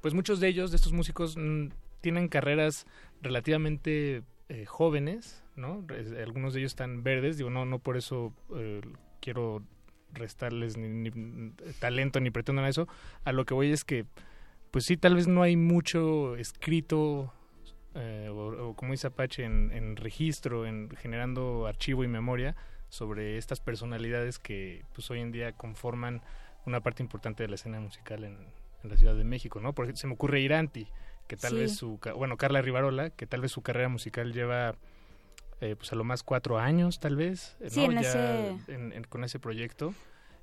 pues 0.02 0.14
muchos 0.14 0.40
de 0.40 0.48
ellos, 0.50 0.72
de 0.72 0.76
estos 0.78 0.92
músicos, 0.94 1.38
mm, 1.38 1.68
tienen 2.02 2.28
carreras 2.28 2.86
relativamente 3.22 4.24
eh, 4.50 4.66
jóvenes, 4.66 5.42
¿no? 5.56 5.86
Algunos 6.22 6.54
de 6.54 6.60
ellos 6.60 6.72
están 6.74 7.04
verdes, 7.04 7.38
digo, 7.38 7.50
no, 7.50 7.66
no 7.66 7.80
por 7.80 7.96
eso 7.98 8.34
eh, 8.56 8.82
quiero 9.24 9.64
restarles 10.12 10.78
ni, 10.78 10.90
ni 10.90 11.52
talento 11.80 12.20
ni 12.20 12.30
pretendo 12.30 12.62
nada 12.62 12.68
de 12.68 12.72
eso. 12.72 12.88
A 13.24 13.32
lo 13.32 13.46
que 13.46 13.54
voy 13.54 13.72
es 13.72 13.84
que, 13.86 14.06
pues 14.72 14.86
sí, 14.86 14.98
tal 14.98 15.16
vez 15.16 15.28
no 15.28 15.42
hay 15.42 15.56
mucho 15.56 16.36
escrito, 16.36 17.34
eh, 17.96 18.28
o, 18.30 18.70
o 18.70 18.76
como 18.76 18.92
dice 18.92 19.08
Apache, 19.08 19.44
en, 19.46 19.72
en 19.72 19.96
registro, 19.96 20.66
en 20.66 20.90
generando 20.98 21.66
archivo 21.68 22.04
y 22.04 22.08
memoria 22.08 22.56
sobre 22.90 23.38
estas 23.38 23.60
personalidades 23.60 24.38
que 24.40 24.84
pues 24.94 25.10
hoy 25.10 25.20
en 25.22 25.32
día 25.32 25.54
conforman 25.54 26.22
una 26.66 26.82
parte 26.82 27.02
importante 27.02 27.44
de 27.44 27.50
la 27.50 27.56
escena 27.56 27.80
musical 27.80 28.24
en, 28.24 28.38
en 28.84 28.90
la 28.90 28.98
Ciudad 28.98 29.16
de 29.16 29.24
México, 29.24 29.60
¿no? 29.62 29.74
Por 29.74 29.86
ejemplo, 29.86 30.00
se 30.02 30.08
me 30.08 30.14
ocurre 30.14 30.42
Iranti, 30.42 30.88
que 31.28 31.38
tal 31.38 31.52
Sí. 31.52 31.58
vez 31.58 31.76
su, 31.76 32.00
bueno, 32.16 32.38
Carla 32.38 32.62
Rivarola, 32.62 33.10
que 33.10 33.26
tal 33.26 33.42
vez 33.42 33.52
su 33.52 33.62
carrera 33.62 33.90
musical 33.90 34.32
lleva 34.34 34.76
eh, 35.64 35.76
pues 35.78 35.92
a 35.94 35.96
lo 35.96 36.04
más 36.04 36.24
cuatro 36.24 36.60
años, 36.60 37.00
tal 37.00 37.16
vez, 37.16 37.56
eh, 37.62 37.70
Sí, 37.70 37.80
¿no? 37.88 37.92
en 37.92 38.02
Ya 38.02 38.58
en- 38.68 39.04
con 39.06 39.24
ese 39.24 39.40
proyecto. 39.40 39.94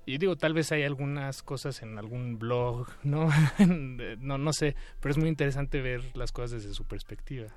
Y 0.07 0.17
digo, 0.19 0.35
tal 0.37 0.55
vez 0.55 0.73
hay 0.73 0.83
algunas 0.85 1.43
cosas 1.43 1.83
en 1.83 1.99
algún 1.99 2.39
blog, 2.39 2.89
¿no? 3.03 3.29
no, 4.19 4.39
no 4.39 4.53
sé, 4.53 4.75
pero 5.01 5.13
es 5.13 5.19
muy 5.19 5.29
interesante 5.29 5.81
ver 5.83 6.03
las 6.17 6.33
cosas 6.33 6.63
desde 6.63 6.75
su 6.75 6.85
perspectiva. 6.85 7.49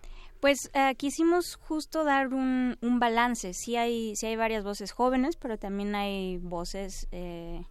Pues 0.41 0.69
eh, 0.73 0.93
quisimos 0.97 1.55
justo 1.55 2.03
dar 2.03 2.33
un, 2.33 2.77
un 2.81 2.99
balance. 2.99 3.53
Sí 3.53 3.77
hay, 3.77 4.15
sí 4.17 4.25
hay 4.25 4.35
varias 4.35 4.65
voces 4.65 4.91
jóvenes, 4.91 5.37
pero 5.37 5.57
también 5.57 5.95
hay 5.95 6.37
voces, 6.37 7.07
eh, 7.11 7.63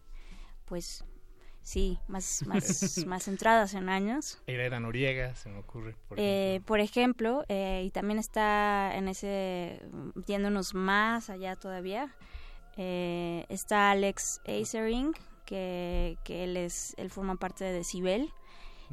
pues, 0.65 1.05
sí, 1.63 1.99
más, 2.09 2.45
más, 2.47 2.99
más 3.07 3.25
centradas 3.25 3.75
en 3.75 3.89
años. 3.89 4.39
Iraida 4.47 4.81
Noriega, 4.81 5.35
se 5.35 5.49
me 5.49 5.59
ocurre. 5.59 5.95
Por 6.09 6.19
Eh, 6.21 6.61
por 6.67 6.81
ejemplo, 6.81 7.45
eh, 7.49 7.83
y 7.87 7.91
también 7.91 8.19
está 8.19 8.95
en 8.97 9.09
ese, 9.09 9.81
yéndonos 10.27 10.75
más 10.75 11.31
allá 11.31 11.57
todavía, 11.57 12.15
eh, 12.77 13.47
está 13.49 13.91
Alex 13.91 14.41
Eisering, 14.45 15.13
que, 15.47 16.17
que 16.25 16.45
él 16.45 16.57
es, 16.57 16.95
él 16.97 17.11
forma 17.11 17.37
parte 17.37 17.65
de 17.65 17.73
Decibel 17.73 18.31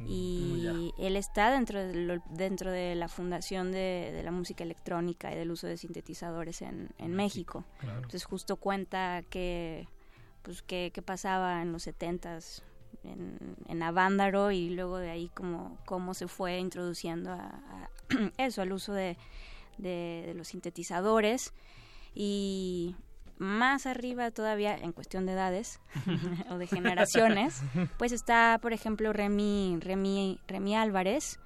y 0.06 0.92
él 0.98 1.16
está 1.16 1.50
dentro 1.50 1.78
de, 1.78 1.94
lo- 1.94 2.22
dentro 2.30 2.70
de 2.70 2.94
la 2.94 3.08
fundación 3.08 3.70
de, 3.70 4.10
de 4.12 4.22
la 4.22 4.30
música 4.30 4.64
electrónica 4.64 5.30
y 5.32 5.36
del 5.36 5.50
uso 5.50 5.66
de 5.66 5.76
sintetizadores 5.76 6.62
en, 6.62 6.90
en 6.98 7.14
México. 7.14 7.64
claro. 7.80 7.96
Entonces 7.96 8.24
justo 8.24 8.56
cuenta 8.56 9.22
que 9.28 9.88
pues 10.42 10.62
qué, 10.62 10.90
qué 10.94 11.02
pasaba 11.02 11.62
en 11.62 11.72
los 11.72 11.82
setentas 11.84 12.62
en, 13.04 13.56
en 13.68 13.82
Avándaro 13.82 14.50
y 14.50 14.70
luego 14.70 14.98
de 14.98 15.10
ahí 15.10 15.28
como 15.34 15.78
cómo 15.86 16.14
se 16.14 16.28
fue 16.28 16.58
introduciendo 16.58 17.30
a, 17.32 17.38
a 17.46 17.88
eso, 18.38 18.62
al 18.62 18.72
uso 18.72 18.92
de, 18.92 19.16
de- 19.78 20.24
de 20.26 20.34
los 20.34 20.48
sintetizadores 20.48 21.52
y 22.14 22.94
más 23.38 23.86
arriba 23.86 24.30
todavía 24.30 24.76
en 24.76 24.92
cuestión 24.92 25.24
de 25.24 25.32
edades 25.32 25.80
o 26.50 26.58
de 26.58 26.66
generaciones, 26.66 27.62
pues 27.98 28.12
está 28.12 28.58
por 28.60 28.72
ejemplo 28.72 29.12
Remy, 29.12 29.78
Remy, 29.80 30.40
Remy 30.46 30.76
Álvarez, 30.76 31.38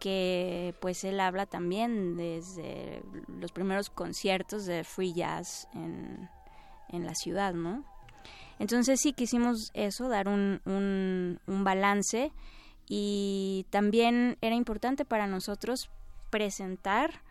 que 0.00 0.74
pues 0.80 1.02
él 1.04 1.20
habla 1.20 1.46
también 1.46 2.16
desde 2.16 3.02
los 3.28 3.52
primeros 3.52 3.88
conciertos 3.88 4.66
de 4.66 4.84
free 4.84 5.14
jazz 5.14 5.66
en, 5.72 6.28
en 6.90 7.06
la 7.06 7.14
ciudad, 7.14 7.54
¿no? 7.54 7.84
Entonces 8.58 9.00
sí 9.00 9.12
quisimos 9.12 9.70
eso, 9.74 10.08
dar 10.08 10.28
un, 10.28 10.60
un, 10.64 11.40
un 11.46 11.64
balance 11.64 12.32
y 12.88 13.66
también 13.70 14.36
era 14.40 14.54
importante 14.54 15.04
para 15.04 15.26
nosotros 15.26 15.90
presentar 16.30 17.22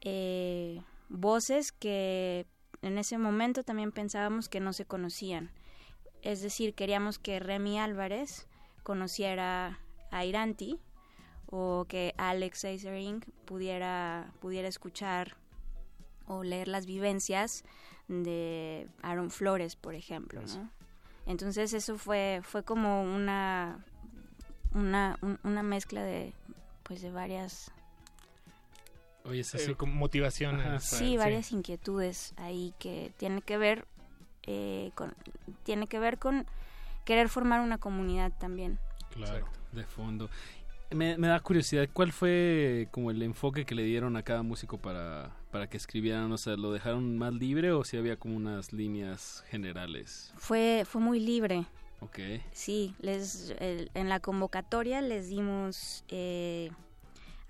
eh, 0.00 0.82
voces 1.08 1.72
que 1.72 2.46
en 2.82 2.98
ese 2.98 3.18
momento 3.18 3.62
también 3.62 3.92
pensábamos 3.92 4.48
que 4.48 4.60
no 4.60 4.72
se 4.72 4.86
conocían. 4.86 5.50
Es 6.22 6.42
decir, 6.42 6.74
queríamos 6.74 7.18
que 7.18 7.40
Remy 7.40 7.78
Álvarez 7.78 8.46
conociera 8.82 9.78
a 10.10 10.24
Iranti 10.24 10.78
o 11.46 11.84
que 11.88 12.14
Alex 12.16 12.64
Eisering 12.64 13.24
pudiera, 13.44 14.32
pudiera 14.40 14.68
escuchar 14.68 15.36
o 16.26 16.42
leer 16.42 16.68
las 16.68 16.86
vivencias 16.86 17.64
de 18.10 18.88
Aaron 19.02 19.30
Flores, 19.30 19.76
por 19.76 19.94
ejemplo, 19.94 20.40
¿no? 20.42 20.70
Entonces 21.26 21.72
eso 21.72 21.96
fue 21.96 22.40
fue 22.42 22.62
como 22.64 23.02
una 23.02 23.78
una, 24.74 25.16
un- 25.22 25.38
una 25.44 25.62
mezcla 25.62 26.02
de 26.02 26.32
pues 26.82 27.02
de 27.02 27.10
varias 27.10 27.70
Oye, 29.24 29.40
es 29.40 29.54
Eh, 29.54 29.58
así. 29.62 29.74
con 29.74 29.94
motivaciones. 29.94 30.66
Ajá. 30.66 30.80
sí, 30.80 31.16
varias 31.16 31.52
inquietudes 31.52 32.32
ahí 32.36 32.72
que 32.78 33.12
tiene 33.18 33.42
que 33.42 33.58
ver 33.58 33.86
eh, 34.44 34.90
con 34.94 35.14
tiene 35.62 35.86
que 35.86 35.98
ver 35.98 36.18
con 36.18 36.46
querer 37.04 37.28
formar 37.28 37.60
una 37.60 37.78
comunidad 37.78 38.32
también. 38.38 38.78
Claro, 39.14 39.46
de 39.72 39.84
fondo. 39.84 40.30
Me, 40.90 41.16
me 41.18 41.28
da 41.28 41.38
curiosidad, 41.40 41.88
¿cuál 41.92 42.12
fue 42.12 42.88
como 42.90 43.10
el 43.10 43.22
enfoque 43.22 43.64
que 43.66 43.74
le 43.74 43.84
dieron 43.84 44.16
a 44.16 44.22
cada 44.22 44.42
músico 44.42 44.78
para, 44.78 45.30
para 45.50 45.68
que 45.68 45.76
escribieran? 45.76 46.30
O 46.32 46.38
sea, 46.38 46.56
¿lo 46.56 46.72
dejaron 46.72 47.18
más 47.18 47.34
libre 47.34 47.72
o 47.72 47.84
si 47.84 47.96
había 47.96 48.16
como 48.16 48.36
unas 48.36 48.72
líneas 48.72 49.44
generales? 49.48 50.32
Fue 50.36 50.84
fue 50.86 51.00
muy 51.00 51.20
libre. 51.20 51.66
Ok. 52.00 52.18
Sí, 52.52 52.94
les 53.00 53.50
el- 53.58 53.90
en 53.94 54.08
la 54.08 54.20
convocatoria 54.20 55.00
les 55.02 55.28
dimos 55.28 56.04
eh, 56.08 56.70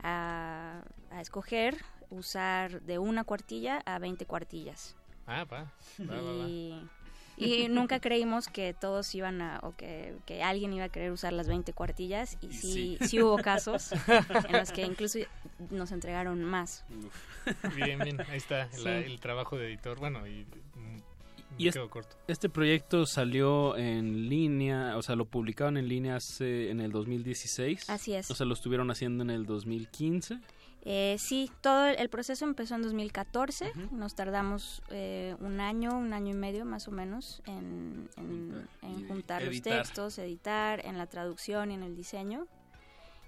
a, 0.02 0.82
a 1.10 1.20
escoger 1.20 1.77
usar 2.10 2.81
de 2.82 2.98
una 2.98 3.24
cuartilla 3.24 3.82
a 3.86 3.98
20 3.98 4.27
cuartillas. 4.27 4.97
Ah, 5.27 5.44
va. 5.44 5.72
va, 6.01 6.20
va, 6.20 6.32
va. 6.39 6.48
Y, 6.48 6.89
y 7.41 7.69
nunca 7.69 8.01
creímos 8.01 8.49
que 8.49 8.75
todos 8.75 9.15
iban 9.15 9.41
a, 9.43 9.61
o 9.62 9.75
que, 9.77 10.15
que 10.27 10.43
alguien 10.43 10.73
iba 10.73 10.85
a 10.85 10.89
querer 10.89 11.11
usar 11.12 11.33
las 11.33 11.49
20 11.49 11.73
cuartillas 11.73 12.37
y 12.41 12.53
sí, 12.53 12.97
sí. 13.01 13.09
sí 13.09 13.23
hubo 13.23 13.37
casos 13.39 13.93
en 13.93 14.53
los 14.53 14.73
que 14.73 14.83
incluso 14.83 15.19
nos 15.71 15.93
entregaron 15.93 16.43
más. 16.45 16.85
Bien, 17.75 17.99
bien, 17.99 18.21
ahí 18.29 18.37
está 18.37 18.71
Sí. 18.71 18.85
la- 18.85 18.99
el 18.99 19.19
trabajo 19.19 19.57
de 19.57 19.69
editor. 19.69 19.99
Bueno, 19.99 20.27
y, 20.27 20.45
mm, 20.75 20.97
Y 21.59 21.62
me 21.65 21.69
es- 21.71 21.75
quedo 21.75 21.89
corto. 21.89 22.17
este 22.29 22.49
proyecto 22.51 23.07
salió 23.07 23.77
en 23.79 24.29
línea, 24.29 24.97
o 24.99 25.03
sea, 25.03 25.17
lo 25.17 25.25
publicaron 25.25 25.77
en 25.79 25.89
línea 25.89 26.17
hace- 26.17 26.71
en 26.71 26.81
el 26.81 26.93
2016. 26.93 27.89
Así 27.89 28.12
es. 28.15 28.31
O 28.31 28.35
sea, 28.35 28.45
lo 28.47 28.53
estuvieron 28.55 28.91
haciendo 28.91 29.23
en 29.25 29.31
el 29.31 29.47
2015. 29.47 30.39
Eh, 30.82 31.16
sí, 31.19 31.51
todo 31.61 31.86
el, 31.89 32.09
proceso 32.09 32.44
empezó 32.47 32.74
en 32.74 32.82
2014. 32.82 33.73
Nos 33.93 34.15
tardamos 34.15 34.82
eh, 34.90 35.36
un 35.40 35.61
año, 35.61 35.97
un 35.97 36.12
año 36.15 36.31
y 36.31 36.36
medio 36.39 36.65
más 36.65 36.89
o 36.89 36.90
menos 36.90 37.43
en, 37.47 38.09
en- 38.16 38.66
en 38.82 39.07
juntar 39.09 39.43
los 39.43 39.51
textos, 39.78 40.19
editar, 40.19 40.85
en 40.86 40.97
la 40.97 41.07
traducción 41.07 41.70
y 41.70 41.74
en 41.74 41.82
el 41.82 41.94
diseño. 41.97 42.47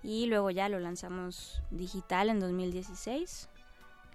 Y 0.02 0.26
luego 0.26 0.50
ya 0.50 0.68
lo 0.68 0.80
lanzamos 0.80 1.62
digital 1.70 2.30
en 2.30 2.40
2016. 2.40 3.48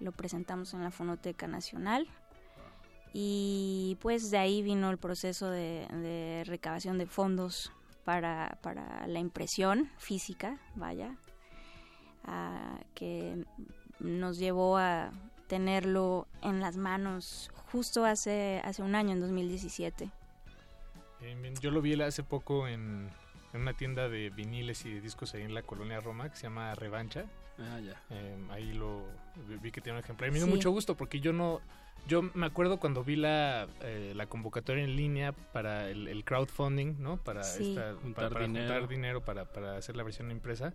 Lo 0.00 0.12
presentamos 0.12 0.74
en 0.74 0.82
la 0.82 0.90
Fonoteca 0.90 1.46
Nacional. 1.46 2.08
Y 3.12 3.96
pues 4.00 4.30
de 4.30 4.38
ahí 4.38 4.62
vino 4.62 4.90
el 4.90 4.98
proceso 4.98 5.48
de, 5.50 5.86
de 5.90 6.42
recabación 6.46 6.98
de 6.98 7.06
fondos 7.06 7.72
para, 8.04 8.58
para 8.62 9.06
la 9.06 9.18
impresión 9.18 9.90
física, 9.98 10.58
vaya, 10.74 11.16
que 12.94 13.44
nos 14.00 14.38
llevó 14.38 14.78
a 14.78 15.10
tenerlo 15.46 16.26
en 16.42 16.60
las 16.60 16.76
manos 16.76 17.50
justo 17.72 18.04
hace, 18.04 18.60
hace 18.64 18.82
un 18.82 18.94
año, 18.94 19.12
en 19.12 19.20
2017. 19.20 20.10
Yo 21.60 21.70
lo 21.70 21.82
vi 21.82 22.00
hace 22.00 22.22
poco 22.22 22.68
en, 22.68 23.10
una 23.52 23.72
tienda 23.72 24.08
de 24.08 24.30
viniles 24.30 24.84
y 24.84 24.94
de 24.94 25.00
discos 25.00 25.34
ahí 25.34 25.42
en 25.42 25.54
la 25.54 25.62
colonia 25.62 26.00
Roma 26.00 26.30
que 26.30 26.36
se 26.36 26.44
llama 26.44 26.74
Revancha. 26.74 27.24
Ah, 27.58 27.80
ya. 27.80 28.00
Em, 28.10 28.50
ahí 28.52 28.72
lo 28.72 29.04
vi 29.60 29.72
que 29.72 29.80
tiene 29.80 29.98
un 29.98 30.04
ejemplar. 30.04 30.30
me 30.30 30.38
dio 30.38 30.46
mucho 30.46 30.70
gusto 30.70 30.96
porque 30.96 31.20
yo 31.20 31.32
no... 31.32 31.60
Yo 32.06 32.22
me 32.22 32.46
acuerdo 32.46 32.78
cuando 32.78 33.04
vi 33.04 33.16
la, 33.16 33.66
eh, 33.82 34.12
la 34.14 34.26
convocatoria 34.26 34.84
en 34.84 34.96
línea 34.96 35.32
para 35.32 35.90
el, 35.90 36.24
crowdfunding, 36.24 36.94
¿no? 37.00 37.18
Para, 37.18 37.42
juntar, 38.00 38.38
dinero. 38.88 39.22
para, 39.22 39.44
para 39.44 39.76
hacer 39.76 39.96
la 39.96 40.04
versión 40.04 40.30
impresa 40.30 40.72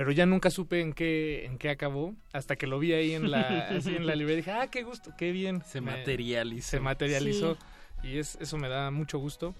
pero 0.00 0.12
ya 0.12 0.24
nunca 0.24 0.48
supe 0.48 0.80
en 0.80 0.94
qué 0.94 1.44
en 1.44 1.58
qué 1.58 1.68
acabó 1.68 2.14
hasta 2.32 2.56
que 2.56 2.66
lo 2.66 2.78
vi 2.78 2.94
ahí 2.94 3.12
en 3.12 3.30
la 3.30 3.68
en 3.84 4.06
la 4.06 4.14
librería 4.14 4.36
dije 4.36 4.50
ah 4.50 4.66
qué 4.68 4.82
gusto 4.82 5.12
qué 5.18 5.30
bien 5.30 5.62
se 5.66 5.82
materializó. 5.82 6.70
se 6.70 6.80
materializó. 6.80 7.58
Y 8.02 8.16
es, 8.16 8.38
eso 8.40 8.56
me 8.56 8.70
da 8.70 8.90
mucho 8.90 9.18
gusto. 9.18 9.54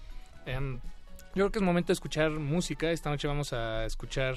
Em, 0.47 0.79
yo 1.35 1.45
creo 1.45 1.51
que 1.51 1.59
es 1.59 1.63
momento 1.63 1.89
de 1.89 1.93
escuchar 1.93 2.31
música. 2.31 2.89
Esta 2.89 3.11
noche 3.11 3.27
vamos 3.27 3.53
a 3.53 3.85
escuchar 3.85 4.35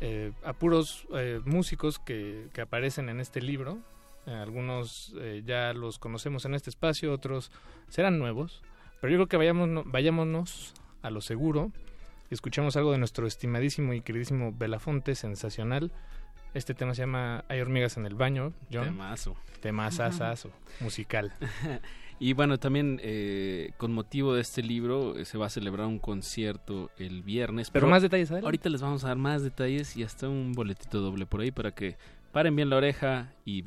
eh, 0.00 0.30
a 0.44 0.52
puros 0.52 1.08
eh, 1.16 1.40
músicos 1.44 1.98
que, 1.98 2.46
que, 2.52 2.60
aparecen 2.60 3.08
en 3.08 3.18
este 3.18 3.42
libro. 3.42 3.80
Eh, 4.26 4.30
algunos 4.30 5.16
ya 5.44 5.72
los 5.72 5.98
conocemos 5.98 6.44
en 6.44 6.54
este 6.54 6.70
espacio 6.70 7.12
otros 7.12 7.50
serán 7.88 8.20
nuevos. 8.20 8.62
Pero 9.00 9.12
yo 9.12 9.16
creo 9.16 9.26
que 9.26 9.36
vayamos 9.36 9.82
vayámonos 9.84 10.74
a 11.02 11.10
lo 11.10 11.20
seguro 11.20 11.72
escuchemos 12.30 12.76
algo 12.76 12.92
de 12.92 12.98
nuestro 12.98 13.26
estimadísimo 13.26 13.92
y 13.92 14.00
queridísimo 14.00 14.52
Belafonte, 14.52 15.14
sensacional. 15.14 15.92
Este 16.54 16.72
tema 16.72 16.94
se 16.94 17.02
llama 17.02 17.44
Hay 17.48 17.60
hormigas 17.60 17.96
en 17.96 18.06
el 18.06 18.14
baño, 18.14 18.52
John. 18.72 18.84
Temazo. 18.84 19.36
Temazazazo, 19.60 20.50
musical. 20.80 21.32
y 22.20 22.32
bueno, 22.32 22.58
también 22.58 23.00
eh, 23.02 23.72
con 23.76 23.92
motivo 23.92 24.34
de 24.34 24.40
este 24.40 24.62
libro 24.62 25.16
eh, 25.16 25.24
se 25.24 25.36
va 25.36 25.46
a 25.46 25.50
celebrar 25.50 25.86
un 25.86 25.98
concierto 25.98 26.90
el 26.96 27.22
viernes. 27.22 27.70
Pero, 27.70 27.88
más 27.88 28.02
detalles, 28.02 28.30
Ahorita 28.30 28.68
les 28.68 28.82
vamos 28.82 29.04
a 29.04 29.08
dar 29.08 29.16
más 29.16 29.42
detalles 29.42 29.96
y 29.96 30.04
hasta 30.04 30.28
un 30.28 30.52
boletito 30.52 31.00
doble 31.00 31.26
por 31.26 31.40
ahí 31.40 31.50
para 31.50 31.72
que 31.72 31.96
paren 32.32 32.54
bien 32.54 32.70
la 32.70 32.76
oreja 32.76 33.32
y 33.44 33.64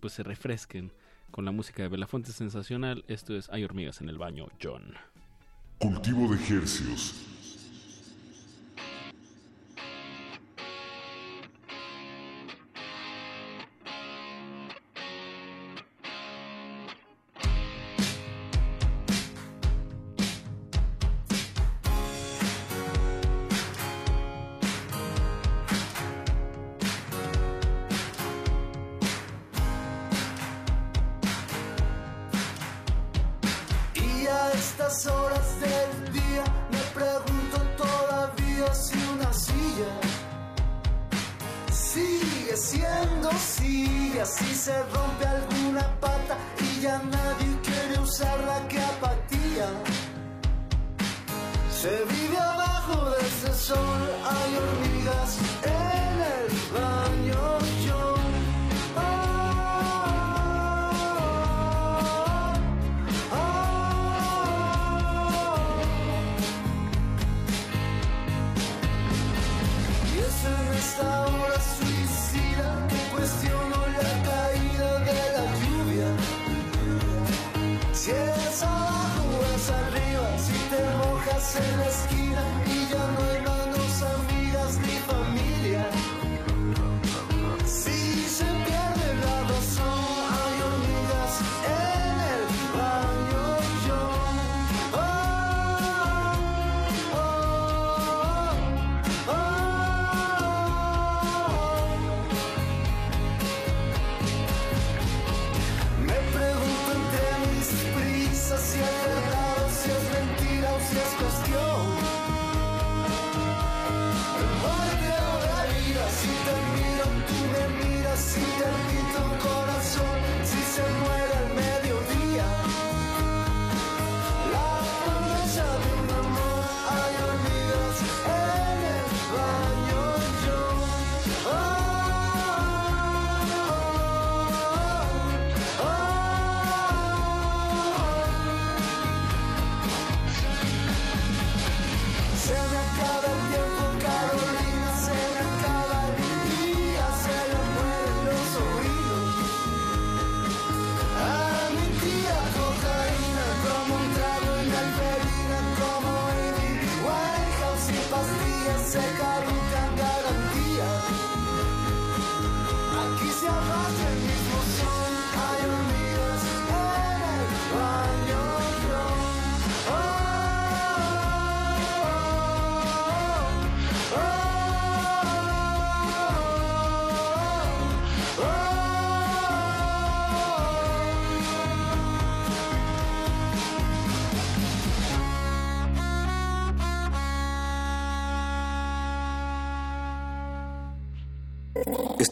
pues 0.00 0.12
se 0.12 0.22
refresquen 0.22 0.92
con 1.30 1.44
la 1.44 1.52
música 1.52 1.82
de 1.82 1.88
Belafonte 1.88 2.32
sensacional. 2.32 3.04
Esto 3.08 3.34
es 3.34 3.48
Hay 3.50 3.64
hormigas 3.64 4.02
en 4.02 4.10
el 4.10 4.18
baño, 4.18 4.48
John. 4.62 4.94
Cultivo 5.78 6.28
de 6.28 6.36
ejercicios 6.36 7.35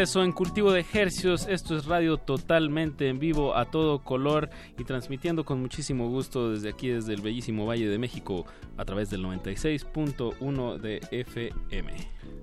En 0.00 0.32
Cultivo 0.32 0.72
de 0.72 0.82
Hercios. 0.94 1.46
Esto 1.46 1.76
es 1.76 1.84
radio 1.84 2.16
totalmente 2.16 3.10
en 3.10 3.18
vivo, 3.18 3.54
a 3.54 3.66
todo 3.66 4.02
color 4.02 4.48
y 4.78 4.84
transmitiendo 4.84 5.44
con 5.44 5.60
muchísimo 5.60 6.08
gusto 6.08 6.52
desde 6.52 6.70
aquí, 6.70 6.88
desde 6.88 7.12
el 7.12 7.20
bellísimo 7.20 7.66
Valle 7.66 7.86
de 7.86 7.98
México, 7.98 8.46
a 8.78 8.86
través 8.86 9.10
del 9.10 9.22
96.1 9.22 10.78
de 10.78 11.02
FM. 11.10 11.92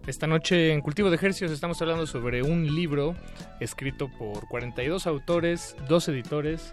Esta 0.06 0.28
noche 0.28 0.72
en 0.72 0.82
Cultivo 0.82 1.10
de 1.10 1.18
Hercios 1.20 1.50
estamos 1.50 1.82
hablando 1.82 2.06
sobre 2.06 2.44
un 2.44 2.76
libro 2.76 3.16
escrito 3.60 4.08
por 4.20 4.48
42 4.48 5.08
autores, 5.08 5.76
dos 5.90 6.08
editores, 6.10 6.72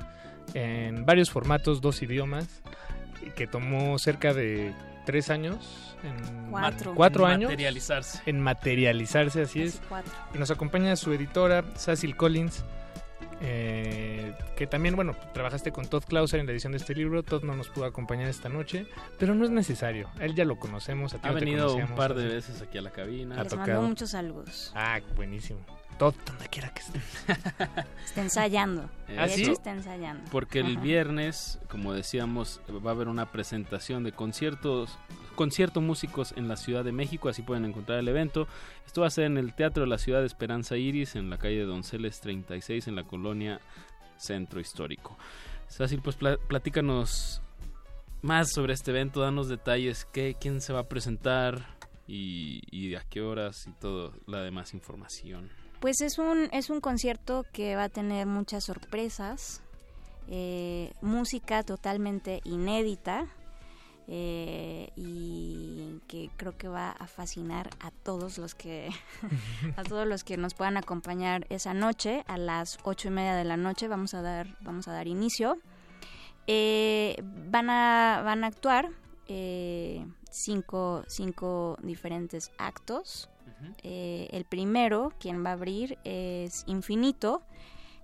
en 0.52 1.06
varios 1.06 1.30
formatos, 1.30 1.80
dos 1.80 2.02
idiomas, 2.02 2.62
que 3.36 3.46
tomó 3.46 3.98
cerca 3.98 4.34
de 4.34 4.74
tres 5.04 5.30
años 5.30 5.96
en 6.02 6.50
cuatro, 6.94 7.26
años. 7.26 7.50
Materializarse. 7.50 8.20
En 8.26 8.40
materializarse, 8.40 9.42
así 9.42 9.62
es. 9.62 9.80
Y 10.34 10.38
nos 10.38 10.50
acompaña 10.50 10.96
su 10.96 11.12
editora, 11.12 11.64
Cecil 11.76 12.16
Collins, 12.16 12.64
eh, 13.40 14.34
que 14.56 14.66
también, 14.66 14.96
bueno, 14.96 15.16
trabajaste 15.32 15.72
con 15.72 15.86
Todd 15.86 16.04
Clauser 16.04 16.40
en 16.40 16.46
la 16.46 16.52
edición 16.52 16.72
de 16.72 16.78
este 16.78 16.94
libro. 16.94 17.22
Todd 17.22 17.44
no 17.44 17.54
nos 17.54 17.68
pudo 17.68 17.84
acompañar 17.84 18.28
esta 18.28 18.48
noche, 18.48 18.86
pero 19.18 19.34
no 19.34 19.44
es 19.44 19.50
necesario. 19.50 20.10
Él 20.20 20.34
ya 20.34 20.44
lo 20.44 20.56
conocemos. 20.56 21.16
ha 21.22 21.32
venido 21.32 21.74
un 21.74 21.94
par 21.94 22.14
de 22.14 22.26
veces 22.26 22.62
aquí 22.62 22.78
a 22.78 22.82
la 22.82 22.90
cabina. 22.90 23.42
Les 23.42 23.56
mandó 23.56 23.82
muchos 23.82 24.10
saludos. 24.10 24.72
Ah, 24.74 25.00
buenísimo. 25.16 25.60
Todd, 25.94 26.14
donde 26.26 26.48
quiera 26.48 26.72
que 26.72 26.80
esté. 26.80 27.00
está 28.04 28.22
ensayando. 28.22 28.90
¿Ah, 29.16 29.28
sí? 29.28 29.42
está 29.44 29.72
ensayando. 29.72 30.24
Porque 30.30 30.60
el 30.60 30.78
viernes, 30.78 31.58
como 31.68 31.92
decíamos, 31.92 32.60
va 32.68 32.90
a 32.90 32.94
haber 32.94 33.08
una 33.08 33.30
presentación 33.30 34.04
de 34.04 34.12
conciertos 34.12 34.98
concierto 35.34 35.80
músicos 35.80 36.32
en 36.36 36.48
la 36.48 36.56
Ciudad 36.56 36.84
de 36.84 36.92
México, 36.92 37.28
así 37.28 37.42
pueden 37.42 37.64
encontrar 37.64 37.98
el 37.98 38.08
evento. 38.08 38.46
Esto 38.86 39.02
va 39.02 39.08
a 39.08 39.10
ser 39.10 39.24
en 39.24 39.36
el 39.36 39.54
Teatro 39.54 39.82
de 39.82 39.90
la 39.90 39.98
Ciudad 39.98 40.20
de 40.20 40.26
Esperanza 40.26 40.76
Iris, 40.76 41.16
en 41.16 41.28
la 41.28 41.38
calle 41.38 41.58
de 41.58 41.64
Donceles 41.64 42.20
36, 42.20 42.88
en 42.88 42.96
la 42.96 43.04
colonia 43.04 43.60
Centro 44.16 44.60
Histórico. 44.60 45.16
Sácil, 45.66 46.00
pues 46.02 46.16
platícanos 46.16 47.42
más 48.22 48.52
sobre 48.52 48.72
este 48.72 48.90
evento, 48.90 49.20
danos 49.20 49.48
detalles, 49.48 50.06
qué, 50.12 50.36
quién 50.40 50.60
se 50.60 50.72
va 50.72 50.80
a 50.80 50.88
presentar 50.88 51.76
y, 52.06 52.94
a 52.94 53.02
qué 53.02 53.20
horas 53.20 53.66
y 53.66 53.72
toda 53.72 54.12
la 54.26 54.42
demás 54.42 54.74
información. 54.74 55.50
Pues 55.84 56.00
es 56.00 56.18
un, 56.18 56.48
es 56.52 56.70
un 56.70 56.80
concierto 56.80 57.44
que 57.52 57.76
va 57.76 57.82
a 57.82 57.88
tener 57.90 58.26
muchas 58.26 58.64
sorpresas, 58.64 59.60
eh, 60.28 60.94
música 61.02 61.62
totalmente 61.62 62.40
inédita, 62.44 63.26
eh, 64.08 64.88
y 64.96 66.00
que 66.08 66.30
creo 66.38 66.56
que 66.56 66.68
va 66.68 66.92
a 66.92 67.06
fascinar 67.06 67.68
a 67.80 67.90
todos 67.90 68.38
los 68.38 68.54
que 68.54 68.88
a 69.76 69.82
todos 69.82 70.08
los 70.08 70.24
que 70.24 70.38
nos 70.38 70.54
puedan 70.54 70.78
acompañar 70.78 71.46
esa 71.50 71.74
noche 71.74 72.24
a 72.28 72.38
las 72.38 72.78
ocho 72.84 73.08
y 73.08 73.10
media 73.10 73.34
de 73.34 73.44
la 73.44 73.58
noche 73.58 73.86
vamos 73.86 74.14
a 74.14 74.22
dar 74.22 74.56
vamos 74.62 74.88
a 74.88 74.92
dar 74.92 75.06
inicio. 75.06 75.58
Eh, 76.46 77.22
van 77.50 77.68
a 77.68 78.22
van 78.24 78.42
a 78.44 78.46
actuar 78.46 78.88
eh, 79.28 80.06
cinco, 80.30 81.04
cinco 81.08 81.76
diferentes 81.82 82.52
actos 82.56 83.28
el 83.82 84.44
primero 84.44 85.12
quien 85.18 85.44
va 85.44 85.50
a 85.50 85.54
abrir 85.54 85.98
es 86.04 86.64
Infinito 86.66 87.42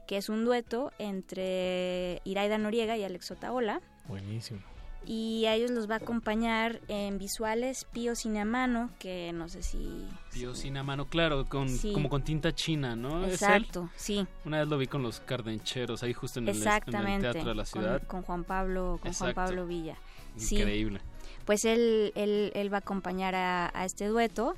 que 0.06 0.16
es 0.16 0.28
un 0.28 0.44
dueto 0.44 0.92
entre 0.98 2.20
Iraida 2.24 2.58
Noriega 2.58 2.96
y 2.96 3.04
Alex 3.04 3.30
Otaola 3.30 3.80
buenísimo 4.08 4.60
y 5.06 5.46
a 5.46 5.54
ellos 5.54 5.70
los 5.70 5.88
va 5.88 5.94
a 5.94 5.98
acompañar 5.98 6.80
en 6.88 7.18
visuales 7.18 7.86
Pío 7.90 8.14
Cinemano, 8.14 8.90
que 8.98 9.32
no 9.32 9.48
sé 9.48 9.62
si... 9.62 10.06
Pío 10.32 10.54
Cinemano, 10.54 11.06
claro, 11.06 11.46
con, 11.46 11.68
como 11.92 12.08
con 12.10 12.22
tinta 12.22 12.54
china, 12.54 12.96
¿no? 12.96 13.26
Exacto, 13.26 13.88
sí. 13.96 14.26
Una 14.44 14.58
vez 14.58 14.68
lo 14.68 14.76
vi 14.76 14.86
con 14.86 15.02
los 15.02 15.20
cardencheros, 15.20 16.02
ahí 16.02 16.12
justo 16.12 16.38
en 16.38 16.48
el, 16.48 16.62
Teatro 16.62 17.44
de 17.44 17.54
la 17.54 17.64
Ciudad. 17.64 18.02
Con, 18.06 18.22
Juan 18.22 18.44
Pablo, 18.44 18.98
con 19.02 19.12
Juan 19.12 19.34
Pablo 19.34 19.66
Villa. 19.66 19.96
Increíble. 20.36 21.00
Pues 21.46 21.64
él, 21.64 22.12
él, 22.14 22.52
él 22.54 22.72
va 22.72 22.78
a 22.78 22.80
acompañar 22.80 23.34
a, 23.34 23.84
este 23.84 24.06
dueto, 24.06 24.54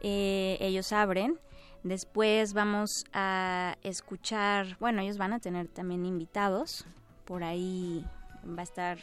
eh, 0.00 0.56
ellos 0.60 0.92
abren, 0.92 1.38
después 1.82 2.52
vamos 2.52 3.04
a 3.12 3.76
escuchar, 3.82 4.76
bueno, 4.80 5.02
ellos 5.02 5.18
van 5.18 5.32
a 5.32 5.40
tener 5.40 5.68
también 5.68 6.06
invitados, 6.06 6.86
por 7.24 7.44
ahí 7.44 8.04
va 8.46 8.60
a 8.60 8.64
estar 8.64 8.98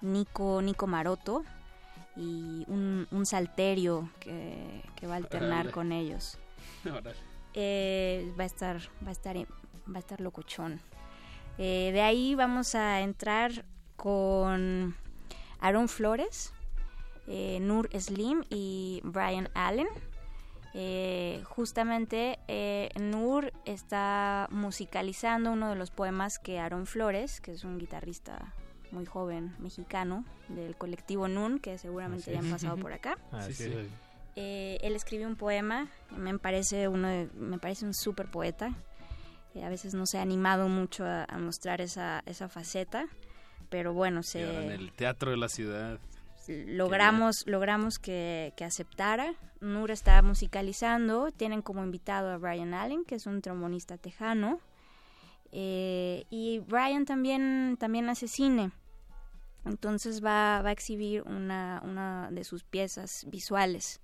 Nico, 0.00 0.60
Nico 0.62 0.86
Maroto 0.86 1.44
y 2.16 2.64
un, 2.68 3.06
salterio 3.24 4.10
que, 4.20 4.82
va 5.06 5.14
a 5.14 5.16
alternar 5.16 5.70
con 5.70 5.92
ellos. 5.92 6.38
Eh, 7.54 8.32
va 8.38 8.44
a 8.44 8.46
estar, 8.46 8.78
va 9.04 9.10
a 9.10 9.12
estar, 9.12 9.36
va 9.36 9.96
a 9.96 9.98
estar 9.98 10.20
locochón. 10.20 10.80
Eh, 11.58 11.90
de 11.92 12.00
ahí 12.00 12.34
vamos 12.34 12.74
a 12.74 13.02
entrar 13.02 13.66
con 13.96 14.96
Aaron 15.60 15.88
Flores, 15.88 16.52
eh, 17.26 17.58
Nur 17.60 17.88
Slim 17.98 18.44
y 18.48 19.00
Brian 19.04 19.50
Allen. 19.54 19.88
Justamente 21.44 22.38
Nur 22.98 23.52
está 23.64 24.48
musicalizando 24.50 25.52
uno 25.52 25.70
de 25.70 25.76
los 25.76 25.90
poemas 25.90 26.38
que 26.38 26.58
Aaron 26.58 26.86
Flores, 26.86 27.40
que 27.40 27.52
es 27.52 27.64
un 27.64 27.78
guitarrista 27.78 28.54
muy 28.92 29.06
joven 29.06 29.54
mexicano 29.58 30.24
del 30.48 30.76
colectivo 30.76 31.26
NUN, 31.26 31.58
que 31.58 31.78
seguramente 31.78 32.32
ya 32.32 32.38
han 32.38 32.50
pasado 32.50 32.76
por 32.76 32.92
acá. 32.92 33.18
Eh, 34.36 34.78
él 34.82 34.94
escribió 34.94 35.26
un 35.26 35.36
poema, 35.36 35.88
me 36.10 36.38
parece, 36.38 36.88
uno 36.88 37.28
me 37.34 37.58
parece 37.58 37.84
un 37.84 37.94
súper 37.94 38.30
poeta. 38.30 38.74
a 39.62 39.68
veces 39.68 39.94
no 39.94 40.06
se 40.06 40.18
ha 40.18 40.22
animado 40.22 40.68
mucho 40.68 41.04
a, 41.04 41.26
mostrar 41.38 41.80
esa, 41.80 42.22
esa 42.26 42.48
faceta, 42.48 43.06
pero 43.68 43.92
bueno, 43.92 44.22
se... 44.22 44.64
en 44.64 44.70
el 44.70 44.92
teatro 44.92 45.30
de 45.30 45.36
la 45.36 45.48
ciudad. 45.48 45.98
Logramos, 46.48 47.46
logramos 47.46 47.98
que, 47.98 48.52
que 48.56 48.64
aceptara. 48.64 49.34
Nur 49.60 49.90
está 49.90 50.20
musicalizando, 50.22 51.30
tienen 51.30 51.62
como 51.62 51.84
invitado 51.84 52.30
a 52.30 52.38
Brian 52.38 52.74
Allen, 52.74 53.04
que 53.04 53.14
es 53.14 53.26
un 53.26 53.40
trombonista 53.42 53.96
tejano. 53.96 54.60
Eh, 55.52 56.24
y 56.30 56.60
Brian 56.60 57.04
también, 57.04 57.76
también 57.78 58.08
hace 58.08 58.26
cine. 58.26 58.72
Entonces 59.64 60.24
va, 60.24 60.58
a 60.58 60.72
exhibir 60.72 61.22
una, 61.22 62.28
de 62.32 62.42
sus 62.42 62.64
piezas 62.64 63.26
visuales. 63.28 64.00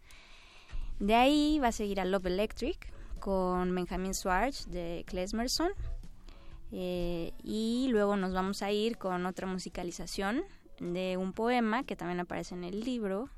De 1.01 1.15
ahí 1.15 1.59
va 1.61 1.69
a 1.69 1.73
seguir 1.73 2.01
a 2.01 2.05
Love 2.05 2.27
Electric 2.27 2.93
con 3.19 3.75
Benjamin 3.75 4.15
Swartz 4.15 4.69
de 4.69 5.05
Klesmerson. 5.07 5.71
Eh, 6.71 7.33
y 7.43 7.89
luego 7.91 8.17
nos 8.17 8.35
vamos 8.35 8.63
a 8.63 8.71
ir 8.71 8.99
con 8.99 9.25
otra 9.25 9.47
musicalización 9.47 10.45
de 10.81 11.17
un 11.17 11.33
poema 11.33 11.85
que 11.85 11.97
también 11.97 12.21
aparece 12.21 12.55
en 12.55 12.65
el 12.65 12.81
libro 12.81 13.29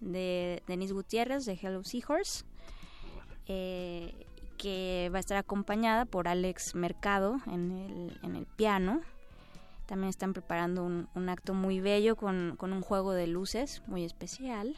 de 0.00 0.62
Denis 0.66 0.92
Gutiérrez 0.92 1.44
de 1.44 1.58
Hello 1.60 1.82
Seahorse, 1.84 2.44
eh, 3.46 4.14
que 4.56 5.10
va 5.12 5.18
a 5.18 5.20
estar 5.20 5.36
acompañada 5.36 6.04
por 6.04 6.28
Alex 6.28 6.74
Mercado 6.74 7.38
en 7.46 7.70
el, 7.70 8.18
en 8.22 8.36
el 8.36 8.46
piano 8.46 9.02
también 9.88 10.10
están 10.10 10.34
preparando 10.34 10.84
un, 10.84 11.28
acto 11.30 11.54
muy 11.54 11.80
bello 11.80 12.14
con, 12.14 12.58
un 12.60 12.82
juego 12.82 13.14
de 13.14 13.26
luces 13.26 13.82
muy 13.86 14.04
especial. 14.04 14.76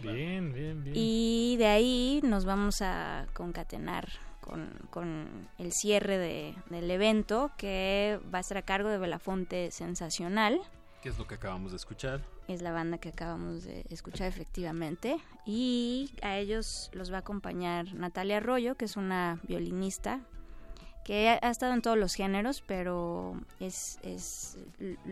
Bien, 0.00 0.52
bien, 0.52 0.84
bien. 0.84 0.94
Y 0.96 1.56
de 1.58 1.66
ahí 1.66 2.20
nos 2.22 2.44
vamos 2.44 2.80
a 2.80 3.26
concatenar 3.34 4.08
con, 4.40 5.48
el 5.58 5.72
cierre 5.72 6.16
de, 6.16 6.54
del 6.70 6.88
evento 6.92 7.50
que 7.58 8.20
va 8.32 8.38
a 8.38 8.40
estar 8.40 8.56
a 8.56 8.62
cargo 8.62 8.88
de 8.88 8.98
Belafonte 8.98 9.72
Sensacional. 9.72 10.60
¿Qué 11.02 11.08
es 11.08 11.18
lo 11.18 11.26
que 11.26 11.36
acabamos 11.36 11.72
de 11.72 11.78
escuchar? 11.78 12.20
Es 12.46 12.60
la 12.60 12.72
banda 12.72 12.98
que 12.98 13.08
acabamos 13.08 13.64
de 13.64 13.86
escuchar 13.88 14.28
efectivamente. 14.28 15.16
Y 15.46 16.12
a 16.22 16.36
ellos 16.36 16.90
los 16.92 17.10
va 17.10 17.16
a 17.16 17.20
acompañar 17.20 17.94
Natalia 17.94 18.36
Arroyo, 18.36 18.74
que 18.74 18.84
es 18.84 18.96
una 18.96 19.40
violinista 19.44 20.20
que 21.04 21.30
ha 21.30 21.50
estado 21.50 21.72
en 21.72 21.80
todos 21.80 21.96
los 21.96 22.14
géneros, 22.14 22.62
pero 22.66 23.34
es, 23.58 23.98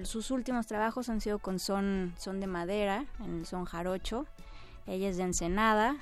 sus 0.05 0.31
últimos 0.31 0.66
trabajos 0.66 1.09
han 1.09 1.20
sido 1.20 1.39
con 1.39 1.59
son, 1.59 2.15
son 2.19 2.40
de 2.40 2.47
madera, 2.47 3.06
en 3.24 3.39
el 3.39 3.47
son 3.47 3.65
jarocho. 3.65 4.27
Ella 4.86 5.09
es 5.09 5.16
de 5.16 5.23
Ensenada, 5.23 5.97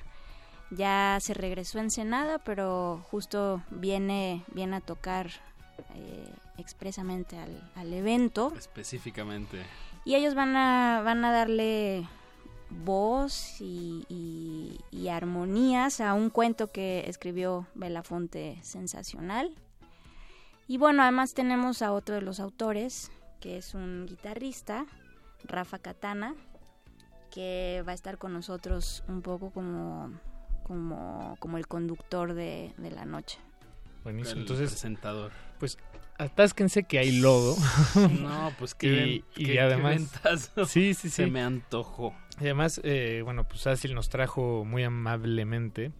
ya 0.71 1.19
se 1.21 1.33
regresó 1.35 1.79
a 1.79 1.83
Ensenada, 1.83 2.39
pero 2.41 3.05
justo 3.11 3.63
viene, 3.71 4.45
viene 4.53 4.77
a 4.77 4.81
tocar 4.81 5.31
eh, 5.95 6.29
expresamente 6.59 7.39
al, 7.74 7.93
evento. 7.93 8.53
Específicamente. 8.57 9.62
Y 10.05 10.15
ellos 10.15 10.35
van 10.35 10.57
a, 10.57 11.03
van 11.05 11.24
a 11.24 11.33
darle 11.33 12.09
voz 12.70 13.61
y, 13.61 14.05
y, 14.91 15.09
armonías 15.09 16.01
a 16.01 16.15
un 16.15 16.31
cuento 16.31 16.73
que 16.73 17.05
escribió 17.09 17.66
Belafonte 17.74 18.59
sensacional 18.62 19.55
y 20.69 20.78
bueno, 20.78 21.03
además 21.03 21.33
tenemos 21.33 21.81
a 21.81 21.93
otro 21.93 22.16
de 22.16 22.23
los 22.23 22.41
autores, 22.41 23.12
que 23.41 23.57
es 23.57 23.74
un 23.74 24.05
guitarrista, 24.07 24.87
Rafa 25.45 25.78
Katana, 25.78 26.35
que 27.31 27.85
va 27.87 27.93
a 27.93 27.95
estar 27.95 28.19
con 28.19 28.33
nosotros 28.33 29.05
un 29.07 29.23
poco 29.23 29.51
como 29.51 30.11
como, 30.65 31.37
como 31.39 31.59
el 31.59 31.69
conductor 31.69 32.35
de, 32.35 32.74
de 32.77 32.91
la 32.91 33.05
noche. 33.05 33.39
Buenísimo. 34.03 34.35
El 34.35 34.41
Entonces, 34.41 34.70
presentador. 34.70 35.31
pues 35.61 35.78
atásquense 36.19 36.85
que 36.85 36.99
hay 36.99 37.13
lodo. 37.21 37.57
No, 38.21 38.53
pues 38.59 38.75
qué, 38.75 39.23
y, 39.37 39.43
y 39.43 39.45
qué- 39.47 39.61
además 39.61 40.11
sí, 40.67 40.95
sí, 40.95 40.95
sí. 40.95 41.11
Se 41.11 41.27
me 41.27 41.43
antojó. 41.43 42.15
Y 42.41 42.45
además, 42.45 42.81
eh, 42.85 43.23
bueno, 43.25 43.45
pues 43.49 43.67
Asil 43.67 43.95
nos 43.95 44.09
trajo 44.09 44.65
muy 44.65 44.83
amablemente 44.83 45.93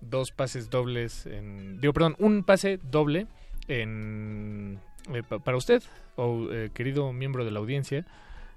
dos 0.00 0.30
pases 0.32 0.68
dobles 0.70 1.26
en... 1.26 1.80
Digo, 1.80 1.92
perdón, 1.92 2.16
un 2.18 2.42
pase 2.44 2.78
doble 2.82 3.26
en 3.68 4.80
eh, 5.12 5.22
pa- 5.22 5.38
para 5.38 5.56
usted, 5.56 5.82
o 6.16 6.48
eh, 6.52 6.70
querido 6.74 7.12
miembro 7.12 7.44
de 7.44 7.50
la 7.50 7.58
audiencia. 7.60 8.04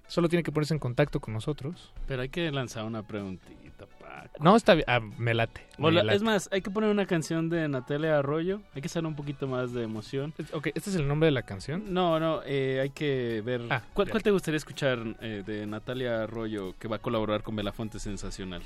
Solo 0.10 0.27
tiene 0.27 0.44
que 0.44 0.52
ponerse 0.52 0.73
en 0.73 0.80
contacto 0.80 1.19
con 1.22 1.34
nosotros. 1.34 1.94
Pero 2.07 2.22
hay 2.23 2.30
que 2.30 2.52
lanzar 2.52 2.84
una 2.84 3.03
preguntita, 3.03 3.86
Paco. 3.86 4.44
No, 4.44 4.56
está 4.56 4.73
bien. 4.73 4.86
Ah, 4.90 4.99
me 4.99 5.34
late. 5.34 5.61
me 5.77 5.86
Hola, 5.88 6.03
late. 6.03 6.18
es 6.18 6.23
más, 6.23 6.49
hay 6.52 6.61
que 6.61 6.72
poner 6.72 6.90
una 6.90 7.06
canción 7.06 7.48
de 7.49 7.68
Natalia 7.69 8.18
Arroyo. 8.19 8.60
Hay 8.73 8.81
que 8.81 8.88
hacer 8.88 9.06
un 9.06 9.15
poquito 9.15 9.48
más 9.48 9.72
de 9.72 9.84
emoción. 9.84 10.34
Ok, 10.52 10.68
¿este 10.73 10.90
es 10.90 10.95
el 10.95 11.07
nombre 11.07 11.27
de 11.27 11.31
la 11.31 11.44
canción? 11.44 11.94
No, 11.94 12.19
no, 12.19 12.41
eh, 12.44 12.80
hay 12.81 12.90
que 12.90 13.41
ver. 13.45 13.61
Ah, 13.69 13.84
¿Cuál, 13.94 14.10
cuál 14.10 14.23
te 14.23 14.31
gustaría 14.31 14.57
escuchar 14.57 14.99
eh, 15.22 15.44
de 15.45 15.65
Natalia 15.68 16.23
Arroyo 16.23 16.73
que 16.80 16.88
va 16.88 16.95
a 16.98 16.99
colaborar 16.99 17.44
con 17.44 17.56
Belafonte 17.56 17.99
Sensacional? 17.99 18.64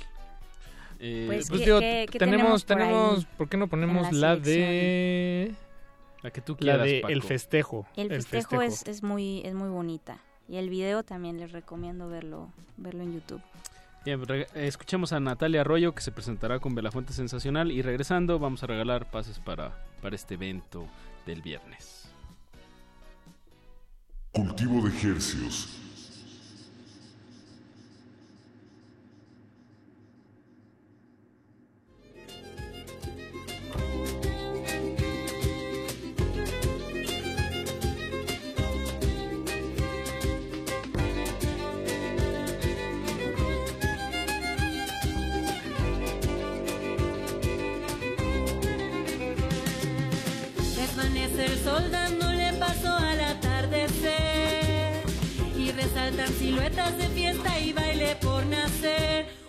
Eh, 0.98 1.24
Pues, 1.26 1.48
Pues 1.50 1.60
¿qué- 1.60 1.64
digo, 1.66 1.80
qué- 1.80 2.06
qué 2.10 2.18
tenemos, 2.18 2.64
tenemos 2.64 2.64
por 2.64 2.78
ahí 2.80 2.88
tenemos, 2.88 3.24
¿por 3.36 3.48
qué 3.50 3.56
no 3.58 3.68
ponemos 3.68 4.12
la 4.12 4.28
la 4.28 4.36
de... 4.36 5.54
la 6.22 6.30
que 6.30 6.40
tú 6.40 6.52
La 6.54 6.58
quieras, 6.58 6.86
de 6.86 7.00
Paco. 7.02 7.12
El 7.12 7.22
Festejo. 7.22 7.86
El 7.96 8.08
festejo, 8.10 8.62
Es, 8.62 8.86
es 8.86 9.02
muy 9.02 9.42
es 9.44 9.52
muy 9.54 9.68
bonita 9.68 10.16
y 10.48 10.56
el 10.56 10.68
video 10.70 11.02
también 11.02 11.38
les 11.38 11.52
recomiendo 11.52 12.08
verlo 12.08 12.48
verlo 12.76 13.02
en 13.02 13.14
YouTube. 13.14 13.40
Bien, 14.04 14.22
re- 14.26 14.42
eh, 14.54 14.66
escuchemos 14.66 15.12
a 15.12 15.20
Natalia 15.20 15.62
Arroyo 15.62 15.94
que 15.94 16.02
se 16.02 16.12
presentará 16.12 16.58
con 16.60 16.74
Belafonte 16.74 17.12
Sensacional 17.14 17.72
y 17.72 17.80
regresando 17.80 18.38
vamos 18.38 18.62
a 18.62 18.66
regalar 18.66 19.10
pases 19.10 19.38
para, 19.38 19.82
para 20.02 20.14
este 20.14 20.34
evento 20.34 20.86
del 21.24 21.40
viernes. 21.40 22.10
Cultivo 24.32 24.82
de 24.82 24.90
ejercios. 24.90 25.80
Siluetas 56.38 56.96
de 56.98 57.08
fiesta 57.08 57.58
y 57.60 57.72
baile 57.72 58.16
por 58.16 58.44
nacer. 58.46 59.43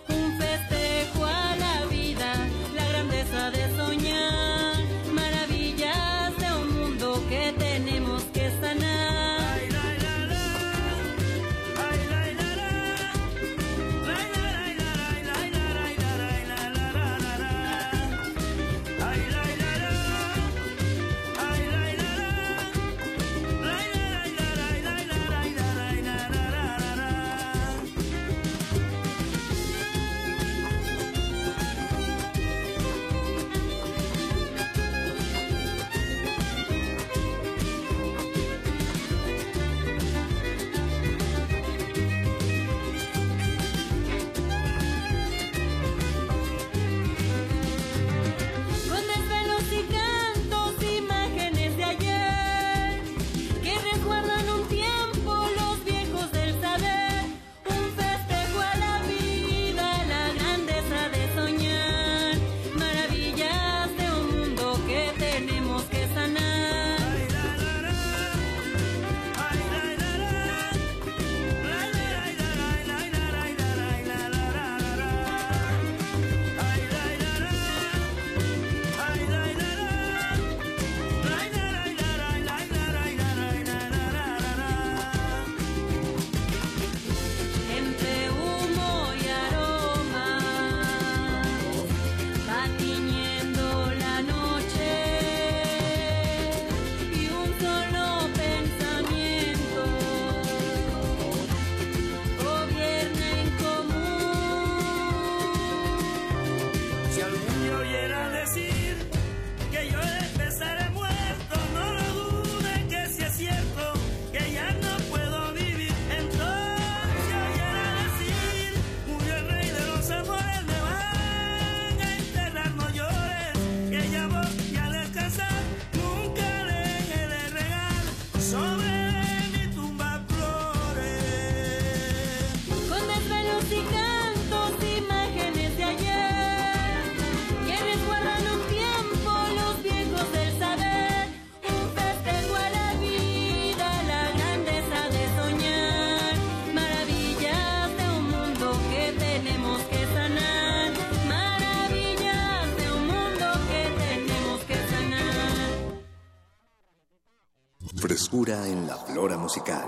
Frescura 158.36 158.68
en 158.68 158.86
la 158.86 158.96
flora 158.96 159.38
musical. 159.38 159.86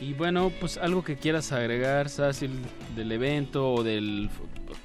Y 0.00 0.14
bueno, 0.14 0.50
pues 0.60 0.78
algo 0.78 1.04
que 1.04 1.16
quieras 1.16 1.52
agregar, 1.52 2.08
Sacil, 2.08 2.50
del 2.96 3.12
evento 3.12 3.72
o 3.74 3.82
de 3.84 4.28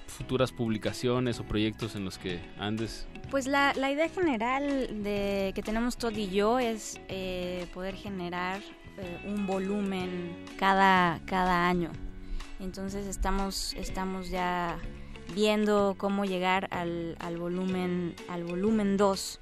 futuras 0.07 0.51
publicaciones 0.51 1.39
o 1.39 1.43
proyectos 1.43 1.95
en 1.95 2.03
los 2.05 2.17
que 2.17 2.39
andes. 2.59 3.07
Pues 3.31 3.45
la, 3.47 3.73
la 3.75 3.91
idea 3.91 4.09
general 4.09 5.03
de 5.03 5.51
que 5.55 5.61
tenemos 5.61 5.97
Todd 5.97 6.15
y 6.15 6.29
yo 6.29 6.59
es 6.59 6.99
eh, 7.07 7.65
poder 7.73 7.95
generar 7.95 8.61
eh, 8.97 9.19
un 9.25 9.45
volumen 9.47 10.35
cada, 10.57 11.19
cada 11.25 11.67
año. 11.67 11.91
Entonces 12.59 13.05
estamos, 13.07 13.73
estamos 13.73 14.29
ya 14.29 14.79
viendo 15.35 15.95
cómo 15.97 16.25
llegar 16.25 16.67
al, 16.71 17.15
al 17.19 17.37
volumen 17.37 18.15
al 18.29 18.43
volumen 18.43 18.97
2. 18.97 19.39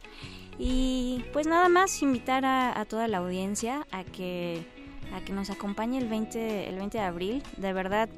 Y 0.57 1.23
pues 1.33 1.47
nada 1.47 1.69
más 1.69 2.01
invitar 2.01 2.45
a, 2.45 2.79
a 2.79 2.85
toda 2.85 3.07
la 3.07 3.17
audiencia 3.17 3.85
a 3.91 4.03
que 4.03 4.65
a 5.13 5.21
que 5.21 5.33
nos 5.33 5.49
acompañe 5.49 5.97
el 5.99 6.07
20 6.07 6.67
el 6.69 6.75
20 6.77 6.97
de 6.97 7.03
abril. 7.03 7.43
De 7.57 7.73
verdad 7.73 8.09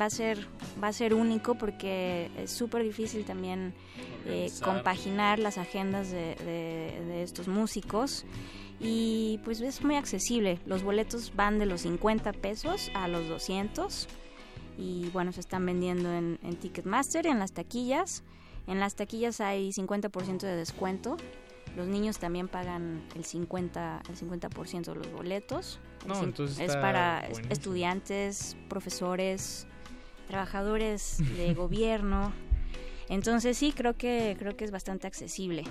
va 0.00 0.04
a 0.06 0.10
ser 0.10 0.46
va 0.82 0.88
a 0.88 0.92
ser 0.92 1.14
único 1.14 1.54
porque 1.56 2.30
es 2.38 2.50
súper 2.50 2.82
difícil 2.82 3.24
también 3.24 3.74
eh, 4.26 4.50
compaginar 4.62 5.38
las 5.38 5.58
agendas 5.58 6.10
de, 6.10 6.34
de- 6.36 7.04
de 7.06 7.22
estos 7.22 7.48
músicos 7.48 8.24
y 8.78 9.40
pues 9.44 9.60
es 9.60 9.82
muy 9.82 9.96
accesible. 9.96 10.58
Los 10.66 10.82
boletos 10.82 11.32
van 11.34 11.58
de 11.58 11.66
los 11.66 11.80
50 11.82 12.32
pesos 12.34 12.90
a 12.94 13.08
los 13.08 13.26
200 13.28 14.06
y 14.80 15.10
bueno, 15.10 15.30
se 15.32 15.40
están 15.40 15.66
vendiendo 15.66 16.10
en, 16.12 16.38
en 16.42 16.56
Ticketmaster, 16.56 17.26
en 17.26 17.38
las 17.38 17.52
taquillas. 17.52 18.24
En 18.66 18.80
las 18.80 18.94
taquillas 18.94 19.40
hay 19.40 19.70
50% 19.70 20.38
de 20.40 20.56
descuento. 20.56 21.16
Los 21.76 21.86
niños 21.86 22.18
también 22.18 22.48
pagan 22.48 23.02
el 23.14 23.24
50%, 23.24 24.08
el 24.08 24.16
50% 24.16 24.84
de 24.86 24.94
los 24.94 25.12
boletos. 25.12 25.80
No, 26.06 26.22
entonces 26.22 26.58
es 26.58 26.74
para 26.76 27.20
buenísimo. 27.20 27.52
estudiantes, 27.52 28.56
profesores, 28.68 29.66
trabajadores 30.26 31.18
de 31.36 31.54
gobierno. 31.54 32.32
Entonces 33.10 33.58
sí, 33.58 33.72
creo 33.72 33.94
que 33.96 34.36
creo 34.38 34.56
que 34.56 34.64
es 34.64 34.70
bastante 34.70 35.06
accesible. 35.06 35.64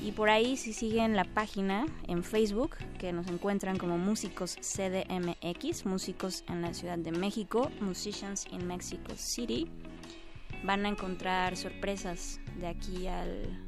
Y 0.00 0.12
por 0.12 0.28
ahí 0.30 0.56
si 0.56 0.72
siguen 0.72 1.16
la 1.16 1.24
página 1.24 1.86
en 2.06 2.22
Facebook, 2.22 2.76
que 3.00 3.12
nos 3.12 3.26
encuentran 3.26 3.78
como 3.78 3.98
Músicos 3.98 4.56
CDMX, 4.60 5.86
Músicos 5.86 6.44
en 6.48 6.62
la 6.62 6.74
Ciudad 6.74 6.98
de 6.98 7.10
México, 7.12 7.70
Musicians 7.80 8.46
in 8.52 8.66
Mexico 8.66 9.12
City, 9.16 9.68
van 10.64 10.86
a 10.86 10.90
encontrar 10.90 11.56
sorpresas 11.56 12.38
de 12.60 12.66
aquí 12.68 13.06
al 13.06 13.58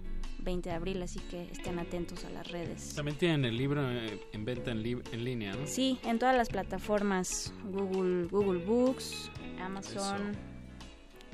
20 0.40 0.68
de 0.68 0.74
abril, 0.74 1.02
así 1.02 1.18
que 1.30 1.44
estén 1.50 1.78
atentos 1.78 2.24
a 2.26 2.30
las 2.30 2.46
redes. 2.52 2.94
También 2.94 3.16
tienen 3.16 3.46
el 3.46 3.56
libro 3.56 3.90
eh, 3.90 4.20
en 4.32 4.44
venta 4.44 4.70
en, 4.70 4.82
li- 4.82 5.02
en 5.10 5.24
línea, 5.24 5.54
¿no? 5.54 5.66
Sí, 5.66 5.98
en 6.04 6.18
todas 6.18 6.36
las 6.36 6.50
plataformas, 6.50 7.54
Google, 7.72 8.26
Google 8.26 8.62
Books, 8.66 9.30
Amazon 9.58 10.36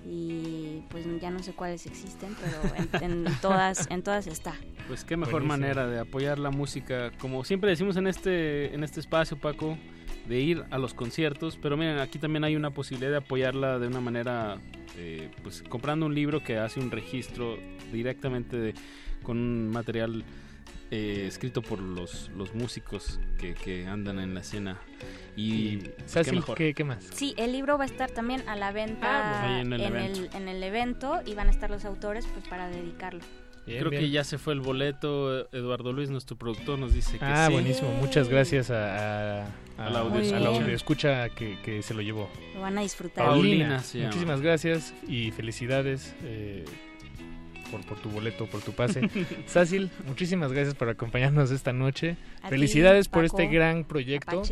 y 0.06 0.82
pues 0.90 1.04
ya 1.20 1.30
no 1.30 1.42
sé 1.42 1.52
cuáles 1.52 1.86
existen, 1.86 2.34
pero 2.40 2.74
en, 3.02 3.26
en 3.26 3.34
todas, 3.42 3.86
en 3.90 4.02
todas 4.02 4.26
está. 4.26 4.54
Pues 4.88 5.04
qué 5.04 5.16
mejor 5.16 5.42
Buenísimo. 5.42 5.58
manera 5.58 5.86
de 5.86 5.98
apoyar 6.00 6.38
la 6.38 6.50
música, 6.50 7.10
como 7.18 7.44
siempre 7.44 7.70
decimos 7.70 7.96
en 7.96 8.06
este 8.06 8.74
en 8.74 8.82
este 8.84 9.00
espacio, 9.00 9.36
Paco, 9.38 9.76
de 10.28 10.40
ir 10.40 10.64
a 10.70 10.78
los 10.78 10.94
conciertos, 10.94 11.58
pero 11.60 11.76
miren, 11.76 11.98
aquí 11.98 12.18
también 12.18 12.44
hay 12.44 12.56
una 12.56 12.70
posibilidad 12.70 13.10
de 13.10 13.16
apoyarla 13.18 13.78
de 13.78 13.86
una 13.88 14.00
manera, 14.00 14.58
eh, 14.96 15.30
pues 15.42 15.62
comprando 15.68 16.06
un 16.06 16.14
libro 16.14 16.42
que 16.42 16.58
hace 16.58 16.80
un 16.80 16.90
registro 16.90 17.58
directamente 17.92 18.56
de- 18.56 18.74
con 19.22 19.36
un 19.38 19.68
material 19.68 20.24
eh, 20.90 21.24
escrito 21.26 21.62
por 21.62 21.78
los, 21.80 22.30
los 22.36 22.54
músicos 22.54 23.20
que, 23.38 23.54
que 23.54 23.86
andan 23.86 24.18
en 24.18 24.34
la 24.34 24.40
escena. 24.40 24.78
Y 25.36 25.76
pues, 25.78 26.26
qué 26.26 26.32
mejor. 26.32 26.56
¿qué, 26.56 26.74
qué 26.74 26.84
más? 26.84 27.04
Sí, 27.14 27.34
el 27.36 27.52
libro 27.52 27.78
va 27.78 27.84
a 27.84 27.86
estar 27.86 28.10
también 28.10 28.46
a 28.48 28.56
la 28.56 28.72
venta 28.72 29.06
Ah, 29.10 29.54
bueno, 29.56 29.76
en 29.76 29.80
el 29.80 29.80
en, 29.86 29.96
evento. 29.96 30.20
el, 30.20 30.42
en 30.42 30.48
el 30.48 30.62
evento 30.62 31.20
y 31.24 31.34
van 31.34 31.48
a 31.48 31.50
estar 31.50 31.70
los 31.70 31.84
autores 31.84 32.26
pues 32.34 32.46
para 32.48 32.68
dedicarlo. 32.68 33.20
Bien, 33.66 33.78
Creo 33.80 33.90
bien. 33.90 34.02
que 34.02 34.10
ya 34.10 34.24
se 34.24 34.38
fue 34.38 34.54
el 34.54 34.60
boleto. 34.60 35.46
Eduardo 35.52 35.92
Luis, 35.92 36.10
nuestro 36.10 36.36
productor, 36.36 36.78
nos 36.78 36.92
dice 36.94 37.18
que 37.18 37.24
Ah, 37.24 37.46
sí. 37.46 37.52
buenísimo. 37.52 37.90
Muchas 38.00 38.28
gracias 38.28 38.70
a, 38.70 39.42
a, 39.44 39.46
A 39.78 39.90
la 39.90 40.00
audioescucha. 40.00 40.36
a 40.36 40.40
la 40.40 40.48
audioescucha 40.48 41.28
que, 41.30 41.58
que 41.62 41.82
se 41.82 41.94
lo 41.94 42.00
llevó. 42.02 42.28
Lo 42.54 42.62
van 42.62 42.78
a 42.78 42.80
disfrutar. 42.80 43.26
Paulina, 43.26 43.64
Paulina 43.66 43.78
se 43.82 43.98
llama. 43.98 44.08
muchísimas 44.10 44.40
gracias 44.40 44.94
y 45.06 45.30
felicidades 45.30 46.14
eh, 46.24 46.64
por, 47.70 47.80
por 47.86 47.98
tu 47.98 48.08
boleto, 48.10 48.46
por 48.46 48.60
tu 48.60 48.72
pase. 48.72 49.08
Sácil, 49.46 49.90
muchísimas 50.06 50.52
gracias 50.52 50.74
por 50.74 50.88
acompañarnos 50.88 51.50
esta 51.50 51.72
noche. 51.72 52.16
A 52.42 52.48
ti, 52.48 52.50
Felicidades 52.50 53.08
por 53.08 53.24
Paco, 53.26 53.40
este 53.40 53.52
gran 53.54 53.84
proyecto. 53.84 54.42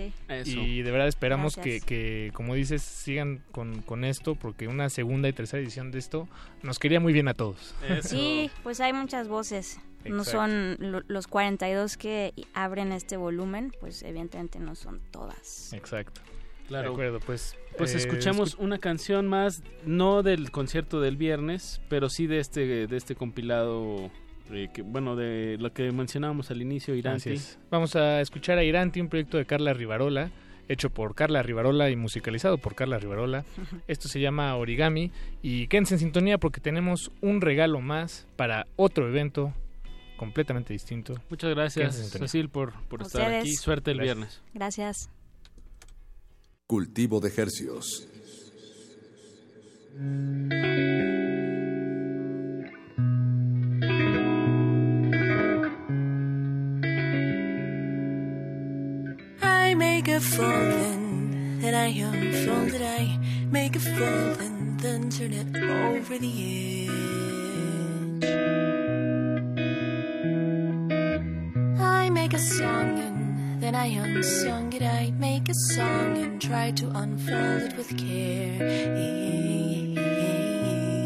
Y 0.45 0.83
de 0.83 0.91
verdad 0.91 1.09
esperamos 1.09 1.57
que, 1.57 1.81
que, 1.81 2.31
como 2.35 2.55
dices, 2.55 2.83
sigan 2.83 3.43
con, 3.53 3.83
con 3.83 4.05
esto, 4.05 4.35
porque 4.35 4.69
una 4.69 4.89
segunda 4.91 5.29
y 5.29 5.33
tercera 5.33 5.63
edición 5.63 5.91
de 5.91 5.99
esto 5.99 6.29
nos 6.63 6.79
quería 6.79 7.01
muy 7.01 7.13
bien 7.13 7.29
a 7.29 7.35
todos. 7.35 7.75
Sí, 8.03 8.51
pues 8.63 8.81
hay 8.81 8.93
muchas 8.93 9.29
voces. 9.29 9.79
No 10.05 10.25
son 10.25 10.77
lo- 10.79 11.03
los 11.09 11.27
42 11.27 11.97
que 11.97 12.33
abren 12.55 12.93
este 12.93 13.17
volumen, 13.17 13.73
pues 13.81 14.03
evidentemente 14.05 14.59
no 14.61 14.75
son 14.75 15.01
todas. 15.11 15.73
Exacto. 15.73 16.21
Claro. 16.69 16.89
De 16.91 16.95
acuerdo, 16.95 17.21
pues. 17.21 17.57
Pues 17.77 17.95
eh, 17.95 17.99
escuchamos 17.99 18.55
una 18.57 18.79
canción 18.79 19.27
más, 19.27 19.63
no 19.85 20.23
del 20.23 20.51
concierto 20.51 21.01
del 21.01 21.17
viernes, 21.17 21.81
pero 21.89 22.09
sí 22.09 22.27
de 22.27 22.41
este, 22.41 22.87
de 22.87 22.97
este 22.97 23.15
compilado, 23.15 24.11
eh, 24.51 24.69
que, 24.73 24.83
bueno, 24.83 25.17
de 25.17 25.57
lo 25.59 25.73
que 25.73 25.91
mencionábamos 25.93 26.51
al 26.51 26.61
inicio, 26.61 26.95
Iranti. 26.95 27.37
Vamos 27.71 27.97
a 27.97 28.21
escuchar 28.21 28.59
a 28.59 28.65
Iranti, 28.65 29.01
un 29.01 29.09
proyecto 29.09 29.39
de 29.39 29.47
Carla 29.47 29.73
Rivarola, 29.73 30.31
hecho 30.69 30.91
por 30.91 31.15
Carla 31.15 31.43
Rivarola 31.43 31.89
y 31.89 31.97
musicalizado 31.97 32.59
por 32.59 32.75
Carla 32.75 32.99
Rivarola. 32.99 33.45
Esto 33.87 34.09
se 34.09 34.21
llama 34.21 34.55
Origami 34.57 35.11
y 35.41 35.69
quédense 35.69 35.95
en 35.95 36.01
sintonía 36.01 36.39
porque 36.39 36.61
tenemos 36.61 37.11
un 37.23 37.41
regalo 37.41 37.81
más 37.81 38.27
para 38.37 38.67
otro 38.77 39.09
evento 39.09 39.55
completamente 40.19 40.73
distinto. 40.75 41.15
Muchas 41.31 41.51
gracias. 41.51 42.11
Cecil, 42.11 42.51
por, 42.51 42.75
por 42.89 43.03
estar 43.03 43.33
aquí. 43.33 43.55
Suerte 43.55 43.93
el 43.93 43.99
Gracias. 43.99 44.17
viernes. 44.17 44.43
Gracias. 44.53 45.11
Cultivo 46.69 47.19
de 47.19 47.31
hercios. 47.31 48.07
I 59.41 59.75
make 59.75 60.09
a 60.09 60.21
fold 60.21 60.51
and 60.51 61.63
then 61.63 61.75
I 61.75 61.89
unfold 61.89 62.75
it. 62.75 62.83
I 62.83 63.19
make 63.51 63.75
a 63.75 63.81
fold 63.81 64.39
and 64.39 64.79
then 64.79 65.09
turn 65.09 65.33
it 65.33 65.57
over 65.57 66.19
the 66.19 66.89
edge. 66.91 68.25
I 71.81 72.11
make 72.11 72.35
a 72.35 72.39
song 72.39 72.99
and 72.99 73.18
then 73.69 73.77
I 73.77 73.89
unsung 73.89 74.73
it, 74.73 74.81
I 74.81 75.13
make 75.19 75.51
a 75.51 75.55
song 75.75 76.17
and 76.17 76.41
try 76.41 76.71
to 76.71 76.89
unfold 76.89 77.65
it 77.65 77.77
with 77.77 77.95
care. 77.99 78.67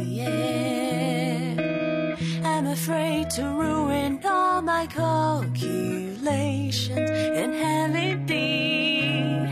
Yeah. 0.06 1.56
I'm 2.44 2.68
afraid 2.68 3.30
to 3.30 3.43
ruin 3.43 4.20
all 4.24 4.62
my 4.62 4.86
calculations 4.86 7.10
and 7.10 7.52
have 7.52 7.97
it 7.97 8.26
be 8.26 9.44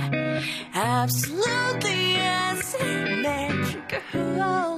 absolutely 0.72 2.14
asymmetrical 2.14 4.69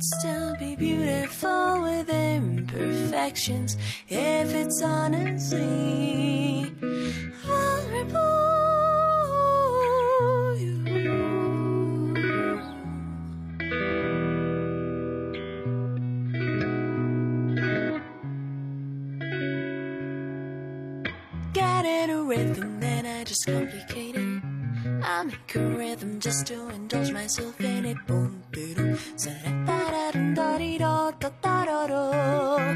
could 0.00 0.18
still 0.18 0.56
be 0.56 0.76
beautiful 0.76 1.82
with 1.82 2.08
imperfections 2.08 3.76
if 4.08 4.54
it's 4.54 4.82
honestly 4.82 6.72
honorable. 7.46 8.46
You. 10.56 10.82
Get 21.52 21.84
in 21.84 22.10
a 22.10 22.22
rhythm, 22.22 22.80
then 22.80 23.04
I 23.04 23.24
just 23.24 23.44
complicate 23.44 24.16
it. 24.16 24.29
Mm. 25.00 25.06
I 25.06 25.22
make 25.22 25.54
a 25.54 25.60
rhythm 25.60 26.20
just 26.20 26.46
to 26.48 26.68
indulge 26.68 27.10
myself 27.10 27.58
in 27.60 27.86
it. 27.86 27.96
Boom, 28.06 28.42
sa 29.16 29.30
da 29.66 29.90
da 29.90 30.10
da 30.10 30.58
da 30.58 31.10
da 31.12 31.30
da 31.40 31.64
da 31.64 31.86
da. 31.86 32.70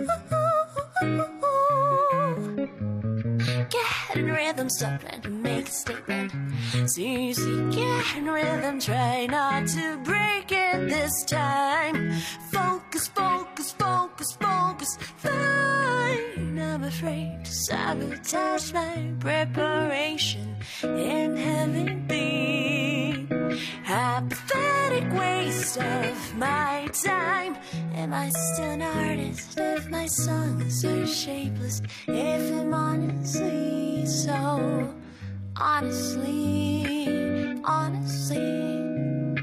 You. 0.00 0.27
Rhythm, 4.38 4.70
stop 4.70 5.00
trying 5.00 5.20
to 5.20 5.30
make 5.30 5.66
a 5.68 5.70
statement. 5.70 6.30
See, 6.86 7.32
get 7.70 8.16
in 8.16 8.26
rhythm, 8.26 8.78
try 8.78 9.26
not 9.26 9.66
to 9.76 9.98
break 10.04 10.52
it 10.52 10.88
this 10.88 11.24
time. 11.24 11.96
Focus, 12.52 13.08
focus, 13.08 13.72
focus, 13.72 14.30
focus. 14.44 14.90
Fine, 15.16 16.58
I'm 16.70 16.84
afraid 16.84 17.44
to 17.44 17.52
sabotage 17.52 18.72
my 18.72 19.10
preparation 19.18 20.56
in 20.84 21.36
having 21.36 22.06
been 22.06 23.26
a 23.88 24.22
pathetic 24.28 25.12
waste 25.18 25.78
of 25.78 26.36
my 26.36 26.88
time. 26.92 27.56
Am 27.94 28.12
I 28.14 28.28
still 28.28 28.70
an 28.70 28.82
artist 28.82 29.58
if 29.58 29.90
my 29.90 30.06
songs 30.06 30.84
are 30.84 31.06
shapeless? 31.06 31.82
If 32.06 32.52
I'm 32.52 32.72
honestly 32.72 34.06
so 34.28 34.92
honestly, 35.56 36.86
honestly 37.64 39.34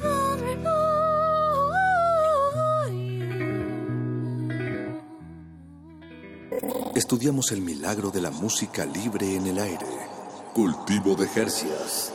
vulnerable. 0.00 0.82
Estudiamos 6.94 7.52
el 7.52 7.62
milagro 7.62 8.10
de 8.10 8.20
la 8.20 8.30
música 8.30 8.84
libre 8.84 9.34
en 9.34 9.46
el 9.46 9.58
aire. 9.58 9.86
Cultivo 10.52 11.14
de 11.14 11.26
Jercias. 11.28 12.12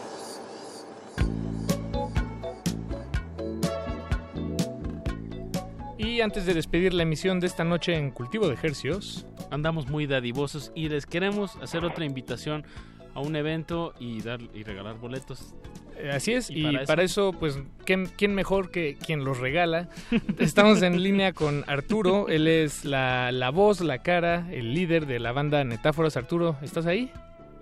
Y 5.98 6.22
antes 6.22 6.45
de 6.45 6.53
despedir 6.53 6.94
la 6.94 7.02
emisión 7.03 7.40
de 7.40 7.48
esta 7.48 7.64
noche 7.64 7.95
en 7.95 8.11
Cultivo 8.11 8.48
de 8.48 8.53
Ejercios, 8.53 9.26
andamos 9.52 9.88
muy 9.88 10.07
dadivosos 10.07 10.72
y 10.76 10.90
les 10.90 11.06
queremos 11.06 11.56
hacer 11.57 11.86
otra 11.86 12.06
invitación 12.06 12.65
a 13.14 13.19
un 13.22 13.36
evento 13.36 13.94
y 13.99 14.22
dar 14.22 14.40
y 14.53 14.64
regalar 14.64 14.98
boletos. 14.99 15.56
Eh, 15.98 16.11
Así 16.11 16.34
es, 16.34 16.52
y, 16.52 16.78
para, 16.86 17.02
eso? 17.02 17.34
pues, 17.34 17.60
¿quién, 17.84 18.07
¿quién, 18.15 18.36
mejor 18.36 18.69
que 18.69 18.95
quien 19.03 19.26
los 19.26 19.40
regala? 19.40 19.90
Estamos 20.38 20.84
en 20.84 21.02
línea 21.02 21.34
con 21.34 21.64
Arturo, 21.65 22.28
él 22.30 22.48
es 22.48 22.86
la, 22.86 23.32
la, 23.32 23.49
voz, 23.49 23.82
la 23.82 24.03
cara, 24.03 24.48
el 24.52 24.76
líder 24.76 25.07
de 25.07 25.19
la 25.19 25.32
banda 25.32 25.64
Netáforas. 25.64 26.15
Arturo, 26.15 26.56
¿estás 26.61 26.86
ahí? 26.86 27.11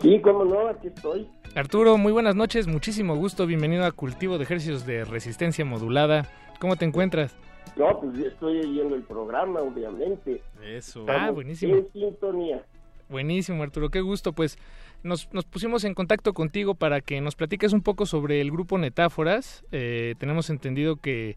Sí, 0.02 0.20
cómo 0.22 0.44
no, 0.44 0.68
aquí 0.68 0.88
estoy. 0.88 1.30
Arturo, 1.56 1.98
muy 1.98 2.12
buenas 2.12 2.36
noches, 2.36 2.68
muchísimo 2.68 3.16
gusto, 3.16 3.48
bienvenido 3.48 3.86
a 3.86 3.94
Cultivo 3.94 4.38
de 4.38 4.44
Ejercicios 4.44 4.86
de 4.86 5.06
Resistencia 5.06 5.64
Modulada. 5.64 6.28
¿Cómo 6.60 6.76
te 6.76 6.84
encuentras? 6.84 7.34
No, 7.76 7.99
pues 7.99 8.18
estoy 8.19 8.60
oyendo 8.60 8.95
el 8.95 9.03
programa, 9.03 9.61
obviamente. 9.61 10.41
Eso. 10.64 11.02
Estamos 11.02 11.22
ah, 11.22 11.31
buenísimo. 11.31 11.76
En 11.76 11.91
sintonía. 11.91 12.64
Buenísimo, 13.10 13.61
Arturo, 13.64 13.89
qué 13.89 14.02
gusto. 14.02 14.34
Pues 14.34 14.57
nos, 15.03 15.31
nos, 15.34 15.45
pusimos 15.45 15.84
en 15.84 15.93
contacto 15.93 16.34
contigo 16.34 16.73
para 16.73 17.02
que 17.02 17.22
nos 17.22 17.35
platiques 17.35 17.73
un 17.73 17.81
poco 17.81 18.06
sobre 18.06 18.41
el 18.41 18.52
grupo 18.52 18.77
Netáforas. 18.77 19.64
Eh, 19.72 20.15
tenemos 20.18 20.49
entendido 20.49 20.95
que 20.95 21.35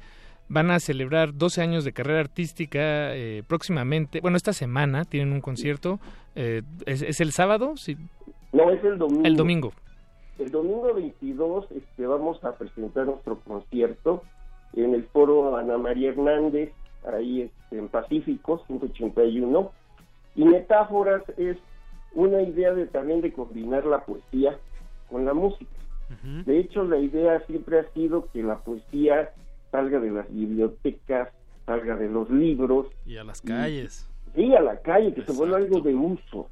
van 0.49 0.71
a 0.71 0.81
celebrar 0.81 1.35
12 1.35 1.61
años 1.61 1.85
de 1.85 1.93
carrera 1.93 2.21
artística 2.21 3.15
eh, 3.15 3.43
próximamente. 3.47 4.21
Bueno, 4.21 4.37
esta 4.37 4.53
semana 4.53 5.05
tienen 5.05 5.33
un 5.33 5.41
concierto. 5.41 5.99
Eh, 6.37 6.63
¿es, 6.87 7.03
¿es, 7.03 7.21
el 7.21 7.33
sábado? 7.33 7.77
Sí. 7.77 7.97
No, 8.53 8.71
es 8.71 8.83
el 8.85 8.97
domingo. 8.97 9.27
El 9.27 9.37
domingo. 9.37 9.73
El 10.39 10.51
domingo 10.53 10.95
22 10.95 11.67
este, 11.73 12.07
vamos 12.07 12.43
a 12.45 12.57
presentar 12.57 13.07
nuestro 13.07 13.41
concierto 13.41 14.23
en 14.75 14.95
el 14.95 15.05
foro 15.05 15.57
Ana 15.57 15.79
María 15.79 16.11
Hernández, 16.11 16.73
ahí 17.13 17.43
este, 17.43 17.79
en 17.79 17.89
Pacífico, 17.89 18.63
181. 18.67 19.71
Y 20.37 20.45
Metáforas 20.45 21.23
es 21.37 21.57
una 22.15 22.43
idea 22.43 22.73
de 22.73 22.87
también 22.87 23.21
de 23.21 23.33
combinar 23.33 23.85
la 23.87 24.05
poesía 24.05 24.59
con 25.11 25.25
la 25.25 25.35
música. 25.35 25.71
Uh 26.11 26.27
-huh. 26.27 26.45
De 26.45 26.59
hecho, 26.59 26.85
la 26.85 26.99
idea 26.99 27.41
siempre 27.47 27.81
ha 27.81 27.93
sido 27.93 28.29
que 28.33 28.43
la 28.43 28.59
poesía 28.59 29.31
salga 29.71 30.01
de 30.01 30.11
las 30.11 30.33
bibliotecas, 30.33 31.29
salga 31.67 31.97
de 31.97 32.09
los 32.09 32.31
libros. 32.31 32.87
Y 33.07 33.17
a 33.17 33.25
las 33.25 33.41
calles. 33.43 34.09
Y, 34.35 34.43
sí, 34.43 34.55
a 34.55 34.61
la 34.61 34.81
calle, 34.81 35.13
que 35.13 35.21
Exacto. 35.21 35.33
se 35.33 35.39
vuelva 35.39 35.57
algo 35.59 35.81
de 35.81 35.95
uso. 35.95 36.49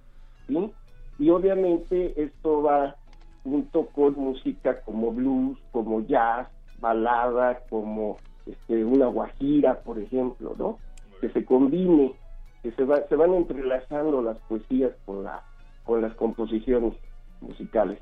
¿sí? 0.47 0.70
Y 1.18 1.30
obviamente 1.30 2.12
esto 2.22 2.62
va 2.62 2.97
junto 3.44 3.86
con 3.86 4.14
música 4.14 4.80
como 4.82 5.12
blues, 5.12 5.59
como 5.72 6.01
jazz, 6.06 6.48
balada, 6.80 7.60
como 7.68 8.18
este, 8.46 8.84
una 8.84 9.06
guajira, 9.06 9.80
por 9.80 9.98
ejemplo, 9.98 10.54
¿no? 10.58 10.78
Que 11.20 11.30
se 11.30 11.44
combine, 11.44 12.14
que 12.62 12.72
se, 12.72 12.84
va, 12.84 13.06
se 13.08 13.16
van 13.16 13.34
entrelazando 13.34 14.22
las 14.22 14.38
poesías 14.48 14.92
con, 15.04 15.24
la, 15.24 15.42
con 15.84 16.02
las 16.02 16.14
composiciones 16.14 16.94
musicales. 17.40 18.00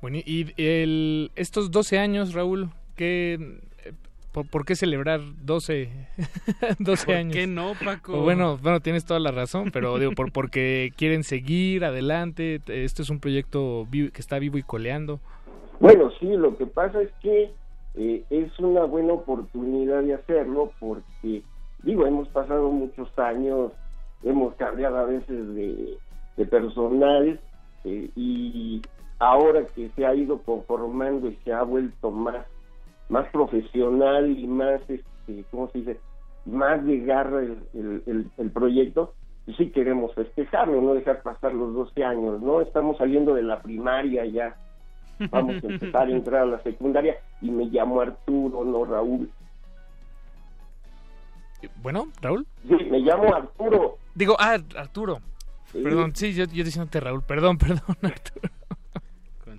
Bueno, 0.00 0.18
y 0.24 0.52
el, 0.56 1.30
estos 1.36 1.70
12 1.70 1.98
años, 1.98 2.32
Raúl, 2.32 2.70
¿qué, 2.96 3.60
por, 4.32 4.46
por, 4.46 4.64
qué 4.64 4.74
celebrar 4.76 5.20
12, 5.42 5.90
12 6.78 7.04
¿Por 7.06 7.14
años? 7.14 7.34
qué 7.34 7.46
no, 7.46 7.74
Paco? 7.84 8.20
O 8.20 8.22
bueno, 8.22 8.56
bueno, 8.58 8.80
tienes 8.80 9.04
toda 9.04 9.20
la 9.20 9.30
razón, 9.30 9.70
pero 9.72 9.98
digo, 9.98 10.12
por, 10.12 10.32
porque 10.32 10.92
quieren 10.96 11.22
seguir 11.22 11.84
adelante, 11.84 12.60
esto 12.66 13.02
es 13.02 13.10
un 13.10 13.20
proyecto 13.20 13.86
que 13.90 14.10
está 14.14 14.38
vivo 14.38 14.56
y 14.56 14.62
coleando. 14.62 15.20
Bueno, 15.80 16.10
sí, 16.20 16.26
lo 16.36 16.58
que 16.58 16.66
pasa 16.66 17.00
es 17.00 17.10
que 17.22 17.50
eh, 17.94 18.24
es 18.28 18.58
una 18.58 18.84
buena 18.84 19.14
oportunidad 19.14 20.02
de 20.02 20.12
hacerlo 20.12 20.72
porque, 20.78 21.42
digo, 21.82 22.06
hemos 22.06 22.28
pasado 22.28 22.70
muchos 22.70 23.08
años, 23.18 23.72
hemos 24.22 24.54
cambiado 24.56 24.98
a 24.98 25.04
veces 25.04 25.54
de, 25.54 25.98
personal 26.50 27.40
eh, 27.84 28.10
y 28.14 28.82
ahora 29.18 29.66
que 29.74 29.90
se 29.90 30.06
ha 30.06 30.14
ido 30.14 30.42
conformando 30.42 31.28
y 31.28 31.36
se 31.44 31.52
ha 31.52 31.62
vuelto 31.62 32.10
más, 32.10 32.46
más 33.08 33.26
profesional 33.30 34.38
y 34.38 34.46
más, 34.46 34.82
este, 34.88 35.44
¿cómo 35.50 35.70
se 35.70 35.78
dice? 35.78 36.00
Más 36.44 36.84
de 36.84 36.98
garra 37.00 37.40
el, 37.40 38.30
el, 38.36 38.50
proyecto, 38.50 39.14
y 39.46 39.54
sí 39.54 39.70
queremos 39.70 40.14
festejarlo, 40.14 40.80
no 40.82 40.94
dejar 40.94 41.22
pasar 41.22 41.54
los 41.54 41.72
12 41.72 42.04
años, 42.04 42.40
¿no? 42.42 42.60
Estamos 42.60 42.98
saliendo 42.98 43.34
de 43.34 43.42
la 43.42 43.60
primaria 43.62 44.26
ya 44.26 44.56
vamos 45.30 45.62
a 45.62 45.66
empezar 45.66 46.08
a 46.08 46.10
entrar 46.10 46.42
a 46.42 46.46
la 46.46 46.62
secundaria 46.62 47.16
y 47.40 47.50
me 47.50 47.64
llamo 47.66 48.00
Arturo, 48.00 48.64
no 48.64 48.84
Raúl. 48.84 49.30
Bueno, 51.82 52.08
Raúl. 52.22 52.46
Sí, 52.66 52.76
me 52.90 53.00
llamo 53.00 53.34
Arturo. 53.34 53.98
Digo, 54.14 54.36
ah, 54.38 54.58
Arturo. 54.76 55.20
Sí. 55.72 55.82
Perdón, 55.82 56.14
sí, 56.14 56.32
yo, 56.32 56.44
yo 56.44 56.64
diciéndote 56.64 57.00
Raúl, 57.00 57.22
perdón, 57.22 57.58
perdón, 57.58 57.96
Arturo. 58.02 58.50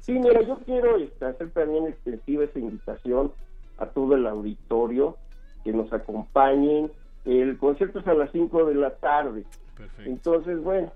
Sí, 0.02 0.14
mira, 0.14 0.42
yo 0.42 0.58
quiero 0.66 0.98
este, 0.98 1.26
hacer 1.26 1.52
también 1.52 1.88
extensiva 1.88 2.44
esa 2.44 2.58
invitación 2.58 3.32
a 3.78 3.86
todo 3.86 4.16
el 4.16 4.26
auditorio 4.26 5.18
que 5.64 5.72
nos 5.72 5.94
acompañen. 5.94 6.92
El 7.24 7.58
concierto 7.58 8.00
es 8.00 8.08
a 8.08 8.16
las 8.16 8.32
5 8.32 8.66
de 8.66 8.76
la 8.76 8.96
tarde. 8.96 9.46
Perfecto. 9.78 10.10
Entonces, 10.10 10.64
bueno, 10.64 10.92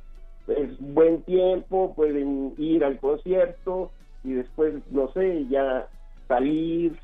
es 0.48 0.80
buen 0.80 1.22
tiempo, 1.24 1.94
pueden 1.96 2.54
ir 2.58 2.84
al 2.84 3.00
concierto, 3.00 3.92
y 4.26 4.34
después, 4.34 4.74
no 4.92 5.12
sé, 5.14 5.46
ya 5.48 5.88
salir. 6.28 7.00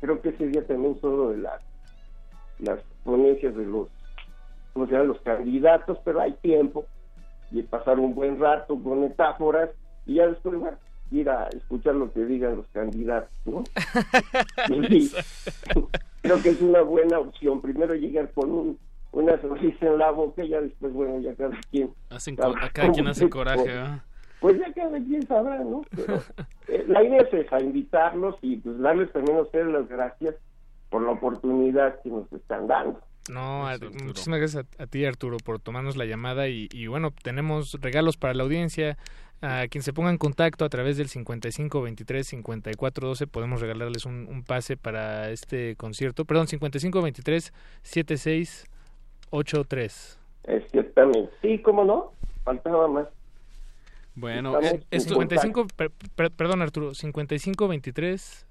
Creo 0.00 0.20
que 0.20 0.28
ese 0.28 0.46
día 0.46 0.64
también 0.66 1.00
solo 1.00 1.30
de 1.30 1.38
las, 1.38 1.62
las 2.58 2.78
ponencias 3.02 3.56
de 3.56 3.64
los, 3.64 3.88
¿cómo 4.72 4.86
se 4.86 4.92
llama? 4.92 5.04
Los 5.04 5.20
candidatos, 5.22 5.98
pero 6.04 6.20
hay 6.20 6.32
tiempo 6.34 6.84
de 7.50 7.62
pasar 7.62 7.98
un 7.98 8.14
buen 8.14 8.38
rato 8.38 8.78
con 8.82 9.00
metáforas 9.00 9.70
y 10.04 10.16
ya 10.16 10.26
después 10.26 10.58
bueno, 10.58 10.76
ir 11.10 11.30
a 11.30 11.48
escuchar 11.48 11.94
lo 11.94 12.12
que 12.12 12.26
digan 12.26 12.56
los 12.56 12.66
candidatos, 12.68 13.30
¿no? 13.46 13.64
creo 16.20 16.42
que 16.42 16.50
es 16.50 16.60
una 16.60 16.82
buena 16.82 17.20
opción. 17.20 17.62
Primero 17.62 17.94
llegar 17.94 18.30
con 18.32 18.50
un, 18.50 18.78
una 19.12 19.40
sonrisa 19.40 19.86
en 19.86 19.98
la 19.98 20.10
boca 20.10 20.44
y 20.44 20.50
ya 20.50 20.60
después, 20.60 20.92
bueno, 20.92 21.20
ya 21.20 21.34
cada 21.34 21.58
quien... 21.70 21.90
Hacen, 22.10 22.36
cada 22.36 22.68
quien 22.92 23.06
hace 23.06 23.30
coraje, 23.30 23.68
¿eh? 23.68 24.00
Pues 24.40 24.58
ya 24.58 24.72
cada 24.72 24.98
quien 24.98 25.26
sabrá, 25.26 25.58
¿no? 25.58 25.82
Pero, 25.94 26.22
eh, 26.68 26.84
la 26.88 27.02
idea 27.02 27.22
es 27.22 27.32
esa, 27.32 27.60
invitarlos 27.60 28.36
y 28.42 28.56
pues 28.56 28.78
darles 28.78 29.12
también 29.12 29.38
a 29.38 29.42
ustedes 29.42 29.66
las 29.66 29.88
gracias 29.88 30.34
por 30.90 31.02
la 31.02 31.12
oportunidad 31.12 32.00
que 32.02 32.10
nos 32.10 32.32
están 32.32 32.66
dando. 32.66 33.00
No, 33.28 33.66
muchísimas 34.04 34.38
gracias 34.38 34.66
a, 34.78 34.86
ti 34.86 35.04
Arturo 35.04 35.38
por 35.38 35.58
tomarnos 35.58 35.96
la 35.96 36.04
llamada 36.04 36.48
y, 36.48 36.68
y, 36.72 36.86
bueno, 36.86 37.12
tenemos 37.22 37.76
regalos 37.80 38.16
para 38.16 38.34
la 38.34 38.44
audiencia. 38.44 38.96
A 39.42 39.66
quien 39.68 39.82
se 39.82 39.92
ponga 39.92 40.08
en 40.08 40.16
contacto 40.16 40.64
a 40.64 40.70
través 40.70 40.96
del 40.96 41.08
55 41.08 41.82
23 41.82 42.26
54 42.26 43.08
12 43.08 43.26
podemos 43.26 43.60
regalarles 43.60 44.06
un, 44.06 44.26
un 44.30 44.42
pase 44.42 44.78
para 44.78 45.30
este 45.30 45.76
concierto. 45.76 46.24
Perdón, 46.24 46.46
55 46.46 47.02
23 47.02 47.52
76 47.82 48.64
83. 49.30 50.18
Exactamente. 50.44 51.30
Sí, 51.42 51.58
cómo 51.58 51.84
no, 51.84 52.12
faltaba 52.44 52.88
más. 52.88 53.08
Bueno, 54.16 54.60
eh, 54.60 54.82
es 54.90 55.04
55, 55.04 55.68
per, 55.76 55.92
per, 56.14 56.30
perdón 56.32 56.62
Arturo, 56.62 56.94
55 56.94 57.68
23 57.68 58.46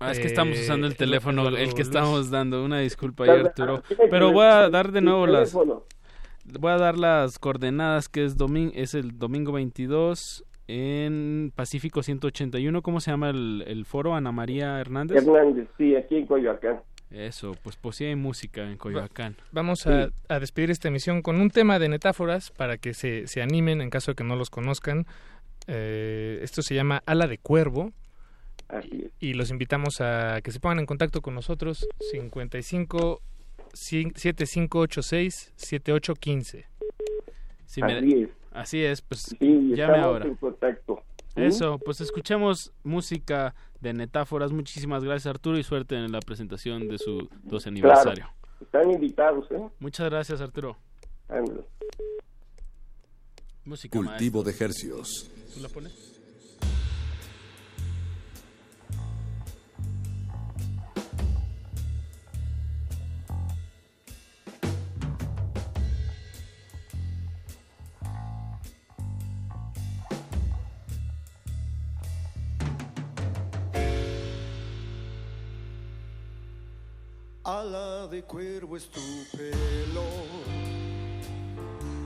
Ah, 0.00 0.12
es 0.12 0.20
que 0.20 0.28
estamos 0.28 0.58
usando 0.60 0.86
el 0.86 0.96
teléfono, 0.96 1.48
el 1.48 1.74
que 1.74 1.82
estamos 1.82 2.30
dando. 2.30 2.64
Una 2.64 2.78
disculpa 2.78 3.24
ahí, 3.24 3.30
Arturo. 3.30 3.82
Pero 4.10 4.32
voy 4.32 4.44
a 4.44 4.70
dar 4.70 4.92
de 4.92 5.00
nuevo 5.00 5.26
las. 5.26 5.52
Voy 5.52 6.70
a 6.70 6.78
dar 6.78 6.96
las 6.96 7.38
coordenadas 7.38 8.08
que 8.08 8.24
es 8.24 8.36
domingo, 8.36 8.72
es 8.74 8.94
el 8.94 9.18
domingo 9.18 9.52
22 9.52 10.44
en 10.68 11.52
Pacífico 11.54 12.02
181. 12.02 12.80
¿Cómo 12.80 13.00
se 13.00 13.10
llama 13.10 13.30
el, 13.30 13.64
el 13.66 13.84
foro? 13.84 14.14
Ana 14.14 14.32
María 14.32 14.80
Hernández. 14.80 15.18
Hernández, 15.18 15.68
sí, 15.76 15.94
aquí 15.96 16.16
en 16.16 16.26
Coyoacán. 16.26 16.80
Eso, 17.10 17.56
pues 17.62 17.76
poesía 17.76 18.10
y 18.10 18.16
música 18.16 18.70
en 18.70 18.76
Coyoacán. 18.76 19.36
Vamos 19.50 19.86
a, 19.86 20.10
a, 20.28 20.40
despedir 20.40 20.70
esta 20.70 20.88
emisión 20.88 21.22
con 21.22 21.40
un 21.40 21.50
tema 21.50 21.78
de 21.78 21.88
metáforas 21.88 22.50
para 22.50 22.76
que 22.76 22.92
se, 22.92 23.26
se 23.26 23.40
animen 23.40 23.80
en 23.80 23.88
caso 23.88 24.10
de 24.10 24.14
que 24.16 24.24
no 24.24 24.36
los 24.36 24.50
conozcan. 24.50 25.06
Eh, 25.68 26.40
esto 26.42 26.62
se 26.62 26.74
llama 26.74 27.02
Ala 27.06 27.26
de 27.26 27.38
Cuervo. 27.38 27.92
Y 29.18 29.32
los 29.32 29.50
invitamos 29.50 30.02
a 30.02 30.40
que 30.42 30.50
se 30.50 30.60
pongan 30.60 30.80
en 30.80 30.86
contacto 30.86 31.22
con 31.22 31.34
nosotros 31.34 31.88
55 32.10 33.22
7586 33.72 35.52
7815. 35.56 36.66
Sí, 37.64 37.80
así, 37.82 38.22
es. 38.22 38.28
así 38.52 38.84
es, 38.84 39.00
pues 39.00 39.36
llame 39.40 39.98
ahora. 39.98 40.26
Eso, 41.46 41.78
pues 41.78 42.00
escuchemos 42.00 42.72
música 42.82 43.54
de 43.80 43.92
metáforas. 43.94 44.52
Muchísimas 44.52 45.04
gracias 45.04 45.26
Arturo 45.26 45.58
y 45.58 45.62
suerte 45.62 45.94
en 45.96 46.10
la 46.12 46.20
presentación 46.20 46.88
de 46.88 46.98
su 46.98 47.28
12 47.44 47.68
aniversario. 47.68 48.24
Claro. 48.24 48.32
Están 48.60 48.90
invitados, 48.90 49.46
¿eh? 49.50 49.68
Muchas 49.78 50.10
gracias 50.10 50.40
Arturo. 50.40 50.76
Ándale. 51.28 51.64
Música 53.64 53.98
Cultivo 53.98 54.42
maestro. 54.42 54.42
de 54.42 54.64
hercios. 54.64 55.30
¿Tú 55.54 55.60
la 55.60 55.68
pones? 55.68 56.17
Ala 77.48 78.06
de 78.08 78.24
cuervo 78.24 78.76
es 78.76 78.90
tu 78.90 79.00
pelo 79.34 80.04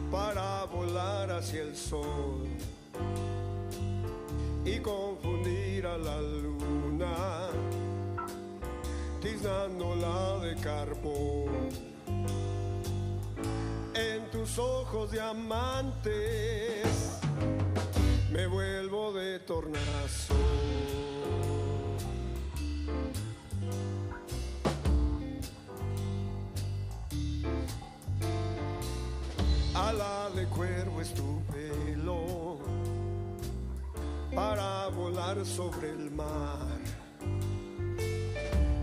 para 0.08 0.66
volar 0.66 1.32
hacia 1.32 1.62
el 1.62 1.74
sol 1.74 2.46
y 4.64 4.78
confundir 4.78 5.84
a 5.84 5.98
la 5.98 6.20
luna, 6.20 7.48
tiznándola 9.20 10.38
de 10.44 10.54
carbón. 10.60 11.70
En 13.94 14.30
tus 14.30 14.60
ojos 14.60 15.10
diamantes 15.10 16.86
me 18.30 18.46
vuelvo 18.46 19.12
de 19.12 19.40
tornazo. 19.40 20.36
Ala 29.92 30.30
de 30.34 30.46
cuervo 30.46 31.02
es 31.02 31.12
tu 31.12 31.42
pelo 31.52 32.58
para 34.34 34.88
volar 34.88 35.44
sobre 35.44 35.90
el 35.90 36.10
mar. 36.10 36.80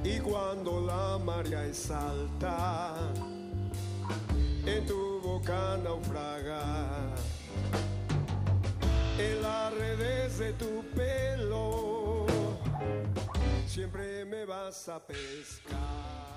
Y 0.04 0.20
cuando 0.20 0.82
la 0.82 1.18
marea 1.18 1.66
es 1.66 1.90
alta, 1.90 2.96
en 4.66 4.86
tu 4.86 5.20
boca 5.22 5.78
naufraga. 5.84 6.96
En 9.18 9.42
las 9.42 9.74
redes 9.74 10.38
de 10.38 10.54
tu 10.54 10.84
pelo, 10.96 12.26
siempre 13.68 14.26
me 14.26 14.46
vas 14.46 14.88
a 14.88 15.00
pescar. 15.00 16.30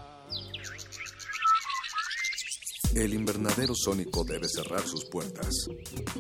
El 2.95 3.15
invernadero 3.15 3.73
sónico 3.75 4.23
debe 4.23 4.47
cerrar 4.47 4.83
sus 4.83 5.07
puertas. 5.07 5.49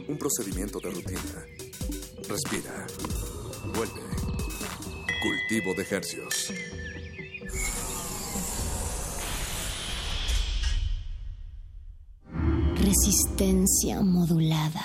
Un 0.09 0.16
procedimiento 0.16 0.78
de 0.81 0.90
rutina. 0.90 1.44
Respira. 2.27 2.86
Vuelve. 3.74 4.01
Cultivo 5.23 5.74
de 5.77 5.86
hercios. 5.90 6.53
Resistencia 12.77 14.01
modulada. 14.01 14.81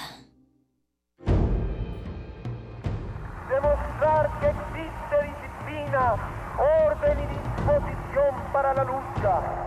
Demostrar 3.50 4.40
que 4.42 4.48
existe 4.48 5.16
disciplina, 5.24 6.16
orden 6.60 7.18
y 7.18 7.28
disposición 7.28 8.52
para 8.52 8.74
la 8.74 8.84
lucha. 8.84 9.67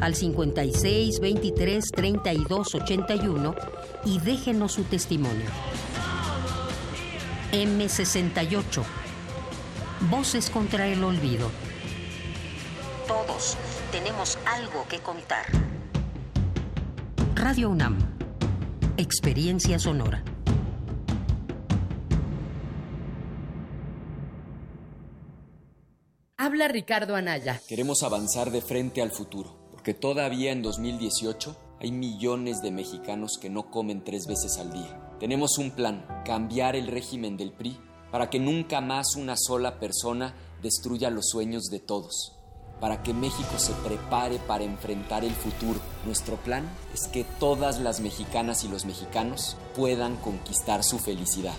al 0.00 0.14
56 0.14 1.20
23 1.20 1.84
32 1.90 2.74
81 2.74 3.54
y 4.04 4.20
déjenos 4.20 4.72
su 4.72 4.84
testimonio. 4.84 5.46
M68. 7.52 8.82
Voces 10.10 10.50
contra 10.50 10.86
el 10.86 11.02
olvido. 11.02 11.50
Todos 13.06 13.56
tenemos 13.90 14.38
algo 14.46 14.86
que 14.88 14.98
contar. 14.98 15.46
Radio 17.34 17.70
UNAM. 17.70 17.98
Experiencia 18.96 19.78
sonora. 19.78 20.22
Habla 26.36 26.68
Ricardo 26.68 27.16
Anaya. 27.16 27.60
Queremos 27.68 28.02
avanzar 28.02 28.50
de 28.50 28.62
frente 28.62 29.02
al 29.02 29.10
futuro, 29.10 29.57
porque 29.88 30.00
todavía 30.00 30.52
en 30.52 30.60
2018 30.60 31.56
hay 31.80 31.92
millones 31.92 32.60
de 32.60 32.70
mexicanos 32.70 33.38
que 33.40 33.48
no 33.48 33.70
comen 33.70 34.04
tres 34.04 34.26
veces 34.26 34.58
al 34.58 34.70
día. 34.70 35.16
Tenemos 35.18 35.56
un 35.56 35.70
plan, 35.70 36.04
cambiar 36.26 36.76
el 36.76 36.88
régimen 36.88 37.38
del 37.38 37.52
PRI 37.52 37.78
para 38.12 38.28
que 38.28 38.38
nunca 38.38 38.82
más 38.82 39.16
una 39.16 39.34
sola 39.34 39.80
persona 39.80 40.34
destruya 40.60 41.08
los 41.08 41.30
sueños 41.30 41.70
de 41.70 41.80
todos, 41.80 42.36
para 42.82 43.02
que 43.02 43.14
México 43.14 43.56
se 43.56 43.72
prepare 43.72 44.38
para 44.40 44.64
enfrentar 44.64 45.24
el 45.24 45.32
futuro. 45.32 45.80
Nuestro 46.04 46.36
plan 46.36 46.68
es 46.92 47.08
que 47.08 47.24
todas 47.24 47.80
las 47.80 48.00
mexicanas 48.00 48.64
y 48.64 48.68
los 48.68 48.84
mexicanos 48.84 49.56
puedan 49.74 50.16
conquistar 50.16 50.84
su 50.84 50.98
felicidad. 50.98 51.56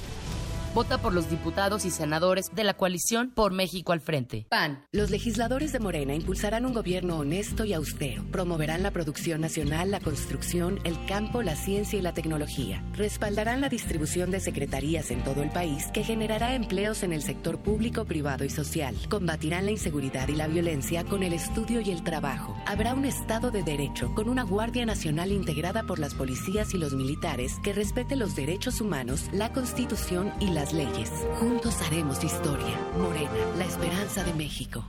Vota 0.74 1.00
por 1.00 1.14
los 1.14 1.30
diputados 1.32 1.84
y 1.84 1.90
senadores 1.90 2.52
de 2.54 2.64
la 2.64 2.76
coalición 2.76 3.32
Por 3.32 3.52
México 3.52 3.92
al 3.92 4.02
Frente. 4.02 4.46
PAN. 4.50 4.86
Los 4.92 5.10
legisladores 5.10 5.72
de 5.72 5.80
Morena 5.80 6.14
impulsarán 6.14 6.64
un 6.64 6.74
gobierno 6.74 7.18
honesto 7.18 7.66
y 7.66 7.74
austero. 7.74 8.24
Promoverán 8.32 8.84
la 8.84 8.92
producción 8.92 9.42
nacional, 9.42 9.90
la 9.90 10.00
construcción, 10.00 10.80
el 10.84 11.04
campo, 11.08 11.42
la 11.42 11.56
ciencia 11.56 11.98
y 11.98 12.04
la 12.04 12.14
tecnología. 12.14 12.84
Respaldarán 12.94 13.62
la 13.62 13.70
distribución 13.70 14.30
de 14.30 14.40
secretarías 14.40 15.10
en 15.10 15.24
todo 15.24 15.42
el 15.42 15.50
país 15.50 15.88
que 15.92 16.04
generará 16.04 16.54
empleos 16.54 17.02
en 17.02 17.14
el 17.14 17.24
sector 17.24 17.58
público, 17.58 18.06
privado 18.06 18.46
y 18.46 18.50
social. 18.52 18.96
Combatirán 19.10 19.66
la 19.66 19.72
inseguridad 19.72 20.28
y 20.28 20.36
la 20.36 20.48
violencia 20.48 21.04
con 21.04 21.24
el 21.24 21.34
estudio 21.34 21.82
y 21.82 21.90
el 21.90 22.04
trabajo. 22.04 22.56
Habrá 22.68 22.94
un 22.94 23.06
Estado 23.06 23.50
de 23.50 23.64
Derecho 23.64 24.14
con 24.14 24.30
una 24.30 24.44
Guardia 24.44 24.86
Nacional 24.86 25.32
integrada 25.32 25.82
por 25.84 25.98
las 25.98 26.14
policías 26.14 26.76
y 26.76 26.78
los 26.78 26.94
militares 26.94 27.54
que 27.64 27.74
respete 27.74 28.16
los 28.16 28.36
derechos 28.36 28.82
humanos, 28.82 29.30
la 29.34 29.52
Constitución 29.52 30.32
y 30.40 30.59
las 30.60 30.74
leyes. 30.74 31.10
Juntos 31.40 31.82
haremos 31.82 32.22
historia. 32.22 32.76
Morena, 32.98 33.32
la 33.58 33.64
esperanza 33.64 34.26
de 34.26 34.34
México. 34.34 34.84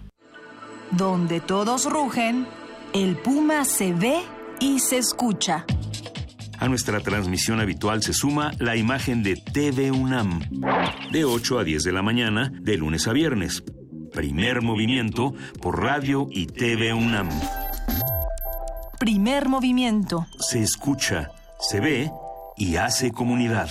Donde 0.91 1.41
todos 1.41 1.89
rugen, 1.89 2.49
el 2.93 3.17
puma 3.17 3.65
se 3.65 3.93
ve 3.93 4.21
y 4.59 4.81
se 4.81 4.99
escucha. 4.99 5.65
A 6.59 6.69
nuestra 6.69 6.99
transmisión 6.99 7.61
habitual 7.61 8.03
se 8.03 8.13
suma 8.13 8.51
la 8.59 8.75
imagen 8.75 9.23
de 9.23 9.37
TV 9.37 9.93
UNAM, 9.93 10.41
de 11.13 11.25
8 11.25 11.61
a 11.61 11.65
10 11.65 11.85
de 11.85 11.93
la 11.93 12.03
mañana, 12.03 12.51
de 12.53 12.77
lunes 12.77 13.07
a 13.07 13.13
viernes. 13.13 13.63
Primer 14.13 14.63
movimiento 14.63 15.35
por 15.63 15.81
radio 15.81 16.27
y 16.33 16.47
TV 16.47 16.93
UNAM. 16.93 17.29
Primer 18.99 19.49
movimiento. 19.49 20.27
Se 20.41 20.61
escucha, 20.61 21.31
se 21.61 21.79
ve 21.79 22.11
y 22.57 22.75
hace 22.75 23.13
comunidad. 23.13 23.71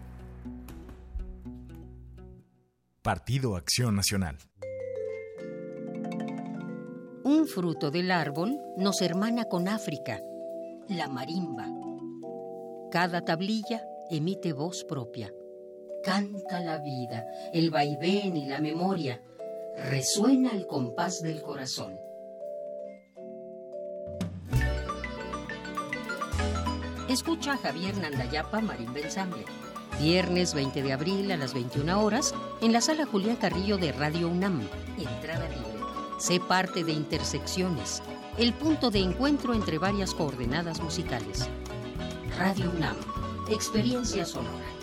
Partido 3.01 3.55
Acción 3.55 3.95
Nacional. 3.95 4.37
Un 7.23 7.47
fruto 7.47 7.89
del 7.89 8.11
árbol 8.11 8.59
nos 8.77 9.01
hermana 9.01 9.45
con 9.45 9.67
África, 9.67 10.21
la 10.87 11.07
marimba. 11.07 11.67
Cada 12.91 13.21
tablilla 13.25 13.81
emite 14.11 14.53
voz 14.53 14.83
propia. 14.83 15.33
Canta 16.03 16.59
la 16.59 16.77
vida, 16.77 17.25
el 17.53 17.71
vaivén 17.71 18.37
y 18.37 18.45
la 18.45 18.59
memoria. 18.59 19.23
Resuena 19.89 20.51
el 20.51 20.67
compás 20.67 21.23
del 21.23 21.41
corazón. 21.41 21.97
Escucha 27.09 27.53
a 27.53 27.57
Javier 27.57 27.97
Nandayapa 27.97 28.61
Marimba 28.61 28.99
Ensamble. 28.99 29.60
Viernes 29.99 30.53
20 30.53 30.81
de 30.81 30.93
abril 30.93 31.31
a 31.31 31.37
las 31.37 31.53
21 31.53 32.01
horas 32.01 32.33
en 32.61 32.73
la 32.73 32.81
sala 32.81 33.05
Julián 33.05 33.35
Carrillo 33.35 33.77
de 33.77 33.91
Radio 33.91 34.27
UNAM. 34.29 34.61
Entrada 34.97 35.47
libre. 35.49 35.85
Sé 36.17 36.39
parte 36.39 36.83
de 36.83 36.91
Intersecciones, 36.91 38.01
el 38.37 38.53
punto 38.53 38.91
de 38.91 38.99
encuentro 38.99 39.53
entre 39.53 39.77
varias 39.77 40.13
coordenadas 40.13 40.81
musicales. 40.81 41.49
Radio 42.37 42.71
UNAM. 42.75 42.95
Experiencia 43.49 44.25
sonora. 44.25 44.80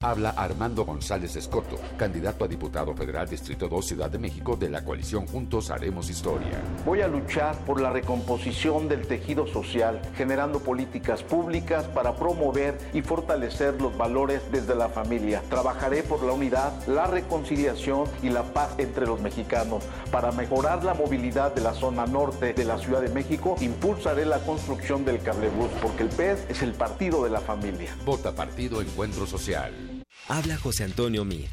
Habla 0.00 0.30
Armando 0.30 0.84
González 0.84 1.34
Escoto, 1.34 1.76
candidato 1.96 2.44
a 2.44 2.46
diputado 2.46 2.94
federal 2.94 3.28
Distrito 3.28 3.66
2 3.66 3.84
Ciudad 3.84 4.08
de 4.08 4.20
México 4.20 4.54
de 4.54 4.70
la 4.70 4.84
coalición 4.84 5.26
Juntos 5.26 5.72
Haremos 5.72 6.08
Historia. 6.08 6.62
Voy 6.86 7.00
a 7.00 7.08
luchar 7.08 7.56
por 7.64 7.80
la 7.80 7.90
recomposición 7.90 8.86
del 8.86 9.08
tejido 9.08 9.48
social, 9.48 10.00
generando 10.16 10.60
políticas 10.60 11.24
públicas 11.24 11.84
para 11.86 12.14
promover 12.14 12.78
y 12.92 13.02
fortalecer 13.02 13.82
los 13.82 13.98
valores 13.98 14.40
desde 14.52 14.76
la 14.76 14.88
familia. 14.88 15.42
Trabajaré 15.50 16.04
por 16.04 16.22
la 16.22 16.32
unidad, 16.32 16.72
la 16.86 17.08
reconciliación 17.08 18.04
y 18.22 18.28
la 18.28 18.44
paz 18.44 18.76
entre 18.78 19.04
los 19.04 19.20
mexicanos. 19.20 19.82
Para 20.12 20.30
mejorar 20.30 20.84
la 20.84 20.94
movilidad 20.94 21.52
de 21.52 21.62
la 21.62 21.74
zona 21.74 22.06
norte 22.06 22.52
de 22.52 22.64
la 22.64 22.78
Ciudad 22.78 23.00
de 23.00 23.08
México, 23.08 23.56
impulsaré 23.60 24.26
la 24.26 24.38
construcción 24.38 25.04
del 25.04 25.20
cablebús, 25.22 25.70
porque 25.82 26.04
el 26.04 26.10
PES 26.10 26.46
es 26.50 26.62
el 26.62 26.74
partido 26.74 27.24
de 27.24 27.30
la 27.30 27.40
familia. 27.40 27.92
Vota 28.04 28.32
Partido 28.32 28.80
Encuentro 28.80 29.26
Social. 29.26 29.87
Habla 30.30 30.58
José 30.58 30.84
Antonio 30.84 31.24
Mir. 31.24 31.48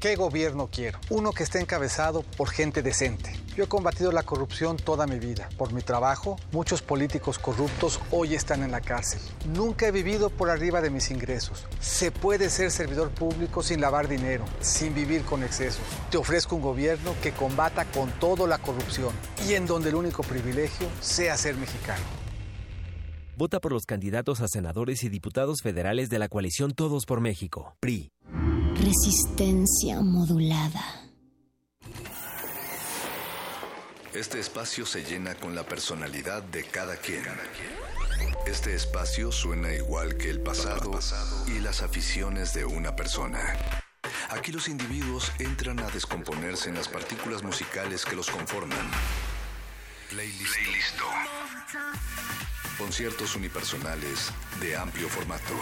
¿Qué 0.00 0.16
gobierno 0.16 0.68
quiero? 0.68 0.98
Uno 1.10 1.30
que 1.30 1.44
esté 1.44 1.60
encabezado 1.60 2.22
por 2.22 2.50
gente 2.50 2.82
decente. 2.82 3.32
Yo 3.56 3.62
he 3.62 3.68
combatido 3.68 4.10
la 4.10 4.24
corrupción 4.24 4.76
toda 4.78 5.06
mi 5.06 5.20
vida. 5.20 5.48
Por 5.56 5.72
mi 5.72 5.80
trabajo, 5.80 6.36
muchos 6.50 6.82
políticos 6.82 7.38
corruptos 7.38 8.00
hoy 8.10 8.34
están 8.34 8.64
en 8.64 8.72
la 8.72 8.80
cárcel. 8.80 9.20
Nunca 9.54 9.86
he 9.86 9.92
vivido 9.92 10.28
por 10.28 10.50
arriba 10.50 10.80
de 10.80 10.90
mis 10.90 11.12
ingresos. 11.12 11.66
Se 11.78 12.10
puede 12.10 12.50
ser 12.50 12.72
servidor 12.72 13.10
público 13.10 13.62
sin 13.62 13.80
lavar 13.80 14.08
dinero, 14.08 14.44
sin 14.60 14.92
vivir 14.92 15.22
con 15.22 15.44
excesos. 15.44 15.84
Te 16.10 16.16
ofrezco 16.16 16.56
un 16.56 16.62
gobierno 16.62 17.14
que 17.22 17.30
combata 17.30 17.84
con 17.84 18.10
todo 18.18 18.48
la 18.48 18.58
corrupción 18.58 19.14
y 19.46 19.54
en 19.54 19.66
donde 19.66 19.90
el 19.90 19.94
único 19.94 20.24
privilegio 20.24 20.88
sea 21.00 21.36
ser 21.36 21.54
mexicano. 21.54 22.25
Vota 23.38 23.60
por 23.60 23.70
los 23.70 23.84
candidatos 23.84 24.40
a 24.40 24.48
senadores 24.48 25.04
y 25.04 25.10
diputados 25.10 25.60
federales 25.62 26.08
de 26.08 26.18
la 26.18 26.30
coalición 26.30 26.72
Todos 26.72 27.04
por 27.04 27.20
México. 27.20 27.76
PRI. 27.80 28.10
Resistencia 28.76 30.00
modulada. 30.00 30.80
Este 34.14 34.40
espacio 34.40 34.86
se 34.86 35.04
llena 35.04 35.34
con 35.34 35.54
la 35.54 35.64
personalidad 35.64 36.44
de 36.44 36.64
cada 36.64 36.96
quien. 36.96 37.24
Este 38.46 38.74
espacio 38.74 39.30
suena 39.30 39.70
igual 39.74 40.16
que 40.16 40.30
el 40.30 40.40
pasado 40.40 40.98
y 41.46 41.60
las 41.60 41.82
aficiones 41.82 42.54
de 42.54 42.64
una 42.64 42.96
persona. 42.96 43.38
Aquí 44.30 44.50
los 44.50 44.66
individuos 44.66 45.30
entran 45.38 45.80
a 45.80 45.90
descomponerse 45.90 46.70
en 46.70 46.76
las 46.76 46.88
partículas 46.88 47.42
musicales 47.42 48.06
que 48.06 48.16
los 48.16 48.30
conforman. 48.30 48.90
Playlist. 50.08 50.56
Conciertos 52.78 53.36
unipersonales 53.36 54.32
de 54.60 54.76
amplio 54.76 55.08
formato. 55.08 55.54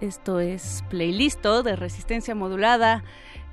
Esto 0.00 0.40
es 0.40 0.82
Playlisto 0.88 1.62
de 1.62 1.76
Resistencia 1.76 2.34
Modulada. 2.34 3.04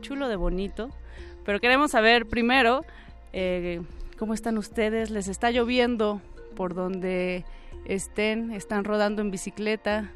chulo 0.00 0.28
de 0.28 0.36
bonito, 0.36 0.90
pero 1.44 1.60
queremos 1.60 1.92
saber 1.92 2.26
primero 2.26 2.84
eh, 3.32 3.80
¿Cómo 4.18 4.32
están 4.32 4.58
ustedes? 4.58 5.10
¿Les 5.10 5.26
está 5.26 5.50
lloviendo 5.50 6.22
por 6.54 6.74
donde 6.74 7.44
estén? 7.84 8.52
¿Están 8.52 8.84
rodando 8.84 9.22
en 9.22 9.32
bicicleta? 9.32 10.12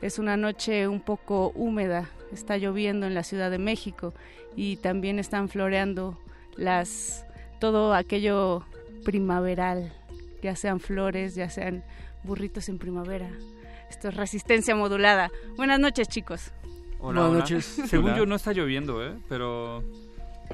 Es 0.00 0.20
una 0.20 0.36
noche 0.36 0.86
un 0.86 1.00
poco 1.00 1.50
húmeda, 1.56 2.08
está 2.32 2.56
lloviendo 2.56 3.06
en 3.06 3.14
la 3.14 3.22
Ciudad 3.22 3.50
de 3.50 3.58
México 3.58 4.14
y 4.56 4.76
también 4.76 5.18
están 5.18 5.48
floreando 5.48 6.18
las 6.56 7.24
todo 7.60 7.94
aquello 7.94 8.64
primaveral, 9.04 9.92
ya 10.42 10.56
sean 10.56 10.80
flores, 10.80 11.34
ya 11.34 11.48
sean 11.48 11.84
burritos 12.24 12.68
en 12.68 12.78
primavera. 12.78 13.30
Esto 13.88 14.08
es 14.08 14.16
resistencia 14.16 14.74
modulada. 14.74 15.30
Buenas 15.56 15.78
noches, 15.78 16.08
chicos. 16.08 16.52
Buenas 16.98 17.30
noches. 17.30 17.64
Según 17.86 18.14
yo 18.14 18.26
no 18.26 18.36
está 18.36 18.52
lloviendo, 18.52 19.04
¿eh? 19.04 19.14
Pero 19.28 19.84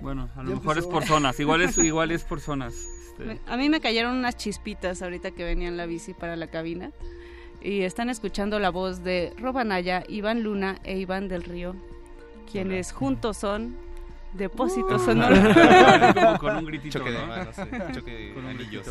bueno, 0.03 0.29
a 0.37 0.43
lo 0.43 0.57
mejor 0.57 0.79
es 0.79 0.87
por 0.87 1.05
zonas. 1.05 1.39
Igual 1.41 1.63
es, 1.63 1.79
igual 1.79 2.11
es 2.11 2.25
por 2.25 2.41
zonas. 2.41 2.75
Este. 2.75 3.41
A 3.47 3.57
mí 3.57 3.69
me 3.69 3.81
cayeron 3.81 4.17
unas 4.17 4.37
chispitas 4.37 5.03
ahorita 5.03 5.31
que 5.31 5.45
venía 5.45 5.69
en 5.69 5.77
la 5.77 5.87
bici 5.87 6.15
para 6.15 6.37
la 6.37 6.49
cabina. 6.49 6.91
Y 7.61 7.83
están 7.83 8.09
escuchando 8.09 8.59
la 8.59 8.71
voz 8.71 9.03
de 9.03 9.33
Robanaya, 9.39 10.05
Iván 10.09 10.43
Luna 10.43 10.79
e 10.85 10.99
Iván 10.99 11.29
del 11.29 11.43
Río, 11.43 11.75
quienes 12.51 12.93
juntos 12.93 13.37
son 13.37 13.77
Depósitos 14.33 15.03
uh. 15.03 15.05
Sonoros. 15.07 15.39
con 16.41 16.57
un 16.57 16.67
gritito, 16.67 16.99
choque 16.99 17.11
de 17.11 17.27
manos, 17.27 17.57
choque 17.93 18.11
de 18.11 18.49
anillos. 18.49 18.87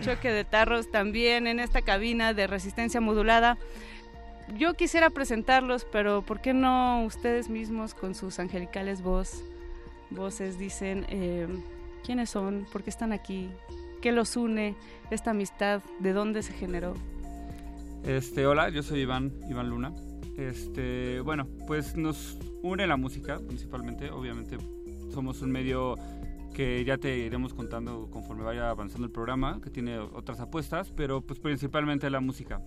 Choque 0.00 0.30
de 0.30 0.44
tarros 0.44 0.90
también 0.90 1.46
en 1.46 1.58
esta 1.58 1.82
cabina 1.82 2.32
de 2.32 2.46
resistencia 2.46 3.00
modulada. 3.00 3.58
Yo 4.56 4.74
quisiera 4.74 5.10
presentarlos, 5.10 5.84
pero 5.84 6.22
¿por 6.22 6.40
qué 6.40 6.54
no 6.54 7.02
ustedes 7.04 7.48
mismos 7.48 7.94
con 7.94 8.14
sus 8.14 8.38
angelicales 8.38 9.02
voz, 9.02 9.42
voces 10.10 10.58
dicen 10.58 11.04
eh, 11.08 11.48
quiénes 12.04 12.30
son, 12.30 12.66
por 12.72 12.82
qué 12.82 12.90
están 12.90 13.12
aquí, 13.12 13.50
qué 14.00 14.12
los 14.12 14.36
une, 14.36 14.74
esta 15.10 15.32
amistad, 15.32 15.82
de 15.98 16.12
dónde 16.12 16.42
se 16.42 16.54
generó? 16.54 16.94
Este, 18.08 18.46
hola, 18.46 18.70
yo 18.70 18.82
soy 18.82 19.00
Iván, 19.00 19.34
Iván 19.50 19.68
Luna. 19.68 19.92
Este, 20.38 21.20
bueno, 21.20 21.46
pues 21.66 21.94
nos 21.94 22.38
une 22.62 22.86
la 22.86 22.96
música 22.96 23.38
principalmente, 23.38 24.10
obviamente 24.10 24.56
somos 25.12 25.42
un 25.42 25.50
medio 25.50 25.94
que 26.54 26.86
ya 26.86 26.96
te 26.96 27.18
iremos 27.18 27.52
contando 27.52 28.08
conforme 28.10 28.44
vaya 28.44 28.70
avanzando 28.70 29.06
el 29.06 29.12
programa, 29.12 29.60
que 29.60 29.68
tiene 29.68 29.98
otras 29.98 30.40
apuestas, 30.40 30.90
pero 30.96 31.20
pues 31.20 31.38
principalmente 31.38 32.08
la 32.08 32.20
música. 32.20 32.62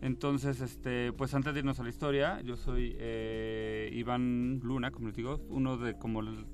Entonces, 0.00 0.60
este, 0.60 1.12
pues 1.12 1.32
antes 1.34 1.54
de 1.54 1.60
irnos 1.60 1.78
a 1.78 1.84
la 1.84 1.90
historia, 1.90 2.40
yo 2.40 2.56
soy 2.56 2.96
eh, 2.98 3.88
Iván 3.92 4.58
Luna, 4.64 4.90
como 4.90 5.06
les 5.06 5.16
digo, 5.16 5.38
uno 5.48 5.76
de 5.76 5.96
como 5.96 6.22
el, 6.22 6.44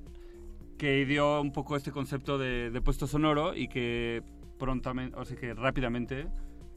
que 0.77 1.07
dio 1.07 1.41
un 1.41 1.53
poco 1.53 1.77
este 1.77 1.93
concepto 1.93 2.37
de, 2.37 2.71
de 2.71 2.81
puesto 2.83 3.07
sonoro 3.07 3.57
y 3.57 3.69
que 3.69 4.23
prontamente, 4.59 5.17
o 5.17 5.25
sea 5.25 5.39
que 5.39 5.55
rápidamente 5.55 6.27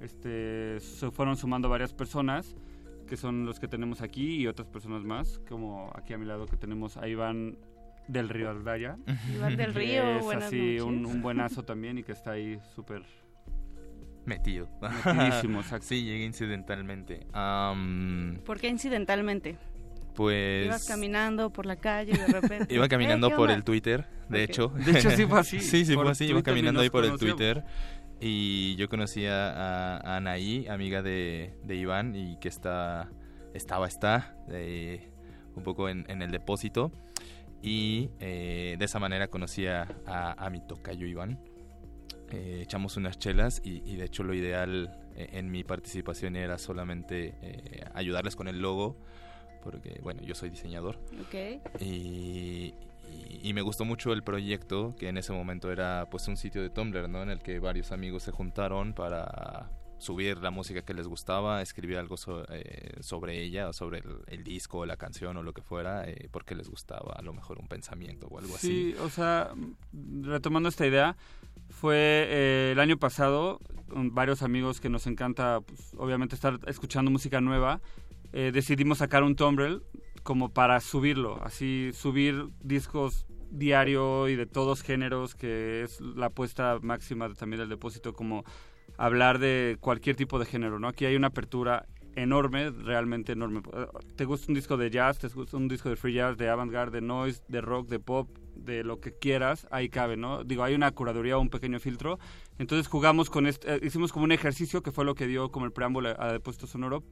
este, 0.01 0.79
se 0.79 1.11
fueron 1.11 1.37
sumando 1.37 1.69
varias 1.69 1.93
personas 1.93 2.55
que 3.07 3.17
son 3.17 3.45
los 3.45 3.59
que 3.59 3.67
tenemos 3.67 4.01
aquí 4.01 4.37
y 4.37 4.47
otras 4.47 4.67
personas 4.67 5.03
más, 5.03 5.39
como 5.49 5.91
aquí 5.95 6.13
a 6.13 6.17
mi 6.17 6.25
lado 6.25 6.45
que 6.45 6.55
tenemos 6.55 6.95
a 6.97 7.07
Iván 7.07 7.57
del 8.07 8.29
Río 8.29 8.49
Aldaya. 8.49 8.97
Iván 9.35 9.57
del 9.57 9.73
Río, 9.75 10.31
es 10.31 10.37
así 10.37 10.79
Un, 10.79 11.05
un, 11.05 11.21
buenazo 11.21 11.63
también 11.63 11.97
y 11.97 12.03
que 12.03 12.13
está 12.13 12.31
ahí 12.31 12.57
súper 12.73 13.03
metido. 14.25 14.69
Metidísimo, 14.81 15.59
exacto. 15.61 15.87
Sí, 15.87 16.03
llegué 16.03 16.25
incidentalmente. 16.25 17.27
¿Por 18.45 18.59
qué 18.59 18.69
incidentalmente? 18.69 19.57
Pues... 20.15 20.65
Ibas 20.65 20.87
caminando 20.87 21.51
por 21.51 21.65
la 21.65 21.77
calle 21.77 22.13
y 22.13 22.17
de 22.17 22.27
repente... 22.27 22.73
Iba 22.73 22.87
caminando 22.87 23.29
por 23.35 23.51
el 23.51 23.63
Twitter, 23.63 24.07
de 24.29 24.43
hecho. 24.43 24.69
De 24.69 24.91
hecho 24.99 25.11
sí 25.11 25.25
fue 25.25 25.39
así. 25.39 25.59
sí, 25.59 25.85
sí 25.85 25.95
fue 25.95 26.09
así. 26.09 26.25
Iba 26.25 26.43
caminando 26.43 26.81
ahí 26.81 26.89
por 26.89 27.05
el 27.05 27.17
Twitter 27.17 27.63
y 28.21 28.75
yo 28.75 28.87
conocí 28.87 29.25
a, 29.25 29.97
Anaí, 30.15 30.67
amiga 30.67 31.01
de, 31.01 31.53
Iván, 31.67 32.15
y 32.15 32.37
que 32.37 32.49
está, 32.49 33.09
estaba, 33.55 33.87
está, 33.87 34.35
eh, 34.49 35.09
un 35.55 35.63
poco 35.63 35.89
en, 35.89 36.05
el 36.07 36.29
depósito. 36.29 36.91
Y 37.63 38.09
eh, 38.19 38.75
de 38.77 38.85
esa 38.85 38.99
manera 38.99 39.27
conocí 39.27 39.65
a, 39.65 39.87
a, 40.05 40.49
mi 40.51 40.61
tocayo 40.61 41.07
Iván. 41.07 41.39
Eh, 42.31 42.59
echamos 42.61 42.95
unas 42.95 43.17
chelas 43.17 43.59
y, 43.63 43.95
de 43.95 44.05
hecho 44.05 44.23
lo 44.23 44.33
ideal 44.33 44.97
en 45.15 45.51
mi 45.51 45.63
participación 45.63 46.35
era 46.35 46.57
solamente 46.57 47.33
ayudarles 47.93 48.35
con 48.35 48.47
el 48.47 48.59
logo, 48.59 48.97
porque 49.63 49.99
bueno, 50.03 50.21
yo 50.21 50.35
soy 50.35 50.51
diseñador. 50.51 50.99
Okay. 51.27 51.59
Y, 51.79 52.73
y, 53.11 53.53
me 53.53 53.61
gustó 53.61 53.85
mucho 53.85 54.13
el 54.13 54.23
proyecto, 54.23 54.95
que 54.97 55.09
en 55.09 55.17
ese 55.17 55.33
momento 55.33 55.71
era 55.71 56.07
pues 56.09 56.27
un 56.27 56.37
sitio 56.37 56.61
de 56.61 56.69
Tumblr, 56.69 57.09
¿no? 57.09 57.23
En 57.23 57.29
el 57.29 57.39
que 57.39 57.59
varios 57.59 57.91
amigos 57.91 58.23
se 58.23 58.31
juntaron 58.31 58.93
para 58.93 59.69
subir 60.01 60.39
la 60.39 60.49
música 60.49 60.81
que 60.81 60.93
les 60.93 61.07
gustaba, 61.07 61.61
escribir 61.61 61.97
algo 61.97 62.15
eh, 62.49 62.97
sobre 63.01 63.41
ella, 63.43 63.69
o 63.69 63.73
sobre 63.73 64.01
el, 64.27 64.43
disco, 64.43 64.85
la 64.85 64.97
canción 64.97 65.37
o 65.37 65.43
lo 65.43 65.53
que 65.53 65.61
fuera, 65.61 66.09
eh, 66.09 66.27
porque 66.31 66.55
les 66.55 66.69
gustaba 66.69 67.13
a 67.13 67.21
lo 67.21 67.33
mejor 67.33 67.59
un 67.59 67.67
pensamiento 67.67 68.27
o 68.27 68.39
algo 68.39 68.55
así. 68.55 68.93
Sí, 68.93 68.95
o 68.99 69.09
sea, 69.09 69.53
retomando 69.93 70.69
esta 70.69 70.87
idea, 70.87 71.15
fue 71.69 71.95
eh, 71.97 72.69
el 72.71 72.79
año 72.79 72.97
pasado, 72.97 73.59
con 73.89 74.13
varios 74.15 74.41
amigos 74.41 74.81
que 74.81 74.89
nos 74.89 75.05
encanta, 75.05 75.61
pues, 75.61 75.93
obviamente, 75.97 76.33
estar 76.35 76.59
escuchando 76.67 77.11
música 77.11 77.39
nueva, 77.39 77.79
decidimos 78.31 78.99
sacar 78.99 79.23
un 79.23 79.35
Tumblr 79.35 79.83
como 80.23 80.49
para 80.49 80.79
subirlo, 80.79 81.41
así 81.43 81.91
subir 81.93 82.47
discos 82.61 83.25
diario 83.51 84.29
y 84.29 84.35
de 84.35 84.45
todos 84.45 84.81
géneros, 84.81 85.35
que 85.35 85.83
es 85.83 85.99
la 86.01 86.27
apuesta 86.27 86.79
máxima 86.81 87.31
también 87.33 87.59
del 87.59 87.69
depósito, 87.69 88.13
como 88.13 88.43
hablar 88.97 89.39
de 89.39 89.77
cualquier 89.79 90.15
tipo 90.15 90.39
de 90.39 90.45
género, 90.45 90.79
¿no? 90.79 90.87
Aquí 90.87 91.05
hay 91.05 91.15
una 91.15 91.27
apertura 91.27 91.85
enorme, 92.15 92.71
realmente 92.71 93.33
enorme. 93.33 93.61
¿Te 94.15 94.25
gusta 94.25 94.47
un 94.49 94.55
disco 94.55 94.77
de 94.77 94.89
jazz? 94.89 95.19
¿Te 95.19 95.27
gusta 95.27 95.57
un 95.57 95.67
disco 95.67 95.89
de 95.89 95.95
free 95.95 96.13
jazz, 96.13 96.37
de 96.37 96.49
avant-garde, 96.49 96.99
de 96.99 97.05
noise, 97.05 97.41
de 97.47 97.61
rock, 97.61 97.87
de 97.87 97.99
pop, 97.99 98.29
de 98.55 98.83
lo 98.83 98.99
que 98.99 99.13
quieras? 99.13 99.67
Ahí 99.71 99.89
cabe, 99.89 100.17
¿no? 100.17 100.43
Digo, 100.43 100.63
hay 100.63 100.73
una 100.73 100.91
curaduría 100.91 101.37
o 101.37 101.41
un 101.41 101.49
pequeño 101.49 101.79
filtro. 101.79 102.19
Entonces 102.57 102.87
jugamos 102.87 103.29
con 103.29 103.47
este, 103.47 103.75
eh, 103.75 103.79
hicimos 103.83 104.11
como 104.11 104.25
un 104.25 104.31
ejercicio 104.31 104.81
que 104.83 104.91
fue 104.91 105.05
lo 105.05 105.15
que 105.15 105.27
dio 105.27 105.49
como 105.49 105.65
el 105.65 105.71
preámbulo 105.71 106.09
a 106.21 106.31
Depósito 106.31 106.67
Sonoro 106.67 107.03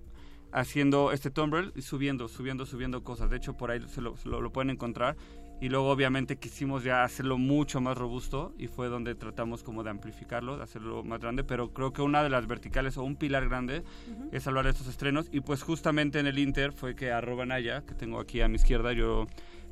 haciendo 0.51 1.11
este 1.11 1.29
Tumblr 1.29 1.73
y 1.75 1.81
subiendo, 1.81 2.27
subiendo, 2.27 2.65
subiendo 2.65 3.03
cosas. 3.03 3.29
De 3.29 3.37
hecho, 3.37 3.55
por 3.55 3.71
ahí 3.71 3.81
se 3.87 4.01
lo, 4.01 4.15
lo, 4.25 4.51
pueden 4.51 4.69
encontrar. 4.69 5.15
Y 5.61 5.67
luego, 5.67 5.89
obviamente, 5.89 6.37
quisimos 6.37 6.83
ya 6.83 7.03
hacerlo 7.03 7.37
mucho 7.37 7.81
más 7.81 7.97
robusto 7.97 8.53
y 8.57 8.67
fue 8.67 8.87
donde 8.87 9.13
tratamos 9.15 9.61
como 9.61 9.83
de 9.83 9.89
amplificarlo, 9.89 10.57
de 10.57 10.63
hacerlo 10.63 11.03
más 11.03 11.19
grande. 11.19 11.43
Pero 11.43 11.73
creo 11.73 11.91
que 11.91 12.01
una 12.01 12.23
de 12.23 12.29
las 12.29 12.47
verticales 12.47 12.97
o 12.97 13.03
un 13.03 13.17
pilar 13.17 13.49
grande 13.49 13.83
es 14.31 14.47
hablar 14.47 14.65
de 14.65 14.71
estos 14.71 14.87
estrenos. 14.87 15.27
Y 15.31 15.41
pues 15.41 15.61
justamente 15.61 16.19
en 16.19 16.27
el 16.27 16.39
Inter 16.39 16.71
fue 16.71 16.95
que 16.95 17.11
arroba 17.11 17.45
Naya, 17.45 17.83
que 17.85 17.93
tengo 17.93 18.19
aquí 18.19 18.41
a 18.41 18.47
mi 18.47 18.55
izquierda, 18.55 18.93
yo 18.93 19.27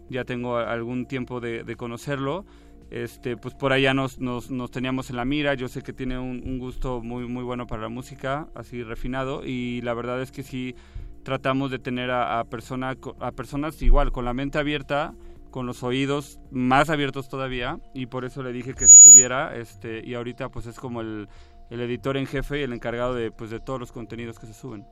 ya 0.10 0.26
tengo 0.26 0.58
algún 0.58 1.06
tiempo 1.06 1.40
de, 1.40 1.64
de 1.64 1.76
conocerlo 1.76 2.46
este 2.90 3.38
pues 3.38 3.54
por 3.54 3.74
allá 3.74 3.94
nos, 3.94 4.20
nos, 4.20 4.72
teníamos 4.72 5.10
en 5.10 5.18
la 5.18 5.26
mira 5.26 5.54
yo 5.54 5.68
sé 5.68 5.82
que 5.82 5.94
tiene 5.94 6.18
un, 6.18 6.60
gusto 6.60 7.02
muy 7.02 7.28
muy 7.28 7.44
bueno 7.44 7.68
para 7.68 7.84
la 7.84 7.90
música 7.90 8.48
así 8.56 8.84
refinado 8.84 9.46
y 9.46 9.82
la 9.82 9.94
verdad 9.94 10.22
es 10.22 10.32
que 10.32 10.44
sí 10.44 10.76
tratamos 11.24 11.72
de 11.72 11.80
tener 11.80 12.10
a, 12.12 12.44
persona, 12.46 12.96
a 13.20 13.32
personas 13.32 13.82
igual 13.82 14.12
con 14.12 14.26
la 14.26 14.34
mente 14.34 14.58
abierta 14.58 15.14
con 15.52 15.66
los 15.66 15.84
oídos 15.84 16.40
más 16.52 16.90
abiertos 16.90 17.28
todavía 17.28 17.80
y 17.94 18.06
por 18.06 18.26
eso 18.26 18.44
le 18.44 18.54
dije 18.54 18.74
que 18.74 18.88
se 18.88 18.98
subiera 18.98 19.56
este 19.58 20.02
y 20.06 20.14
ahorita 20.14 20.50
pues 20.50 20.66
es 20.66 20.80
como 20.80 21.02
el, 21.02 21.28
el 21.70 21.82
editor 21.82 22.16
en 22.16 22.26
jefe 22.26 22.60
y 22.60 22.64
el 22.64 22.74
encargado 22.74 23.14
de 23.14 23.32
pues 23.32 23.50
de 23.50 23.60
todos 23.60 23.80
los 23.80 23.92
contenidos 23.92 24.40
que 24.40 24.48
se 24.48 24.54
suben 24.54 24.86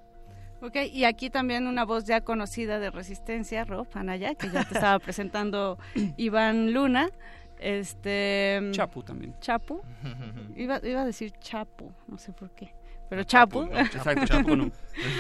Ok, 0.62 0.78
y 0.92 1.04
aquí 1.04 1.30
también 1.30 1.68
una 1.68 1.86
voz 1.86 2.06
ya 2.06 2.22
conocida 2.22 2.80
de 2.80 2.90
Resistencia, 2.90 3.66
Rob 3.66 3.88
Anaya, 3.94 4.36
que 4.36 4.50
ya 4.50 4.64
te 4.64 4.74
estaba 4.74 4.98
presentando 5.00 5.78
Iván 6.18 6.74
Luna. 6.74 7.10
Este. 7.66 8.62
Chapu 8.74 9.02
también. 9.02 9.34
Chapu. 9.42 9.82
Iba, 10.56 10.80
iba 10.84 11.02
a 11.02 11.06
decir 11.06 11.32
Chapu, 11.40 11.92
no 12.08 12.20
sé 12.20 12.32
por 12.32 12.52
qué. 12.52 12.72
Pero 13.10 13.24
Chapu. 13.24 13.64
Exacto, 13.64 14.28
Chapu 14.28 14.56
no. 14.56 14.72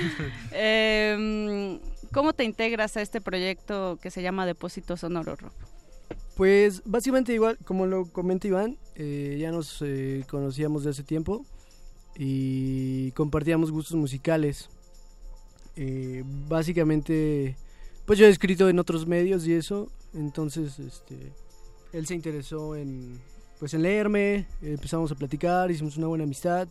Em, 0.51 1.79
¿Cómo 2.13 2.33
te 2.33 2.43
integras 2.43 2.97
a 2.97 3.01
este 3.01 3.19
proyecto 3.19 3.97
que 3.99 4.11
se 4.11 4.21
llama 4.21 4.45
Depósito 4.45 4.95
Sonoro 4.95 5.35
Rob? 5.35 5.51
Pues 6.37 6.83
básicamente 6.85 7.33
igual, 7.33 7.57
como 7.65 7.87
lo 7.87 8.05
comenta 8.11 8.47
Iván, 8.47 8.77
eh, 8.93 9.37
ya 9.39 9.51
nos 9.51 9.81
eh, 9.81 10.23
conocíamos 10.29 10.83
de 10.83 10.91
hace 10.91 11.01
tiempo 11.01 11.43
y 12.15 13.09
compartíamos 13.13 13.71
gustos 13.71 13.97
musicales. 13.97 14.69
Eh, 15.77 16.23
básicamente, 16.47 17.55
pues 18.05 18.19
yo 18.19 18.27
he 18.27 18.29
escrito 18.29 18.69
en 18.69 18.77
otros 18.77 19.07
medios 19.07 19.47
y 19.47 19.53
eso, 19.53 19.89
entonces 20.13 20.77
este, 20.77 21.33
él 21.95 22.05
se 22.05 22.13
interesó 22.13 22.75
en, 22.75 23.19
pues, 23.59 23.73
en 23.73 23.81
leerme, 23.81 24.45
empezamos 24.61 25.11
a 25.11 25.15
platicar, 25.15 25.71
hicimos 25.71 25.97
una 25.97 26.07
buena 26.07 26.25
amistad. 26.25 26.67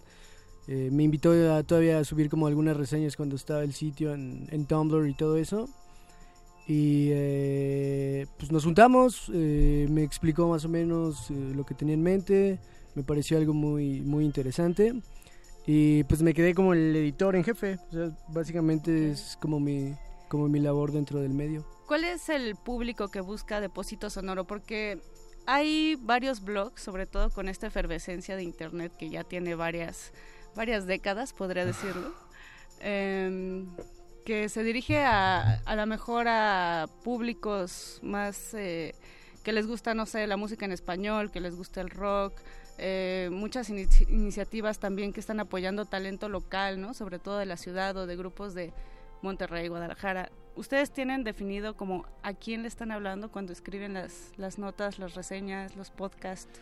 Eh, 0.67 0.89
me 0.93 1.03
invitó 1.03 1.33
a, 1.53 1.63
todavía 1.63 1.99
a 1.99 2.05
subir 2.05 2.31
como 2.31 2.47
algunas 2.47 2.77
reseñas 2.77 3.17
cuando 3.17 3.37
estaba 3.37 3.63
el 3.63 3.75
sitio 3.75 4.15
en, 4.15 4.67
Tumblr 4.67 5.09
y 5.09 5.15
todo 5.15 5.37
eso. 5.37 5.69
Y 6.67 7.09
eh, 7.13 8.27
pues 8.39 8.51
nos 8.51 8.65
juntamos, 8.65 9.31
eh, 9.35 9.87
me 9.91 10.03
explicó 10.03 10.49
más 10.49 10.65
o 10.65 10.69
menos 10.69 11.31
lo 11.31 11.67
que 11.67 11.75
tenía 11.75 11.95
en 11.95 12.03
mente, 12.03 12.59
me 12.95 13.03
pareció 13.03 13.37
algo 13.37 13.53
muy, 13.53 14.01
muy 14.01 14.25
interesante. 14.25 14.95
Y 15.67 16.05
pues 16.05 16.23
me 16.23 16.35
quedé 16.35 16.55
como 16.55 16.75
el 16.75 16.95
editor 16.95 17.37
en 17.37 17.45
jefe. 17.45 17.79
O 17.89 17.93
sea, 17.93 18.11
básicamente 18.29 19.11
es 19.11 19.39
como 19.41 19.61
mi, 19.61 19.95
como 20.35 20.48
mi 20.48 20.59
labor 20.59 20.90
dentro 20.90 21.20
del 21.20 21.32
medio. 21.32 21.65
¿Cuál 21.86 22.02
es 22.02 22.28
el 22.28 22.56
público 22.56 23.06
que 23.06 23.20
busca 23.20 23.61
Depósito 23.61 24.11
Sonoro? 24.11 24.44
Porque 24.48 25.01
hay 25.47 25.94
varios 25.94 26.43
blogs, 26.43 26.82
sobre 26.82 27.06
todo 27.06 27.31
con 27.31 27.48
esta 27.48 27.69
efervescencia 27.69 28.35
de 28.35 28.43
Internet 28.43 28.93
que 28.98 29.11
ya 29.11 29.23
tiene 29.23 29.55
varias, 29.55 30.12
varias 30.56 30.86
décadas, 30.89 31.32
podría 31.32 31.65
decirlo, 31.65 32.12
em, 32.81 33.69
que 34.24 34.48
se 34.48 34.65
dirige 34.65 35.05
a, 35.05 35.61
a 35.65 35.77
lo 35.77 35.86
mejor 35.86 36.27
a 36.27 36.89
públicos 37.05 38.01
más 38.02 38.55
eh, 38.55 38.97
que 39.44 39.52
les 39.52 39.69
gusta, 39.69 39.94
no 39.94 40.05
sé, 40.05 40.27
la 40.27 40.36
música 40.36 40.65
en 40.65 40.73
español, 40.73 41.31
que 41.31 41.39
les 41.39 41.55
gusta 41.55 41.81
el 41.81 41.90
rock, 41.90 42.40
eh, 42.78 43.28
muchas 43.31 43.70
iniciativas 43.70 44.81
también 44.81 45.12
que 45.12 45.20
están 45.20 45.39
apoyando 45.39 45.85
talento 45.85 46.28
local, 46.28 46.81
¿no? 46.81 46.93
Sobre 46.93 47.20
todo 47.20 47.39
de 47.39 47.47
la 47.47 47.56
ciudad 47.56 47.97
o 47.97 48.09
de 48.09 48.16
grupos 48.16 48.52
de 48.52 48.73
Monterrey, 49.25 49.67
Guadalajara. 49.69 50.31
¿Ustedes 50.55 50.93
tienen 50.93 51.25
definido 51.25 51.75
como 51.75 52.07
a 52.23 52.35
quién 52.35 52.63
le 52.63 52.69
están 52.69 52.93
hablando 52.93 53.33
cuando 53.33 53.53
escriben 53.53 53.95
las, 53.95 54.33
las 54.37 54.59
notas, 54.59 55.01
las 55.01 55.17
reseñas, 55.17 55.75
los 55.75 55.91
podcasts? 55.91 56.61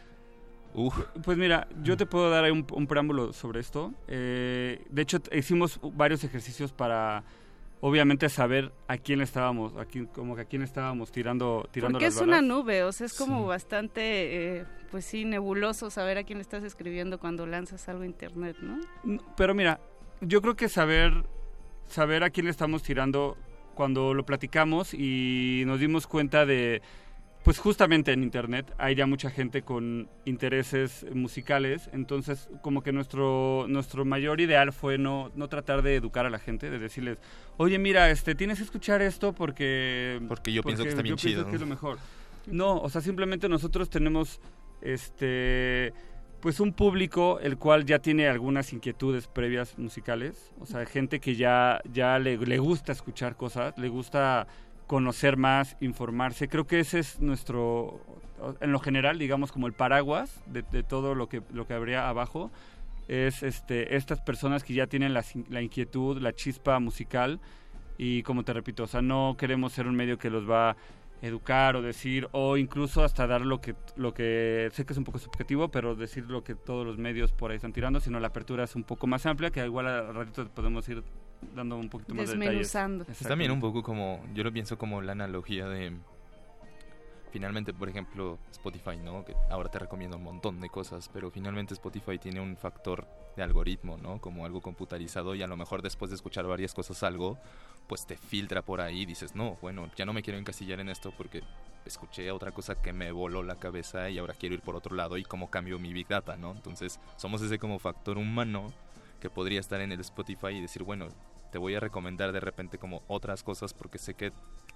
Pues 1.22 1.36
mira, 1.36 1.68
yo 1.82 1.98
te 1.98 2.06
puedo 2.06 2.30
dar 2.30 2.50
un, 2.50 2.66
un 2.72 2.86
preámbulo 2.86 3.34
sobre 3.34 3.60
esto. 3.60 3.92
Eh, 4.08 4.82
de 4.88 5.02
hecho, 5.02 5.18
hicimos 5.30 5.78
varios 5.82 6.24
ejercicios 6.24 6.72
para 6.72 7.24
obviamente 7.82 8.28
saber 8.28 8.72
a 8.86 8.96
quién 8.96 9.20
estábamos, 9.20 9.76
a 9.76 9.84
quién, 9.84 10.06
como 10.06 10.36
que 10.36 10.42
a 10.42 10.44
quién 10.44 10.62
estábamos 10.62 11.10
tirando, 11.10 11.68
tirando 11.72 11.98
Porque 11.98 12.06
es 12.06 12.16
una 12.16 12.40
nube, 12.40 12.84
o 12.84 12.92
sea, 12.92 13.06
es 13.06 13.12
como 13.12 13.44
bastante, 13.44 14.60
eh, 14.60 14.64
pues 14.90 15.04
sí, 15.04 15.24
nebuloso 15.24 15.90
saber 15.90 16.16
a 16.16 16.22
quién 16.22 16.40
estás 16.40 16.62
escribiendo 16.62 17.18
cuando 17.18 17.44
lanzas 17.44 17.88
algo 17.88 18.04
a 18.04 18.06
internet, 18.06 18.56
¿no? 18.62 18.80
Pero 19.36 19.52
mira, 19.54 19.80
yo 20.20 20.40
creo 20.40 20.54
que 20.54 20.68
saber, 20.68 21.24
saber 21.92 22.24
a 22.24 22.30
quién 22.30 22.46
le 22.46 22.50
estamos 22.50 22.82
tirando 22.82 23.36
cuando 23.74 24.14
lo 24.14 24.24
platicamos 24.24 24.94
y 24.94 25.62
nos 25.66 25.80
dimos 25.80 26.06
cuenta 26.06 26.46
de 26.46 26.82
pues 27.42 27.58
justamente 27.58 28.12
en 28.12 28.22
internet 28.22 28.72
hay 28.78 28.94
ya 28.94 29.06
mucha 29.06 29.28
gente 29.28 29.62
con 29.62 30.08
intereses 30.24 31.04
musicales, 31.12 31.90
entonces 31.92 32.48
como 32.62 32.82
que 32.82 32.92
nuestro 32.92 33.66
nuestro 33.68 34.04
mayor 34.04 34.40
ideal 34.40 34.72
fue 34.72 34.96
no, 34.96 35.32
no 35.34 35.48
tratar 35.48 35.82
de 35.82 35.96
educar 35.96 36.24
a 36.24 36.30
la 36.30 36.38
gente, 36.38 36.70
de 36.70 36.78
decirles, 36.78 37.18
oye 37.56 37.78
mira, 37.78 38.10
este 38.10 38.34
tienes 38.34 38.58
que 38.58 38.64
escuchar 38.64 39.02
esto 39.02 39.32
porque 39.32 40.20
porque 40.28 40.52
yo 40.52 40.62
pienso 40.62 40.84
que 40.84 40.90
está 40.90 41.02
bien 41.02 41.16
chido, 41.16 41.48
que 41.48 41.56
es 41.56 41.60
lo 41.60 41.66
mejor. 41.66 41.98
No, 42.46 42.76
o 42.76 42.88
sea 42.88 43.00
simplemente 43.00 43.48
nosotros 43.48 43.90
tenemos 43.90 44.40
este 44.80 45.92
pues 46.42 46.60
un 46.60 46.72
público 46.74 47.38
el 47.40 47.56
cual 47.56 47.86
ya 47.86 48.00
tiene 48.00 48.28
algunas 48.28 48.72
inquietudes 48.72 49.28
previas 49.28 49.78
musicales, 49.78 50.52
o 50.60 50.66
sea 50.66 50.84
gente 50.84 51.20
que 51.20 51.36
ya 51.36 51.80
ya 51.90 52.18
le, 52.18 52.36
le 52.36 52.58
gusta 52.58 52.92
escuchar 52.92 53.36
cosas, 53.36 53.78
le 53.78 53.88
gusta 53.88 54.46
conocer 54.92 55.38
más, 55.38 55.76
informarse. 55.80 56.48
Creo 56.48 56.66
que 56.66 56.80
ese 56.80 56.98
es 56.98 57.18
nuestro, 57.18 58.00
en 58.60 58.72
lo 58.72 58.78
general, 58.78 59.18
digamos, 59.18 59.50
como 59.50 59.66
el 59.66 59.72
paraguas 59.72 60.42
de, 60.44 60.82
todo 60.82 61.14
lo 61.14 61.30
que, 61.30 61.40
lo 61.50 61.66
que 61.66 61.72
habría 61.72 62.10
abajo. 62.10 62.50
Es 63.08 63.42
este, 63.42 63.96
estas 63.96 64.20
personas 64.20 64.64
que 64.64 64.74
ya 64.74 64.86
tienen 64.86 65.14
la, 65.14 65.24
la 65.48 65.62
inquietud, 65.62 66.20
la 66.20 66.34
chispa 66.34 66.78
musical. 66.78 67.40
Y 67.96 68.22
como 68.22 68.42
te 68.42 68.52
repito, 68.52 68.82
o 68.82 68.86
sea, 68.86 69.00
no 69.00 69.34
queremos 69.38 69.72
ser 69.72 69.86
un 69.86 69.94
medio 69.94 70.18
que 70.18 70.28
los 70.28 70.48
va 70.48 70.76
educar 71.22 71.76
o 71.76 71.82
decir 71.82 72.28
o 72.32 72.56
incluso 72.56 73.04
hasta 73.04 73.26
dar 73.26 73.42
lo 73.42 73.60
que 73.60 73.74
lo 73.96 74.12
que 74.12 74.68
sé 74.72 74.84
que 74.84 74.92
es 74.92 74.98
un 74.98 75.04
poco 75.04 75.18
subjetivo 75.18 75.70
pero 75.70 75.94
decir 75.94 76.24
lo 76.28 76.42
que 76.42 76.54
todos 76.54 76.84
los 76.84 76.98
medios 76.98 77.32
por 77.32 77.52
ahí 77.52 77.56
están 77.56 77.72
tirando 77.72 78.00
sino 78.00 78.18
la 78.18 78.28
apertura 78.28 78.64
es 78.64 78.74
un 78.74 78.82
poco 78.82 79.06
más 79.06 79.24
amplia 79.24 79.50
que 79.50 79.64
igual 79.64 79.86
al 79.86 80.14
ratito 80.14 80.48
podemos 80.48 80.88
ir 80.88 81.02
dando 81.54 81.76
un 81.76 81.88
poquito 81.88 82.14
más 82.14 82.30
de 82.30 82.36
detalles. 82.36 82.74
Es 83.08 83.18
también 83.26 83.50
un 83.50 83.60
poco 83.60 83.82
como 83.82 84.24
yo 84.34 84.44
lo 84.44 84.52
pienso 84.52 84.78
como 84.78 85.00
la 85.00 85.12
analogía 85.12 85.66
de 85.68 85.92
finalmente 87.32 87.72
por 87.72 87.88
ejemplo 87.88 88.38
Spotify 88.50 88.96
no 88.96 89.24
que 89.24 89.34
ahora 89.50 89.70
te 89.70 89.78
recomiendo 89.78 90.16
un 90.16 90.22
montón 90.22 90.60
de 90.60 90.68
cosas 90.68 91.08
pero 91.12 91.30
finalmente 91.30 91.74
Spotify 91.74 92.18
tiene 92.18 92.40
un 92.40 92.56
factor 92.56 93.06
de 93.36 93.42
algoritmo 93.42 93.96
no 93.96 94.20
como 94.20 94.44
algo 94.44 94.60
computarizado 94.60 95.34
y 95.34 95.42
a 95.42 95.46
lo 95.46 95.56
mejor 95.56 95.82
después 95.82 96.10
de 96.10 96.16
escuchar 96.16 96.46
varias 96.46 96.74
cosas 96.74 97.02
algo 97.02 97.38
pues 97.86 98.06
te 98.06 98.16
filtra 98.16 98.62
por 98.62 98.80
ahí 98.80 99.02
y 99.02 99.06
dices, 99.06 99.34
no, 99.34 99.58
bueno, 99.60 99.90
ya 99.96 100.04
no 100.04 100.12
me 100.12 100.22
quiero 100.22 100.38
encasillar 100.38 100.80
en 100.80 100.88
esto 100.88 101.12
porque 101.16 101.42
escuché 101.84 102.30
otra 102.30 102.52
cosa 102.52 102.80
que 102.80 102.92
me 102.92 103.12
voló 103.12 103.42
la 103.42 103.56
cabeza 103.56 104.08
y 104.08 104.18
ahora 104.18 104.34
quiero 104.34 104.54
ir 104.54 104.62
por 104.62 104.76
otro 104.76 104.94
lado 104.94 105.18
y 105.18 105.24
cómo 105.24 105.50
cambio 105.50 105.78
mi 105.78 105.92
Big 105.92 106.08
Data, 106.08 106.36
¿no? 106.36 106.52
Entonces 106.52 107.00
somos 107.16 107.42
ese 107.42 107.58
como 107.58 107.78
factor 107.78 108.18
humano 108.18 108.72
que 109.20 109.30
podría 109.30 109.60
estar 109.60 109.80
en 109.80 109.92
el 109.92 110.00
Spotify 110.00 110.48
y 110.48 110.60
decir, 110.60 110.82
bueno, 110.84 111.08
te 111.50 111.58
voy 111.58 111.74
a 111.74 111.80
recomendar 111.80 112.32
de 112.32 112.40
repente 112.40 112.78
como 112.78 113.02
otras 113.08 113.42
cosas 113.42 113.74
porque 113.74 113.98
sé 113.98 114.14
que 114.14 114.32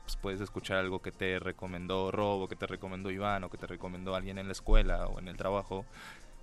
pues, 0.07 0.17
puedes 0.17 0.41
escuchar 0.41 0.79
algo 0.79 1.03
que 1.03 1.11
te 1.11 1.41
recomendó 1.41 2.13
Rob 2.13 2.43
o 2.43 2.49
que 2.49 2.55
te 2.55 2.69
recomendó 2.69 3.11
Iván 3.11 3.43
o 3.43 3.51
que 3.51 3.59
te 3.59 3.67
recomendó 3.67 4.15
alguien 4.15 4.39
en 4.39 4.47
la 4.47 4.53
escuela 4.53 5.09
o 5.09 5.19
en 5.19 5.27
el 5.27 5.37
trabajo 5.37 5.85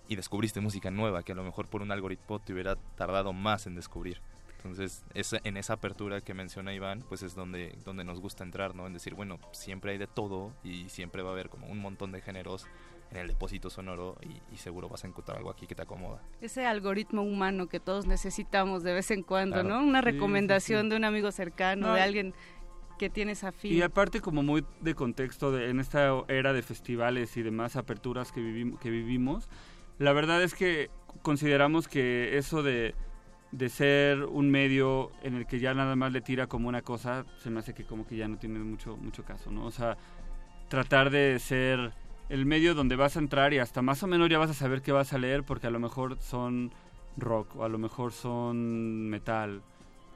y 0.10 0.18
descubriste 0.18 0.60
música 0.60 0.92
nueva 0.92 1.24
que 1.24 1.32
a 1.32 1.36
lo 1.36 1.46
mejor 1.46 1.68
por 1.68 1.82
un 1.82 1.94
algoritmo 1.94 2.40
te 2.40 2.52
hubiera 2.52 2.76
tardado 2.98 3.32
más 3.32 3.66
en 3.66 3.76
descubrir. 3.76 4.20
Entonces, 4.58 5.06
en 5.14 5.56
esa 5.56 5.74
apertura 5.74 6.20
que 6.20 6.34
menciona 6.34 6.74
Iván, 6.74 7.06
pues 7.08 7.24
es 7.24 7.36
donde, 7.36 7.74
donde 7.86 8.04
nos 8.04 8.20
gusta 8.20 8.44
entrar, 8.44 8.76
¿no? 8.76 8.86
En 8.86 8.94
decir, 8.94 9.14
bueno, 9.14 9.40
siempre 9.52 9.92
hay 9.92 9.98
de 9.98 10.08
todo 10.08 10.52
y 10.62 10.90
siempre 10.90 11.22
va 11.22 11.30
a 11.30 11.34
haber 11.34 11.50
como 11.50 11.68
un 11.68 11.80
montón 11.80 12.12
de 12.12 12.22
géneros 12.22 12.68
en 13.12 13.18
el 13.18 13.28
depósito 13.28 13.70
sonoro 13.70 14.18
y, 14.52 14.58
seguro 14.58 14.90
vas 14.90 15.04
a 15.04 15.08
encontrar 15.08 15.38
algo 15.38 15.50
aquí 15.50 15.68
que 15.68 15.76
te 15.76 15.82
acomoda. 15.82 16.22
Ese 16.42 16.66
algoritmo 16.66 17.22
humano 17.22 17.68
que 17.68 17.80
todos 17.80 18.06
necesitamos 18.06 18.84
de 18.84 18.94
vez 18.94 19.12
en 19.12 19.24
cuando, 19.24 19.64
¿no? 19.64 19.80
Una 19.80 20.02
recomendación 20.02 20.90
de 20.90 20.96
un 20.96 21.04
amigo 21.04 21.32
cercano, 21.32 21.94
de 21.94 22.02
alguien 22.02 22.34
que 23.04 23.10
tienes 23.10 23.44
afín. 23.44 23.74
Y 23.74 23.82
aparte 23.82 24.22
como 24.22 24.44
muy 24.44 24.64
de 24.80 24.96
contexto 24.96 25.52
de, 25.52 25.70
en 25.70 25.82
esta 25.82 26.24
era 26.30 26.54
de 26.54 26.62
festivales 26.62 27.36
y 27.36 27.42
demás 27.42 27.76
aperturas 27.76 28.32
que, 28.32 28.40
vivimos 28.42 28.80
que 28.80 28.90
vivimos, 28.90 29.50
la 30.00 30.14
verdad 30.14 30.42
es 30.42 30.54
que 30.54 30.90
consideramos 31.22 31.90
que 31.90 32.38
eso 32.38 32.64
de 32.64 32.96
de 33.52 33.70
ser 33.70 34.24
un 34.24 34.50
medio 34.50 35.12
en 35.22 35.36
el 35.36 35.46
que 35.46 35.60
ya 35.60 35.76
nada 35.76 35.96
más 35.96 36.12
le 36.12 36.22
tira 36.22 36.48
como 36.48 36.70
una 36.70 36.82
cosa, 36.82 37.24
se 37.38 37.52
me 37.52 37.60
hace 37.60 37.76
que 37.76 37.84
como 37.84 38.08
que 38.08 38.16
ya 38.16 38.28
no 38.28 38.38
tiene 38.38 38.58
mucho, 38.58 38.98
mucho 38.98 39.24
caso, 39.24 39.52
¿no? 39.52 39.66
O 39.66 39.72
sea, 39.72 39.96
tratar 40.70 41.12
de 41.12 41.38
ser 41.38 41.94
el 42.30 42.48
medio 42.48 42.74
donde 42.74 42.96
vas 42.96 43.16
a 43.16 43.20
entrar 43.20 43.54
y 43.54 43.60
hasta 43.60 43.84
más 43.84 44.02
o 44.02 44.08
menos 44.08 44.28
ya 44.30 44.40
vas 44.40 44.50
a 44.50 44.56
saber 44.56 44.82
qué 44.82 44.92
vas 44.92 45.14
a 45.14 45.20
leer 45.20 45.44
porque 45.44 45.68
a 45.68 45.70
lo 45.70 45.80
mejor 45.80 46.18
son 46.20 46.72
rock 47.16 47.56
o 47.58 47.64
a 47.64 47.70
lo 47.70 47.78
mejor 47.78 48.12
son 48.12 49.08
metal. 49.10 49.62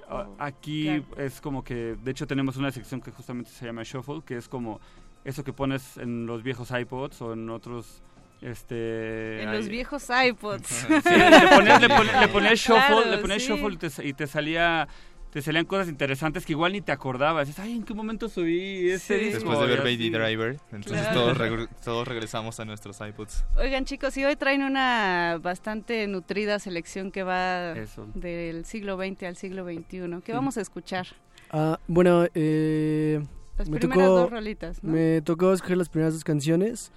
Oh, 0.10 0.26
Aquí 0.40 1.04
es 1.18 1.42
como 1.42 1.64
que, 1.64 1.98
de 2.02 2.12
hecho 2.12 2.28
tenemos 2.28 2.58
una 2.58 2.72
sección 2.72 3.02
que 3.02 3.12
justamente 3.12 3.50
se 3.52 3.66
llama 3.66 3.84
Shuffle, 3.84 4.22
que 4.26 4.38
es 4.38 4.48
como 4.48 4.80
eso 5.26 5.44
que 5.44 5.52
pones 5.52 5.98
en 5.98 6.26
los 6.26 6.44
viejos 6.44 6.72
iPods 6.72 7.22
o 7.22 7.34
en 7.34 7.50
otros 7.50 8.02
este, 8.42 9.42
en 9.42 9.52
los 9.52 9.68
viejos 9.68 10.08
iPods. 10.10 10.68
Sí, 10.68 10.88
le 10.90 11.50
ponías, 11.50 11.82
le 11.82 11.88
shuffle, 12.56 13.10
le 13.10 13.18
ponías 13.18 13.42
shuffle 13.42 13.78
y 14.04 14.14
te, 14.14 14.28
salía 14.28 14.88
te 15.38 15.44
salían 15.44 15.66
cosas 15.66 15.88
interesantes 15.88 16.48
que 16.48 16.54
igual 16.54 16.74
ni 16.74 16.82
te 16.82 16.92
acordabas. 16.92 17.48
Dices, 17.48 17.64
ay, 17.64 17.76
¿en 17.76 17.84
qué 17.84 17.94
momento 17.94 18.28
subí 18.28 18.90
ese 18.90 19.20
disco? 19.20 19.36
Después 19.36 19.60
de 19.60 19.68
ver 19.68 19.80
Baby 19.82 20.10
Driver, 20.10 20.58
entonces 20.72 21.14
todos, 21.14 21.38
todos 21.86 22.08
regresamos 22.08 22.60
a 22.60 22.66
nuestros 22.66 23.00
iPods. 23.00 23.46
Oigan, 23.56 23.86
chicos, 23.86 24.18
y 24.18 24.26
hoy 24.26 24.36
traen 24.36 24.64
una 24.64 25.38
bastante 25.40 26.08
nutrida 26.08 26.58
selección 26.58 27.12
que 27.12 27.22
va 27.22 27.76
del 28.16 28.66
siglo 28.66 28.98
XX 28.98 29.24
al 29.24 29.36
siglo 29.36 29.64
XXI. 29.64 30.22
¿Qué 30.24 30.34
vamos 30.34 30.58
a 30.58 30.62
escuchar? 30.62 31.06
Ah, 31.52 31.80
bueno, 31.88 32.26
eh, 32.34 33.24
las 33.60 33.70
me 33.70 33.78
primeras 33.78 34.08
tocó, 34.08 34.20
dos 34.22 34.32
rolitas, 34.32 34.84
¿no? 34.84 34.92
Me 34.92 35.22
tocó 35.22 35.54
escoger 35.54 35.78
las 35.78 35.90
primeras 35.90 36.16
dos 36.16 36.24
canciones. 36.24 36.92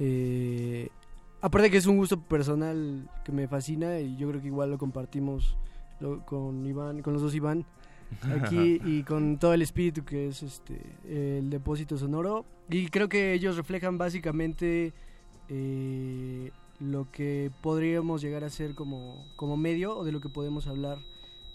Eh, 0.00 0.88
aparte 1.42 1.70
que 1.70 1.76
es 1.76 1.84
un 1.84 1.98
gusto 1.98 2.18
personal 2.18 3.10
que 3.26 3.32
me 3.32 3.46
fascina 3.46 4.00
y 4.00 4.16
yo 4.16 4.30
creo 4.30 4.40
que 4.40 4.46
igual 4.46 4.70
lo 4.70 4.78
compartimos 4.78 5.58
con 6.24 6.66
Iván, 6.66 7.02
con 7.02 7.12
los 7.12 7.22
dos 7.22 7.34
Iván 7.34 7.64
aquí 8.42 8.80
y 8.84 9.02
con 9.02 9.38
todo 9.38 9.54
el 9.54 9.62
espíritu 9.62 10.04
que 10.04 10.28
es 10.28 10.42
este 10.42 10.78
el 11.04 11.50
depósito 11.50 11.96
sonoro 11.96 12.44
y 12.70 12.88
creo 12.88 13.08
que 13.08 13.32
ellos 13.32 13.56
reflejan 13.56 13.98
básicamente 13.98 14.92
eh, 15.48 16.50
lo 16.80 17.10
que 17.10 17.50
podríamos 17.62 18.22
llegar 18.22 18.44
a 18.44 18.50
ser 18.50 18.74
como, 18.74 19.26
como 19.36 19.56
medio 19.56 19.96
o 19.96 20.04
de 20.04 20.12
lo 20.12 20.20
que 20.20 20.28
podemos 20.28 20.66
hablar. 20.66 20.98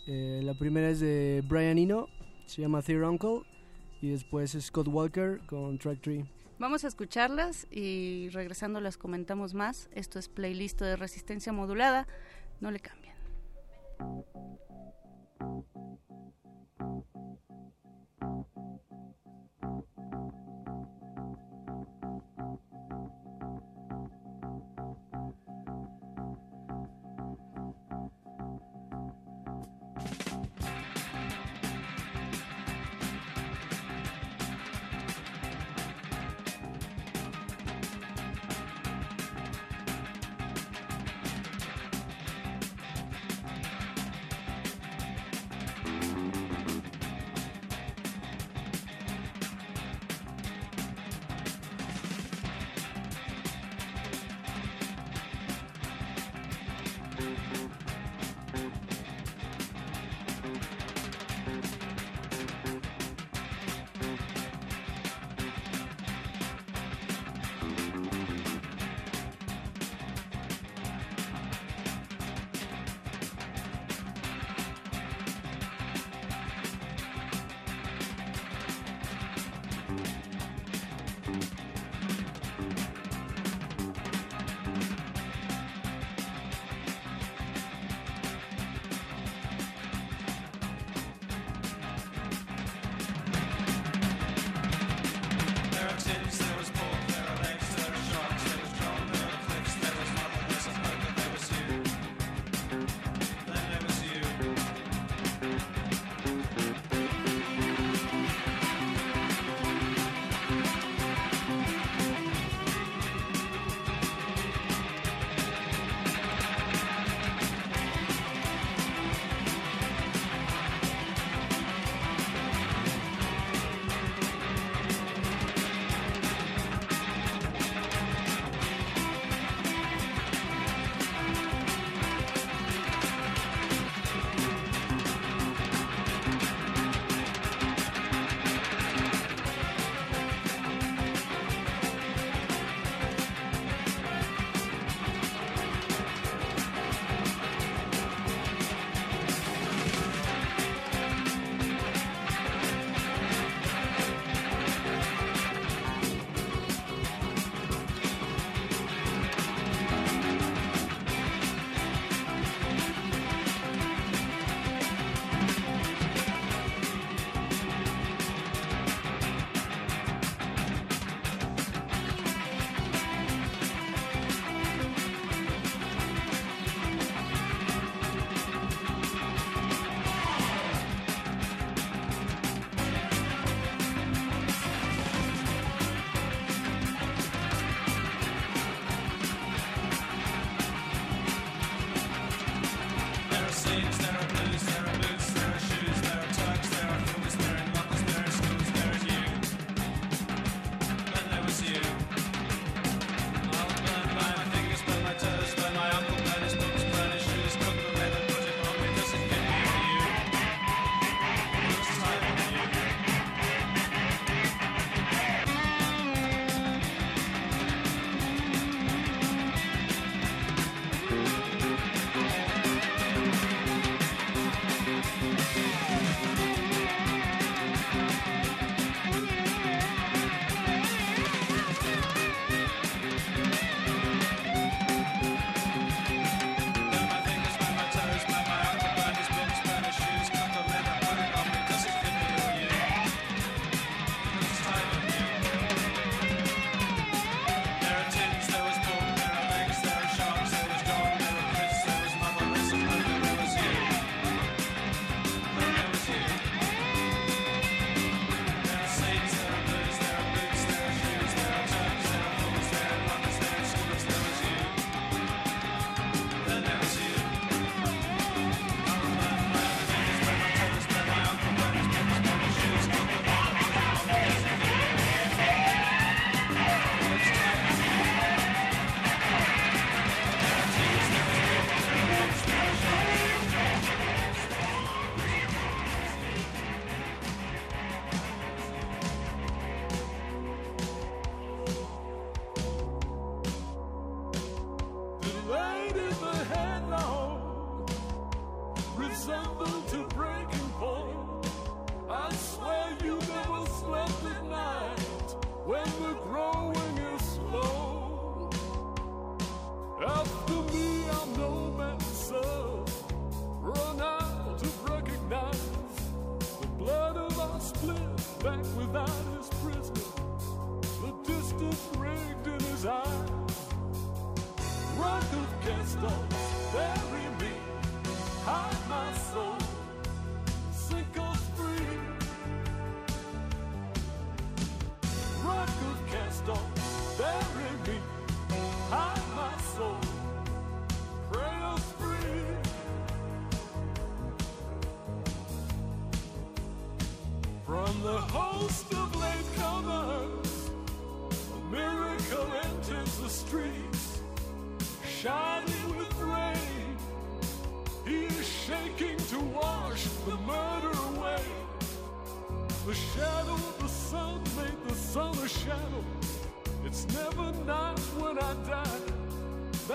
Eh, 0.07 0.41
la 0.43 0.53
primera 0.53 0.89
es 0.89 0.99
de 0.99 1.43
Brian 1.47 1.77
Eno, 1.77 2.07
se 2.45 2.61
llama 2.61 2.81
Their 2.81 3.03
Uncle 3.03 3.41
y 4.01 4.09
después 4.09 4.57
Scott 4.59 4.87
Walker 4.87 5.39
con 5.45 5.77
Track 5.77 6.01
Tree. 6.01 6.25
Vamos 6.57 6.83
a 6.83 6.87
escucharlas 6.87 7.67
y 7.71 8.29
regresando 8.29 8.81
las 8.81 8.97
comentamos 8.97 9.53
más. 9.53 9.89
Esto 9.93 10.19
es 10.19 10.27
playlist 10.27 10.81
de 10.81 10.95
resistencia 10.95 11.53
modulada. 11.53 12.05
No 12.59 12.69
le 12.69 12.79
cambien. 12.79 13.08
Thank 13.99 14.25
you. 15.41 15.68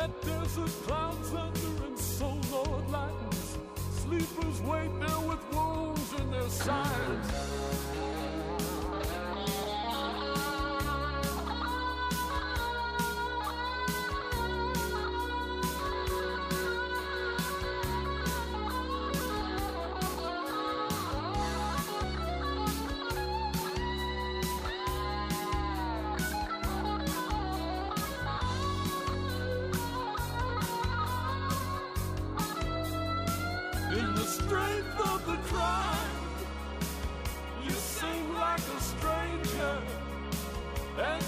That 0.05 0.21
desert 0.21 0.71
clouds 0.87 1.33
under 1.33 1.74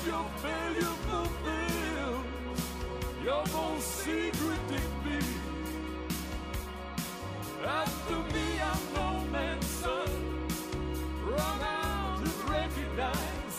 your 0.07 0.25
failure 0.39 0.97
fulfills 1.09 2.61
your 3.25 3.45
most 3.53 3.87
secret 4.05 4.61
defeat. 4.69 5.41
After 7.67 8.19
me, 8.33 8.47
I'm 8.63 8.85
no 8.95 9.27
man's 9.33 9.67
son. 9.67 10.09
Run 11.25 11.61
out 11.61 12.19
and 12.21 12.51
recognize 12.51 13.57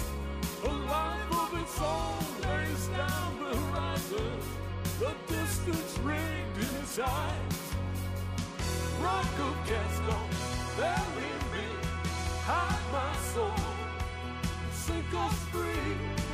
a 0.64 0.72
life 0.96 1.32
of 1.44 1.62
its 1.62 1.82
own 1.82 2.24
lays 2.44 2.88
down 2.96 3.32
the 3.44 3.54
horizon. 3.58 4.40
The 5.00 5.14
distance 5.28 6.00
rigged 6.00 6.58
in 6.58 6.74
his 6.80 7.00
eyes. 7.00 7.60
Rock 9.02 9.34
of 9.48 9.56
Gaston, 9.68 10.30
bury 10.78 11.32
me, 11.54 11.68
hide 12.46 12.86
my 12.94 13.14
soul, 13.34 13.52
sink 14.72 15.14
us 15.14 15.36
free. 15.52 16.27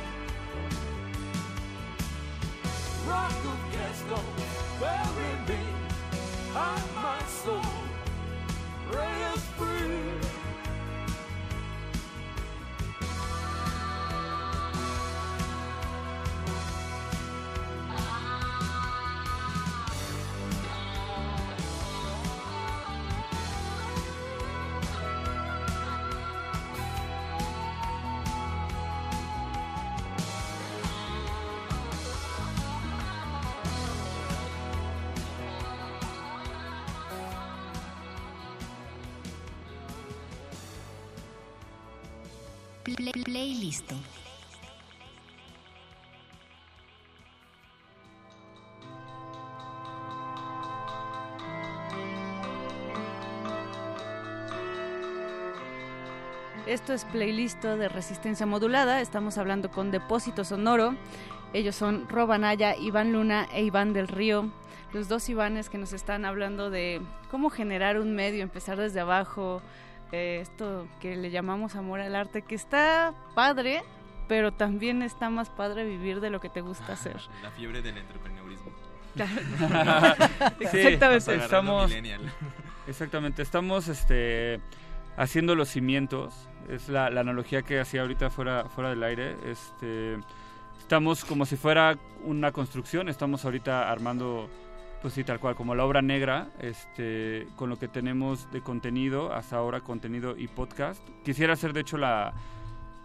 Rock 3.06 3.32
of 3.44 3.60
Gaston, 3.72 4.24
bury 4.80 5.32
me, 5.48 5.62
hide 6.52 6.94
my 6.94 7.22
soul, 7.26 7.60
us 9.34 9.44
free. 9.58 10.43
Playlist. 43.44 43.92
Esto 56.66 56.94
es 56.94 57.04
playlist 57.04 57.62
de 57.62 57.90
resistencia 57.90 58.46
modulada. 58.46 59.02
Estamos 59.02 59.36
hablando 59.36 59.70
con 59.70 59.90
Depósito 59.90 60.44
Sonoro. 60.44 60.94
Ellos 61.52 61.76
son 61.76 62.08
Robanaya, 62.08 62.74
Iván 62.78 63.12
Luna 63.12 63.46
e 63.52 63.62
Iván 63.62 63.92
del 63.92 64.08
Río. 64.08 64.48
Los 64.94 65.08
dos 65.08 65.28
Ivanes 65.28 65.68
que 65.68 65.76
nos 65.76 65.92
están 65.92 66.24
hablando 66.24 66.70
de 66.70 67.02
cómo 67.30 67.50
generar 67.50 68.00
un 68.00 68.14
medio, 68.14 68.42
empezar 68.42 68.78
desde 68.78 69.00
abajo. 69.00 69.60
Eh, 70.14 70.40
esto 70.40 70.86
que 71.00 71.16
le 71.16 71.30
llamamos 71.30 71.74
amor 71.74 72.00
al 72.00 72.14
arte, 72.14 72.42
que 72.42 72.54
está 72.54 73.12
padre, 73.34 73.82
pero 74.28 74.52
también 74.52 75.02
está 75.02 75.28
más 75.28 75.50
padre 75.50 75.84
vivir 75.84 76.20
de 76.20 76.30
lo 76.30 76.40
que 76.40 76.48
te 76.48 76.60
gusta 76.60 76.92
hacer. 76.92 77.16
La 77.42 77.50
fiebre 77.50 77.82
del 77.82 77.98
entrepreneurismo. 77.98 78.70
Sí, 80.70 80.78
Exactamente. 80.78 81.36
estamos, 81.36 81.92
exactamente, 82.86 83.42
estamos 83.42 83.88
este, 83.88 84.60
haciendo 85.16 85.54
los 85.54 85.68
cimientos. 85.68 86.48
Es 86.68 86.88
la, 86.88 87.10
la 87.10 87.20
analogía 87.20 87.62
que 87.62 87.80
hacía 87.80 88.02
ahorita 88.02 88.30
fuera, 88.30 88.64
fuera 88.68 88.90
del 88.90 89.02
aire. 89.02 89.36
Este, 89.44 90.16
estamos 90.78 91.24
como 91.24 91.44
si 91.44 91.56
fuera 91.56 91.96
una 92.24 92.52
construcción. 92.52 93.08
Estamos 93.08 93.44
ahorita 93.44 93.90
armando, 93.90 94.48
pues 95.04 95.12
sí, 95.12 95.22
tal 95.22 95.38
cual, 95.38 95.54
como 95.54 95.74
la 95.74 95.84
obra 95.84 96.00
negra, 96.00 96.48
este, 96.60 97.46
con 97.56 97.68
lo 97.68 97.78
que 97.78 97.88
tenemos 97.88 98.50
de 98.52 98.62
contenido, 98.62 99.34
hasta 99.34 99.56
ahora 99.58 99.82
contenido 99.82 100.34
y 100.34 100.48
podcast. 100.48 100.98
Quisiera 101.26 101.52
hacer, 101.52 101.74
de 101.74 101.80
hecho, 101.80 101.98
la 101.98 102.32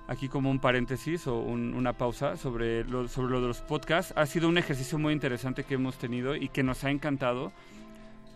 aquí 0.07 0.29
como 0.29 0.49
un 0.49 0.59
paréntesis 0.59 1.27
o 1.27 1.35
un- 1.39 1.73
una 1.73 1.91
pausa 1.91 2.37
sobre 2.37 2.85
lo, 2.85 3.09
sobre 3.09 3.31
lo 3.33 3.41
de 3.41 3.47
los 3.49 3.59
podcasts. 3.59 4.13
Ha 4.15 4.25
sido 4.27 4.47
un 4.47 4.57
ejercicio 4.57 4.97
muy 4.97 5.11
interesante 5.11 5.65
que 5.65 5.73
hemos 5.73 5.97
tenido 5.97 6.37
y 6.37 6.47
que 6.47 6.63
nos 6.63 6.85
ha 6.85 6.89
encantado 6.89 7.51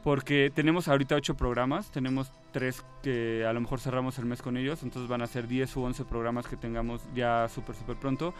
porque 0.04 0.52
tenemos 0.54 0.90
ahorita 0.90 1.16
ocho 1.16 1.36
programas, 1.36 1.90
tenemos 1.90 2.30
tres 2.52 2.84
que 3.02 3.46
a 3.48 3.54
lo 3.54 3.62
mejor 3.62 3.80
cerramos 3.80 4.20
el 4.20 4.26
mes 4.26 4.42
con 4.42 4.58
ellos, 4.58 4.84
entonces 4.84 5.08
van 5.10 5.22
a 5.22 5.28
ser 5.28 5.48
10 5.48 5.74
u 5.78 5.84
11 5.84 6.04
programas 6.04 6.48
que 6.48 6.58
tengamos 6.58 7.02
ya 7.16 7.48
súper, 7.48 7.76
súper 7.78 7.96
pronto. 7.96 8.34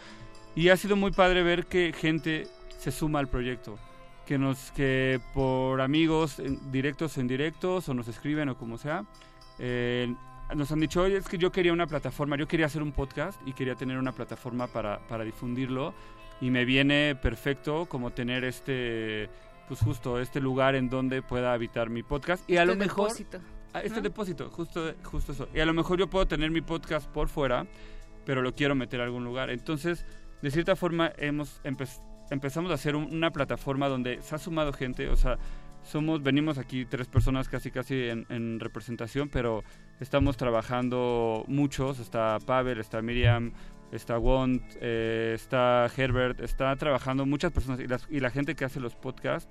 Y 0.54 0.68
ha 0.68 0.76
sido 0.76 0.96
muy 0.96 1.12
padre 1.12 1.42
ver 1.42 1.64
que 1.64 1.94
gente 1.94 2.46
se 2.78 2.92
suma 2.92 3.20
al 3.20 3.28
proyecto, 3.28 3.78
que 4.26 4.38
nos 4.38 4.70
que 4.72 5.20
por 5.34 5.80
amigos 5.80 6.38
en- 6.38 6.70
directos 6.72 7.16
o 7.16 7.20
indirectos 7.20 7.88
o 7.88 7.94
nos 7.94 8.08
escriben 8.08 8.48
o 8.48 8.56
como 8.56 8.78
sea, 8.78 9.04
eh, 9.58 10.14
nos 10.54 10.70
han 10.72 10.80
dicho, 10.80 11.02
oye, 11.02 11.16
es 11.16 11.28
que 11.28 11.38
yo 11.38 11.50
quería 11.52 11.72
una 11.72 11.86
plataforma, 11.86 12.36
yo 12.36 12.46
quería 12.48 12.66
hacer 12.66 12.82
un 12.82 12.92
podcast 12.92 13.40
y 13.46 13.52
quería 13.52 13.74
tener 13.74 13.98
una 13.98 14.12
plataforma 14.12 14.66
para, 14.66 14.98
para 15.08 15.24
difundirlo 15.24 15.94
y 16.40 16.50
me 16.50 16.64
viene 16.64 17.14
perfecto 17.20 17.86
como 17.86 18.10
tener 18.10 18.44
este, 18.44 19.28
pues 19.68 19.80
justo 19.80 20.20
este 20.20 20.40
lugar 20.40 20.74
en 20.74 20.90
donde 20.90 21.22
pueda 21.22 21.52
habitar 21.52 21.88
mi 21.90 22.02
podcast 22.02 22.48
y 22.48 22.56
a 22.56 22.64
lo 22.64 22.72
Este 22.72 22.84
mejor... 22.84 23.04
depósito, 23.08 23.40
Ah, 23.72 23.80
este 23.80 24.00
depósito, 24.00 24.50
justo, 24.50 24.94
justo 25.02 25.32
eso. 25.32 25.48
Y 25.52 25.58
a 25.58 25.66
lo 25.66 25.74
mejor 25.74 25.98
yo 25.98 26.08
puedo 26.08 26.28
tener 26.28 26.48
mi 26.52 26.60
podcast 26.60 27.08
por 27.10 27.28
fuera, 27.28 27.66
pero 28.24 28.40
lo 28.40 28.54
quiero 28.54 28.76
meter 28.76 29.00
a 29.00 29.04
algún 29.04 29.24
lugar. 29.24 29.50
Entonces, 29.50 30.06
de 30.42 30.50
cierta 30.52 30.76
forma, 30.76 31.10
hemos 31.16 31.60
empe- 31.64 31.88
empezamos 32.34 32.70
a 32.70 32.74
hacer 32.74 32.94
un- 32.96 33.10
una 33.14 33.30
plataforma 33.30 33.88
donde 33.88 34.20
se 34.20 34.34
ha 34.34 34.38
sumado 34.38 34.72
gente, 34.74 35.08
o 35.08 35.16
sea, 35.16 35.38
somos, 35.82 36.22
venimos 36.22 36.58
aquí 36.58 36.84
tres 36.86 37.06
personas 37.08 37.48
casi 37.48 37.70
casi 37.70 38.08
en, 38.08 38.26
en 38.28 38.60
representación, 38.60 39.28
pero 39.30 39.64
estamos 40.00 40.36
trabajando 40.36 41.44
muchos, 41.48 41.98
está 41.98 42.38
Pavel, 42.44 42.78
está 42.80 43.00
Miriam, 43.02 43.52
está 43.92 44.18
Wont, 44.18 44.62
eh, 44.80 45.32
está 45.34 45.86
Herbert, 45.96 46.40
está 46.40 46.74
trabajando 46.76 47.26
muchas 47.26 47.52
personas 47.52 47.80
y, 47.80 47.86
las- 47.86 48.06
y 48.10 48.20
la 48.20 48.30
gente 48.30 48.54
que 48.54 48.64
hace 48.64 48.80
los 48.80 48.94
podcasts 48.94 49.48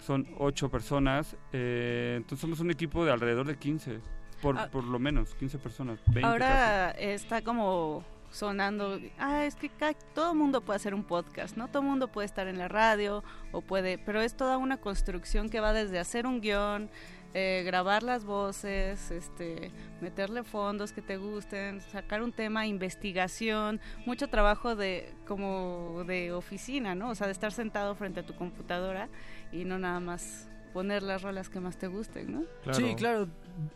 son 0.00 0.26
ocho 0.38 0.70
personas, 0.70 1.36
eh, 1.52 2.14
entonces 2.16 2.40
somos 2.40 2.60
un 2.60 2.70
equipo 2.70 3.04
de 3.04 3.12
alrededor 3.12 3.46
de 3.46 3.56
15. 3.56 4.00
por, 4.42 4.56
Ah. 4.58 4.70
por 4.72 4.84
lo 4.84 4.98
menos, 4.98 5.34
15 5.34 5.58
personas. 5.58 5.98
20 6.06 6.24
Ahora 6.24 6.92
está 6.92 7.42
como 7.42 8.02
sonando, 8.30 8.98
ah, 9.18 9.44
es 9.44 9.56
que 9.56 9.70
todo 10.14 10.34
mundo 10.34 10.60
puede 10.60 10.76
hacer 10.76 10.94
un 10.94 11.04
podcast, 11.04 11.56
¿no? 11.56 11.68
Todo 11.68 11.82
mundo 11.82 12.08
puede 12.08 12.26
estar 12.26 12.46
en 12.48 12.58
la 12.58 12.68
radio 12.68 13.24
o 13.52 13.60
puede, 13.60 13.98
pero 13.98 14.20
es 14.20 14.34
toda 14.34 14.56
una 14.56 14.76
construcción 14.76 15.48
que 15.48 15.60
va 15.60 15.72
desde 15.72 15.98
hacer 15.98 16.26
un 16.26 16.40
guion, 16.40 16.90
eh, 17.32 17.62
grabar 17.64 18.02
las 18.02 18.24
voces, 18.24 19.10
este, 19.10 19.70
meterle 20.00 20.42
fondos 20.42 20.92
que 20.92 21.00
te 21.00 21.16
gusten, 21.16 21.80
sacar 21.80 22.22
un 22.22 22.32
tema, 22.32 22.66
investigación, 22.66 23.80
mucho 24.04 24.28
trabajo 24.28 24.74
de 24.74 25.12
como 25.26 26.02
de 26.06 26.32
oficina, 26.32 26.94
¿no? 26.94 27.10
O 27.10 27.14
sea, 27.14 27.26
de 27.26 27.32
estar 27.32 27.52
sentado 27.52 27.94
frente 27.94 28.20
a 28.20 28.26
tu 28.26 28.34
computadora 28.34 29.08
y 29.52 29.64
no 29.64 29.78
nada 29.78 30.00
más 30.00 30.48
poner 30.72 31.02
las 31.02 31.22
rolas 31.22 31.48
que 31.48 31.60
más 31.60 31.76
te 31.76 31.88
gusten, 31.88 32.32
¿no? 32.32 32.72
Sí, 32.72 32.94
claro. 32.96 33.28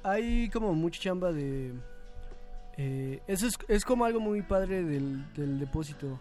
Hay 0.02 0.48
como 0.50 0.72
mucha 0.74 1.00
chamba 1.00 1.32
de... 1.32 1.74
eh, 2.76 3.20
eso 3.26 3.46
es, 3.46 3.56
es 3.68 3.84
como 3.84 4.04
algo 4.04 4.20
muy 4.20 4.42
padre 4.42 4.82
del, 4.84 5.24
del 5.34 5.58
depósito. 5.58 6.18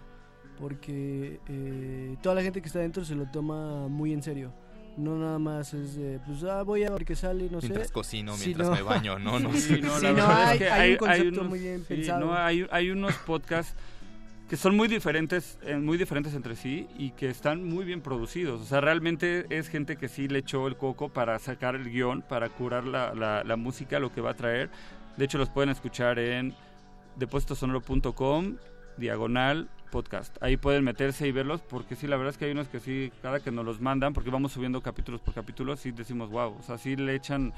Porque 0.60 1.40
eh, 1.50 2.16
toda 2.22 2.36
la 2.36 2.44
gente 2.44 2.62
que 2.62 2.68
está 2.68 2.80
dentro 2.80 3.04
se 3.04 3.16
lo 3.16 3.26
toma 3.26 3.88
muy 3.88 4.14
en 4.14 4.22
serio. 4.22 4.54
No 4.96 5.18
nada 5.18 5.40
más 5.40 5.74
es 5.74 5.96
de, 5.96 6.20
pues, 6.26 6.44
ah, 6.44 6.62
voy 6.62 6.84
a 6.84 6.92
ver 6.92 7.04
qué 7.04 7.16
sale, 7.16 7.50
no 7.50 7.60
sé. 7.60 7.68
Mientras 7.68 7.92
cocino, 7.92 8.36
mientras 8.38 8.70
no. 8.70 8.76
me 8.76 8.82
baño, 8.84 9.18
no, 9.18 9.40
no 9.40 9.52
Sí, 9.54 9.80
no, 9.82 9.98
Sí, 9.98 10.06
no, 10.06 10.14
verdad 10.14 10.44
hay, 10.48 10.54
es 10.58 10.58
que 10.64 10.70
hay 10.70 10.90
un 10.90 10.92
hay 10.92 10.98
concepto 10.98 11.40
unos- 11.40 11.50
muy 11.50 11.60
bien 11.60 11.80
sí, 11.80 11.86
pensado. 11.96 12.20
no, 12.26 12.36
hay, 12.36 12.68
hay 12.70 12.92
unos 12.92 13.16
podcasts 13.26 13.76
que 14.48 14.56
son 14.56 14.76
muy 14.78 14.88
diferentes, 14.88 15.58
eh, 15.64 15.76
muy 15.78 15.98
diferentes 15.98 16.36
entre 16.36 16.56
sí 16.56 16.88
y 17.00 17.10
que 17.12 17.30
están 17.30 17.64
muy 17.68 17.86
bien 17.86 18.02
producidos. 18.02 18.62
O 18.62 18.66
sea, 18.66 18.80
realmente 18.82 19.48
es 19.50 19.68
gente 19.70 19.98
que 19.98 20.08
sí 20.08 20.28
le 20.28 20.40
echó 20.40 20.68
el 20.68 20.78
coco 20.78 21.10
para 21.10 21.40
sacar 21.40 21.74
el 21.76 21.90
guion, 21.90 22.22
para 22.22 22.50
curar 22.50 22.84
la, 22.84 23.16
la- 23.16 23.44
la 23.44 23.56
música, 23.56 23.98
lo 23.98 24.14
que 24.14 24.22
va 24.22 24.32
a 24.32 24.36
traer. 24.36 24.70
De 25.18 25.26
hecho, 25.26 25.38
los 25.38 25.50
pueden 25.50 25.70
escuchar 25.70 26.18
en 26.20 26.54
depositosonoro.com, 27.18 28.58
diagonal 28.98 29.70
podcast. 29.92 30.36
Ahí 30.42 30.58
pueden 30.58 30.84
meterse 30.84 31.28
y 31.28 31.32
verlos 31.32 31.62
porque 31.62 31.96
sí, 31.96 32.08
la 32.08 32.18
verdad 32.18 32.32
es 32.32 32.38
que 32.38 32.46
hay 32.46 32.52
unos 32.52 32.68
que 32.68 32.80
sí, 32.80 33.12
cada 33.22 33.40
que 33.40 33.52
nos 33.52 33.64
los 33.64 33.80
mandan, 33.80 34.14
porque 34.14 34.32
vamos 34.32 34.52
subiendo 34.52 34.82
capítulos 34.82 35.22
por 35.22 35.34
capítulo, 35.34 35.76
sí 35.76 35.92
decimos, 35.92 36.30
wow, 36.30 36.58
o 36.60 36.64
sea, 36.64 36.78
sí 36.78 36.96
le 36.96 37.16
echan... 37.16 37.54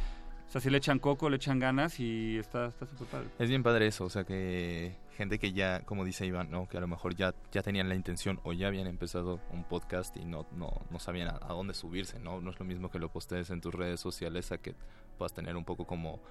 O 0.47 0.51
sea, 0.51 0.61
sí 0.61 0.69
le 0.69 0.77
echan 0.77 0.99
coco, 0.99 1.27
le 1.27 1.37
echan 1.37 1.57
ganas 1.57 1.99
y 1.99 2.37
está 2.37 2.67
está 2.67 2.85
súper 2.85 3.07
padre. 3.07 3.27
Es 3.39 3.49
bien 3.49 3.63
padre 3.63 3.87
eso, 3.87 4.05
o 4.05 4.11
sea 4.11 4.25
que 4.25 4.95
gente 5.17 5.39
que 5.39 5.53
ya, 5.53 5.79
como 5.81 6.05
dice 6.05 6.23
Iván, 6.23 6.51
¿no? 6.51 6.69
que 6.69 6.77
a 6.77 6.81
lo 6.81 6.87
mejor 6.87 7.15
ya, 7.15 7.33
ya 7.51 7.63
tenían 7.63 7.89
la 7.89 7.95
intención 7.95 8.39
o 8.43 8.53
ya 8.53 8.67
habían 8.67 8.85
empezado 8.85 9.39
un 9.51 9.63
podcast 9.63 10.15
y 10.17 10.23
no, 10.23 10.45
no, 10.55 10.69
no 10.91 10.99
sabían 10.99 11.29
a, 11.29 11.39
a 11.41 11.53
dónde 11.53 11.73
subirse, 11.73 12.19
¿no? 12.19 12.41
No 12.41 12.51
es 12.51 12.59
lo 12.59 12.65
mismo 12.65 12.91
que 12.91 12.99
lo 12.99 13.09
postees 13.09 13.49
en 13.49 13.59
tus 13.59 13.73
redes 13.73 13.99
sociales 13.99 14.51
a 14.51 14.59
que 14.59 14.75
puedas 15.17 15.33
tener 15.33 15.55
un 15.55 15.65
poco 15.65 15.87
como 15.87 16.21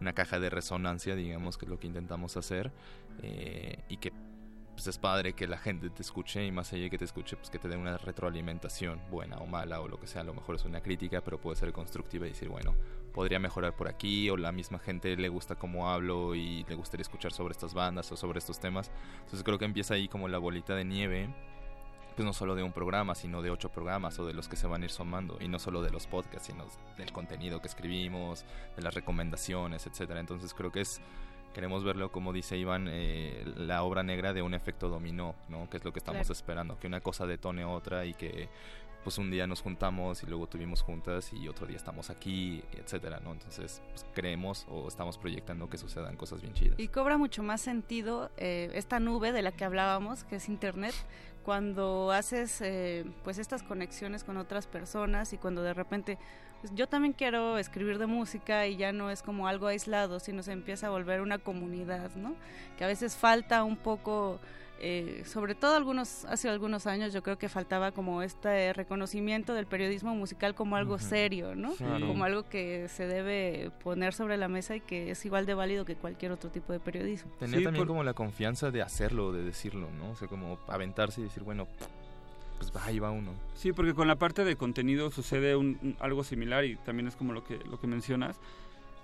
una 0.00 0.12
caja 0.12 0.38
de 0.38 0.50
resonancia, 0.50 1.14
digamos, 1.14 1.58
que 1.58 1.66
es 1.66 1.70
lo 1.70 1.78
que 1.78 1.86
intentamos 1.86 2.36
hacer, 2.36 2.72
eh, 3.22 3.78
y 3.88 3.96
que 3.96 4.12
pues 4.76 4.88
es 4.88 4.98
padre 4.98 5.32
que 5.32 5.46
la 5.46 5.56
gente 5.56 5.88
te 5.88 6.02
escuche 6.02 6.44
y 6.44 6.52
más 6.52 6.70
allá 6.74 6.82
de 6.82 6.90
que 6.90 6.98
te 6.98 7.06
escuche, 7.06 7.34
pues 7.36 7.48
que 7.48 7.58
te 7.58 7.66
dé 7.66 7.78
una 7.78 7.96
retroalimentación, 7.96 9.00
buena 9.10 9.38
o 9.38 9.46
mala 9.46 9.80
o 9.80 9.88
lo 9.88 9.98
que 9.98 10.06
sea, 10.06 10.20
a 10.20 10.24
lo 10.24 10.34
mejor 10.34 10.56
es 10.56 10.66
una 10.66 10.82
crítica, 10.82 11.22
pero 11.22 11.40
puede 11.40 11.56
ser 11.56 11.72
constructiva 11.72 12.26
y 12.26 12.30
decir, 12.30 12.50
bueno, 12.50 12.74
podría 13.14 13.38
mejorar 13.38 13.74
por 13.74 13.88
aquí 13.88 14.28
o 14.28 14.36
la 14.36 14.52
misma 14.52 14.78
gente 14.78 15.16
le 15.16 15.30
gusta 15.30 15.54
cómo 15.54 15.88
hablo 15.88 16.34
y 16.34 16.64
le 16.68 16.74
gustaría 16.74 17.00
escuchar 17.00 17.32
sobre 17.32 17.52
estas 17.52 17.72
bandas 17.72 18.12
o 18.12 18.16
sobre 18.18 18.38
estos 18.38 18.60
temas. 18.60 18.90
Entonces 19.20 19.42
creo 19.42 19.58
que 19.58 19.64
empieza 19.64 19.94
ahí 19.94 20.08
como 20.08 20.28
la 20.28 20.36
bolita 20.36 20.74
de 20.74 20.84
nieve, 20.84 21.34
pues 22.16 22.24
no 22.24 22.32
solo 22.32 22.54
de 22.54 22.62
un 22.62 22.72
programa, 22.72 23.14
sino 23.14 23.42
de 23.42 23.50
ocho 23.50 23.68
programas 23.70 24.18
o 24.18 24.26
de 24.26 24.32
los 24.34 24.48
que 24.48 24.56
se 24.56 24.66
van 24.66 24.82
a 24.82 24.86
ir 24.86 24.90
sumando 24.90 25.36
y 25.40 25.48
no 25.48 25.58
solo 25.58 25.82
de 25.82 25.90
los 25.90 26.06
podcasts, 26.06 26.48
sino 26.48 26.64
del 26.96 27.12
contenido 27.12 27.60
que 27.60 27.68
escribimos, 27.68 28.44
de 28.74 28.82
las 28.82 28.94
recomendaciones, 28.94 29.86
etcétera. 29.86 30.20
Entonces 30.20 30.54
creo 30.54 30.72
que 30.72 30.80
es 30.80 31.00
queremos 31.54 31.84
verlo 31.84 32.12
como 32.12 32.34
dice 32.34 32.58
Iván 32.58 32.86
eh, 32.90 33.42
la 33.56 33.82
obra 33.82 34.02
negra 34.02 34.34
de 34.34 34.42
un 34.42 34.52
efecto 34.54 34.88
dominó, 34.88 35.34
¿no? 35.48 35.70
Que 35.70 35.76
es 35.78 35.84
lo 35.84 35.92
que 35.92 35.98
estamos 36.00 36.22
Claro. 36.22 36.32
esperando, 36.32 36.78
que 36.78 36.86
una 36.86 37.00
cosa 37.00 37.26
detone 37.26 37.64
otra 37.64 38.04
y 38.04 38.14
que 38.14 38.48
pues 39.04 39.18
un 39.18 39.30
día 39.30 39.46
nos 39.46 39.62
juntamos 39.62 40.24
y 40.24 40.26
luego 40.26 40.48
tuvimos 40.48 40.82
juntas 40.82 41.32
y 41.32 41.46
otro 41.46 41.64
día 41.64 41.76
estamos 41.76 42.10
aquí, 42.10 42.60
etcétera, 42.72 43.20
¿no? 43.20 43.30
Entonces, 43.30 43.80
pues, 43.90 44.04
creemos 44.12 44.66
o 44.68 44.88
estamos 44.88 45.16
proyectando 45.16 45.70
que 45.70 45.78
sucedan 45.78 46.16
cosas 46.16 46.40
bien 46.42 46.54
chidas. 46.54 46.76
Y 46.80 46.88
cobra 46.88 47.16
mucho 47.16 47.44
más 47.44 47.60
sentido 47.60 48.32
eh, 48.36 48.68
esta 48.74 48.98
nube 48.98 49.30
de 49.30 49.42
la 49.42 49.52
que 49.52 49.64
hablábamos, 49.64 50.24
que 50.24 50.36
es 50.36 50.48
Internet, 50.48 50.92
cuando 51.46 52.10
haces 52.10 52.60
eh, 52.60 53.04
pues 53.22 53.38
estas 53.38 53.62
conexiones 53.62 54.24
con 54.24 54.36
otras 54.36 54.66
personas 54.66 55.32
y 55.32 55.38
cuando 55.38 55.62
de 55.62 55.74
repente 55.74 56.18
pues, 56.60 56.74
yo 56.74 56.88
también 56.88 57.12
quiero 57.12 57.56
escribir 57.56 57.98
de 57.98 58.06
música 58.06 58.66
y 58.66 58.76
ya 58.76 58.90
no 58.90 59.12
es 59.12 59.22
como 59.22 59.46
algo 59.46 59.68
aislado, 59.68 60.18
sino 60.18 60.42
se 60.42 60.50
empieza 60.50 60.88
a 60.88 60.90
volver 60.90 61.20
una 61.20 61.38
comunidad, 61.38 62.10
¿no? 62.16 62.34
Que 62.76 62.82
a 62.82 62.88
veces 62.88 63.14
falta 63.14 63.62
un 63.62 63.76
poco 63.76 64.40
eh, 64.78 65.22
sobre 65.24 65.54
todo 65.54 65.74
algunos 65.74 66.24
hace 66.26 66.48
algunos 66.50 66.86
años 66.86 67.12
yo 67.12 67.22
creo 67.22 67.38
que 67.38 67.48
faltaba 67.48 67.92
como 67.92 68.22
este 68.22 68.72
reconocimiento 68.74 69.54
del 69.54 69.66
periodismo 69.66 70.14
musical 70.14 70.54
como 70.54 70.76
algo 70.76 70.98
serio, 70.98 71.54
¿no? 71.54 71.72
Claro. 71.74 72.06
Como 72.06 72.24
algo 72.24 72.48
que 72.48 72.88
se 72.88 73.06
debe 73.06 73.70
poner 73.82 74.12
sobre 74.12 74.36
la 74.36 74.48
mesa 74.48 74.76
y 74.76 74.80
que 74.80 75.10
es 75.12 75.24
igual 75.24 75.46
de 75.46 75.54
válido 75.54 75.84
que 75.84 75.94
cualquier 75.96 76.32
otro 76.32 76.50
tipo 76.50 76.72
de 76.72 76.80
periodismo. 76.80 77.30
Tener 77.38 77.58
Sí, 77.60 77.64
también 77.64 77.80
por- 77.82 77.88
como 77.88 78.04
la 78.04 78.12
confianza 78.14 78.70
de 78.70 78.82
hacerlo, 78.82 79.32
de 79.32 79.42
decirlo, 79.42 79.88
¿no? 79.98 80.10
O 80.10 80.16
sea, 80.16 80.28
como 80.28 80.58
aventarse 80.68 81.20
y 81.22 81.24
decir, 81.24 81.42
bueno, 81.42 81.66
pues 82.58 82.70
ahí 82.84 82.98
va 82.98 83.10
uno. 83.10 83.32
Sí, 83.54 83.72
porque 83.72 83.94
con 83.94 84.08
la 84.08 84.16
parte 84.16 84.44
de 84.44 84.56
contenido 84.56 85.10
sucede 85.10 85.56
un, 85.56 85.78
un- 85.82 85.96
algo 86.00 86.22
similar 86.24 86.64
y 86.64 86.76
también 86.76 87.06
es 87.08 87.16
como 87.16 87.32
lo 87.32 87.44
que, 87.44 87.58
lo 87.70 87.80
que 87.80 87.86
mencionas. 87.86 88.36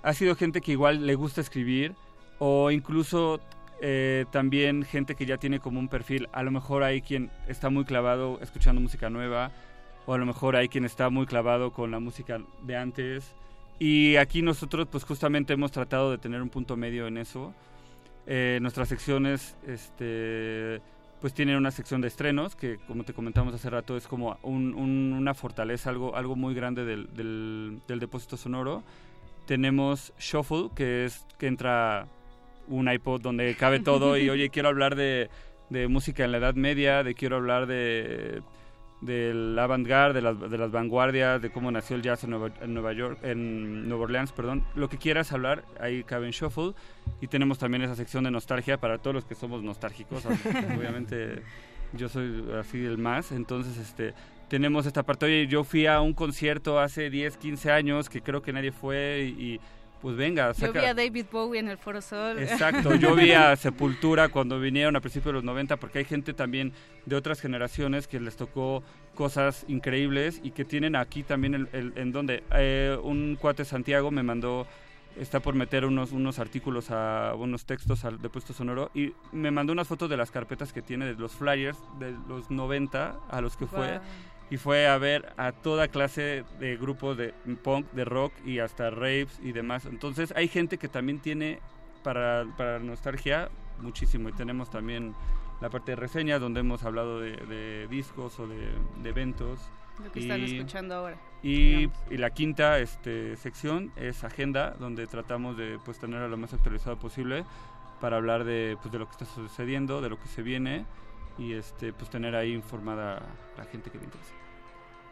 Ha 0.02 0.12
sido 0.15 0.34
gente 0.36 0.60
que 0.60 0.73
igual 0.73 1.07
le 1.07 1.15
gusta 1.15 1.41
escribir 1.41 1.94
o 2.39 2.70
incluso 2.70 3.41
eh, 3.85 4.25
también 4.31 4.85
gente 4.85 5.15
que 5.17 5.27
ya 5.27 5.36
tiene 5.36 5.59
como 5.61 5.78
un 5.81 5.89
perfil. 5.89 6.28
A 6.33 6.43
lo 6.43 6.51
mejor 6.51 6.83
hay 6.85 7.02
quien 7.02 7.31
está 7.49 7.69
muy 7.69 7.85
clavado 7.85 8.39
escuchando 8.41 8.81
música 8.81 9.11
nueva 9.11 9.51
o 10.07 10.15
a 10.15 10.19
lo 10.19 10.25
mejor 10.25 10.57
hay 10.57 10.69
quien 10.69 10.85
está 10.85 11.11
muy 11.11 11.27
clavado 11.27 11.73
con 11.73 11.91
la 11.91 11.99
música 12.01 12.41
de 12.62 12.77
antes. 12.77 13.35
Y 13.78 14.17
aquí 14.17 14.41
nosotros 14.43 14.86
pues 14.91 15.02
justamente 15.05 15.52
hemos 15.55 15.73
tratado 15.73 16.11
de 16.12 16.19
tener 16.19 16.41
un 16.41 16.49
punto 16.49 16.77
medio 16.77 17.07
en 17.09 17.19
eso. 17.19 17.52
Eh, 18.27 18.59
nuestras 18.62 18.89
secciones 18.89 19.57
este, 19.67 20.81
pues 21.20 21.35
tienen 21.35 21.57
una 21.57 21.73
sección 21.73 22.01
de 22.01 22.07
estrenos 22.09 22.55
que 22.55 22.78
como 22.86 23.02
te 23.02 23.12
comentamos 23.12 23.52
hace 23.55 23.69
rato 23.69 23.97
es 23.97 24.07
como 24.07 24.39
un- 24.43 24.75
un- 24.75 25.12
una 25.12 25.35
fortaleza, 25.35 25.91
algo, 25.91 26.15
algo 26.15 26.36
muy 26.36 26.55
grande 26.55 26.85
del, 26.85 27.12
del, 27.15 27.81
del 27.89 27.99
depósito 27.99 28.36
sonoro. 28.36 28.85
Tenemos 29.47 30.12
Shuffle, 30.20 30.70
que 30.77 31.05
es 31.05 31.27
que 31.39 31.49
entra 31.49 32.07
un 32.69 32.91
iPod 32.91 33.21
donde 33.21 33.55
cabe 33.57 33.81
todo 33.81 34.17
y 34.17 34.31
oye, 34.31 34.51
quiero 34.51 34.69
hablar 34.69 34.97
de, 34.97 35.31
de 35.71 35.89
música 35.89 36.25
en 36.25 36.33
la 36.33 36.39
Edad 36.39 36.55
Media, 36.55 37.03
de 37.03 37.15
quiero 37.15 37.37
hablar 37.37 37.67
de 37.67 38.43
del 39.03 39.59
avant-garde, 39.59 40.15
de 40.15 40.23
las, 40.23 40.51
de 40.51 40.57
las 40.57 40.71
vanguardias, 40.71 41.43
de 41.43 41.51
cómo 41.51 41.71
nació 41.71 41.97
el 41.97 42.03
jazz 42.03 42.23
en 42.23 42.31
Nueva, 42.31 42.93
York, 42.93 43.19
en 43.23 43.89
Nueva 43.89 44.05
Orleans, 44.05 44.31
perdón. 44.33 44.65
Lo 44.77 44.89
que 44.89 44.97
quieras 44.97 45.33
hablar, 45.33 45.65
ahí 45.81 46.05
cabe 46.05 46.27
en 46.27 46.33
Shuffle. 46.33 46.73
Y 47.21 47.27
tenemos 47.27 47.59
también 47.59 47.83
esa 47.83 47.97
sección 47.97 48.25
de 48.25 48.31
nostalgia 48.31 48.79
para 48.79 48.99
todos 48.99 49.15
los 49.15 49.25
que 49.25 49.35
somos 49.35 49.63
nostálgicos. 49.63 50.25
Obviamente 50.79 51.43
yo 51.95 52.09
soy 52.09 52.45
así 52.59 52.85
el 52.85 52.97
más. 52.97 53.33
Entonces, 53.33 53.77
este 53.77 54.15
tenemos 54.49 54.87
esta 54.87 55.03
parte. 55.03 55.27
Oye, 55.27 55.47
yo 55.49 55.65
fui 55.65 55.87
a 55.87 56.01
un 56.01 56.15
concierto 56.15 56.79
hace 56.79 57.11
10, 57.11 57.39
15 57.39 57.73
años 57.73 58.09
que 58.09 58.23
creo 58.23 58.41
que 58.41 58.53
nadie 58.53 58.71
fue 58.71 59.35
y, 59.37 59.61
pues 60.03 60.17
venga, 60.17 60.49
Yo 60.49 60.55
saca... 60.67 60.81
vi 60.81 60.87
a 60.87 60.95
David 60.95 61.27
Bowie 61.33 61.61
en 61.61 61.69
el 61.69 61.79
Foro 61.79 62.03
Sol. 62.03 62.39
Exacto, 62.41 62.95
yo 62.97 63.15
vi 63.15 63.31
a 63.33 63.57
Sepultura 63.57 64.29
cuando 64.29 64.59
vinieron 64.61 64.95
a 64.97 65.01
principios 65.01 65.27
de 65.31 65.33
los 65.35 65.45
90 65.45 65.77
porque 65.79 66.01
hay 66.01 66.05
gente 66.05 66.35
también 66.35 66.73
de 67.07 67.17
otras 67.17 67.41
generaciones 67.41 68.09
que 68.09 68.21
les 68.21 68.37
tocó 68.37 68.83
cosas 69.15 69.65
increíbles 69.69 70.41
y 70.43 70.51
que 70.51 70.65
tienen 70.65 70.97
aquí 70.97 71.23
también 71.23 71.55
el, 71.55 71.69
el- 71.73 71.93
en 71.97 72.13
donde 72.13 72.43
eh, 72.55 72.99
un 73.03 73.37
cuate 73.41 73.65
Santiago 73.65 74.11
me 74.11 74.23
mandó 74.23 74.67
está 75.19 75.41
por 75.41 75.55
meter 75.55 75.85
unos 75.85 76.11
unos 76.13 76.39
artículos 76.39 76.91
a 76.91 77.35
unos 77.37 77.67
textos 77.67 78.05
al 78.07 78.21
depuesto 78.23 78.55
sonoro 78.55 78.91
y 78.95 79.13
me 79.31 79.51
mandó 79.51 79.75
unas 79.75 79.87
fotos 79.87 80.09
de 80.09 80.17
las 80.17 80.31
carpetas 80.31 80.73
que 80.73 80.81
tiene 80.81 81.05
de 81.05 81.15
los 81.15 81.33
flyers 81.33 81.77
de 81.99 82.15
los 82.29 82.51
90 82.51 83.17
a 83.31 83.41
los 83.43 83.57
que 83.57 83.67
fue. 83.67 84.01
Y 84.53 84.59
fue 84.59 84.87
a 84.87 84.99
ver 84.99 85.33
a 85.39 85.53
toda 85.53 85.89
clase 85.89 86.45
de 86.61 86.77
grupos 86.77 87.17
de 87.17 87.33
punk, 87.63 87.91
de 87.93 88.05
rock 88.05 88.35
y 88.45 88.59
hasta 88.59 88.91
raves 88.91 89.41
y 89.43 89.53
demás. 89.53 89.87
Entonces 89.87 90.31
hay 90.37 90.47
gente 90.47 90.77
que 90.77 90.89
también 90.89 91.21
tiene 91.21 91.61
para, 92.03 92.45
para 92.59 92.79
nostalgia 92.79 93.49
muchísimo 93.81 94.29
y 94.29 94.33
tenemos 94.35 94.69
también 94.69 95.15
la 95.63 95.71
parte 95.71 95.93
de 95.93 95.97
reseñas 95.97 96.39
donde 96.39 96.61
hemos 96.61 96.85
hablado 96.85 97.19
de, 97.19 97.35
de 97.35 97.89
discos 97.89 98.39
o 98.41 98.47
de, 98.47 98.75
de 99.03 99.09
eventos. 99.09 99.59
Lo 100.05 100.13
que 100.13 100.21
están 100.21 100.43
escuchando 100.43 100.97
ahora. 100.97 101.17
Y, 101.43 101.89
y 102.11 102.19
la 102.19 102.29
quinta 102.29 102.79
este, 102.79 103.37
sección 103.37 103.91
es 103.97 104.23
agenda, 104.23 104.77
donde 104.79 105.07
tratamos 105.07 105.57
de 105.57 105.79
pues, 105.83 105.99
tenerla 105.99 106.29
lo 106.29 106.37
más 106.37 106.53
actualizado 106.53 106.99
posible 106.99 107.47
para 108.03 108.19
hablar 108.19 108.45
de, 108.45 108.77
pues, 108.83 108.93
de 108.93 108.99
lo 108.99 109.07
que 109.07 109.13
está 109.13 109.25
sucediendo, 109.25 110.03
de 110.03 110.11
lo 110.11 110.21
que 110.21 110.29
se 110.29 110.43
viene 110.43 110.85
y 111.39 111.55
este, 111.55 111.95
pues, 111.95 112.11
tener 112.11 112.37
ahí 112.37 112.53
informada 112.53 113.17
a 113.17 113.23
la 113.57 113.65
gente 113.65 113.91
que 113.91 113.97
le 113.97 114.05
interesa. 114.05 114.42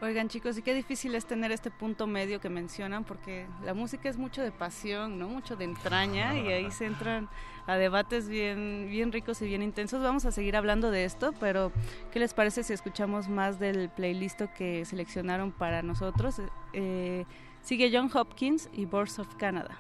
Oigan 0.03 0.29
chicos, 0.29 0.57
y 0.57 0.63
qué 0.63 0.73
difícil 0.73 1.15
es 1.15 1.27
tener 1.27 1.53
este 1.53 1.71
punto 1.71 2.07
medio 2.07 2.41
que 2.41 2.49
mencionan, 2.49 3.05
porque 3.05 3.47
la 3.63 3.75
música 3.75 4.09
es 4.09 4.17
mucho 4.17 4.43
de 4.43 4.51
pasión, 4.51 5.19
¿no? 5.19 5.29
Mucho 5.29 5.57
de 5.57 5.65
entraña, 5.65 6.39
y 6.39 6.49
ahí 6.49 6.71
se 6.71 6.87
entran 6.87 7.29
a 7.67 7.77
debates 7.77 8.27
bien, 8.27 8.87
bien 8.89 9.13
ricos 9.13 9.43
y 9.43 9.47
bien 9.47 9.63
intensos. 9.63 10.03
Vamos 10.03 10.25
a 10.25 10.33
seguir 10.33 10.57
hablando 10.57 10.91
de 10.91 11.05
esto, 11.05 11.35
pero 11.39 11.71
¿qué 12.13 12.19
les 12.19 12.33
parece 12.33 12.63
si 12.63 12.73
escuchamos 12.73 13.29
más 13.29 13.59
del 13.59 13.91
playlist 13.91 14.41
que 14.57 14.87
seleccionaron 14.87 15.53
para 15.53 15.83
nosotros? 15.83 16.41
Eh, 16.73 17.27
sigue 17.63 17.91
John 17.93 18.11
Hopkins 18.13 18.71
y 18.73 18.87
Birds 18.87 19.19
of 19.19 19.35
Canada. 19.37 19.79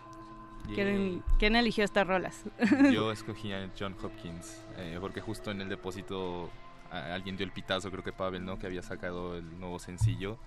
¿Quién, 0.74 1.24
¿Quién, 1.38 1.56
eligió 1.56 1.82
estas 1.82 2.06
rolas? 2.06 2.44
Yo 2.92 3.10
escogí 3.10 3.52
a 3.52 3.70
John 3.76 3.96
Hopkins, 4.02 4.62
eh, 4.76 4.98
porque 5.00 5.22
justo 5.22 5.50
en 5.50 5.62
el 5.62 5.68
depósito 5.70 6.50
alguien 6.90 7.36
dio 7.36 7.46
el 7.46 7.52
pitazo, 7.52 7.90
creo 7.90 8.02
que 8.02 8.12
Pavel, 8.12 8.44
¿no? 8.44 8.58
Que 8.58 8.66
había 8.66 8.82
sacado 8.82 9.36
el 9.36 9.58
nuevo 9.58 9.78
sencillo. 9.78 10.38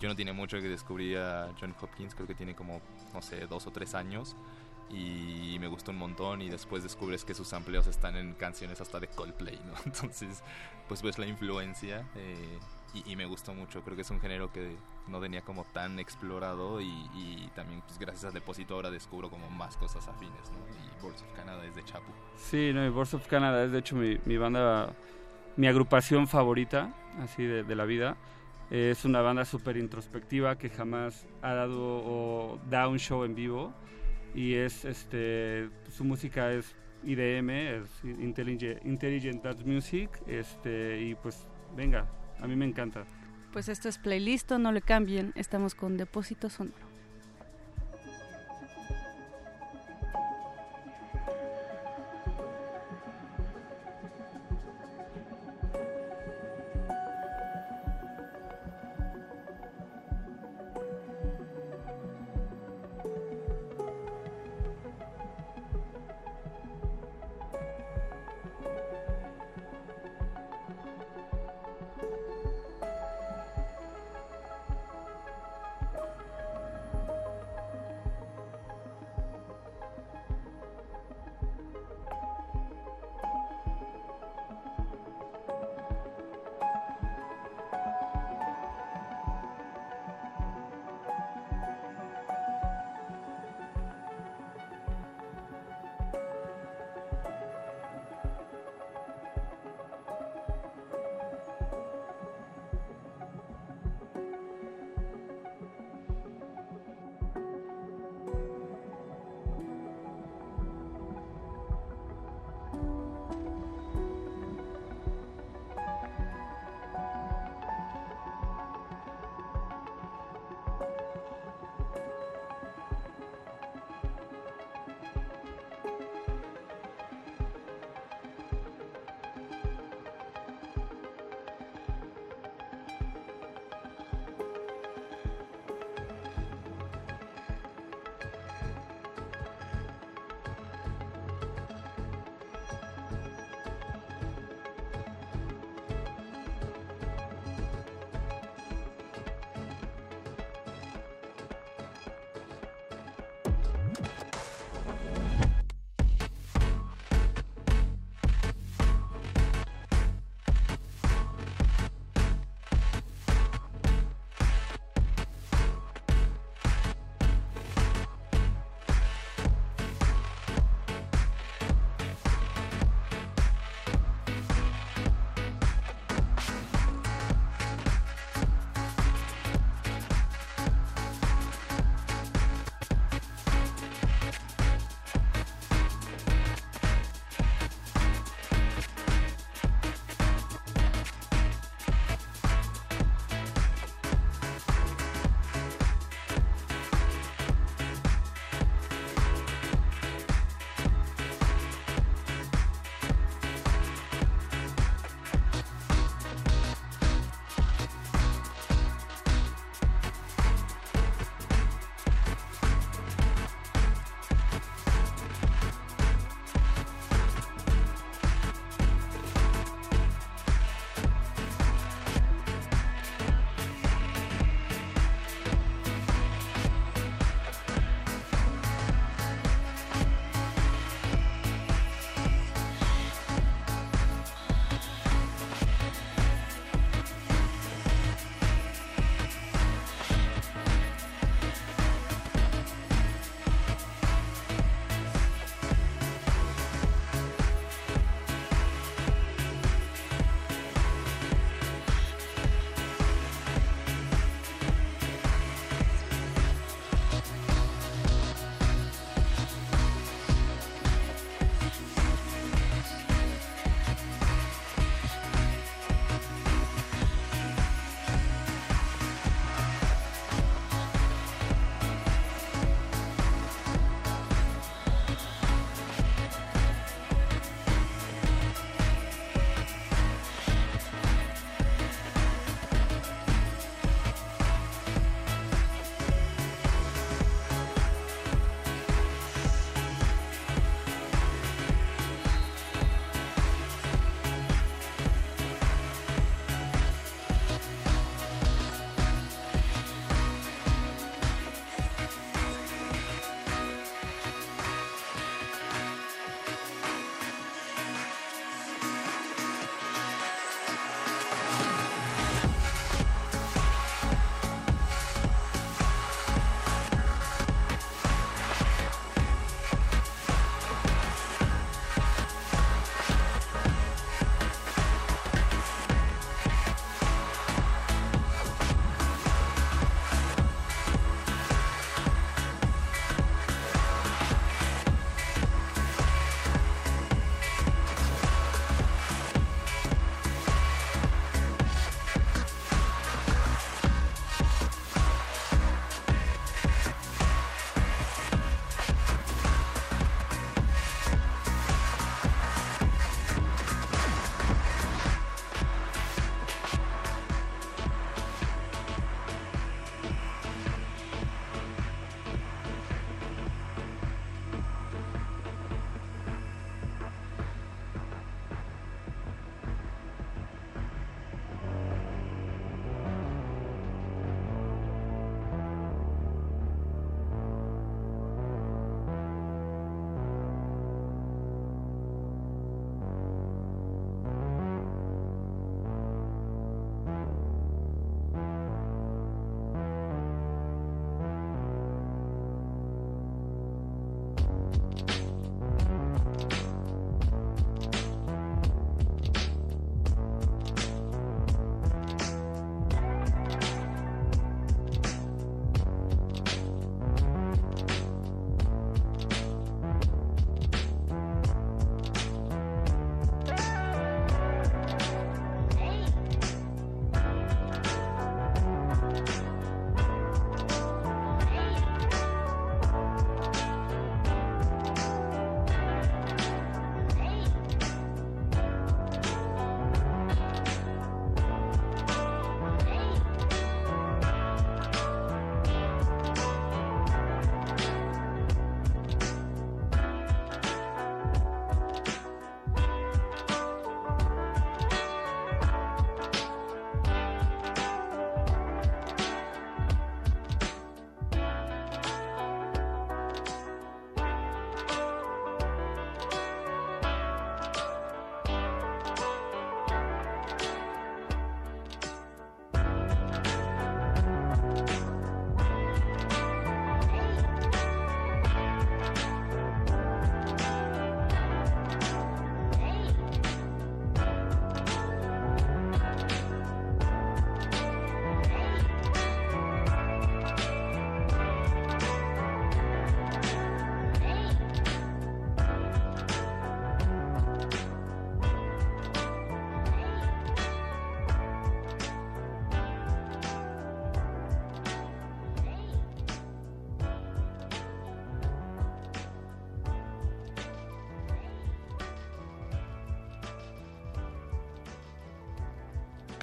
Yo 0.00 0.08
no 0.08 0.16
tiene 0.16 0.32
mucho 0.32 0.58
que 0.58 0.68
descubrir 0.68 1.18
a 1.18 1.52
John 1.58 1.74
Hopkins, 1.80 2.14
creo 2.14 2.26
que 2.26 2.34
tiene 2.34 2.54
como, 2.54 2.80
no 3.12 3.22
sé, 3.22 3.46
dos 3.46 3.66
o 3.66 3.70
tres 3.70 3.94
años. 3.94 4.36
Y 4.90 5.56
me 5.60 5.66
gustó 5.66 5.92
un 5.92 5.98
montón 5.98 6.42
y 6.42 6.50
después 6.50 6.82
descubres 6.82 7.24
que 7.24 7.32
sus 7.32 7.52
amplios 7.52 7.86
están 7.86 8.16
en 8.16 8.34
canciones 8.34 8.80
hasta 8.80 9.00
de 9.00 9.08
Coldplay, 9.08 9.58
¿no? 9.64 9.74
Entonces, 9.86 10.42
pues 10.88 11.02
ves 11.02 11.18
la 11.18 11.26
influencia 11.26 12.06
eh, 12.16 12.58
y, 13.06 13.16
me 13.16 13.24
gustó 13.24 13.54
mucho. 13.54 13.82
Creo 13.82 13.96
que 13.96 14.02
es 14.02 14.10
un 14.10 14.20
género 14.20 14.52
que 14.52 14.76
no 15.08 15.20
tenía 15.20 15.42
como 15.42 15.64
tan 15.64 15.98
explorado 15.98 16.80
y, 16.80 17.50
también 17.54 17.82
pues 17.86 17.98
gracias 17.98 18.26
al 18.26 18.34
depósito 18.34 18.74
ahora 18.74 18.90
descubro 18.90 19.30
como 19.30 19.48
más 19.48 19.76
cosas 19.76 20.06
afines, 20.06 20.50
¿no? 20.50 20.58
Y 20.68 21.02
Boards 21.02 21.22
of 21.22 21.32
Canada 21.34 21.64
es 21.64 21.74
de 21.74 21.84
Chapu. 21.84 22.12
Sí, 22.36 22.72
no, 22.74 22.84
y 22.84 22.88
Boards 22.90 23.14
of 23.14 23.26
Canada 23.26 23.64
es 23.64 23.72
de 23.72 23.78
hecho 23.78 23.96
mi, 23.96 24.18
mi 24.26 24.36
banda 24.36 24.94
mi 25.56 25.66
agrupación 25.66 26.26
favorita, 26.26 26.94
así 27.20 27.44
de, 27.44 27.74
la 27.74 27.84
vida. 27.84 28.16
Es 28.70 29.04
una 29.04 29.20
banda 29.20 29.44
súper 29.44 29.76
introspectiva 29.76 30.56
que 30.56 30.70
jamás 30.70 31.26
ha 31.42 31.54
dado 31.54 31.78
o 31.78 32.58
da 32.68 32.88
un 32.88 32.98
show 32.98 33.24
en 33.24 33.34
vivo. 33.34 33.72
Y 34.34 34.54
es, 34.54 34.84
este, 34.84 35.68
su 35.90 36.04
música 36.04 36.52
es 36.52 36.74
IDM, 37.04 37.50
es 37.50 38.04
Intelligent, 38.04 38.84
Intelligent 38.84 39.42
Dance 39.44 39.64
Music. 39.64 40.10
Este, 40.26 41.00
y 41.02 41.14
pues, 41.14 41.46
venga, 41.76 42.08
a 42.40 42.46
mí 42.46 42.56
me 42.56 42.64
encanta. 42.64 43.04
Pues 43.52 43.68
esto 43.68 43.88
es 43.88 43.98
playlist, 43.98 44.50
no 44.52 44.72
le 44.72 44.82
cambien. 44.82 45.32
Estamos 45.36 45.74
con 45.74 45.96
Depósito 45.96 46.50
Sonoro. 46.50 46.93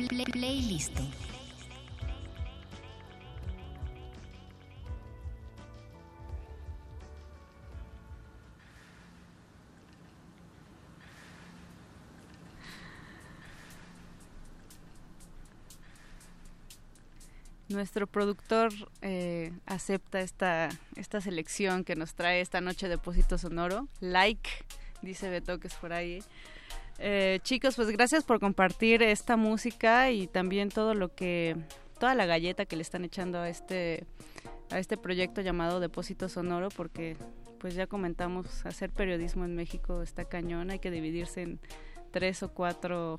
Playlist. 0.07 0.93
Nuestro 17.69 18.05
productor 18.05 18.73
eh, 19.01 19.53
acepta 19.65 20.19
esta, 20.19 20.69
esta 20.95 21.21
selección 21.21 21.83
que 21.83 21.95
nos 21.95 22.15
trae 22.15 22.41
esta 22.41 22.59
noche 22.59 22.89
Depósito 22.89 23.37
Sonoro. 23.37 23.87
Like, 24.01 24.49
dice 25.01 25.29
Beto 25.29 25.59
que 25.59 25.67
es 25.67 25.73
por 25.75 25.93
ahí. 25.93 26.21
Chicos, 27.43 27.75
pues 27.75 27.89
gracias 27.89 28.23
por 28.23 28.39
compartir 28.39 29.01
esta 29.01 29.37
música 29.37 30.11
y 30.11 30.27
también 30.27 30.69
todo 30.69 30.93
lo 30.93 31.13
que, 31.13 31.55
toda 31.99 32.15
la 32.15 32.25
galleta 32.25 32.65
que 32.65 32.75
le 32.75 32.81
están 32.81 33.05
echando 33.05 33.39
a 33.39 33.49
este, 33.49 34.05
a 34.69 34.79
este 34.79 34.97
proyecto 34.97 35.41
llamado 35.41 35.79
Depósito 35.79 36.29
Sonoro, 36.29 36.69
porque 36.69 37.17
pues 37.59 37.75
ya 37.75 37.85
comentamos, 37.87 38.65
hacer 38.65 38.89
periodismo 38.89 39.45
en 39.45 39.55
México 39.55 40.01
está 40.01 40.25
cañón, 40.25 40.71
hay 40.71 40.79
que 40.79 40.89
dividirse 40.89 41.43
en 41.43 41.59
tres 42.11 42.41
o 42.43 42.51
cuatro 42.53 43.17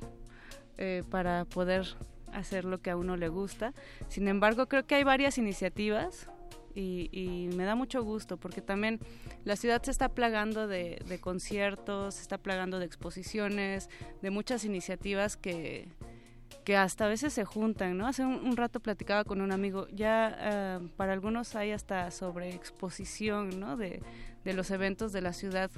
eh, 0.79 1.05
para 1.11 1.45
poder 1.45 1.87
hacer 2.33 2.65
lo 2.65 2.81
que 2.81 2.91
a 2.91 2.97
uno 2.97 3.17
le 3.17 3.29
gusta. 3.29 3.73
Sin 4.09 4.27
embargo, 4.27 4.67
creo 4.67 4.87
que 4.87 4.97
hay 4.97 5.05
varias 5.05 5.39
iniciativas 5.39 6.29
y, 6.75 7.51
me 7.55 7.65
da 7.65 7.75
mucho 7.75 8.03
gusto 8.03 8.37
porque 8.37 8.61
también 8.61 9.01
la 9.45 9.57
ciudad 9.57 9.83
se 9.83 9.91
está 9.91 10.09
plagando 10.09 10.67
de, 10.67 11.19
conciertos, 11.21 12.15
se 12.15 12.23
está 12.23 12.39
plagando 12.39 12.79
de 12.79 12.87
exposiciones, 12.87 13.89
de 14.21 14.31
muchas 14.31 14.65
iniciativas 14.65 15.37
que, 15.37 15.89
que 16.65 16.77
hasta 16.77 17.07
a 17.07 17.09
veces 17.09 17.33
se 17.33 17.45
juntan, 17.45 17.97
¿no? 17.99 18.07
Hace 18.07 18.25
un, 18.25 18.57
rato 18.57 18.81
platicaba 18.81 19.25
con 19.25 19.41
un 19.41 19.53
amigo, 19.53 19.87
ya 19.93 20.37
ah, 20.41 20.81
para 20.97 21.13
algunos 21.13 21.55
hay 21.57 21.73
hasta 21.73 22.11
sobre 22.11 22.51
exposición, 22.51 23.61
¿no? 23.61 23.77
De, 23.77 24.03
de 24.45 24.53
los 24.55 24.71
eventos 24.71 25.13
de 25.13 25.21
la 25.21 25.33
ciudad 25.33 25.71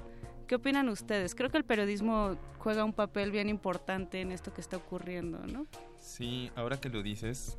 ¿Qué 0.47 0.57
opinan 0.57 0.89
ustedes? 0.91 1.35
Creo 1.35 1.51
que 1.51 1.57
el 1.57 1.65
periodismo 1.65 2.37
juega 2.59 2.85
un 2.85 2.93
papel 2.93 3.31
bien 3.31 3.49
importante 3.49 4.21
en 4.21 4.31
esto 4.31 4.53
que 4.53 4.61
está 4.61 4.77
ocurriendo, 4.77 5.39
¿no? 5.47 5.67
Sí, 5.99 6.51
ahora 6.55 6.79
que 6.79 6.91
lo 6.91 7.03
dices, 7.03 7.59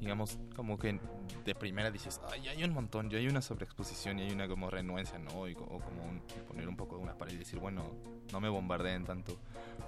digamos, 0.00 0.38
como 0.56 0.78
que 0.78 0.98
de 1.44 1.54
primera 1.54 1.90
dices, 1.90 2.20
ay, 2.30 2.48
hay 2.48 2.64
un 2.64 2.72
montón, 2.72 3.10
ya 3.10 3.18
hay 3.18 3.28
una 3.28 3.42
sobreexposición 3.42 4.18
y 4.18 4.22
hay 4.22 4.32
una 4.32 4.48
como 4.48 4.70
renuencia, 4.70 5.18
¿no? 5.18 5.46
Y, 5.46 5.52
o 5.54 5.56
como 5.56 6.20
poner 6.48 6.68
un 6.68 6.76
poco 6.76 6.96
de 6.96 7.02
una 7.02 7.16
pared 7.16 7.34
y 7.34 7.36
decir, 7.36 7.58
bueno, 7.58 7.84
no 8.32 8.40
me 8.40 8.48
bombardeen 8.48 9.04
tanto. 9.04 9.36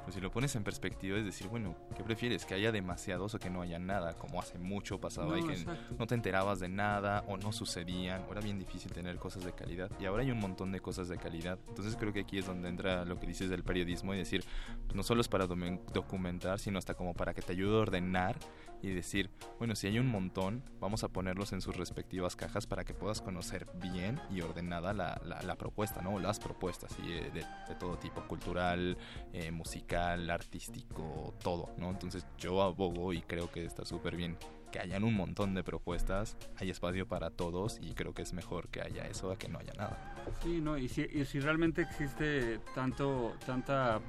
Pues 0.04 0.14
si 0.14 0.20
lo 0.20 0.30
pones 0.30 0.54
en 0.56 0.64
perspectiva 0.64 1.18
es 1.18 1.24
decir, 1.24 1.48
bueno, 1.48 1.76
¿qué 1.96 2.02
prefieres? 2.02 2.44
¿Que 2.44 2.54
haya 2.54 2.72
demasiados 2.72 3.34
o 3.34 3.38
que 3.38 3.50
no 3.50 3.62
haya 3.62 3.78
nada? 3.78 4.14
Como 4.14 4.40
hace 4.40 4.58
mucho 4.58 5.00
pasaba 5.00 5.38
y 5.38 5.44
que 5.44 5.64
no 5.98 6.06
te 6.06 6.14
enterabas 6.14 6.60
de 6.60 6.68
nada 6.68 7.24
o 7.28 7.36
no 7.36 7.52
sucedían. 7.52 8.24
Era 8.30 8.40
bien 8.40 8.58
difícil 8.58 8.92
tener 8.92 9.16
cosas 9.16 9.44
de 9.44 9.52
calidad 9.52 9.90
y 10.00 10.06
ahora 10.06 10.22
hay 10.22 10.30
un 10.30 10.40
montón 10.40 10.72
de 10.72 10.80
cosas 10.80 11.08
de 11.08 11.18
calidad. 11.18 11.58
Entonces 11.68 11.96
creo 11.96 12.12
que 12.12 12.20
aquí 12.20 12.38
es 12.38 12.46
donde 12.46 12.68
entra 12.68 13.04
lo 13.04 13.18
que 13.18 13.26
dices 13.26 13.48
del 13.48 13.62
periodismo 13.62 14.14
y 14.14 14.18
decir, 14.18 14.44
pues 14.84 14.94
no 14.94 15.02
solo 15.02 15.20
es 15.20 15.28
para 15.28 15.46
documentar, 15.46 16.58
sino 16.58 16.78
hasta 16.78 16.94
como 16.94 17.14
para 17.14 17.34
que 17.34 17.42
te 17.42 17.52
ayude 17.52 17.76
a 17.76 17.80
ordenar 17.80 18.36
y 18.82 18.90
decir, 18.90 19.30
bueno, 19.58 19.76
si 19.76 19.86
hay 19.86 19.98
un 19.98 20.08
montón, 20.08 20.62
vamos 20.80 21.04
a 21.04 21.08
ponerlos 21.08 21.52
en 21.52 21.60
sus 21.60 21.76
respectivas 21.76 22.36
cajas 22.36 22.66
para 22.66 22.84
que 22.84 22.94
puedas 22.94 23.22
conocer 23.22 23.66
bien 23.74 24.20
y 24.30 24.40
ordenada 24.40 24.92
la, 24.92 25.20
la, 25.24 25.54
propuesta, 25.56 26.02
¿no? 26.02 26.18
Las 26.18 26.40
propuestas 26.40 26.96
y 26.98 27.06
de, 27.12 27.30
de, 27.30 27.74
todo 27.78 27.96
tipo, 27.98 28.26
cultural, 28.26 28.98
eh, 29.32 29.52
musical, 29.52 30.28
artístico, 30.30 31.34
todo, 31.42 31.70
¿no? 31.78 31.90
Entonces 31.90 32.26
yo 32.38 32.60
abogo 32.62 33.12
y 33.12 33.22
creo 33.22 33.50
que 33.50 33.64
está 33.64 33.84
súper 33.84 34.16
bien 34.16 34.36
que 34.72 34.80
hayan 34.80 35.04
un 35.04 35.14
montón 35.14 35.54
de 35.54 35.62
propuestas, 35.62 36.36
hay 36.56 36.70
espacio 36.70 37.06
para 37.06 37.30
todos 37.30 37.78
y 37.80 37.94
creo 37.94 38.14
que 38.14 38.22
es 38.22 38.32
mejor 38.32 38.68
que 38.68 38.80
haya 38.80 39.06
eso 39.06 39.30
a 39.30 39.36
que 39.36 39.48
no 39.48 39.58
haya 39.60 39.74
nada. 39.74 40.14
Sí, 40.42 40.60
no, 40.60 40.76
y 40.76 40.88
si, 40.88 41.02
y 41.02 41.24
si 41.24 41.38
realmente 41.38 41.82
existe 41.82 42.58
tanto, 42.74 43.36
tanta, 43.46 44.00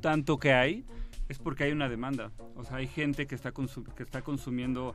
tanto 0.00 0.38
que 0.38 0.52
hay, 0.52 0.84
es 1.28 1.38
porque 1.38 1.64
hay 1.64 1.72
una 1.72 1.88
demanda. 1.88 2.30
O 2.56 2.64
sea, 2.64 2.76
hay 2.78 2.86
gente 2.86 3.26
que 3.26 3.34
está, 3.34 3.52
que 3.52 4.02
está 4.02 4.22
consumiendo 4.22 4.94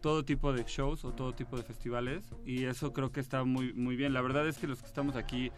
todo 0.00 0.24
tipo 0.24 0.52
de 0.52 0.64
shows 0.64 1.04
o 1.04 1.12
todo 1.12 1.34
tipo 1.34 1.56
de 1.56 1.62
festivales 1.62 2.24
y 2.44 2.64
eso 2.64 2.92
creo 2.92 3.10
que 3.10 3.20
está 3.20 3.44
muy, 3.44 3.72
muy 3.72 3.96
bien. 3.96 4.12
La 4.12 4.20
verdad 4.20 4.46
es 4.46 4.58
que 4.58 4.66
los 4.66 4.80
que 4.80 4.86
estamos 4.86 5.16
aquí 5.16 5.50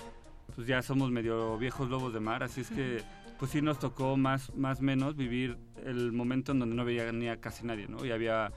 pues 0.55 0.67
ya 0.67 0.83
somos 0.83 1.11
medio 1.11 1.57
viejos 1.59 1.89
lobos 1.89 2.13
de 2.13 2.21
mar, 2.21 2.43
así 2.43 2.63
es 2.63 2.71
que 2.71 3.03
pues 3.39 3.53
sí 3.53 3.63
nos 3.63 3.79
tocó 3.79 4.17
más 4.17 4.53
más 4.57 4.81
menos 4.81 5.17
vivir 5.17 5.57
el 5.85 6.13
momento 6.13 6.53
en 6.53 6.59
donde 6.59 6.75
no 6.75 6.85
veía 6.85 7.13
ni 7.13 7.29
a 7.29 7.41
casi 7.41 7.65
nadie, 7.65 7.87
¿no? 7.87 8.05
Y 8.05 8.11
había 8.11 8.53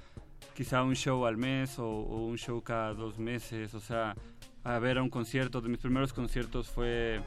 quizá 0.55 0.83
un 0.83 0.95
show 0.95 1.25
al 1.25 1.37
mes 1.37 1.79
o, 1.79 1.87
un 1.87 2.37
show 2.37 2.61
cada 2.61 2.93
dos 2.93 3.19
meses, 3.19 3.73
o 3.73 3.79
sea, 3.79 4.15
a 4.63 4.79
ver 4.79 4.97
a 4.97 5.03
un 5.03 5.09
concierto. 5.09 5.61
De 5.61 5.69
mis 5.69 5.79
primeros 5.79 6.13
conciertos 6.13 6.69
fue 6.69 7.21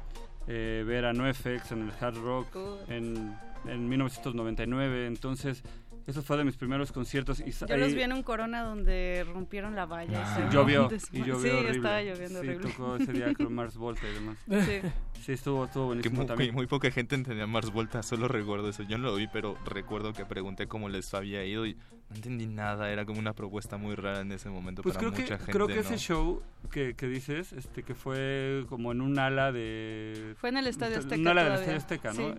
eh, 0.47 0.85
ver 0.87 1.05
a 1.05 1.13
NoFX 1.13 1.73
en 1.73 1.83
el 1.83 1.93
Hard 2.01 2.17
Rock 2.17 2.57
en 2.89 3.37
en 3.69 3.89
1999, 3.89 5.07
entonces 5.07 5.63
eso 6.07 6.23
fue 6.23 6.37
de 6.37 6.45
mis 6.45 6.57
primeros 6.57 6.93
conciertos. 6.93 7.41
Y 7.41 7.51
Yo 7.51 7.77
los 7.77 7.93
vi 7.93 8.03
en 8.03 8.13
un 8.13 8.23
Corona 8.23 8.63
donde 8.63 9.27
rompieron 9.33 9.75
la 9.75 9.87
valla. 9.87 10.23
Ah. 10.25 10.49
Llovió, 10.53 10.89
y 11.11 11.19
llovió 11.19 11.41
Sí, 11.41 11.49
horrible. 11.49 11.71
estaba 11.71 12.01
lloviendo 12.01 12.41
sí, 12.41 12.49
horrible. 12.49 12.71
tocó 12.71 12.97
ese 12.97 13.13
día 13.13 13.35
con 13.35 13.53
Mars 13.53 13.77
Volta 13.77 14.03
y 14.09 14.15
demás. 14.15 14.39
Sí. 14.67 14.81
Sí, 15.21 15.33
estuvo, 15.33 15.65
estuvo 15.65 15.87
buenísimo 15.87 16.19
muy, 16.19 16.27
también. 16.27 16.55
Muy 16.55 16.67
poca 16.69 16.89
gente 16.93 17.17
entendía 17.17 17.49
Mars 17.49 17.73
Volta, 17.73 18.05
solo 18.05 18.29
recuerdo 18.29 18.69
eso. 18.69 18.85
Yo 18.85 18.99
no 18.99 19.09
lo 19.09 19.17
vi, 19.17 19.27
pero 19.27 19.57
recuerdo 19.65 20.13
que 20.13 20.25
pregunté 20.25 20.69
cómo 20.69 20.89
les 20.89 21.13
había 21.15 21.45
ido 21.45 21.67
y 21.67 21.75
no 21.75 22.15
entendí 22.15 22.47
nada. 22.47 22.91
Era 22.93 23.05
como 23.05 23.19
una 23.19 23.33
propuesta 23.33 23.77
muy 23.77 23.97
rara 23.97 24.21
en 24.21 24.31
ese 24.31 24.49
momento 24.49 24.83
pues 24.83 24.95
para 24.95 25.09
creo 25.09 25.11
mucha 25.11 25.39
que, 25.39 25.45
gente. 25.45 25.53
Creo 25.53 25.67
que 25.67 25.81
ese 25.81 25.99
show 25.99 26.41
que, 26.71 26.95
que, 26.95 27.09
dices, 27.09 27.53
este 27.53 27.83
que 27.83 27.97
fue 27.97 28.65
como 28.69 28.93
en 28.93 29.01
un 29.01 29.19
ala 29.19 29.51
de... 29.51 30.37
Fue 30.39 30.51
en 30.51 30.59
el 30.59 30.69
Estadio 30.69 30.99
Azteca 30.99 31.21
Un 31.21 31.27
ala 31.27 31.45
del 31.45 31.53
Estadio 31.55 31.77
Azteca, 31.79 32.13
¿no? 32.13 32.35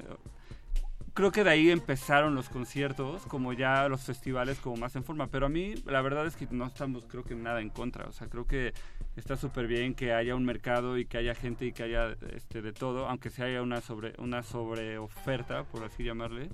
Creo 1.18 1.32
que 1.32 1.44
de 1.44 1.50
ahí 1.50 1.72
empezaron 1.72 2.36
los 2.36 2.48
conciertos, 2.48 3.24
como 3.24 3.52
ya 3.52 3.90
los 3.90 4.04
festivales 4.04 4.60
como 4.60 4.78
más 4.78 4.96
en 4.96 5.04
forma, 5.04 5.26
pero 5.26 5.48
a 5.48 5.50
mí 5.50 5.74
la 5.88 6.04
verdad 6.04 6.28
es 6.28 6.36
que 6.36 6.48
no 6.52 6.68
estamos 6.68 7.06
creo 7.06 7.24
que 7.24 7.34
nada 7.34 7.60
en 7.60 7.72
contra, 7.72 8.06
o 8.06 8.12
sea, 8.12 8.28
creo 8.28 8.46
que 8.46 8.72
está 9.16 9.36
súper 9.36 9.66
bien 9.66 9.96
que 9.96 10.14
haya 10.14 10.36
un 10.36 10.46
mercado 10.46 10.96
y 10.96 11.06
que 11.06 11.18
haya 11.18 11.34
gente 11.34 11.66
y 11.66 11.72
que 11.72 11.82
haya 11.82 12.16
este 12.36 12.62
de 12.62 12.72
todo, 12.72 13.08
aunque 13.08 13.32
se 13.32 13.42
haya 13.42 13.64
una 13.64 13.82
sobre 13.82 14.14
una 14.20 14.44
sobre 14.44 15.00
oferta, 15.00 15.64
por 15.64 15.84
así 15.84 16.04
llamarle, 16.04 16.50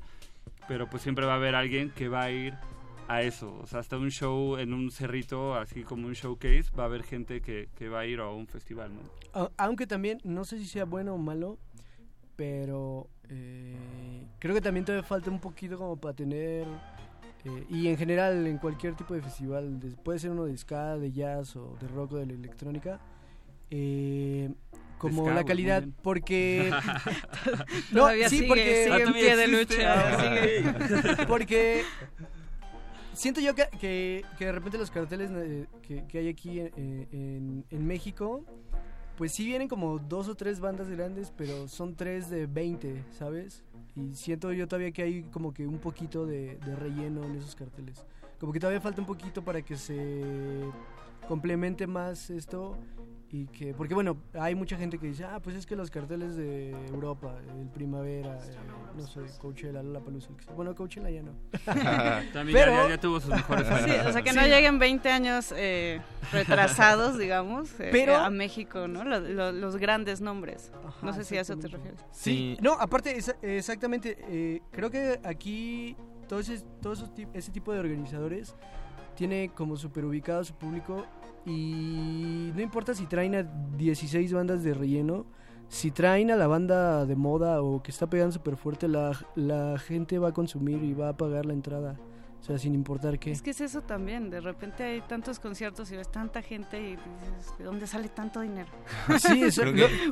pero 0.66 0.90
pues 0.90 1.04
siempre 1.04 1.26
va 1.26 1.34
a 1.34 1.36
haber 1.36 1.56
alguien 1.56 1.90
que 1.90 2.08
va 2.08 2.24
a 2.24 2.32
ir 2.32 2.54
a 3.10 3.22
eso, 3.22 3.60
o 3.62 3.68
sea, 3.68 3.82
hasta 3.82 3.98
un 3.98 4.12
show 4.12 4.56
en 4.56 4.74
un 4.74 4.92
cerrito, 4.92 5.56
así 5.56 5.84
como 5.84 6.08
un 6.08 6.14
showcase, 6.14 6.72
va 6.80 6.84
a 6.84 6.86
haber 6.86 7.04
gente 7.04 7.42
que, 7.42 7.68
que 7.76 7.90
va 7.90 8.00
a 8.00 8.06
ir 8.06 8.22
a 8.22 8.30
un 8.30 8.48
festival, 8.48 8.92
¿no? 8.96 9.50
Aunque 9.58 9.88
también, 9.88 10.20
no 10.24 10.46
sé 10.46 10.58
si 10.58 10.68
sea 10.68 10.86
bueno 10.86 11.16
o 11.16 11.18
malo, 11.18 11.60
pero 12.38 13.10
eh, 13.30 14.28
creo 14.40 14.54
que 14.54 14.62
también 14.62 14.86
todavía 14.86 15.08
falta 15.08 15.30
un 15.32 15.40
poquito 15.40 15.78
como 15.78 15.96
para 15.96 16.14
tener 16.14 16.66
eh, 17.46 17.66
y 17.70 17.88
en 17.88 17.98
general 17.98 18.46
en 18.48 18.58
cualquier 18.58 18.96
tipo 18.96 19.14
de 19.14 19.22
festival 19.22 19.80
puede 20.04 20.20
ser 20.20 20.32
uno 20.32 20.46
de 20.46 20.58
ska 20.58 20.98
de 20.98 21.12
jazz 21.12 21.56
o 21.56 21.78
de 21.80 21.88
rock 21.88 22.14
o 22.14 22.18
de 22.18 22.26
la 22.26 22.34
electrónica 22.34 23.00
eh, 23.70 24.52
como 24.98 25.30
la 25.30 25.44
calidad 25.44 25.84
porque 26.02 26.72
no 27.92 28.08
sí 28.28 28.44
porque 28.48 28.86
sigue 28.86 29.04
en 29.04 29.14
pie 29.14 29.36
de 29.36 29.48
lucha 29.48 31.26
porque 31.28 31.84
siento 33.14 33.40
yo 33.42 33.56
que, 33.56 33.68
que, 34.38 34.46
de 34.46 34.52
repente 34.52 34.78
los 34.78 34.92
carteles 34.92 35.32
que, 35.82 36.06
que 36.08 36.18
hay 36.18 36.30
aquí 36.30 36.60
en, 36.60 37.66
en 37.70 37.88
México 37.88 38.46
pues 39.18 39.32
sí 39.32 39.46
vienen 39.46 39.68
como 39.68 40.00
dos 40.00 40.28
o 40.28 40.36
tres 40.36 40.60
bandas 40.60 40.90
grandes, 40.90 41.32
pero 41.36 41.68
son 41.68 41.96
tres 41.96 42.30
de 42.30 42.48
20, 42.48 43.04
¿sabes? 43.12 43.64
Y 43.96 44.16
siento 44.16 44.52
yo 44.52 44.68
todavía 44.68 44.92
que 44.92 45.04
hay 45.04 45.24
como 45.24 45.54
que 45.54 45.68
un 45.68 45.80
poquito 45.80 46.26
de, 46.26 46.58
de 46.58 46.76
relleno 46.76 47.24
en 47.24 47.36
esos 47.36 47.56
carteles. 47.56 48.06
Como 48.40 48.52
que 48.52 48.60
todavía 48.60 48.82
falta 48.82 49.02
un 49.02 49.08
poquito 49.08 49.44
para 49.44 49.62
que 49.62 49.78
se 49.78 50.24
complemente 51.28 51.88
más 51.88 52.30
esto 52.30 52.78
y 53.34 53.48
que 53.48 53.74
porque 53.74 53.96
bueno 53.96 54.16
hay 54.40 54.54
mucha 54.54 54.78
gente 54.78 55.00
que 55.00 55.08
dice 55.08 55.26
ah 55.26 55.40
pues 55.42 55.56
es 55.56 55.66
que 55.66 55.76
los 55.76 55.90
carteles 55.90 56.36
de 56.36 56.70
Europa 56.90 57.36
el 57.60 57.68
primavera 57.68 58.38
eh, 58.38 58.56
no 58.96 59.08
sé 59.08 59.22
Coachella 59.42 59.82
Lollapalooza 59.82 60.30
bueno 60.56 60.76
Coachella 60.76 61.10
ya 61.10 61.24
no. 61.24 61.32
También 62.32 62.56
pero, 62.56 62.88
ya, 62.88 63.00
tuvo 63.00 63.20
sus 63.20 63.32
mejores 63.32 63.68
años. 63.68 63.90
sí, 63.90 64.08
o 64.08 64.14
sea 64.14 64.22
que 64.22 64.34
no 64.34 64.46
lleguen 64.46 64.78
20 64.78 65.10
años 65.10 65.52
eh, 65.58 66.00
retrasados 66.32 67.18
digamos 67.18 67.72
eh, 67.80 67.90
pero, 67.92 68.18
a 68.18 68.30
México 68.30 68.88
no 68.88 69.04
los, 69.04 69.54
los 69.56 69.78
grandes 69.78 70.22
nombres. 70.22 70.72
No 71.02 71.12
sé 71.12 71.24
si 71.24 71.36
a 71.36 71.42
eso 71.42 71.58
te 71.58 71.70
refieres. 71.70 72.00
Sí, 72.12 72.56
no 72.62 72.74
aparte 72.74 73.18
exactamente 73.42 74.62
creo 74.72 74.92
que 74.92 75.20
aquí 75.24 75.98
todo 76.28 76.40
ese 76.40 76.60
todo 76.84 76.94
ese 77.34 77.52
tipo 77.52 77.74
de 77.74 77.80
organizadores 77.80 78.54
tiene 79.16 79.50
como 79.56 79.76
super 79.76 80.06
ubicado 80.06 80.42
a 80.42 80.44
su 80.44 80.54
público 80.54 81.04
y 81.46 82.52
no 82.56 82.62
importa 82.62 82.94
si 82.94 83.06
traen 83.06 83.36
a 83.36 83.44
16 83.44 84.34
bandas 84.34 84.64
de 84.64 84.74
relleno, 84.74 85.26
si 85.68 85.92
traen 85.92 86.32
a 86.32 86.36
la 86.36 86.48
banda 86.48 87.06
de 87.06 87.16
moda 87.16 87.62
o 87.62 87.82
que 87.82 87.92
está 87.92 88.08
pegando 88.08 88.32
súper 88.32 88.56
fuerte, 88.56 88.88
la, 88.88 89.12
la 89.36 89.78
gente 89.80 90.20
va 90.20 90.30
a 90.30 90.34
consumir 90.34 90.84
y 90.84 90.94
va 90.94 91.10
a 91.10 91.18
pagar 91.18 91.46
la 91.46 91.54
entrada. 91.54 92.00
O 92.44 92.46
sea, 92.46 92.58
sin 92.58 92.76
importar 92.76 93.18
qué. 93.20 93.32
Es 93.32 93.42
que 93.42 93.52
es 93.52 93.62
eso 93.62 93.82
también. 93.84 94.30
De 94.30 94.42
repente 94.42 94.84
hay 94.84 95.00
tantos 95.00 95.40
conciertos 95.40 95.90
y 95.94 95.96
ves 95.96 96.12
tanta 96.12 96.42
gente 96.42 96.78
y 96.78 96.90
dices, 96.92 97.58
¿de 97.58 97.64
dónde 97.64 97.88
sale 97.88 98.10
tanto 98.10 98.42
dinero? 98.42 98.68
sí, 99.18 99.44
eso, 99.44 99.62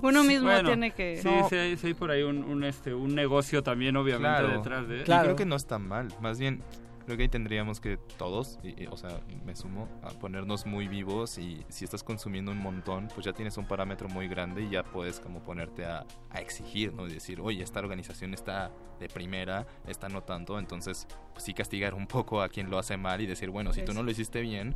uno 0.01 0.23
mismo 0.23 0.49
tiene 0.63 0.91
que... 0.91 1.17
Sí, 1.21 1.29
sí, 1.49 1.55
hay, 1.55 1.75
sí, 1.75 1.87
hay, 1.87 1.93
por 1.93 2.09
ahí 2.09 2.23
un, 2.23 2.45
un, 2.45 2.63
este, 2.63 2.93
un 2.93 3.15
negocio 3.15 3.63
también, 3.63 3.97
obviamente, 3.97 4.47
detrás 4.47 4.87
de... 4.87 5.03
Claro. 5.03 5.23
Y 5.23 5.25
creo 5.25 5.35
que 5.35 5.45
no 5.45 5.57
está 5.57 5.77
mal. 5.77 6.07
Más 6.21 6.39
bien, 6.39 6.63
creo 7.05 7.17
que 7.17 7.23
ahí 7.23 7.30
tendríamos 7.30 7.80
que 7.80 7.97
todos, 8.17 8.59
y, 8.63 8.85
o 8.88 8.97
sea, 8.97 9.21
me 9.45 9.55
sumo, 9.55 9.88
a 10.03 10.09
ponernos 10.09 10.65
muy 10.65 10.88
vivos 10.88 11.38
y 11.38 11.65
si 11.69 11.85
estás 11.85 12.03
consumiendo 12.03 12.51
un 12.51 12.59
montón, 12.59 13.07
pues 13.13 13.25
ya 13.25 13.33
tienes 13.33 13.57
un 13.57 13.65
parámetro 13.65 14.09
muy 14.09 14.27
grande 14.27 14.63
y 14.63 14.69
ya 14.69 14.83
puedes 14.83 15.19
como 15.19 15.41
ponerte 15.41 15.85
a, 15.85 16.05
a 16.30 16.39
exigir, 16.39 16.93
¿no? 16.93 17.07
Y 17.07 17.13
decir, 17.13 17.41
oye, 17.41 17.63
esta 17.63 17.80
organización 17.80 18.33
está 18.33 18.71
de 18.99 19.07
primera, 19.09 19.65
esta 19.88 20.09
no 20.09 20.21
tanto, 20.23 20.59
entonces 20.59 21.07
pues 21.33 21.43
sí 21.43 21.53
castigar 21.53 21.93
un 21.93 22.07
poco 22.07 22.41
a 22.41 22.49
quien 22.49 22.69
lo 22.69 22.77
hace 22.77 22.97
mal 22.97 23.21
y 23.21 23.25
decir, 23.25 23.49
bueno, 23.49 23.73
si 23.73 23.83
tú 23.83 23.93
no 23.93 24.03
lo 24.03 24.11
hiciste 24.11 24.41
bien, 24.41 24.75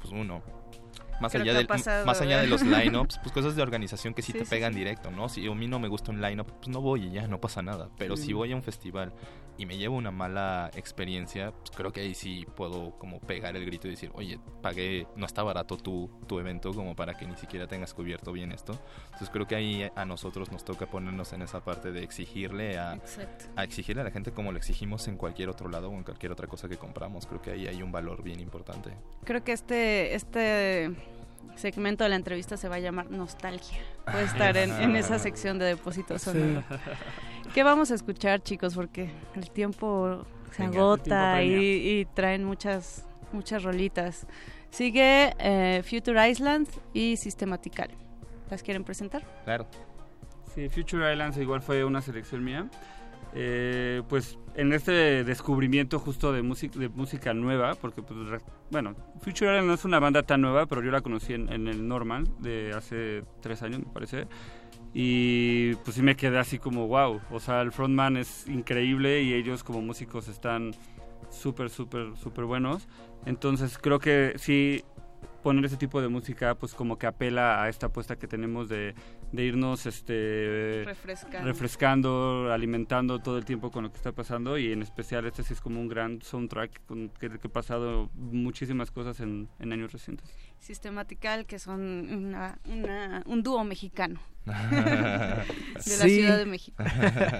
pues 0.00 0.12
uno, 0.12 0.42
más 1.20 1.34
allá, 1.34 1.54
del, 1.54 1.68
más 1.68 2.20
allá 2.20 2.40
de 2.40 2.46
los 2.46 2.62
lineups, 2.66 3.18
pues 3.18 3.32
cosas 3.32 3.56
de 3.56 3.62
organización 3.62 4.14
que 4.14 4.22
sí, 4.22 4.32
te 4.32 4.44
pegan 4.44 4.74
directo, 4.74 5.10
¿no? 5.10 5.28
Si 5.28 5.46
a 5.46 5.54
mí 5.54 5.66
no 5.66 5.78
me 5.78 5.88
gusta 5.88 6.10
un 6.10 6.20
lineup, 6.20 6.50
pues 6.50 6.68
no 6.68 6.80
voy 6.80 7.04
y 7.04 7.10
ya, 7.12 7.26
no 7.26 7.40
pasa 7.40 7.62
nada. 7.62 7.88
Pero 7.98 8.16
si 8.16 8.32
voy 8.32 8.52
a 8.52 8.56
un 8.56 8.62
festival 8.62 9.12
y 9.56 9.66
me 9.66 9.76
llevo 9.76 9.96
una 9.96 10.10
mala 10.10 10.70
experiencia, 10.74 11.52
pues 11.52 11.70
creo 11.70 11.92
que 11.92 12.00
ahí 12.00 12.14
sí 12.14 12.46
puedo 12.56 12.92
como 12.98 13.20
pegar 13.20 13.56
el 13.56 13.64
grito 13.64 13.86
y 13.86 13.92
decir, 13.92 14.10
oye, 14.14 14.38
pagué, 14.62 15.06
no 15.16 15.26
está 15.26 15.42
barato 15.42 15.76
tu, 15.76 16.10
tu 16.26 16.40
evento 16.40 16.72
como 16.72 16.96
para 16.96 17.14
que 17.14 17.26
ni 17.26 17.36
siquiera 17.36 17.66
tengas 17.66 17.94
cubierto 17.94 18.32
bien 18.32 18.52
esto. 18.52 18.78
Entonces 19.06 19.30
creo 19.30 19.46
que 19.46 19.54
ahí 19.54 19.88
a 19.94 20.04
nosotros 20.04 20.50
nos 20.50 20.64
toca 20.64 20.86
ponernos 20.86 21.32
en 21.32 21.42
esa 21.42 21.62
parte 21.64 21.92
de 21.92 22.02
exigirle 22.02 22.78
a, 22.78 22.98
a 23.56 23.64
exigirle 23.64 24.02
a 24.02 24.04
la 24.04 24.10
gente 24.10 24.32
como 24.32 24.50
lo 24.50 24.58
exigimos 24.58 25.06
en 25.08 25.16
cualquier 25.16 25.48
otro 25.48 25.68
lado 25.68 25.88
o 25.88 25.94
en 25.94 26.02
cualquier 26.02 26.32
otra 26.32 26.46
cosa 26.46 26.68
que 26.68 26.76
compramos. 26.76 27.26
Creo 27.26 27.40
que 27.40 27.52
ahí 27.52 27.66
hay 27.66 27.82
un 27.82 27.92
valor 27.92 28.22
bien 28.22 28.40
importante. 28.40 28.90
Creo 29.24 29.44
que 29.44 29.52
este, 29.52 30.14
este 30.14 30.90
segmento 31.56 32.04
de 32.04 32.10
la 32.10 32.16
entrevista 32.16 32.56
se 32.56 32.68
va 32.68 32.76
a 32.76 32.80
llamar 32.80 33.10
Nostalgia. 33.10 33.78
Puede 34.04 34.24
estar 34.24 34.56
en, 34.56 34.72
en 34.72 34.96
esa 34.96 35.18
sección 35.20 35.58
de 35.58 35.66
depósitos 35.66 36.22
sonoro. 36.22 36.64
¿Qué 37.54 37.62
vamos 37.62 37.92
a 37.92 37.94
escuchar, 37.94 38.42
chicos? 38.42 38.74
Porque 38.74 39.08
el 39.36 39.48
tiempo 39.48 40.26
se 40.50 40.64
agota 40.64 41.40
y, 41.44 42.04
traen 42.12 42.42
muchas, 42.42 43.06
muchas 43.32 43.62
rolitas. 43.62 44.26
Sigue 44.70 45.32
eh, 45.38 45.80
Future 45.88 46.28
Island 46.28 46.66
y 46.92 47.16
Systematical. 47.16 47.90
¿Las 48.50 48.64
quieren 48.64 48.82
presentar? 48.82 49.22
Claro. 49.44 49.68
Sí, 50.52 50.68
Future 50.68 51.12
Islands 51.12 51.36
igual 51.36 51.62
fue 51.62 51.84
una 51.84 52.02
selección 52.02 52.42
mía. 52.42 52.68
Eh, 53.36 54.02
pues 54.08 54.36
en 54.56 54.72
este 54.72 55.22
descubrimiento 55.22 56.00
justo 56.00 56.32
de, 56.32 56.42
música 56.42 56.76
de 56.76 56.88
música 56.88 57.34
nueva, 57.34 57.76
porque 57.76 58.02
pues, 58.02 58.18
bueno, 58.72 58.96
Future 59.20 59.52
Island 59.52 59.68
no 59.68 59.74
es 59.74 59.84
una 59.84 60.00
banda 60.00 60.24
tan 60.24 60.40
nueva, 60.40 60.66
pero 60.66 60.82
yo 60.82 60.90
la 60.90 61.02
conocí 61.02 61.34
en, 61.34 61.52
en 61.52 61.68
el 61.68 61.86
Normal 61.86 62.26
de 62.40 62.72
hace 62.76 63.22
tres 63.40 63.62
años, 63.62 63.78
me 63.78 63.92
parece. 63.92 64.26
Y 64.96 65.74
pues 65.76 65.96
sí 65.96 66.02
me 66.02 66.14
quedé 66.14 66.38
así 66.38 66.60
como, 66.60 66.86
wow, 66.86 67.20
o 67.32 67.40
sea, 67.40 67.60
el 67.62 67.72
frontman 67.72 68.16
es 68.16 68.46
increíble 68.46 69.22
y 69.22 69.34
ellos 69.34 69.64
como 69.64 69.82
músicos 69.82 70.28
están 70.28 70.70
súper, 71.30 71.68
súper, 71.68 72.16
súper 72.16 72.44
buenos. 72.44 72.86
Entonces 73.26 73.76
creo 73.76 73.98
que 73.98 74.34
sí 74.36 74.84
poner 75.42 75.64
ese 75.64 75.76
tipo 75.76 76.00
de 76.00 76.08
música 76.08 76.54
pues 76.54 76.74
como 76.74 76.96
que 76.96 77.06
apela 77.06 77.62
a 77.62 77.68
esta 77.68 77.86
apuesta 77.86 78.16
que 78.16 78.26
tenemos 78.26 78.68
de, 78.68 78.94
irnos 79.42 79.86
este 79.86 80.84
refrescando. 81.42 82.52
alimentando 82.52 83.18
todo 83.18 83.38
el 83.38 83.44
tiempo 83.44 83.70
con 83.70 83.84
lo 83.84 83.90
que 83.90 83.96
está 83.96 84.12
pasando 84.12 84.58
y 84.58 84.72
en 84.72 84.82
especial 84.82 85.26
este 85.26 85.42
sí 85.42 85.54
es 85.54 85.60
como 85.60 85.80
un 85.80 85.88
gran 85.88 86.22
soundtrack 86.22 86.84
con 86.86 87.08
que, 87.08 87.30
que 87.30 87.48
ha 87.48 87.52
pasado 87.52 88.10
muchísimas 88.14 88.90
cosas 88.90 89.20
en, 89.20 89.48
años 89.60 89.92
recientes. 89.92 90.28
Sistematical, 90.60 91.46
que 91.46 91.58
son 91.58 91.80
una, 92.10 92.58
un 93.26 93.42
dúo 93.42 93.64
mexicano 93.64 94.20
de 94.44 94.52
la 94.52 95.44
Ciudad 95.80 96.38
de 96.38 96.46
México. 96.46 96.82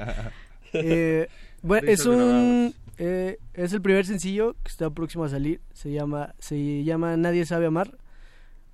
eh, 0.73 1.29
bueno, 1.63 1.89
es 1.89 2.05
un 2.07 2.75
eh, 2.99 3.39
es 3.55 3.73
el 3.73 3.83
primer 3.83 4.07
sencillo 4.07 4.55
que 4.63 4.71
está 4.71 4.91
próximo 4.91 5.25
a 5.25 5.29
salir. 5.29 5.61
Se 5.73 5.91
llama, 5.91 6.35
se 6.39 6.85
llama 6.85 7.17
Nadie 7.17 7.47
sabe 7.47 7.67
amar. 7.67 7.99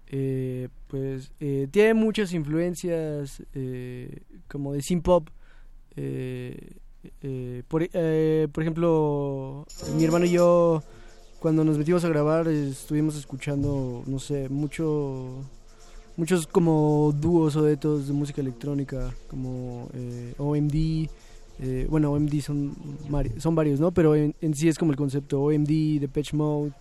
Eh, 0.06 0.68
pues 0.90 1.32
eh, 1.40 1.68
tiene 1.70 1.94
muchas 1.94 2.32
influencias 2.32 3.42
como 4.48 4.72
de 4.72 4.82
synth 4.82 5.04
pop. 5.04 5.28
Por, 7.68 7.88
por, 8.52 8.62
ejemplo, 8.62 9.66
mi 9.96 10.04
hermano 10.04 10.26
y 10.26 10.30
yo 10.32 10.82
cuando 11.38 11.64
nos 11.64 11.78
metimos 11.78 12.04
a 12.04 12.08
grabar 12.08 12.48
estuvimos 12.48 13.16
escuchando, 13.16 14.02
no 14.06 14.18
sé, 14.18 14.48
mucho 14.48 15.44
muchos 16.16 16.46
como 16.46 17.14
dúos 17.18 17.56
o 17.56 17.62
duetos 17.62 18.08
de 18.08 18.12
música 18.12 18.40
electrónica 18.40 19.14
como 19.28 19.88
OMD 20.38 21.08
eh, 21.62 21.86
bueno, 21.90 22.12
OMD 22.12 22.40
son, 22.40 22.74
son 23.36 23.54
varios, 23.54 23.80
¿no? 23.80 23.92
Pero 23.92 24.14
en, 24.14 24.34
sí 24.54 24.68
es 24.68 24.78
como 24.78 24.92
el 24.92 24.96
concepto 24.96 25.42
OMD, 25.42 26.00
Depeche 26.00 26.34
Mode, 26.34 26.72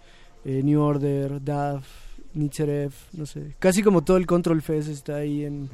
eh, 0.45 0.61
New 0.63 0.81
Order, 0.81 1.43
DAF, 1.43 1.85
Nitzeref, 2.33 2.93
no 3.14 3.25
sé. 3.25 3.56
Casi 3.59 3.82
como 3.82 4.03
todo 4.03 4.17
el 4.17 4.25
Control 4.27 4.61
Fest 4.61 4.90
está 4.90 5.16
ahí 5.16 5.45
en... 5.45 5.69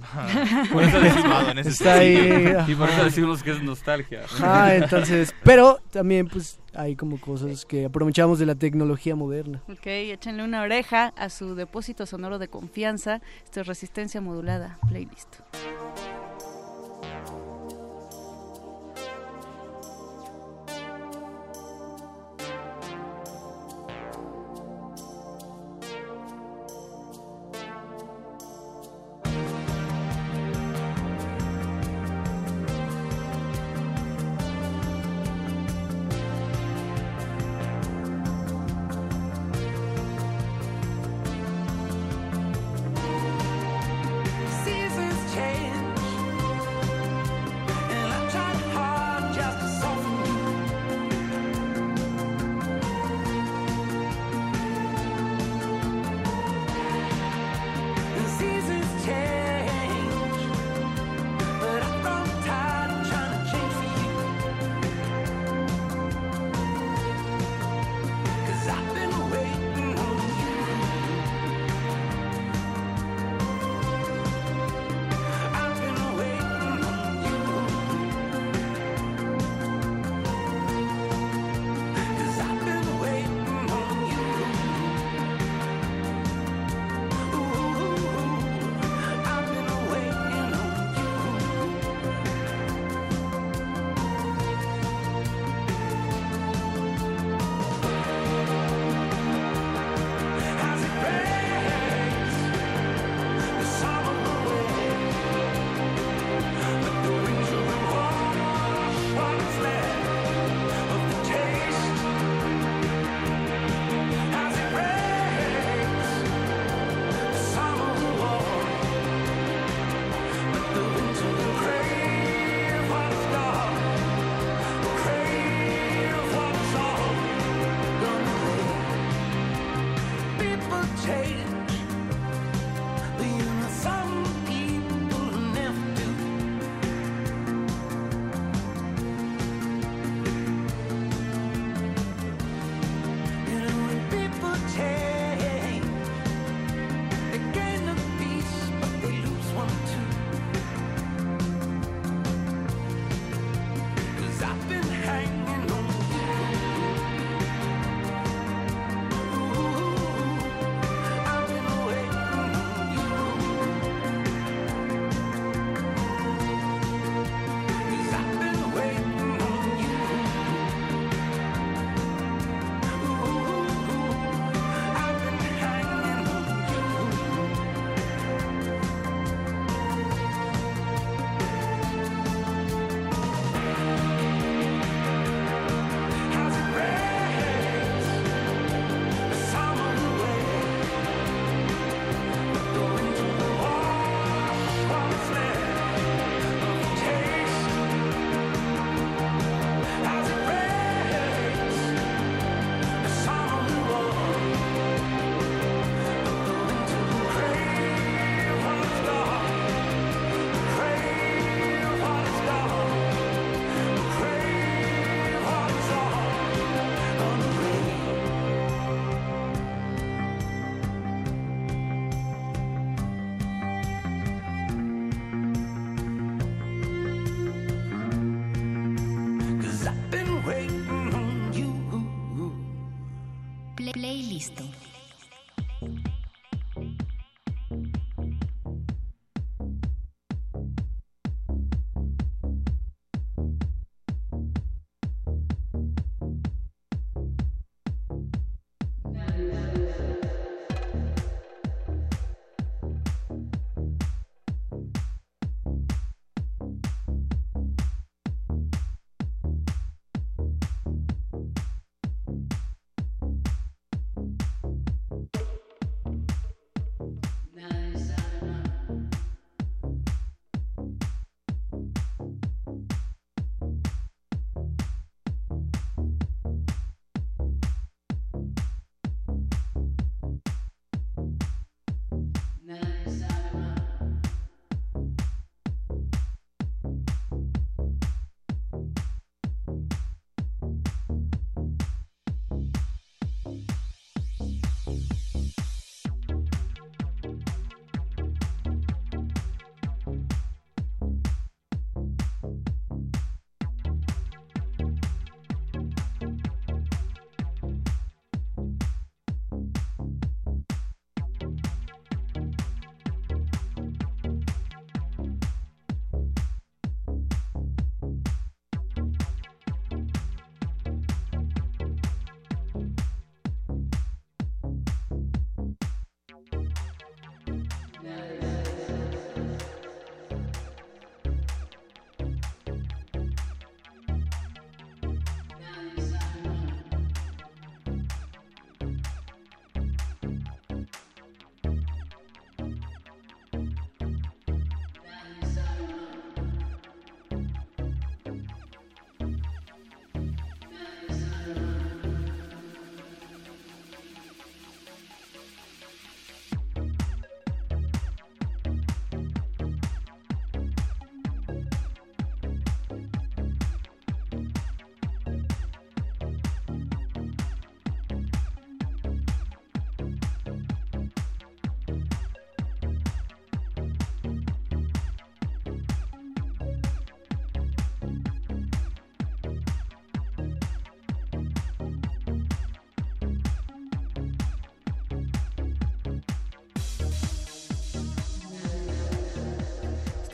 por 0.72 0.84
eso 0.84 0.98
en 1.52 1.58
ese 1.60 1.70
está 1.70 1.96
ahí, 1.96 2.56
Y 2.68 2.76
por 2.76 2.90
eso 2.90 3.04
decimos 3.04 3.44
que 3.44 3.52
es 3.52 3.62
nostalgia. 3.62 4.22
Ah, 4.42 4.74
entonces... 4.76 5.34
Pero 5.44 5.80
también 5.92 6.28
pues 6.28 6.60
hay 6.74 6.96
como 6.96 7.20
cosas 7.20 7.66
que 7.66 7.86
aprovechamos 7.86 8.40
de 8.40 8.46
la 8.46 8.56
tecnología 8.56 9.16
moderna. 9.16 9.62
Ok, 9.70 9.86
échenle 9.86 10.44
una 10.44 10.62
oreja 10.62 11.14
a 11.18 11.30
su 11.30 11.56
depósito 11.56 12.06
sonoro 12.06 12.40
de 12.40 12.48
confianza. 12.48 13.22
Esto 13.44 13.62
es 13.62 13.68
Resistencia 13.68 14.22
Modulada, 14.22 14.80
playlist. 14.88 15.38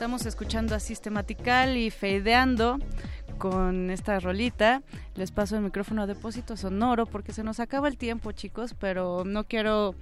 Estamos 0.02 0.26
escuchando 0.26 0.74
a 0.74 0.80
Sistematical 0.80 1.76
y 1.76 1.92
Fadeando 1.92 2.80
con 3.38 3.88
esta 3.88 4.18
rolita. 4.18 4.82
Les 5.14 5.30
paso 5.30 5.54
el 5.54 5.62
micrófono 5.62 6.02
a 6.02 6.08
Depósito 6.08 6.56
Sonoro 6.56 7.06
porque 7.06 7.32
se 7.32 7.44
nos 7.44 7.60
acaba 7.60 7.86
el 7.86 7.96
tiempo, 7.96 8.32
chicos, 8.32 8.74
pero 8.74 9.22
no 9.24 9.44
quiero 9.44 9.94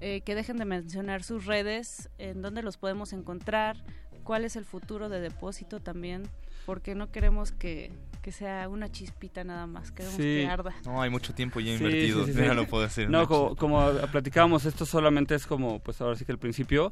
eh, 0.00 0.22
que 0.22 0.34
dejen 0.34 0.56
de 0.56 0.64
mencionar 0.64 1.22
sus 1.22 1.44
redes, 1.44 2.08
en 2.16 2.40
dónde 2.40 2.62
los 2.62 2.78
podemos 2.78 3.12
encontrar, 3.12 3.76
cuál 4.24 4.46
es 4.46 4.56
el 4.56 4.64
futuro 4.64 5.10
de 5.10 5.20
Depósito 5.20 5.80
también, 5.80 6.22
porque 6.64 6.94
no 6.94 7.10
queremos 7.10 7.52
que, 7.52 7.92
sea 8.30 8.70
una 8.70 8.90
chispita 8.90 9.44
nada 9.44 9.66
más, 9.66 9.92
queremos 9.92 10.16
que 10.16 10.46
arda. 10.46 10.74
No, 10.86 11.02
hay 11.02 11.10
mucho 11.10 11.34
tiempo 11.34 11.60
ya 11.60 11.74
invertido, 11.74 12.26
no 12.26 12.54
lo 12.54 12.66
puedo 12.66 12.84
hacer. 12.84 13.10
No, 13.10 13.28
como, 13.28 13.54
como, 13.54 13.92
platicábamos, 14.10 14.64
esto 14.64 14.86
solamente 14.86 15.34
es 15.34 15.46
como, 15.46 15.78
pues 15.80 16.00
ahora 16.00 16.16
sí 16.16 16.24
que 16.24 16.32
el 16.32 16.38
principio. 16.38 16.90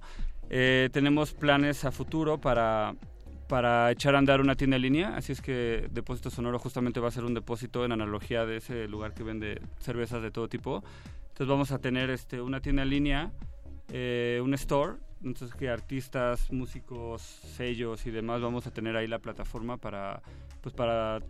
Eh, 0.50 0.90
tenemos 0.92 1.32
planes 1.32 1.84
a 1.84 1.92
futuro 1.92 2.38
para, 2.38 2.96
para 3.48 3.90
echar 3.92 4.16
a 4.16 4.18
andar 4.18 4.40
una 4.40 4.56
tienda 4.56 4.76
en 4.76 4.82
línea, 4.82 5.16
así 5.16 5.30
es 5.30 5.40
que 5.40 5.88
Depósito 5.92 6.28
Sonoro 6.28 6.58
justamente 6.58 6.98
va 6.98 7.06
a 7.06 7.12
ser 7.12 7.24
un 7.24 7.34
depósito 7.34 7.84
en 7.84 7.92
analogía 7.92 8.44
de 8.44 8.56
ese 8.56 8.88
lugar 8.88 9.14
que 9.14 9.22
vende 9.22 9.62
cervezas 9.78 10.22
de 10.22 10.32
todo 10.32 10.48
tipo. 10.48 10.82
Entonces 11.28 11.46
vamos 11.46 11.70
a 11.70 11.78
tener 11.78 12.10
este, 12.10 12.40
una 12.40 12.60
tienda 12.60 12.82
en 12.82 12.90
línea, 12.90 13.32
eh, 13.92 14.40
un 14.42 14.52
store, 14.54 14.94
entonces 15.24 15.54
que 15.56 15.70
artistas, 15.70 16.50
músicos, 16.50 17.22
sellos 17.22 18.04
y 18.06 18.10
demás 18.10 18.40
vamos 18.40 18.66
a 18.66 18.72
tener 18.72 18.96
ahí 18.96 19.06
la 19.06 19.20
plataforma 19.20 19.76
para, 19.76 20.20
pues 20.62 20.74
para 20.74 21.20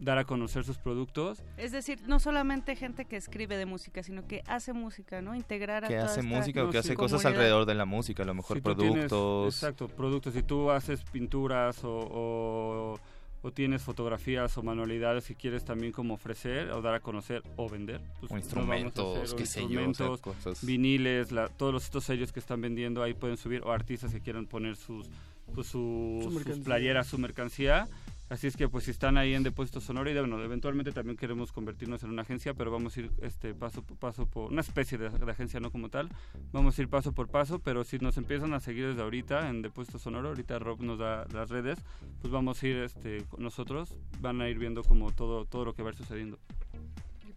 dar 0.00 0.18
a 0.18 0.24
conocer 0.24 0.64
sus 0.64 0.78
productos. 0.78 1.42
Es 1.56 1.72
decir, 1.72 2.00
no 2.06 2.20
solamente 2.20 2.76
gente 2.76 3.04
que 3.04 3.16
escribe 3.16 3.56
de 3.56 3.66
música, 3.66 4.02
sino 4.02 4.26
que 4.26 4.42
hace 4.46 4.72
música, 4.72 5.20
¿no? 5.22 5.34
Integrar 5.34 5.84
a 5.84 5.88
que 5.88 5.98
hace 5.98 6.22
música 6.22 6.64
o 6.64 6.70
que 6.70 6.78
hace 6.78 6.94
cosas 6.94 7.24
alrededor 7.24 7.66
de 7.66 7.74
la 7.74 7.84
música, 7.84 8.22
a 8.22 8.26
lo 8.26 8.34
mejor 8.34 8.62
productos. 8.62 9.54
exacto, 9.54 9.88
productos. 9.88 10.34
Si 10.34 10.42
tú 10.42 10.70
haces 10.70 11.02
pinturas 11.02 11.82
o, 11.84 12.98
o, 13.42 13.50
tienes 13.54 13.80
fotografías 13.80 14.58
o 14.58 14.62
manualidades 14.62 15.24
que 15.24 15.34
quieres 15.34 15.64
también 15.64 15.90
como 15.90 16.14
ofrecer 16.14 16.70
o 16.70 16.82
dar 16.82 16.94
a 16.94 17.00
conocer 17.00 17.42
o 17.56 17.66
vender. 17.66 18.02
Pues 18.20 18.30
o 18.30 18.36
instrumentos, 18.36 19.34
qué 19.34 19.46
sé 19.46 19.66
yo, 19.66 20.18
cosas. 20.20 20.64
viniles, 20.64 21.30
todos 21.56 21.84
estos 21.84 22.04
sellos 22.04 22.30
que 22.30 22.40
están 22.40 22.60
vendiendo 22.60 23.02
ahí 23.02 23.14
pueden 23.14 23.38
subir 23.38 23.62
o 23.64 23.72
artistas 23.72 24.12
que 24.12 24.20
quieran 24.20 24.44
poner 24.44 24.76
sus, 24.76 25.08
pues, 25.54 25.68
sus 25.68 26.58
playeras, 26.62 27.06
su 27.06 27.16
mercancía 27.16 27.88
Así 28.28 28.46
es 28.46 28.56
que 28.56 28.68
pues 28.68 28.84
si 28.84 28.90
están 28.90 29.16
ahí 29.16 29.32
en 29.34 29.42
Depósito 29.42 29.80
Sonoro 29.80 30.10
y 30.10 30.14
bueno, 30.14 30.42
eventualmente 30.42 30.92
también 30.92 31.16
queremos 31.16 31.50
convertirnos 31.50 32.02
en 32.02 32.10
una 32.10 32.22
agencia, 32.22 32.52
pero 32.52 32.70
vamos 32.70 32.96
a 32.96 33.00
ir 33.00 33.10
este 33.22 33.54
paso 33.54 33.82
por 33.82 33.96
paso 33.96 34.26
por 34.26 34.52
una 34.52 34.60
especie 34.60 34.98
de, 34.98 35.06
agencia 35.30 35.60
no 35.60 35.70
como 35.70 35.88
tal. 35.88 36.10
Vamos 36.52 36.78
a 36.78 36.82
ir 36.82 36.88
paso 36.88 37.12
por 37.12 37.28
paso, 37.28 37.58
pero 37.58 37.84
si 37.84 37.98
nos 37.98 38.18
empiezan 38.18 38.52
a 38.52 38.60
seguir 38.60 38.88
desde 38.88 39.00
ahorita 39.00 39.48
en 39.48 39.62
Depósito 39.62 39.98
Sonoro, 39.98 40.28
ahorita 40.28 40.58
Rob 40.58 40.82
nos 40.82 40.98
da 40.98 41.26
las 41.32 41.48
redes, 41.48 41.78
pues 42.20 42.30
vamos 42.30 42.62
a 42.62 42.66
ir 42.66 42.76
este 42.76 43.24
nosotros 43.38 43.94
van 44.20 44.42
a 44.42 44.48
ir 44.48 44.58
viendo 44.58 44.82
como 44.82 45.10
todo 45.10 45.46
todo 45.46 45.64
lo 45.64 45.74
que 45.74 45.82
va 45.82 45.88
a 45.88 45.92
ir 45.92 45.98
sucediendo. 45.98 46.38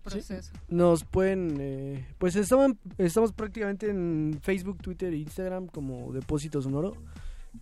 proceso. 0.04 0.52
Nos 0.68 1.06
pueden, 1.06 1.58
eh, 1.62 2.06
pues 2.18 2.36
estamos, 2.36 2.74
estamos 2.98 3.32
prácticamente 3.32 3.90
en 3.90 4.40
Facebook, 4.42 4.80
Twitter 4.82 5.14
e 5.14 5.18
Instagram 5.18 5.68
como 5.68 6.12
Depósito 6.12 6.62
Sonoro. 6.62 6.98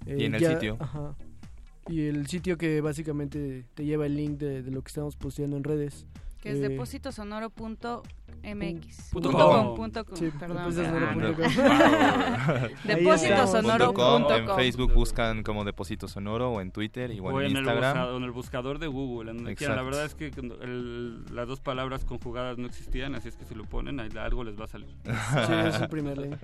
y 0.08 0.24
en 0.24 0.34
el 0.34 0.44
eh, 0.44 0.54
sitio. 0.54 0.78
Ajá 0.80 1.16
y 1.88 2.08
el 2.08 2.28
sitio 2.28 2.58
que 2.58 2.82
básicamente 2.82 3.66
te 3.74 3.86
lleva 3.86 4.06
el 4.06 4.16
link 4.16 4.38
de, 4.38 4.62
lo 4.64 4.82
que 4.82 4.90
estamos 4.90 5.16
posteando 5.16 5.56
en 5.58 5.64
redes. 5.64 6.06
Que 6.40 6.52
es 6.52 6.60
eh, 6.60 6.70
depósitosonoro.mx. 6.70 9.10
Punto 9.12 10.06
com. 10.06 10.16
Sí, 10.16 10.32
perdón. 10.40 10.74
Depósitosonoro.com. 12.86 14.28
En 14.30 14.56
Facebook 14.56 14.94
buscan 14.94 15.44
como 15.44 15.66
Depósito 15.66 16.08
Sonoro 16.08 16.52
o 16.52 16.62
en 16.62 16.72
Twitter 16.72 17.12
y 17.12 17.20
o 17.20 17.42
en, 17.42 17.58
Instagram. 17.58 18.10
El 18.10 18.16
en 18.18 18.24
el 18.24 18.32
buscador 18.32 18.80
de 18.80 18.88
Google. 18.88 19.34
la 19.34 19.84
verdad 19.84 20.06
es 20.06 20.16
que 20.16 20.32
las 21.32 21.48
dos 21.48 21.60
palabras 21.60 22.06
conjugadas 22.06 22.58
no 22.58 22.68
existían, 22.68 23.16
así 23.16 23.28
es 23.28 23.36
que 23.36 23.44
si 23.44 23.54
lo 23.54 23.66
ponen, 23.66 24.00
algo 24.00 24.46
les 24.46 24.58
va 24.58 24.64
a 24.64 24.68
salir. 24.68 24.96
sí, 25.04 25.54
es 25.68 25.82
el 25.82 25.90
primer 25.90 26.18
link. 26.18 26.38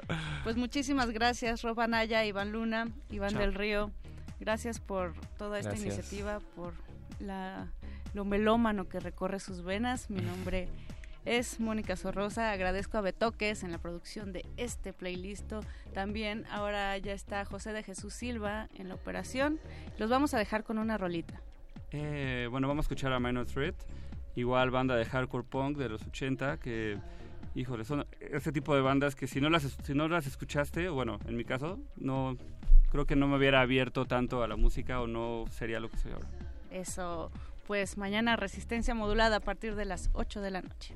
Pues 0.44 0.58
muchísimas 0.58 1.12
gracias, 1.12 1.62
Rob 1.62 1.88
Naya, 1.88 2.26
Iván 2.26 2.52
Luna, 2.52 2.90
Iván 3.12 3.34
del 3.36 3.54
Río. 3.54 3.92
Gracias 4.40 4.80
por 4.80 5.14
toda 5.38 5.60
esta 5.60 5.76
iniciativa, 5.76 6.40
por 6.56 6.74
la, 7.20 7.68
lo 8.14 8.26
melómano 8.26 8.88
que 8.90 9.00
recorre 9.00 9.40
sus 9.40 9.64
venas. 9.64 10.10
Mi 10.10 10.22
nombre 10.22 10.68
es 11.26 11.60
Mónica 11.60 11.96
Sorrosa. 11.96 12.52
Agradezco 12.52 12.98
a 12.98 13.02
Betoques 13.02 13.64
en 13.64 13.72
la 13.72 13.80
producción 13.80 14.32
de 14.34 14.46
este 14.58 14.94
playlist. 14.94 15.52
También 15.94 16.46
ahora 16.52 16.98
ya 16.98 17.14
está 17.14 17.46
José 17.46 17.74
de 17.74 17.84
Jesús 17.84 18.14
Silva 18.14 18.70
en 18.76 18.90
la 18.90 18.96
operación. 18.96 19.60
Los 19.98 20.10
vamos 20.10 20.34
a 20.34 20.38
dejar 20.38 20.64
con 20.64 20.78
una 20.78 20.98
rolita. 20.98 21.42
Eh, 21.92 22.48
bueno, 22.52 22.68
vamos 22.68 22.84
a 22.84 22.88
escuchar 22.88 23.14
a 23.14 23.20
Minor 23.20 23.46
Threat, 23.46 23.76
igual 24.36 24.70
banda 24.70 24.96
de 24.96 25.06
hardcore 25.06 25.46
punk 25.46 25.78
de 25.78 25.90
los 25.90 26.02
80 26.06 26.58
que 26.58 26.98
híjole, 27.56 27.86
son 27.86 28.06
ese 28.20 28.52
tipo 28.52 28.76
de 28.76 28.82
bandas 28.82 29.16
que 29.16 29.28
si 29.28 29.42
no 29.42 29.50
las 29.50 29.64
si 29.84 29.94
no 29.94 30.08
las 30.08 30.28
escuchaste, 30.28 30.90
bueno, 30.90 31.20
en 31.26 31.38
mi 31.38 31.46
caso, 31.46 31.80
no 31.96 32.38
creo 32.92 33.06
que 33.06 33.16
no 33.16 33.28
me 33.28 33.38
hubiera 33.38 33.62
abierto 33.62 34.06
tanto 34.06 34.44
a 34.44 34.48
la 34.48 34.58
música 34.58 35.02
o 35.02 35.08
no 35.08 35.46
sería 35.50 35.80
lo 35.80 35.90
que 35.90 35.98
soy 35.98 36.12
ahora. 36.12 36.28
Eso, 36.70 37.32
pues 37.66 37.98
mañana 37.98 38.36
resistencia 38.36 38.94
modulada 38.94 39.38
a 39.38 39.40
partir 39.40 39.76
de 39.76 39.86
las 39.86 40.10
8 40.14 40.42
de 40.42 40.52
la 40.52 40.62
noche. 40.62 40.96